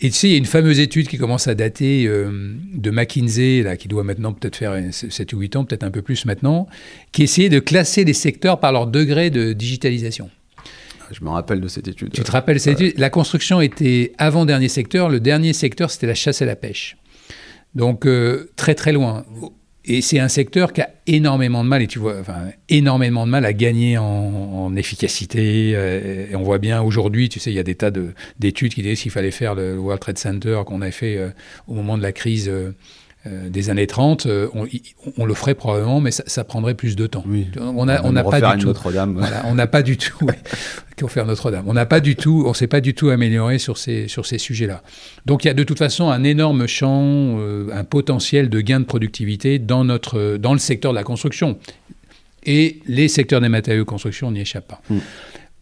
Et 0.00 0.10
tu 0.10 0.16
sais, 0.16 0.28
il 0.28 0.32
y 0.32 0.34
a 0.34 0.38
une 0.38 0.46
fameuse 0.46 0.80
étude 0.80 1.06
qui 1.06 1.16
commence 1.16 1.46
à 1.46 1.54
dater 1.54 2.06
euh, 2.06 2.56
de 2.74 2.90
McKinsey, 2.90 3.62
là, 3.62 3.76
qui 3.76 3.86
doit 3.86 4.02
maintenant 4.02 4.32
peut-être 4.32 4.56
faire 4.56 4.76
7 4.90 5.32
ou 5.32 5.38
8 5.38 5.56
ans, 5.56 5.64
peut-être 5.64 5.84
un 5.84 5.92
peu 5.92 6.02
plus 6.02 6.24
maintenant, 6.24 6.66
qui 7.12 7.22
essayait 7.22 7.48
de 7.48 7.60
classer 7.60 8.04
les 8.04 8.12
secteurs 8.12 8.58
par 8.58 8.72
leur 8.72 8.88
degré 8.88 9.30
de 9.30 9.52
digitalisation. 9.52 10.28
Je 11.12 11.24
me 11.24 11.30
rappelle 11.30 11.60
de 11.60 11.68
cette 11.68 11.88
étude. 11.88 12.10
Tu 12.12 12.22
te 12.22 12.30
rappelles 12.32 12.58
cette 12.58 12.80
étude? 12.80 12.98
La 12.98 13.10
construction 13.10 13.60
était 13.60 14.12
avant-dernier 14.18 14.68
secteur. 14.68 15.08
Le 15.08 15.20
dernier 15.20 15.52
secteur, 15.52 15.90
c'était 15.90 16.06
la 16.06 16.14
chasse 16.14 16.42
et 16.42 16.46
la 16.46 16.56
pêche. 16.56 16.96
Donc 17.74 18.06
euh, 18.06 18.50
très 18.56 18.74
très 18.74 18.92
loin. 18.92 19.24
Et 19.84 20.00
c'est 20.00 20.20
un 20.20 20.28
secteur 20.28 20.72
qui 20.72 20.80
a 20.80 20.90
énormément 21.08 21.64
de 21.64 21.68
mal, 21.68 21.82
et 21.82 21.88
tu 21.88 21.98
vois, 21.98 22.20
enfin, 22.20 22.50
énormément 22.68 23.26
de 23.26 23.32
mal 23.32 23.44
à 23.44 23.52
gagner 23.52 23.98
en, 23.98 24.76
efficacité. 24.76 25.72
Euh, 25.74 26.30
et 26.30 26.36
on 26.36 26.42
voit 26.42 26.58
bien 26.58 26.80
aujourd'hui, 26.82 27.28
tu 27.28 27.40
sais, 27.40 27.50
il 27.50 27.56
y 27.56 27.58
a 27.58 27.64
des 27.64 27.74
tas 27.74 27.90
d'études 28.38 28.72
qui 28.72 28.82
disent 28.82 29.02
qu'il 29.02 29.10
fallait 29.10 29.32
faire 29.32 29.54
le 29.54 29.76
World 29.76 30.00
Trade 30.00 30.18
Center 30.18 30.62
qu'on 30.64 30.80
avait 30.80 30.92
fait 30.92 31.18
euh, 31.18 31.30
au 31.66 31.74
moment 31.74 31.98
de 31.98 32.02
la 32.02 32.12
crise 32.12 32.50
euh, 33.24 33.48
des 33.48 33.70
années 33.70 33.86
30, 33.86 34.26
euh, 34.26 34.48
on, 35.16 35.24
le 35.24 35.34
ferait 35.34 35.54
probablement, 35.54 36.00
mais 36.00 36.10
ça, 36.10 36.42
prendrait 36.42 36.74
plus 36.74 36.96
de 36.96 37.06
temps. 37.06 37.24
On 37.56 37.86
n'a 37.86 38.04
on 38.04 38.12
pas 38.28 38.56
du 38.56 38.62
tout. 38.62 38.66
Notre-Dame. 38.66 39.24
On 39.44 39.54
n'a 39.54 39.68
pas 39.68 39.82
du 39.82 39.96
tout. 39.96 40.26
Qu'on 40.98 41.06
faire 41.06 41.24
Notre-Dame. 41.24 41.64
On 41.68 41.72
n'a 41.72 41.86
pas 41.86 42.00
du 42.00 42.16
tout. 42.16 42.42
On 42.46 42.52
s'est 42.52 42.66
pas 42.66 42.80
du 42.80 42.94
tout 42.94 43.10
amélioré 43.10 43.58
sur 43.58 43.78
ces 43.78 44.08
sur 44.08 44.26
ces 44.26 44.38
sujets-là. 44.38 44.82
Donc 45.24 45.44
il 45.44 45.46
y 45.46 45.50
a 45.50 45.54
de 45.54 45.62
toute 45.62 45.78
façon 45.78 46.10
un 46.10 46.24
énorme 46.24 46.66
champ, 46.66 47.38
euh, 47.38 47.68
un 47.72 47.84
potentiel 47.84 48.50
de 48.50 48.60
gain 48.60 48.80
de 48.80 48.84
productivité 48.84 49.60
dans 49.60 49.84
notre 49.84 50.36
dans 50.36 50.52
le 50.52 50.58
secteur 50.58 50.92
de 50.92 50.96
la 50.96 51.04
construction. 51.04 51.58
Et 52.44 52.80
les 52.88 53.06
secteurs 53.06 53.40
des 53.40 53.48
matériaux 53.48 53.84
de 53.84 53.88
construction 53.88 54.32
n'y 54.32 54.40
échappent 54.40 54.66
pas. 54.66 54.82
Mm. 54.90 54.98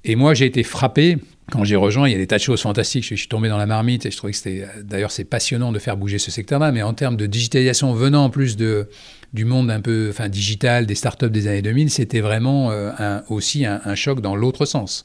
Et 0.05 0.17
moi, 0.17 0.33
j'ai 0.33 0.47
été 0.47 0.63
frappé 0.63 1.19
quand 1.51 1.65
j'ai 1.65 1.77
rejoint, 1.77 2.09
il 2.09 2.13
y 2.13 2.15
a 2.15 2.19
des 2.19 2.27
tas 2.27 2.37
de 2.37 2.43
choses 2.43 2.63
fantastiques. 2.63 3.05
Je 3.05 3.15
suis 3.15 3.29
tombé 3.29 3.49
dans 3.49 3.59
la 3.59 3.67
marmite 3.67 4.07
et 4.07 4.11
je 4.11 4.17
trouvais 4.17 4.33
que 4.33 4.39
c'était. 4.39 4.67
D'ailleurs, 4.83 5.11
c'est 5.11 5.25
passionnant 5.25 5.73
de 5.73 5.79
faire 5.79 5.97
bouger 5.97 6.19
ce 6.19 6.31
secteur-là, 6.31 6.73
mais 6.73 6.83
en 6.83 6.95
termes 6.95 7.17
de 7.17 7.27
digitalisation 7.27 7.93
venant 7.93 8.25
en 8.25 8.31
plus 8.31 8.57
de, 8.57 8.89
du 9.33 9.45
monde 9.45 9.71
un 9.71 9.81
peu 9.81 10.09
enfin, 10.11 10.29
digital, 10.29 10.87
des 10.87 10.95
startups 10.95 11.31
des 11.31 11.47
années 11.47 11.63
2000, 11.63 11.91
c'était 11.91 12.21
vraiment 12.21 12.71
euh, 12.71 12.91
un, 12.99 13.23
aussi 13.29 13.65
un, 13.65 13.95
choc 13.95 14.21
dans 14.21 14.35
l'autre 14.35 14.65
sens. 14.67 15.05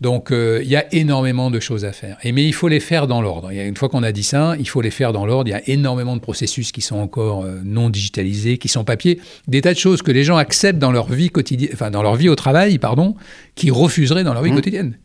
Donc, 0.00 0.30
euh, 0.30 0.60
il 0.62 0.68
y 0.68 0.76
a 0.76 0.92
énormément 0.94 1.50
de 1.50 1.58
choses 1.58 1.84
à 1.84 1.92
faire. 1.92 2.18
Et, 2.22 2.30
mais 2.30 2.46
il 2.46 2.52
faut 2.52 2.68
les 2.68 2.78
faire 2.78 3.08
dans 3.08 3.20
l'ordre. 3.20 3.50
Une 3.50 3.76
fois 3.76 3.88
qu'on 3.88 4.04
a 4.04 4.12
dit 4.12 4.22
ça, 4.22 4.54
il 4.58 4.68
faut 4.68 4.80
les 4.80 4.92
faire 4.92 5.12
dans 5.12 5.26
l'ordre. 5.26 5.48
Il 5.48 5.52
y 5.52 5.54
a 5.54 5.68
énormément 5.68 6.14
de 6.14 6.20
processus 6.20 6.70
qui 6.70 6.82
sont 6.82 6.98
encore 6.98 7.42
euh, 7.42 7.60
non 7.64 7.90
digitalisés, 7.90 8.58
qui 8.58 8.68
sont 8.68 8.84
papier. 8.84 9.20
Des 9.48 9.60
tas 9.60 9.72
de 9.72 9.78
choses 9.78 10.02
que 10.02 10.12
les 10.12 10.22
gens 10.22 10.36
acceptent 10.36 10.78
dans 10.78 10.92
leur 10.92 11.08
vie 11.08 11.30
quotidienne, 11.30 11.70
enfin, 11.72 11.90
dans 11.90 12.02
leur 12.02 12.14
vie 12.14 12.28
au 12.28 12.36
travail, 12.36 12.78
pardon, 12.78 13.16
qui 13.56 13.72
refuseraient 13.72 14.24
dans 14.24 14.34
leur 14.34 14.44
vie 14.44 14.52
mmh. 14.52 14.56
quotidienne. 14.56 14.98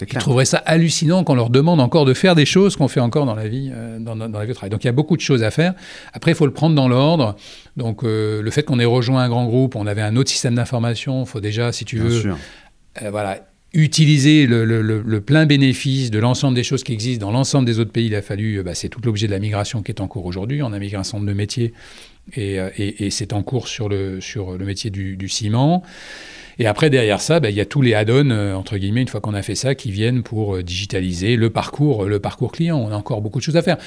Ils 0.00 0.18
trouveraient 0.18 0.44
ça 0.44 0.58
hallucinant 0.58 1.24
qu'on 1.24 1.34
leur 1.34 1.50
demande 1.50 1.80
encore 1.80 2.04
de 2.04 2.14
faire 2.14 2.34
des 2.34 2.46
choses 2.46 2.76
qu'on 2.76 2.88
fait 2.88 3.00
encore 3.00 3.26
dans 3.26 3.34
la 3.34 3.48
vie, 3.48 3.70
euh, 3.72 3.98
dans, 3.98 4.14
la 4.14 4.26
vie 4.42 4.48
de 4.48 4.52
travail. 4.52 4.70
Donc 4.70 4.84
il 4.84 4.86
y 4.86 4.90
a 4.90 4.92
beaucoup 4.92 5.16
de 5.16 5.20
choses 5.22 5.42
à 5.42 5.50
faire. 5.50 5.74
Après, 6.12 6.30
il 6.30 6.34
faut 6.34 6.46
le 6.46 6.52
prendre 6.52 6.74
dans 6.74 6.88
l'ordre. 6.88 7.36
Donc 7.76 8.04
euh, 8.04 8.42
le 8.42 8.50
fait 8.50 8.62
qu'on 8.62 8.78
ait 8.78 8.84
rejoint 8.84 9.22
un 9.22 9.28
grand 9.28 9.44
groupe, 9.44 9.76
on 9.76 9.86
avait 9.86 10.02
un 10.02 10.16
autre 10.16 10.30
système 10.30 10.54
d'information. 10.54 11.22
Il 11.22 11.28
faut 11.28 11.40
déjà, 11.40 11.72
si 11.72 11.84
tu 11.84 11.98
veux, 11.98 12.32
euh, 13.02 13.10
voilà, 13.10 13.46
utiliser 13.74 14.46
le, 14.46 15.20
plein 15.20 15.46
bénéfice 15.46 16.10
de 16.10 16.18
l'ensemble 16.18 16.54
des 16.54 16.64
choses 16.64 16.84
qui 16.84 16.92
existent 16.92 17.26
dans 17.26 17.32
l'ensemble 17.32 17.66
des 17.66 17.78
autres 17.78 17.92
pays. 17.92 18.06
Il 18.06 18.14
a 18.14 18.22
fallu, 18.22 18.62
bah, 18.62 18.74
c'est 18.74 18.88
tout 18.88 19.00
l'objet 19.04 19.26
de 19.26 19.32
la 19.32 19.40
migration 19.40 19.82
qui 19.82 19.92
est 19.92 20.00
en 20.00 20.08
cours 20.08 20.26
aujourd'hui. 20.26 20.62
On 20.62 20.72
a 20.72 20.78
migré 20.78 20.96
un 20.96 21.04
centre 21.04 21.26
de 21.26 21.32
métiers 21.32 21.72
et, 22.34 22.58
et, 22.76 23.10
c'est 23.10 23.32
en 23.32 23.42
cours 23.42 23.66
sur 23.66 23.88
le, 23.88 24.20
sur 24.20 24.56
le 24.56 24.64
métier 24.64 24.90
du, 24.90 25.16
du 25.16 25.28
ciment. 25.28 25.82
Et 26.58 26.66
après, 26.66 26.90
derrière 26.90 27.20
ça, 27.20 27.40
ben, 27.40 27.48
il 27.48 27.56
y 27.56 27.60
a 27.60 27.66
tous 27.66 27.82
les 27.82 27.94
add-ons, 27.94 28.30
euh, 28.30 28.54
entre 28.54 28.76
guillemets, 28.76 29.02
une 29.02 29.08
fois 29.08 29.20
qu'on 29.20 29.34
a 29.34 29.42
fait 29.42 29.54
ça, 29.54 29.74
qui 29.74 29.90
viennent 29.90 30.22
pour 30.22 30.56
euh, 30.56 30.62
digitaliser 30.62 31.36
le 31.36 31.50
parcours, 31.50 32.04
le 32.04 32.18
parcours 32.20 32.52
client. 32.52 32.78
On 32.78 32.92
a 32.92 32.96
encore 32.96 33.22
beaucoup 33.22 33.38
de 33.38 33.44
choses 33.44 33.56
à 33.56 33.62
faire. 33.62 33.78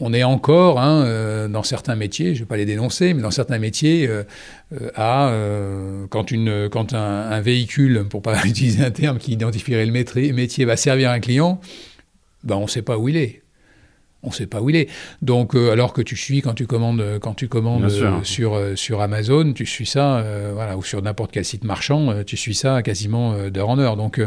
On 0.00 0.12
est 0.12 0.22
encore, 0.22 0.80
hein, 0.80 1.02
euh, 1.04 1.48
dans 1.48 1.62
certains 1.62 1.96
métiers, 1.96 2.34
je 2.34 2.40
ne 2.40 2.44
vais 2.44 2.48
pas 2.48 2.56
les 2.56 2.66
dénoncer, 2.66 3.14
mais 3.14 3.22
dans 3.22 3.30
certains 3.30 3.58
métiers, 3.58 4.08
quand, 4.72 6.30
une, 6.30 6.68
quand 6.68 6.92
un, 6.94 7.40
véhicule, 7.40 8.04
pour 8.08 8.22
pas 8.22 8.36
utiliser 8.44 8.84
un 8.84 8.90
terme 8.90 9.18
qui 9.18 9.32
identifierait 9.32 9.86
le 9.86 9.92
métier, 9.92 10.64
va 10.64 10.76
servir 10.76 11.10
un 11.10 11.20
client, 11.20 11.60
ben, 12.44 12.56
on 12.56 12.62
ne 12.62 12.68
sait 12.68 12.82
pas 12.82 12.98
où 12.98 13.08
il 13.08 13.16
est 13.16 13.42
on 14.22 14.28
ne 14.28 14.32
sait 14.32 14.46
pas 14.46 14.60
où 14.60 14.70
il 14.70 14.76
est. 14.76 14.88
Donc, 15.22 15.54
euh, 15.54 15.70
alors 15.70 15.92
que 15.92 16.02
tu 16.02 16.16
suis 16.16 16.42
quand 16.42 16.54
tu 16.54 16.66
commandes, 16.66 17.18
quand 17.20 17.34
tu 17.34 17.48
commandes 17.48 17.84
euh, 17.84 18.20
sur, 18.22 18.54
euh, 18.54 18.74
sur 18.74 19.00
Amazon, 19.00 19.52
tu 19.52 19.66
suis 19.66 19.86
ça, 19.86 20.24
voilà, 20.54 20.76
ou 20.76 20.82
sur 20.82 21.02
n'importe 21.02 21.30
quel 21.32 21.44
site 21.44 21.64
marchand, 21.64 22.22
tu 22.24 22.36
suis 22.36 22.54
ça 22.54 22.82
quasiment 22.82 23.48
d'heure 23.50 23.68
en 23.68 23.78
heure. 23.78 23.96
Donc, 23.96 24.20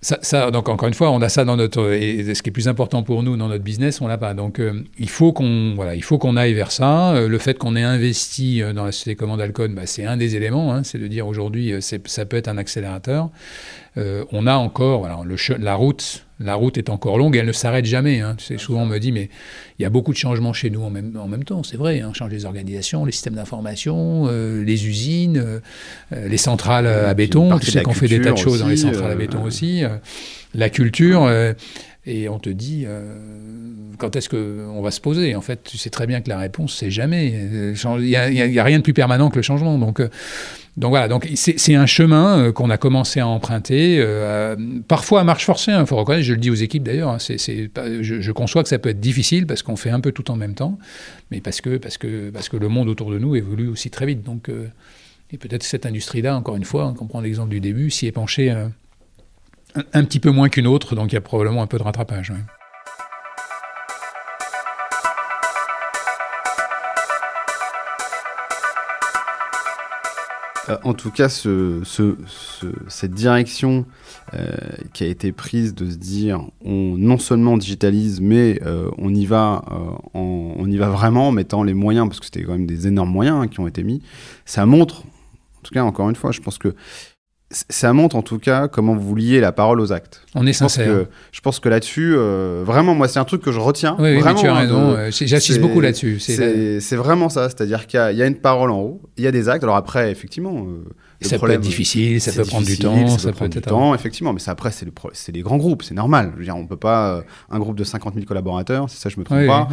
ça, 0.00 0.50
donc 0.50 0.68
encore 0.68 0.88
une 0.88 0.94
fois, 0.94 1.10
on 1.10 1.20
a 1.22 1.28
ça 1.28 1.44
dans 1.44 1.56
notre 1.56 1.92
et 1.92 2.34
ce 2.34 2.42
qui 2.42 2.50
est 2.50 2.52
plus 2.52 2.68
important 2.68 3.02
pour 3.02 3.22
nous 3.22 3.36
dans 3.36 3.48
notre 3.48 3.64
business, 3.64 4.00
on 4.00 4.06
l'a 4.06 4.18
pas. 4.18 4.34
Donc 4.34 4.60
euh, 4.60 4.84
il 4.98 5.08
faut 5.08 5.32
qu'on 5.32 5.74
voilà, 5.74 5.94
il 5.94 6.02
faut 6.02 6.18
qu'on 6.18 6.36
aille 6.36 6.54
vers 6.54 6.70
ça. 6.70 7.14
Euh, 7.14 7.28
le 7.28 7.38
fait 7.38 7.58
qu'on 7.58 7.74
ait 7.76 7.82
investi 7.82 8.62
euh, 8.62 8.72
dans 8.72 8.84
la 8.84 8.92
société 8.92 9.16
commande 9.16 9.40
Alcon, 9.40 9.70
bah, 9.70 9.86
c'est 9.86 10.04
un 10.04 10.16
des 10.16 10.36
éléments. 10.36 10.72
Hein, 10.72 10.84
c'est 10.84 10.98
de 10.98 11.06
dire 11.06 11.26
aujourd'hui, 11.26 11.72
ça 11.80 12.24
peut 12.24 12.36
être 12.36 12.48
un 12.48 12.58
accélérateur. 12.58 13.30
on 13.96 14.46
a 14.46 14.54
encore 14.54 15.00
voilà, 15.00 15.18
le, 15.24 15.36
la 15.58 15.74
route 15.74 16.25
la 16.38 16.54
route 16.54 16.76
est 16.76 16.90
encore 16.90 17.16
longue 17.16 17.36
et 17.36 17.38
elle 17.38 17.46
ne 17.46 17.52
s'arrête 17.52 17.84
jamais. 17.84 18.20
Hein. 18.20 18.34
Tu 18.36 18.44
sais, 18.44 18.58
souvent 18.58 18.82
on 18.82 18.86
me 18.86 18.98
dit, 18.98 19.12
mais 19.12 19.30
il 19.78 19.82
y 19.82 19.84
a 19.86 19.90
beaucoup 19.90 20.12
de 20.12 20.18
changements 20.18 20.52
chez 20.52 20.70
nous 20.70 20.82
en 20.82 20.90
même, 20.90 21.16
en 21.16 21.28
même 21.28 21.44
temps, 21.44 21.62
c'est 21.62 21.76
vrai. 21.76 22.00
Hein. 22.00 22.08
On 22.10 22.14
change 22.14 22.30
les 22.30 22.44
organisations, 22.44 23.04
les 23.04 23.12
systèmes 23.12 23.34
d'information, 23.34 24.26
euh, 24.28 24.62
les 24.62 24.86
usines, 24.86 25.38
euh, 25.38 25.60
euh, 26.12 26.28
les 26.28 26.36
centrales 26.36 26.86
à 26.86 27.14
béton. 27.14 27.58
Tu 27.58 27.70
sais 27.70 27.82
qu'on 27.82 27.92
fait 27.92 28.08
des 28.08 28.20
tas 28.20 28.32
de 28.32 28.38
choses 28.38 28.60
dans 28.60 28.68
les 28.68 28.76
centrales 28.76 29.12
à 29.12 29.16
béton 29.16 29.42
aussi. 29.42 29.82
la 30.54 30.70
culture. 30.70 31.28
Et 32.06 32.28
on 32.28 32.38
te 32.38 32.50
dit, 32.50 32.86
quand 33.98 34.14
est-ce 34.14 34.28
qu'on 34.28 34.80
va 34.80 34.90
se 34.90 35.00
poser? 35.00 35.34
En 35.34 35.40
fait, 35.40 35.62
tu 35.64 35.76
sais 35.76 35.90
très 35.90 36.06
bien 36.06 36.20
que 36.20 36.28
la 36.28 36.38
réponse, 36.38 36.76
c'est 36.76 36.90
jamais. 36.90 37.28
Il 37.28 38.04
n'y 38.04 38.16
a, 38.16 38.64
rien 38.64 38.78
de 38.78 38.82
plus 38.82 38.94
permanent 38.94 39.28
que 39.28 39.36
le 39.36 39.42
changement. 39.42 39.76
Donc, 39.78 40.00
donc 40.76 40.90
voilà, 40.90 41.08
donc 41.08 41.26
c'est 41.36 41.74
un 41.74 41.86
chemin 41.86 42.38
euh, 42.38 42.52
qu'on 42.52 42.68
a 42.68 42.76
commencé 42.76 43.18
à 43.18 43.26
emprunter, 43.26 43.96
euh, 43.98 44.56
parfois 44.86 45.22
à 45.22 45.24
marche 45.24 45.46
forcée, 45.46 45.70
il 45.70 45.74
hein, 45.74 45.86
faut 45.86 45.96
reconnaître, 45.96 46.24
je 46.24 46.34
le 46.34 46.38
dis 46.38 46.50
aux 46.50 46.54
équipes 46.54 46.82
d'ailleurs, 46.82 47.08
hein, 47.08 47.18
je, 47.18 48.32
conçois 48.32 48.62
que 48.62 48.68
ça 48.68 48.78
peut 48.78 48.90
être 48.90 49.00
difficile 49.00 49.46
parce 49.46 49.62
qu'on 49.62 49.76
fait 49.76 49.88
un 49.88 50.00
peu 50.00 50.12
tout 50.12 50.30
en 50.30 50.36
même 50.36 50.52
temps, 50.52 50.78
mais 51.30 51.40
parce 51.40 51.62
que, 51.62 51.78
parce 51.78 51.96
que, 51.96 52.28
parce 52.28 52.50
que 52.50 52.58
le 52.58 52.68
monde 52.68 52.90
autour 52.90 53.10
de 53.10 53.18
nous 53.18 53.34
évolue 53.34 53.68
aussi 53.68 53.88
très 53.88 54.04
vite. 54.04 54.22
Donc, 54.22 54.50
euh, 54.50 54.66
et 55.32 55.38
peut-être 55.38 55.62
cette 55.62 55.86
industrie-là, 55.86 56.36
encore 56.36 56.56
une 56.56 56.64
fois, 56.64 56.94
on 57.00 57.06
prend 57.06 57.22
l'exemple 57.22 57.50
du 57.50 57.60
début, 57.60 57.90
s'y 57.90 58.06
est 58.06 58.12
penchée 58.12 58.54
un, 59.92 60.04
petit 60.04 60.20
peu 60.20 60.30
moins 60.30 60.48
qu'une 60.48 60.66
autre, 60.66 60.94
donc 60.94 61.12
il 61.12 61.14
y 61.14 61.18
a 61.18 61.20
probablement 61.20 61.62
un 61.62 61.66
peu 61.66 61.78
de 61.78 61.82
rattrapage. 61.82 62.32
Euh, 70.68 70.76
en 70.82 70.94
tout 70.94 71.10
cas, 71.10 71.28
ce, 71.28 71.82
cette 72.88 73.12
direction 73.12 73.86
euh, 74.34 74.48
qui 74.92 75.04
a 75.04 75.06
été 75.06 75.32
prise 75.32 75.74
de 75.74 75.88
se 75.88 75.96
dire, 75.96 76.40
on 76.64 76.96
non 76.98 77.18
seulement 77.18 77.56
digitalise, 77.56 78.20
mais 78.20 78.60
euh, 78.64 78.90
on 78.98 79.14
y 79.14 79.26
va, 79.26 79.64
on 80.14 80.68
y 80.70 80.76
va 80.76 80.88
vraiment 80.88 81.28
en 81.28 81.32
mettant 81.32 81.62
les 81.62 81.74
moyens, 81.74 82.08
parce 82.08 82.20
que 82.20 82.26
c'était 82.26 82.42
quand 82.42 82.52
même 82.52 82.66
des 82.66 82.86
énormes 82.86 83.10
moyens 83.10 83.42
hein, 83.42 83.48
qui 83.48 83.60
ont 83.60 83.66
été 83.66 83.82
mis. 83.82 84.02
Ça 84.44 84.66
montre, 84.66 85.02
en 85.02 85.62
tout 85.62 85.74
cas, 85.74 85.84
encore 85.84 86.08
une 86.10 86.16
fois, 86.16 86.32
je 86.32 86.40
pense 86.40 86.58
que 86.58 86.74
ça 87.50 87.92
montre 87.92 88.16
en 88.16 88.22
tout 88.22 88.38
cas 88.38 88.66
comment 88.66 88.96
vous 88.96 89.14
liez 89.14 89.40
la 89.40 89.52
parole 89.52 89.80
aux 89.80 89.92
actes. 89.92 90.22
On 90.34 90.46
est 90.46 90.52
sincère. 90.52 91.06
je 91.30 91.40
pense 91.40 91.60
que 91.60 91.68
là-dessus, 91.68 92.14
euh, 92.16 92.62
vraiment, 92.66 92.94
moi, 92.94 93.06
c'est 93.06 93.20
un 93.20 93.24
truc 93.24 93.42
que 93.42 93.52
je 93.52 93.60
retiens. 93.60 93.96
Oui, 94.00 94.18
vraiment, 94.18 94.40
tu 94.40 94.48
as 94.48 94.54
raison. 94.54 94.96
Euh, 94.96 95.10
J'insiste 95.12 95.60
beaucoup 95.60 95.80
là-dessus. 95.80 96.18
C'est 96.18 96.96
vraiment 96.96 97.28
ça. 97.28 97.48
C'est-à-dire 97.48 97.86
qu'il 97.86 98.00
y, 98.00 98.22
a 98.22 98.26
une 98.26 98.36
parole 98.36 98.70
en 98.70 98.80
haut, 98.80 99.02
il 99.16 99.24
y 99.24 99.26
a 99.26 99.32
des 99.32 99.48
actes. 99.48 99.62
Alors 99.62 99.76
après, 99.76 100.10
effectivement. 100.10 100.66
Euh, 100.66 100.84
ça 101.22 101.38
peut 101.38 101.50
être 101.50 101.60
difficile, 101.60 102.20
ça 102.20 102.32
peut 102.32 102.44
prendre 102.44 102.66
du 102.66 102.78
temps, 102.78 103.08
ça, 103.08 103.28
peut 103.28 103.34
prendre 103.34 103.52
du 103.52 103.60
temps, 103.60 103.94
effectivement. 103.94 104.32
Mais 104.32 104.40
après, 104.48 104.70
c'est 104.70 104.84
le 104.84 104.92
les 105.32 105.42
grands 105.42 105.56
groupes, 105.56 105.82
c'est 105.82 105.94
normal. 105.94 106.32
Je 106.34 106.38
veux 106.38 106.44
dire, 106.44 106.56
on 106.56 106.66
peut 106.66 106.76
pas 106.76 107.22
un 107.50 107.58
groupe 107.58 107.76
de 107.76 107.84
50 107.84 108.14
000 108.14 108.26
collaborateurs, 108.26 108.90
c'est 108.90 108.98
ça, 108.98 109.08
je 109.08 109.18
me 109.18 109.24
trompe 109.24 109.46
pas 109.46 109.68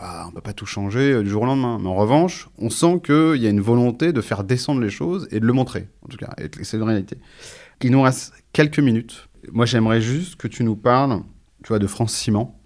on 0.00 0.28
ne 0.28 0.32
peut 0.32 0.40
pas 0.40 0.52
tout 0.52 0.66
changer 0.66 1.12
euh, 1.12 1.22
du 1.22 1.30
jour 1.30 1.42
au 1.42 1.46
lendemain. 1.46 1.78
Mais 1.80 1.88
en 1.88 1.94
revanche, 1.94 2.48
on 2.58 2.70
sent 2.70 3.00
qu'il 3.04 3.36
y 3.36 3.46
a 3.46 3.50
une 3.50 3.60
volonté 3.60 4.12
de 4.12 4.20
faire 4.20 4.44
descendre 4.44 4.80
les 4.80 4.90
choses 4.90 5.28
et 5.30 5.40
de 5.40 5.46
le 5.46 5.52
montrer, 5.52 5.88
en 6.02 6.08
tout 6.08 6.16
cas. 6.16 6.34
C'est 6.62 6.76
une 6.76 6.82
réalité. 6.82 7.18
Il 7.82 7.90
nous 7.90 8.02
reste 8.02 8.32
quelques 8.52 8.78
minutes. 8.78 9.28
Moi, 9.52 9.66
j'aimerais 9.66 10.00
juste 10.00 10.36
que 10.36 10.48
tu 10.48 10.64
nous 10.64 10.76
parles, 10.76 11.20
tu 11.62 11.68
vois, 11.68 11.78
de 11.78 11.86
France 11.86 12.14
Ciment. 12.14 12.58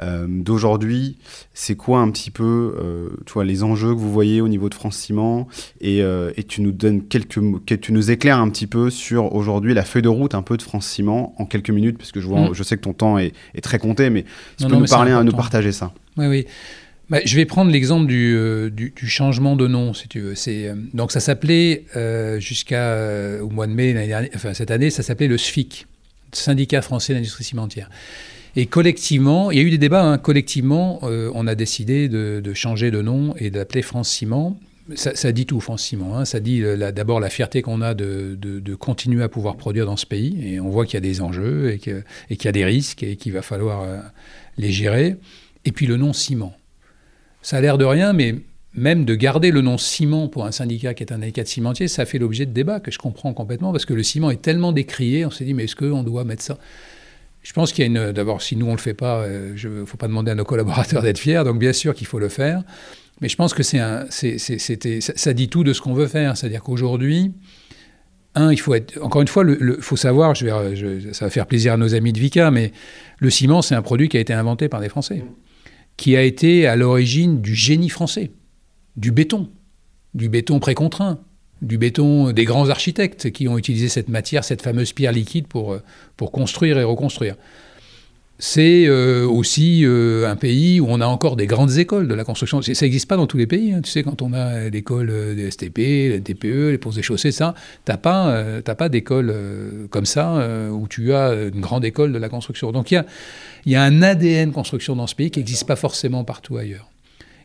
Euh, 0.00 0.26
d'aujourd'hui, 0.28 1.16
c'est 1.54 1.74
quoi 1.74 2.00
un 2.00 2.10
petit 2.10 2.30
peu, 2.30 2.76
euh, 2.78 3.08
tu 3.26 3.32
vois, 3.32 3.44
les 3.44 3.62
enjeux 3.62 3.94
que 3.94 3.98
vous 3.98 4.12
voyez 4.12 4.40
au 4.40 4.48
niveau 4.48 4.68
de 4.68 4.74
France 4.74 4.96
Ciment 4.96 5.48
et, 5.80 5.98
et, 5.98 6.44
tu 6.44 6.62
nous 6.62 6.72
donnes 6.72 7.02
quelques, 7.02 7.40
que 7.66 7.74
tu 7.74 7.92
nous 7.92 8.10
éclaires 8.10 8.38
un 8.38 8.48
petit 8.50 8.66
peu 8.66 8.90
sur 8.90 9.34
aujourd'hui 9.34 9.74
la 9.74 9.84
feuille 9.84 10.02
de 10.02 10.08
route 10.08 10.34
un 10.34 10.42
peu 10.42 10.56
de 10.56 10.62
France 10.62 10.86
Ciment 10.86 11.34
en 11.38 11.46
quelques 11.46 11.70
minutes, 11.70 11.98
parce 11.98 12.12
que 12.12 12.20
je, 12.20 12.26
vois, 12.26 12.50
mm. 12.50 12.54
je 12.54 12.62
sais 12.62 12.76
que 12.76 12.82
ton 12.82 12.92
temps 12.92 13.18
est, 13.18 13.32
est 13.54 13.60
très 13.60 13.78
compté, 13.78 14.10
mais 14.10 14.24
tu 14.58 14.66
peux 14.66 14.76
nous 14.76 14.84
parler, 14.86 15.18
nous 15.24 15.32
partager 15.32 15.72
ça. 15.72 15.92
Oui, 16.16 16.26
oui. 16.26 16.46
Bah, 17.10 17.20
je 17.24 17.36
vais 17.36 17.46
prendre 17.46 17.70
l'exemple 17.70 18.06
du, 18.06 18.34
euh, 18.36 18.68
du, 18.68 18.92
du, 18.94 19.08
changement 19.08 19.56
de 19.56 19.66
nom, 19.66 19.94
si 19.94 20.08
tu 20.08 20.20
veux. 20.20 20.34
Euh, 20.46 20.74
donc 20.92 21.10
ça 21.10 21.20
s'appelait, 21.20 21.84
euh, 21.96 22.38
jusqu'à 22.38 22.92
euh, 22.92 23.40
au 23.40 23.48
mois 23.48 23.66
de 23.66 23.72
mai 23.72 23.94
dernière, 23.94 24.28
enfin, 24.34 24.52
cette 24.52 24.70
année, 24.70 24.90
ça 24.90 25.02
s'appelait 25.02 25.28
le 25.28 25.38
SFIC, 25.38 25.86
Syndicat 26.32 26.82
français 26.82 27.14
d'industrie 27.14 27.44
cimentière. 27.44 27.88
Et 28.56 28.66
collectivement, 28.66 29.50
il 29.50 29.58
y 29.58 29.60
a 29.60 29.64
eu 29.64 29.70
des 29.70 29.78
débats, 29.78 30.04
hein, 30.04 30.18
collectivement, 30.18 31.00
on 31.02 31.46
a 31.46 31.54
décidé 31.54 32.08
de, 32.08 32.54
changer 32.54 32.90
de 32.90 33.02
nom 33.02 33.34
et 33.36 33.50
d'appeler 33.50 33.82
France 33.82 34.08
Ciment. 34.08 34.58
Ça, 34.94 35.32
dit 35.32 35.44
tout, 35.44 35.60
France 35.60 35.82
Ciment. 35.82 36.16
Hein. 36.16 36.24
Ça 36.24 36.40
dit 36.40 36.62
d'abord 36.94 37.20
la 37.20 37.28
fierté 37.28 37.62
qu'on 37.62 37.82
a 37.82 37.94
de, 37.94 38.74
continuer 38.74 39.22
à 39.22 39.28
pouvoir 39.28 39.56
produire 39.56 39.86
dans 39.86 39.96
ce 39.96 40.06
pays. 40.06 40.38
Et 40.42 40.60
on 40.60 40.70
voit 40.70 40.86
qu'il 40.86 40.94
y 40.94 40.98
a 40.98 41.00
des 41.00 41.20
enjeux 41.20 41.72
et 41.72 41.78
qu'il 41.78 42.04
y 42.44 42.48
a 42.48 42.52
des 42.52 42.64
risques 42.64 43.02
et 43.02 43.16
qu'il 43.16 43.32
va 43.32 43.42
falloir 43.42 43.86
les 44.56 44.72
gérer. 44.72 45.16
Et 45.64 45.72
puis 45.72 45.86
le 45.86 45.96
nom 45.96 46.12
ciment. 46.12 46.56
Ça 47.42 47.58
a 47.58 47.60
l'air 47.60 47.78
de 47.78 47.84
rien, 47.84 48.12
mais 48.12 48.34
même 48.74 49.04
de 49.04 49.14
garder 49.14 49.50
le 49.50 49.60
nom 49.60 49.78
ciment 49.78 50.28
pour 50.28 50.44
un 50.44 50.52
syndicat 50.52 50.94
qui 50.94 51.02
est 51.02 51.12
un 51.12 51.20
syndicat 51.20 51.42
de 51.42 51.48
cimentier, 51.48 51.88
ça 51.88 52.04
fait 52.06 52.18
l'objet 52.18 52.46
de 52.46 52.52
débats 52.52 52.80
que 52.80 52.90
je 52.90 52.98
comprends 52.98 53.32
complètement, 53.34 53.72
parce 53.72 53.84
que 53.84 53.94
le 53.94 54.02
ciment 54.02 54.30
est 54.30 54.42
tellement 54.42 54.72
décrié, 54.72 55.26
on 55.26 55.30
s'est 55.30 55.44
dit, 55.44 55.54
mais 55.54 55.64
est-ce 55.64 55.76
qu'on 55.76 56.02
doit 56.02 56.24
mettre 56.24 56.42
ça 56.42 56.58
Je 57.42 57.52
pense 57.52 57.72
qu'il 57.72 57.82
y 57.82 57.86
a 57.86 57.86
une... 57.86 58.12
D'abord, 58.12 58.42
si 58.42 58.56
nous, 58.56 58.66
on 58.66 58.72
ne 58.72 58.76
le 58.76 58.80
fait 58.80 58.94
pas, 58.94 59.24
il 59.26 59.32
euh, 59.66 59.80
ne 59.80 59.84
faut 59.84 59.96
pas 59.96 60.08
demander 60.08 60.30
à 60.30 60.34
nos 60.34 60.44
collaborateurs 60.44 61.02
d'être 61.02 61.18
fiers, 61.18 61.42
donc 61.44 61.58
bien 61.58 61.72
sûr 61.72 61.94
qu'il 61.94 62.06
faut 62.06 62.18
le 62.18 62.28
faire. 62.28 62.62
Mais 63.20 63.28
je 63.28 63.36
pense 63.36 63.54
que 63.54 63.62
c'est 63.62 63.80
ça, 65.00 65.32
dit 65.32 65.48
tout 65.48 65.64
de 65.64 65.72
ce 65.72 65.80
qu'on 65.80 65.94
veut 65.94 66.06
faire. 66.06 66.36
C'est-à-dire 66.36 66.62
qu'aujourd'hui, 66.62 67.32
un, 68.34 68.52
il 68.52 68.60
faut 68.60 68.74
être. 68.74 69.02
Encore 69.02 69.22
une 69.22 69.28
fois, 69.28 69.44
il 69.48 69.76
faut 69.80 69.96
savoir, 69.96 70.36
ça 70.36 71.24
va 71.24 71.30
faire 71.30 71.46
plaisir 71.46 71.72
à 71.72 71.76
nos 71.76 71.94
amis 71.94 72.12
de 72.12 72.20
Vika, 72.20 72.50
mais 72.52 72.72
le 73.18 73.30
ciment, 73.30 73.60
c'est 73.62 73.74
un 73.74 73.82
produit 73.82 74.08
qui 74.08 74.16
a 74.16 74.20
été 74.20 74.32
inventé 74.32 74.68
par 74.68 74.80
des 74.80 74.88
Français 74.88 75.24
qui 75.98 76.16
a 76.16 76.22
été 76.22 76.66
à 76.66 76.76
l'origine 76.76 77.42
du 77.42 77.54
génie 77.54 77.90
français, 77.90 78.30
du 78.96 79.10
béton, 79.10 79.50
du 80.14 80.30
béton 80.30 80.60
précontraint, 80.60 81.18
du 81.62 81.78
béton 81.78 82.32
des 82.32 82.44
grands 82.44 82.68
architectes 82.68 83.30
qui 83.30 83.48
ont 83.48 83.58
utilisé 83.58 83.88
cette 83.88 84.08
matière, 84.08 84.44
cette 84.44 84.62
fameuse 84.62 84.92
pierre 84.92 85.12
liquide 85.12 85.46
pour, 85.46 85.72
euh, 85.72 85.82
pour 86.16 86.32
construire 86.32 86.78
et 86.78 86.84
reconstruire. 86.84 87.34
C'est 88.40 88.86
euh, 88.86 89.26
aussi 89.26 89.84
euh, 89.84 90.30
un 90.30 90.36
pays 90.36 90.78
où 90.78 90.86
on 90.88 91.00
a 91.00 91.06
encore 91.06 91.34
des 91.34 91.48
grandes 91.48 91.76
écoles 91.76 92.06
de 92.06 92.14
la 92.14 92.22
construction. 92.22 92.62
Ça 92.62 92.72
n'existe 92.86 93.08
pas 93.08 93.16
dans 93.16 93.26
tous 93.26 93.36
les 93.36 93.48
pays. 93.48 93.72
Hein. 93.72 93.80
Tu 93.82 93.90
sais, 93.90 94.04
quand 94.04 94.22
on 94.22 94.32
a 94.32 94.68
l'école 94.68 95.34
des 95.34 95.50
STP, 95.50 95.78
les 95.78 96.20
TPE, 96.20 96.70
les 96.70 96.78
ponts 96.78 96.92
et 96.92 97.02
chaussées, 97.02 97.32
ça, 97.32 97.56
tu 97.84 97.90
n'as 97.90 97.98
pas, 97.98 98.62
pas 98.62 98.88
d'école 98.88 99.34
comme 99.90 100.06
ça 100.06 100.70
où 100.70 100.86
tu 100.86 101.12
as 101.14 101.32
une 101.52 101.60
grande 101.60 101.84
école 101.84 102.12
de 102.12 102.18
la 102.18 102.28
construction. 102.28 102.70
Donc 102.70 102.92
il 102.92 102.94
y 102.94 102.98
a, 102.98 103.06
y 103.66 103.74
a 103.74 103.82
un 103.82 104.02
ADN 104.02 104.52
construction 104.52 104.94
dans 104.94 105.08
ce 105.08 105.16
pays 105.16 105.32
qui 105.32 105.40
n'existe 105.40 105.66
pas 105.66 105.74
forcément 105.74 106.22
partout 106.22 106.58
ailleurs. 106.58 106.88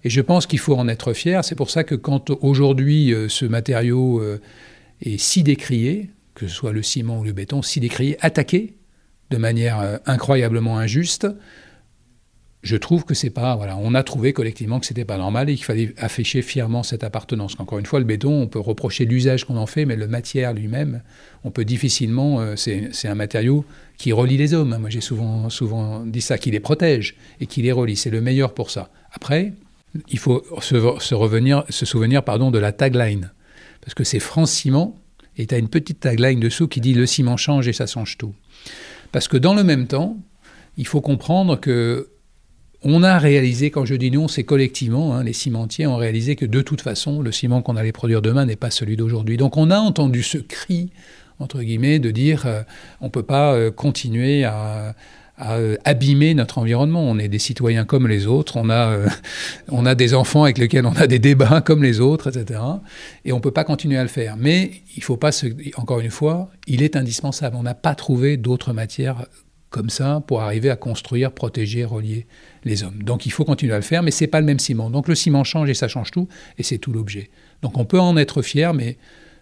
Et 0.04 0.10
je 0.10 0.22
pense 0.22 0.47
qu'il 0.47 0.60
faut 0.60 0.76
en 0.76 0.88
être 0.88 1.14
fier. 1.14 1.43
C'est 1.45 1.56
pour 1.56 1.70
ça 1.70 1.84
que 1.84 1.95
quand 1.95 2.32
aujourd'hui 2.41 3.14
euh, 3.14 3.30
ce 3.30 3.45
matériau 3.45 4.20
euh, 4.20 4.41
est 5.01 5.18
si 5.18 5.43
décrié, 5.43 6.10
que 6.36 6.47
ce 6.47 6.54
soit 6.54 6.74
le 6.74 6.84
ciment 6.84 7.20
ou 7.20 7.24
le 7.24 7.32
béton, 7.32 7.62
si 7.62 7.80
décrié, 7.80 8.18
attaqué 8.22 8.76
de 9.30 9.38
manière 9.38 9.80
euh, 9.80 9.97
incroyablement 10.06 10.78
injuste, 10.78 11.28
je 12.64 12.78
trouve 12.78 13.04
que 13.04 13.14
c'est 13.14 13.30
pas 13.30 13.58
voilà, 13.58 13.78
on 13.78 13.93
a 13.93 14.04
trouvé 14.04 14.32
collectivement 14.32 14.80
que 14.80 14.86
c'était 14.86 15.04
pas 15.04 15.18
normal 15.18 15.49
et 15.49 15.56
qu'il 15.56 15.66
fallait 15.66 15.93
afficher 15.97 16.41
fièrement 16.41 16.82
cette 16.82 17.04
appartenance. 17.04 17.56
Encore 17.60 17.78
une 17.78 17.86
fois, 17.86 17.99
le 17.99 18.06
béton, 18.06 18.41
on 18.41 18.47
peut 18.47 18.60
reprocher 18.60 19.04
l'usage 19.04 19.43
qu'on 19.43 19.58
en 19.58 19.66
fait, 19.66 19.86
mais 19.86 19.97
le 19.97 20.08
matière 20.08 20.54
lui-même, 20.54 21.01
on 21.43 21.51
peut 21.51 21.66
difficilement. 21.66 22.56
C'est 22.56 23.08
un 23.10 23.16
matériau 23.16 23.66
qui 23.97 24.14
relie 24.14 24.38
les 24.38 24.54
hommes. 24.54 24.78
Moi, 24.80 24.89
j'ai 24.89 25.01
souvent 25.01 25.49
souvent 25.49 26.06
dit 26.06 26.22
ça, 26.22 26.38
qui 26.38 26.51
les 26.51 26.62
protège 26.62 27.18
et 27.41 27.47
qui 27.47 27.62
les 27.62 27.74
relie. 27.74 27.97
C'est 27.97 28.10
le 28.10 28.22
meilleur 28.22 28.54
pour 28.54 28.72
ça. 28.72 28.89
Après, 29.12 29.51
il 30.10 30.20
faut 30.20 30.44
se, 30.60 31.14
revenir, 31.14 31.64
se 31.70 31.86
souvenir 31.86 32.24
pardon 32.24 32.52
de 32.52 32.60
la 32.60 32.72
tagline, 32.72 33.32
parce 33.82 33.94
que 33.94 34.04
c'est 34.04 34.20
France 34.20 34.52
Ciment 34.52 35.00
et 35.38 35.48
tu 35.48 35.56
as 35.56 35.58
une 35.58 35.70
petite 35.70 36.00
tagline 36.00 36.39
dessous 36.39 36.68
qui 36.68 36.82
dit 36.82 36.94
le 36.94 37.06
ciment 37.06 37.38
change 37.38 37.68
et 37.68 37.74
ça 37.74 37.88
change 37.88 38.18
tout. 38.18 38.34
Parce 39.12 39.28
que 39.28 39.38
dans 39.38 39.54
le 39.54 39.64
même 39.64 39.88
temps, 39.88 40.18
il 40.78 40.88
faut 40.88 41.02
comprendre 41.02 41.60
que 41.60 42.10
on 42.86 43.02
a 43.02 43.18
réalisé, 43.18 43.72
quand 43.72 43.86
je 43.86 43.96
dis 43.96 44.12
nous, 44.12 44.28
c'est 44.28 44.44
collectivement, 44.44 45.16
hein, 45.16 45.24
les 45.24 45.32
cimentiers 45.32 45.88
ont 45.88 45.96
réalisé 45.96 46.36
que 46.36 46.46
de 46.46 46.62
toute 46.62 46.82
façon, 46.82 47.22
le 47.22 47.32
ciment 47.32 47.62
qu'on 47.62 47.78
allait 47.78 47.94
produire 47.94 48.22
demain 48.22 48.46
n'est 48.46 48.58
pas 48.58 48.72
celui 48.72 48.98
d'aujourd'hui. 48.98 49.38
Donc 49.38 49.56
on 49.56 49.72
a 49.72 49.78
entendu 49.78 50.22
ce 50.22 50.38
cri, 50.38 50.91
entre 51.39 51.62
guillemets, 51.62 52.00
de 52.00 52.12
dire 52.12 52.46
euh, 52.46 52.62
on 53.00 53.06
ne 53.06 53.12
peut 53.12 53.24
pas 53.24 53.54
euh, 53.54 53.72
continuer 53.72 54.44
à, 54.44 54.96
à 55.38 55.55
euh, 55.55 55.77
abîmer 55.84 56.34
notre 56.34 56.57
environnement. 56.57 57.03
On 57.03 57.17
est 57.17 57.27
des 57.27 57.39
citoyens 57.39 57.86
comme 57.86 58.07
les 58.07 58.27
autres, 58.27 58.57
on 58.57 58.69
a, 58.69 58.91
euh, 58.91 59.07
on 59.69 59.86
a 59.86 59.95
des 59.95 60.13
enfants 60.13 60.43
avec 60.43 60.57
lesquels 60.57 60.86
on 60.86 60.95
a 60.95 61.07
des 61.07 61.19
débats 61.19 61.61
comme 61.61 61.84
les 61.84 61.99
autres, 61.99 62.29
etc. 62.29 62.59
Et 63.25 63.34
on 63.34 63.38
ne 63.38 63.41
peut 63.41 63.51
pas 63.51 63.63
continuer 63.63 63.97
à 63.97 64.03
le 64.03 64.09
faire. 64.09 64.38
Mais 64.38 64.71
il 64.95 65.03
faut 65.03 65.17
pas. 65.17 65.31
Encore 65.75 65.99
une 65.99 66.11
fois, 66.11 66.49
il 66.67 66.84
est 66.84 66.95
indispensable. 66.95 67.55
On 67.55 67.63
n'a 67.63 67.75
pas 67.75 67.95
trouvé 67.95 68.38
d'autres 68.38 68.73
matières 68.73 69.25
comme 69.73 69.89
ça 69.89 70.23
pour 70.27 70.41
arriver 70.41 70.69
à 70.69 70.75
construire, 70.75 71.31
protéger, 71.31 71.84
relier 71.84 72.27
les 72.63 72.84
hommes. 72.84 73.01
Donc 73.01 73.25
il 73.25 73.31
faut 73.31 73.43
continuer 73.43 73.73
à 73.73 73.77
le 73.77 73.81
faire, 73.81 74.03
mais 74.03 74.11
c'est 74.11 74.27
pas 74.27 74.39
le 74.39 74.45
même 74.45 74.59
ciment. 74.59 74.91
Donc 74.91 75.07
le 75.07 75.15
ciment 75.15 75.43
change 75.43 75.67
et 75.67 75.73
ça 75.73 75.88
change 75.88 76.11
tout, 76.11 76.29
et 76.59 76.63
c'est 76.63 76.77
tout 76.77 76.93
l'objet. 76.93 77.31
Donc 77.63 77.77
on 77.79 77.84
peut 77.84 77.99
en 77.99 78.15
être 78.15 78.43
fier, 78.43 78.75
mais 78.75 78.97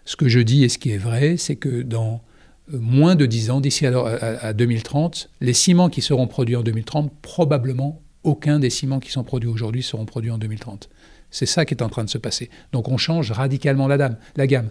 ce 0.06 0.16
que 0.16 0.28
je 0.28 0.40
dis 0.40 0.64
et 0.64 0.70
ce 0.70 0.78
qui 0.78 0.90
est 0.90 0.98
vrai, 0.98 1.36
c'est 1.36 1.56
que 1.56 1.82
dans 1.82 2.22
moins 2.68 3.14
de 3.14 3.26
10 3.26 3.50
ans, 3.50 3.60
d'ici 3.60 3.86
à, 3.86 4.52
2030, 4.52 5.30
les 5.40 5.52
ciments 5.52 5.88
qui 5.88 6.00
seront 6.00 6.26
produits 6.26 6.56
en 6.56 6.62
2030, 6.62 7.12
probablement 7.22 8.00
aucun 8.24 8.58
des 8.58 8.70
ciments 8.70 9.00
qui 9.00 9.10
sont 9.10 9.24
produits 9.24 9.48
aujourd'hui 9.48 9.82
seront 9.82 10.04
produits 10.04 10.30
en 10.30 10.38
2030. 10.38 10.88
C'est 11.30 11.46
ça 11.46 11.64
qui 11.64 11.74
est 11.74 11.82
en 11.82 11.88
train 11.88 12.04
de 12.04 12.10
se 12.10 12.18
passer. 12.18 12.50
Donc 12.72 12.88
on 12.88 12.98
change 12.98 13.32
radicalement 13.32 13.88
la, 13.88 14.16
la 14.36 14.46
gamme. 14.46 14.70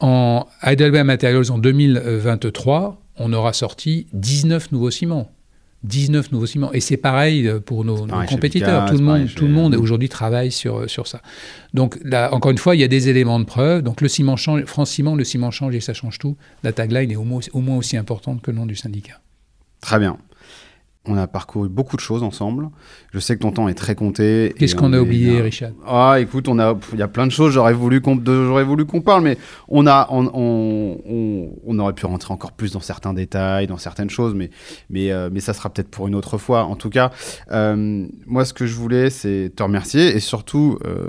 En 0.00 0.46
Heidelberg 0.62 1.06
Materials 1.06 1.52
en 1.52 1.58
2023, 1.58 3.00
on 3.18 3.32
aura 3.32 3.52
sorti 3.52 4.08
19 4.14 4.72
nouveaux 4.72 4.90
ciments. 4.90 5.30
19 5.84 6.32
nouveaux 6.32 6.46
ciments. 6.46 6.72
Et 6.72 6.80
c'est 6.80 6.96
pareil 6.96 7.48
euh, 7.48 7.60
pour 7.60 7.84
nos, 7.84 8.06
compétiteurs. 8.28 8.86
tout 8.86 8.96
le 8.96 9.02
monde, 9.02 9.28
tout 9.34 9.46
le 9.46 9.50
monde 9.50 9.74
aujourd'hui 9.74 10.08
travaille 10.08 10.52
sur, 10.52 10.80
euh, 10.80 10.88
sur 10.88 11.06
ça. 11.06 11.20
Donc 11.74 11.98
là, 12.04 12.32
encore 12.32 12.50
une 12.50 12.58
fois, 12.58 12.76
il 12.76 12.80
y 12.80 12.84
a 12.84 12.88
des 12.88 13.08
éléments 13.08 13.40
de 13.40 13.44
preuve. 13.44 13.82
Donc 13.82 14.00
le 14.00 14.08
ciment 14.08 14.36
change, 14.36 14.64
France 14.64 14.90
Ciment, 14.90 15.16
le 15.16 15.24
ciment 15.24 15.50
change 15.50 15.74
et 15.74 15.80
ça 15.80 15.94
change 15.94 16.18
tout. 16.18 16.36
La 16.62 16.72
tagline 16.72 17.10
est 17.10 17.16
au 17.16 17.24
moins, 17.24 17.40
au 17.52 17.60
moins 17.60 17.76
aussi 17.76 17.96
importante 17.96 18.42
que 18.42 18.50
le 18.50 18.56
nom 18.56 18.66
du 18.66 18.76
syndicat. 18.76 19.20
Très 19.80 19.98
bien. 19.98 20.16
On 21.04 21.16
a 21.16 21.26
parcouru 21.26 21.68
beaucoup 21.68 21.96
de 21.96 22.00
choses 22.00 22.22
ensemble. 22.22 22.68
Je 23.12 23.18
sais 23.18 23.34
que 23.34 23.40
ton 23.42 23.50
temps 23.50 23.66
est 23.66 23.74
très 23.74 23.96
compté. 23.96 24.54
Qu'est-ce 24.56 24.76
qu'on 24.76 24.92
a 24.92 25.00
oublié, 25.00 25.40
Richard? 25.40 25.72
Ah, 25.84 26.18
écoute, 26.20 26.46
on 26.46 26.60
a, 26.60 26.78
il 26.92 26.98
y 27.00 27.02
a 27.02 27.08
plein 27.08 27.26
de 27.26 27.32
choses. 27.32 27.52
J'aurais 27.52 27.72
voulu 27.72 28.00
qu'on, 28.00 28.22
j'aurais 28.24 28.62
voulu 28.62 28.84
qu'on 28.84 29.00
parle, 29.00 29.24
mais 29.24 29.36
on 29.66 29.88
a, 29.88 30.06
on, 30.12 30.30
on, 30.32 31.50
on, 31.66 31.78
aurait 31.80 31.92
pu 31.92 32.06
rentrer 32.06 32.32
encore 32.32 32.52
plus 32.52 32.70
dans 32.70 32.80
certains 32.80 33.14
détails, 33.14 33.66
dans 33.66 33.78
certaines 33.78 34.10
choses, 34.10 34.32
mais, 34.34 34.50
mais, 34.90 35.10
euh, 35.10 35.28
mais 35.32 35.40
ça 35.40 35.54
sera 35.54 35.70
peut-être 35.70 35.88
pour 35.88 36.06
une 36.06 36.14
autre 36.14 36.38
fois. 36.38 36.66
En 36.66 36.76
tout 36.76 36.88
cas, 36.88 37.10
euh, 37.50 38.06
moi, 38.26 38.44
ce 38.44 38.52
que 38.52 38.66
je 38.66 38.74
voulais, 38.76 39.10
c'est 39.10 39.50
te 39.56 39.62
remercier 39.64 40.14
et 40.14 40.20
surtout 40.20 40.78
euh, 40.84 41.08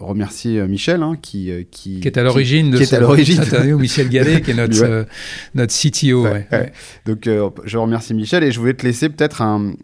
remercier 0.00 0.66
Michel, 0.66 1.02
hein, 1.02 1.18
qui, 1.20 1.50
qui, 1.70 2.00
qui 2.00 2.08
est 2.08 2.16
à 2.16 2.22
l'origine 2.22 2.70
de 2.70 2.82
cette 2.82 2.98
interview, 2.98 3.78
Michel 3.78 4.08
Gallet, 4.08 4.40
qui 4.40 4.52
est 4.52 4.54
notre, 4.66 5.06
notre 5.54 5.74
CTO. 5.74 6.26
Donc, 7.04 7.28
je 7.64 7.76
remercie 7.76 8.14
Michel 8.14 8.42
et 8.42 8.50
je 8.50 8.58
voulais 8.58 8.72
te 8.72 8.86
laisser 8.86 9.10
peut-être 9.10 9.33
un, 9.42 9.74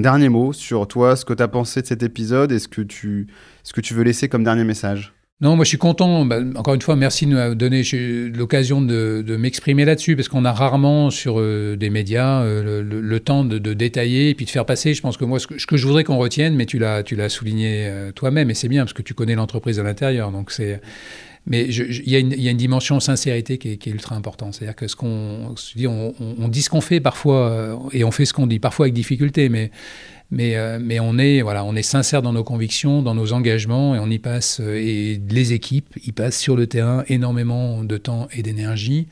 dernier 0.00 0.28
mot 0.28 0.52
sur 0.52 0.86
toi, 0.88 1.16
ce 1.16 1.24
que 1.24 1.32
tu 1.32 1.42
as 1.42 1.48
pensé 1.48 1.82
de 1.82 1.86
cet 1.86 2.02
épisode 2.02 2.52
et 2.52 2.58
ce 2.58 2.68
que 2.68 2.82
tu, 2.82 3.26
ce 3.62 3.72
que 3.72 3.80
tu 3.80 3.94
veux 3.94 4.02
laisser 4.02 4.28
comme 4.28 4.44
dernier 4.44 4.64
message? 4.64 5.12
Non, 5.40 5.56
moi 5.56 5.64
je 5.64 5.70
suis 5.70 5.78
content. 5.78 6.26
Bah, 6.26 6.38
encore 6.54 6.74
une 6.74 6.82
fois, 6.82 6.96
merci 6.96 7.24
de 7.24 7.30
nous 7.30 7.54
donner 7.54 7.82
l'occasion 8.34 8.82
de, 8.82 9.36
m'exprimer 9.38 9.86
là-dessus, 9.86 10.14
parce 10.14 10.28
qu'on 10.28 10.44
a 10.44 10.52
rarement 10.52 11.08
sur 11.08 11.40
euh, 11.40 11.76
des 11.76 11.88
médias 11.88 12.42
euh, 12.42 12.82
le, 12.82 13.20
temps 13.20 13.44
de, 13.44 13.58
détailler 13.72 14.28
et 14.28 14.34
puis 14.34 14.44
de 14.44 14.50
faire 14.50 14.66
passer. 14.66 14.92
Je 14.92 15.00
pense 15.00 15.16
que 15.16 15.24
moi, 15.24 15.38
ce 15.38 15.46
que, 15.46 15.76
je 15.78 15.86
voudrais 15.86 16.04
qu'on 16.04 16.18
retienne, 16.18 16.54
mais 16.56 16.66
tu 16.66 16.78
l'as, 16.78 17.02
tu 17.02 17.16
l'as 17.16 17.30
souligné 17.30 17.86
euh, 17.86 18.12
toi-même, 18.12 18.50
et 18.50 18.54
c'est 18.54 18.68
bien 18.68 18.82
parce 18.82 18.92
que 18.92 19.02
tu 19.02 19.14
connais 19.14 19.34
l'entreprise 19.34 19.80
à 19.80 19.82
l'intérieur. 19.82 20.30
Donc 20.30 20.50
c'est, 20.50 20.82
mais 21.46 21.64
il 21.64 22.08
y, 22.08 22.16
a 22.16 22.50
une 22.50 22.56
dimension 22.56 23.00
sincérité 23.00 23.58
qui 23.58 23.70
est, 23.70 23.86
ultra 23.86 24.14
importante. 24.14 24.54
C'est-à-dire 24.54 24.76
que 24.76 24.86
ce 24.86 24.94
qu'on 24.94 25.54
dit, 25.74 25.86
on, 25.86 26.48
dit 26.48 26.62
ce 26.62 26.70
qu'on 26.70 26.80
fait 26.82 27.00
parfois 27.00 27.78
et 27.92 28.04
on 28.04 28.10
fait 28.10 28.24
ce 28.26 28.34
qu'on 28.34 28.46
dit, 28.46 28.58
parfois 28.58 28.84
avec 28.84 28.94
difficulté, 28.94 29.48
mais 29.48 29.70
mais, 30.30 30.56
euh, 30.56 30.78
mais 30.80 31.00
on, 31.00 31.18
est, 31.18 31.42
voilà, 31.42 31.64
on 31.64 31.74
est 31.74 31.82
sincère 31.82 32.22
dans 32.22 32.32
nos 32.32 32.44
convictions, 32.44 33.02
dans 33.02 33.14
nos 33.14 33.32
engagements, 33.32 33.96
et 33.96 33.98
on 33.98 34.08
y 34.08 34.18
passe, 34.18 34.60
euh, 34.60 34.76
et 34.76 35.20
les 35.28 35.52
équipes 35.52 35.96
y 36.04 36.12
passent 36.12 36.38
sur 36.38 36.56
le 36.56 36.66
terrain 36.66 37.04
énormément 37.08 37.82
de 37.82 37.96
temps 37.96 38.28
et 38.32 38.42
d'énergie 38.42 39.08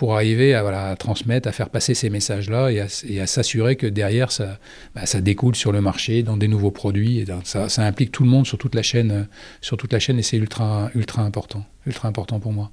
pour 0.00 0.14
arriver 0.14 0.54
à, 0.54 0.62
voilà, 0.62 0.88
à, 0.88 0.96
transmettre, 0.96 1.46
à 1.46 1.52
faire 1.52 1.68
passer 1.68 1.92
ces 1.92 2.08
messages-là 2.08 2.70
et 2.70 3.20
à, 3.20 3.26
s'assurer 3.26 3.76
que 3.76 3.86
derrière, 3.86 4.32
ça, 4.32 4.58
bah, 4.94 5.04
ça 5.04 5.20
découle 5.20 5.54
sur 5.54 5.72
le 5.72 5.82
marché, 5.82 6.22
dans 6.22 6.38
des 6.38 6.48
nouveaux 6.48 6.70
produits. 6.70 7.18
Et 7.18 7.26
ça, 7.44 7.68
ça, 7.68 7.84
implique 7.84 8.10
tout 8.10 8.22
le 8.22 8.30
monde 8.30 8.46
sur 8.46 8.56
toute 8.56 8.74
la 8.74 8.80
chaîne, 8.80 9.28
sur 9.60 9.76
toute 9.76 9.92
la 9.92 9.98
chaîne 9.98 10.18
et 10.18 10.22
c'est 10.22 10.38
ultra, 10.38 10.90
ultra 10.94 11.20
important, 11.20 11.66
ultra 11.86 12.08
important 12.08 12.40
pour 12.40 12.54
moi. 12.54 12.70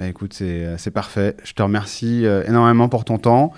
Bah 0.00 0.06
écoute, 0.06 0.32
c'est 0.32 0.90
parfait. 0.90 1.36
Je 1.44 1.52
te 1.52 1.62
remercie 1.62 2.24
euh, 2.24 2.42
énormément 2.48 2.88
pour 2.88 3.04
ton 3.04 3.18
temps. 3.18 3.52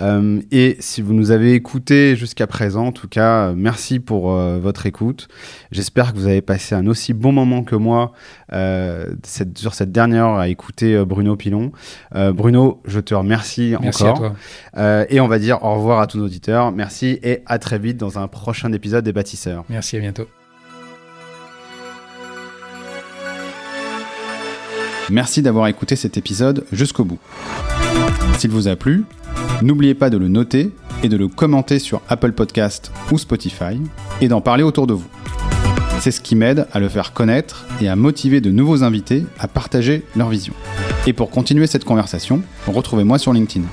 Euh, 0.00 0.40
et 0.50 0.76
si 0.80 1.02
vous 1.02 1.14
nous 1.14 1.30
avez 1.30 1.52
écoutés 1.52 2.16
jusqu'à 2.16 2.48
présent, 2.48 2.86
en 2.86 2.92
tout 2.92 3.06
cas, 3.06 3.50
euh, 3.50 3.54
merci 3.56 4.00
pour 4.00 4.32
votre 4.32 4.86
écoute. 4.86 5.28
J'espère 5.70 6.12
que 6.12 6.18
vous 6.18 6.26
avez 6.26 6.42
passé 6.42 6.74
un 6.74 6.88
aussi 6.88 7.14
bon 7.14 7.30
moment 7.30 7.62
que 7.62 7.76
moi 7.76 8.10
cette, 9.22 9.56
sur 9.56 9.74
cette 9.74 9.92
dernière 9.92 10.24
heure 10.24 10.38
à 10.38 10.48
écouter 10.48 11.00
Bruno 11.04 11.36
Pilon. 11.36 11.70
Bruno, 12.12 12.82
je 12.86 12.98
te 12.98 13.14
remercie 13.14 13.76
merci 13.80 14.02
encore. 14.02 14.32
À 14.72 14.76
toi. 14.80 15.06
et 15.08 15.20
on 15.20 15.28
va 15.28 15.38
dire 15.38 15.62
au 15.62 15.76
revoir 15.76 16.00
à 16.00 16.08
tous 16.08 16.18
nos 16.18 16.24
auditeurs. 16.24 16.72
Merci 16.72 17.20
et 17.22 17.42
à 17.46 17.60
très 17.60 17.78
vite 17.78 17.98
dans 17.98 18.18
un 18.18 18.26
prochain 18.26 18.72
épisode 18.72 19.04
des 19.04 19.12
Bâtisseurs. 19.12 19.64
Merci, 19.68 19.96
à 19.96 20.00
bientôt. 20.00 20.26
Merci 25.10 25.42
d'avoir 25.42 25.66
écouté 25.66 25.96
cet 25.96 26.16
épisode 26.16 26.64
jusqu'au 26.72 27.04
bout. 27.04 27.18
S'il 28.38 28.50
vous 28.50 28.68
a 28.68 28.76
plu, 28.76 29.04
n'oubliez 29.60 29.94
pas 29.94 30.08
de 30.08 30.16
le 30.16 30.28
noter 30.28 30.72
et 31.02 31.08
de 31.08 31.16
le 31.16 31.28
commenter 31.28 31.78
sur 31.78 32.00
Apple 32.08 32.32
Podcast 32.32 32.90
ou 33.12 33.18
Spotify 33.18 33.80
et 34.20 34.28
d'en 34.28 34.40
parler 34.40 34.62
autour 34.62 34.86
de 34.86 34.94
vous. 34.94 35.06
C'est 36.00 36.10
ce 36.10 36.20
qui 36.20 36.36
m'aide 36.36 36.66
à 36.72 36.80
le 36.80 36.88
faire 36.88 37.12
connaître 37.12 37.66
et 37.80 37.88
à 37.88 37.96
motiver 37.96 38.40
de 38.40 38.50
nouveaux 38.50 38.82
invités 38.82 39.24
à 39.38 39.46
partager 39.46 40.04
leur 40.16 40.28
vision. 40.28 40.54
Et 41.06 41.12
pour 41.12 41.30
continuer 41.30 41.66
cette 41.66 41.84
conversation, 41.84 42.42
retrouvez-moi 42.66 43.18
sur 43.18 43.32
LinkedIn. 43.32 43.66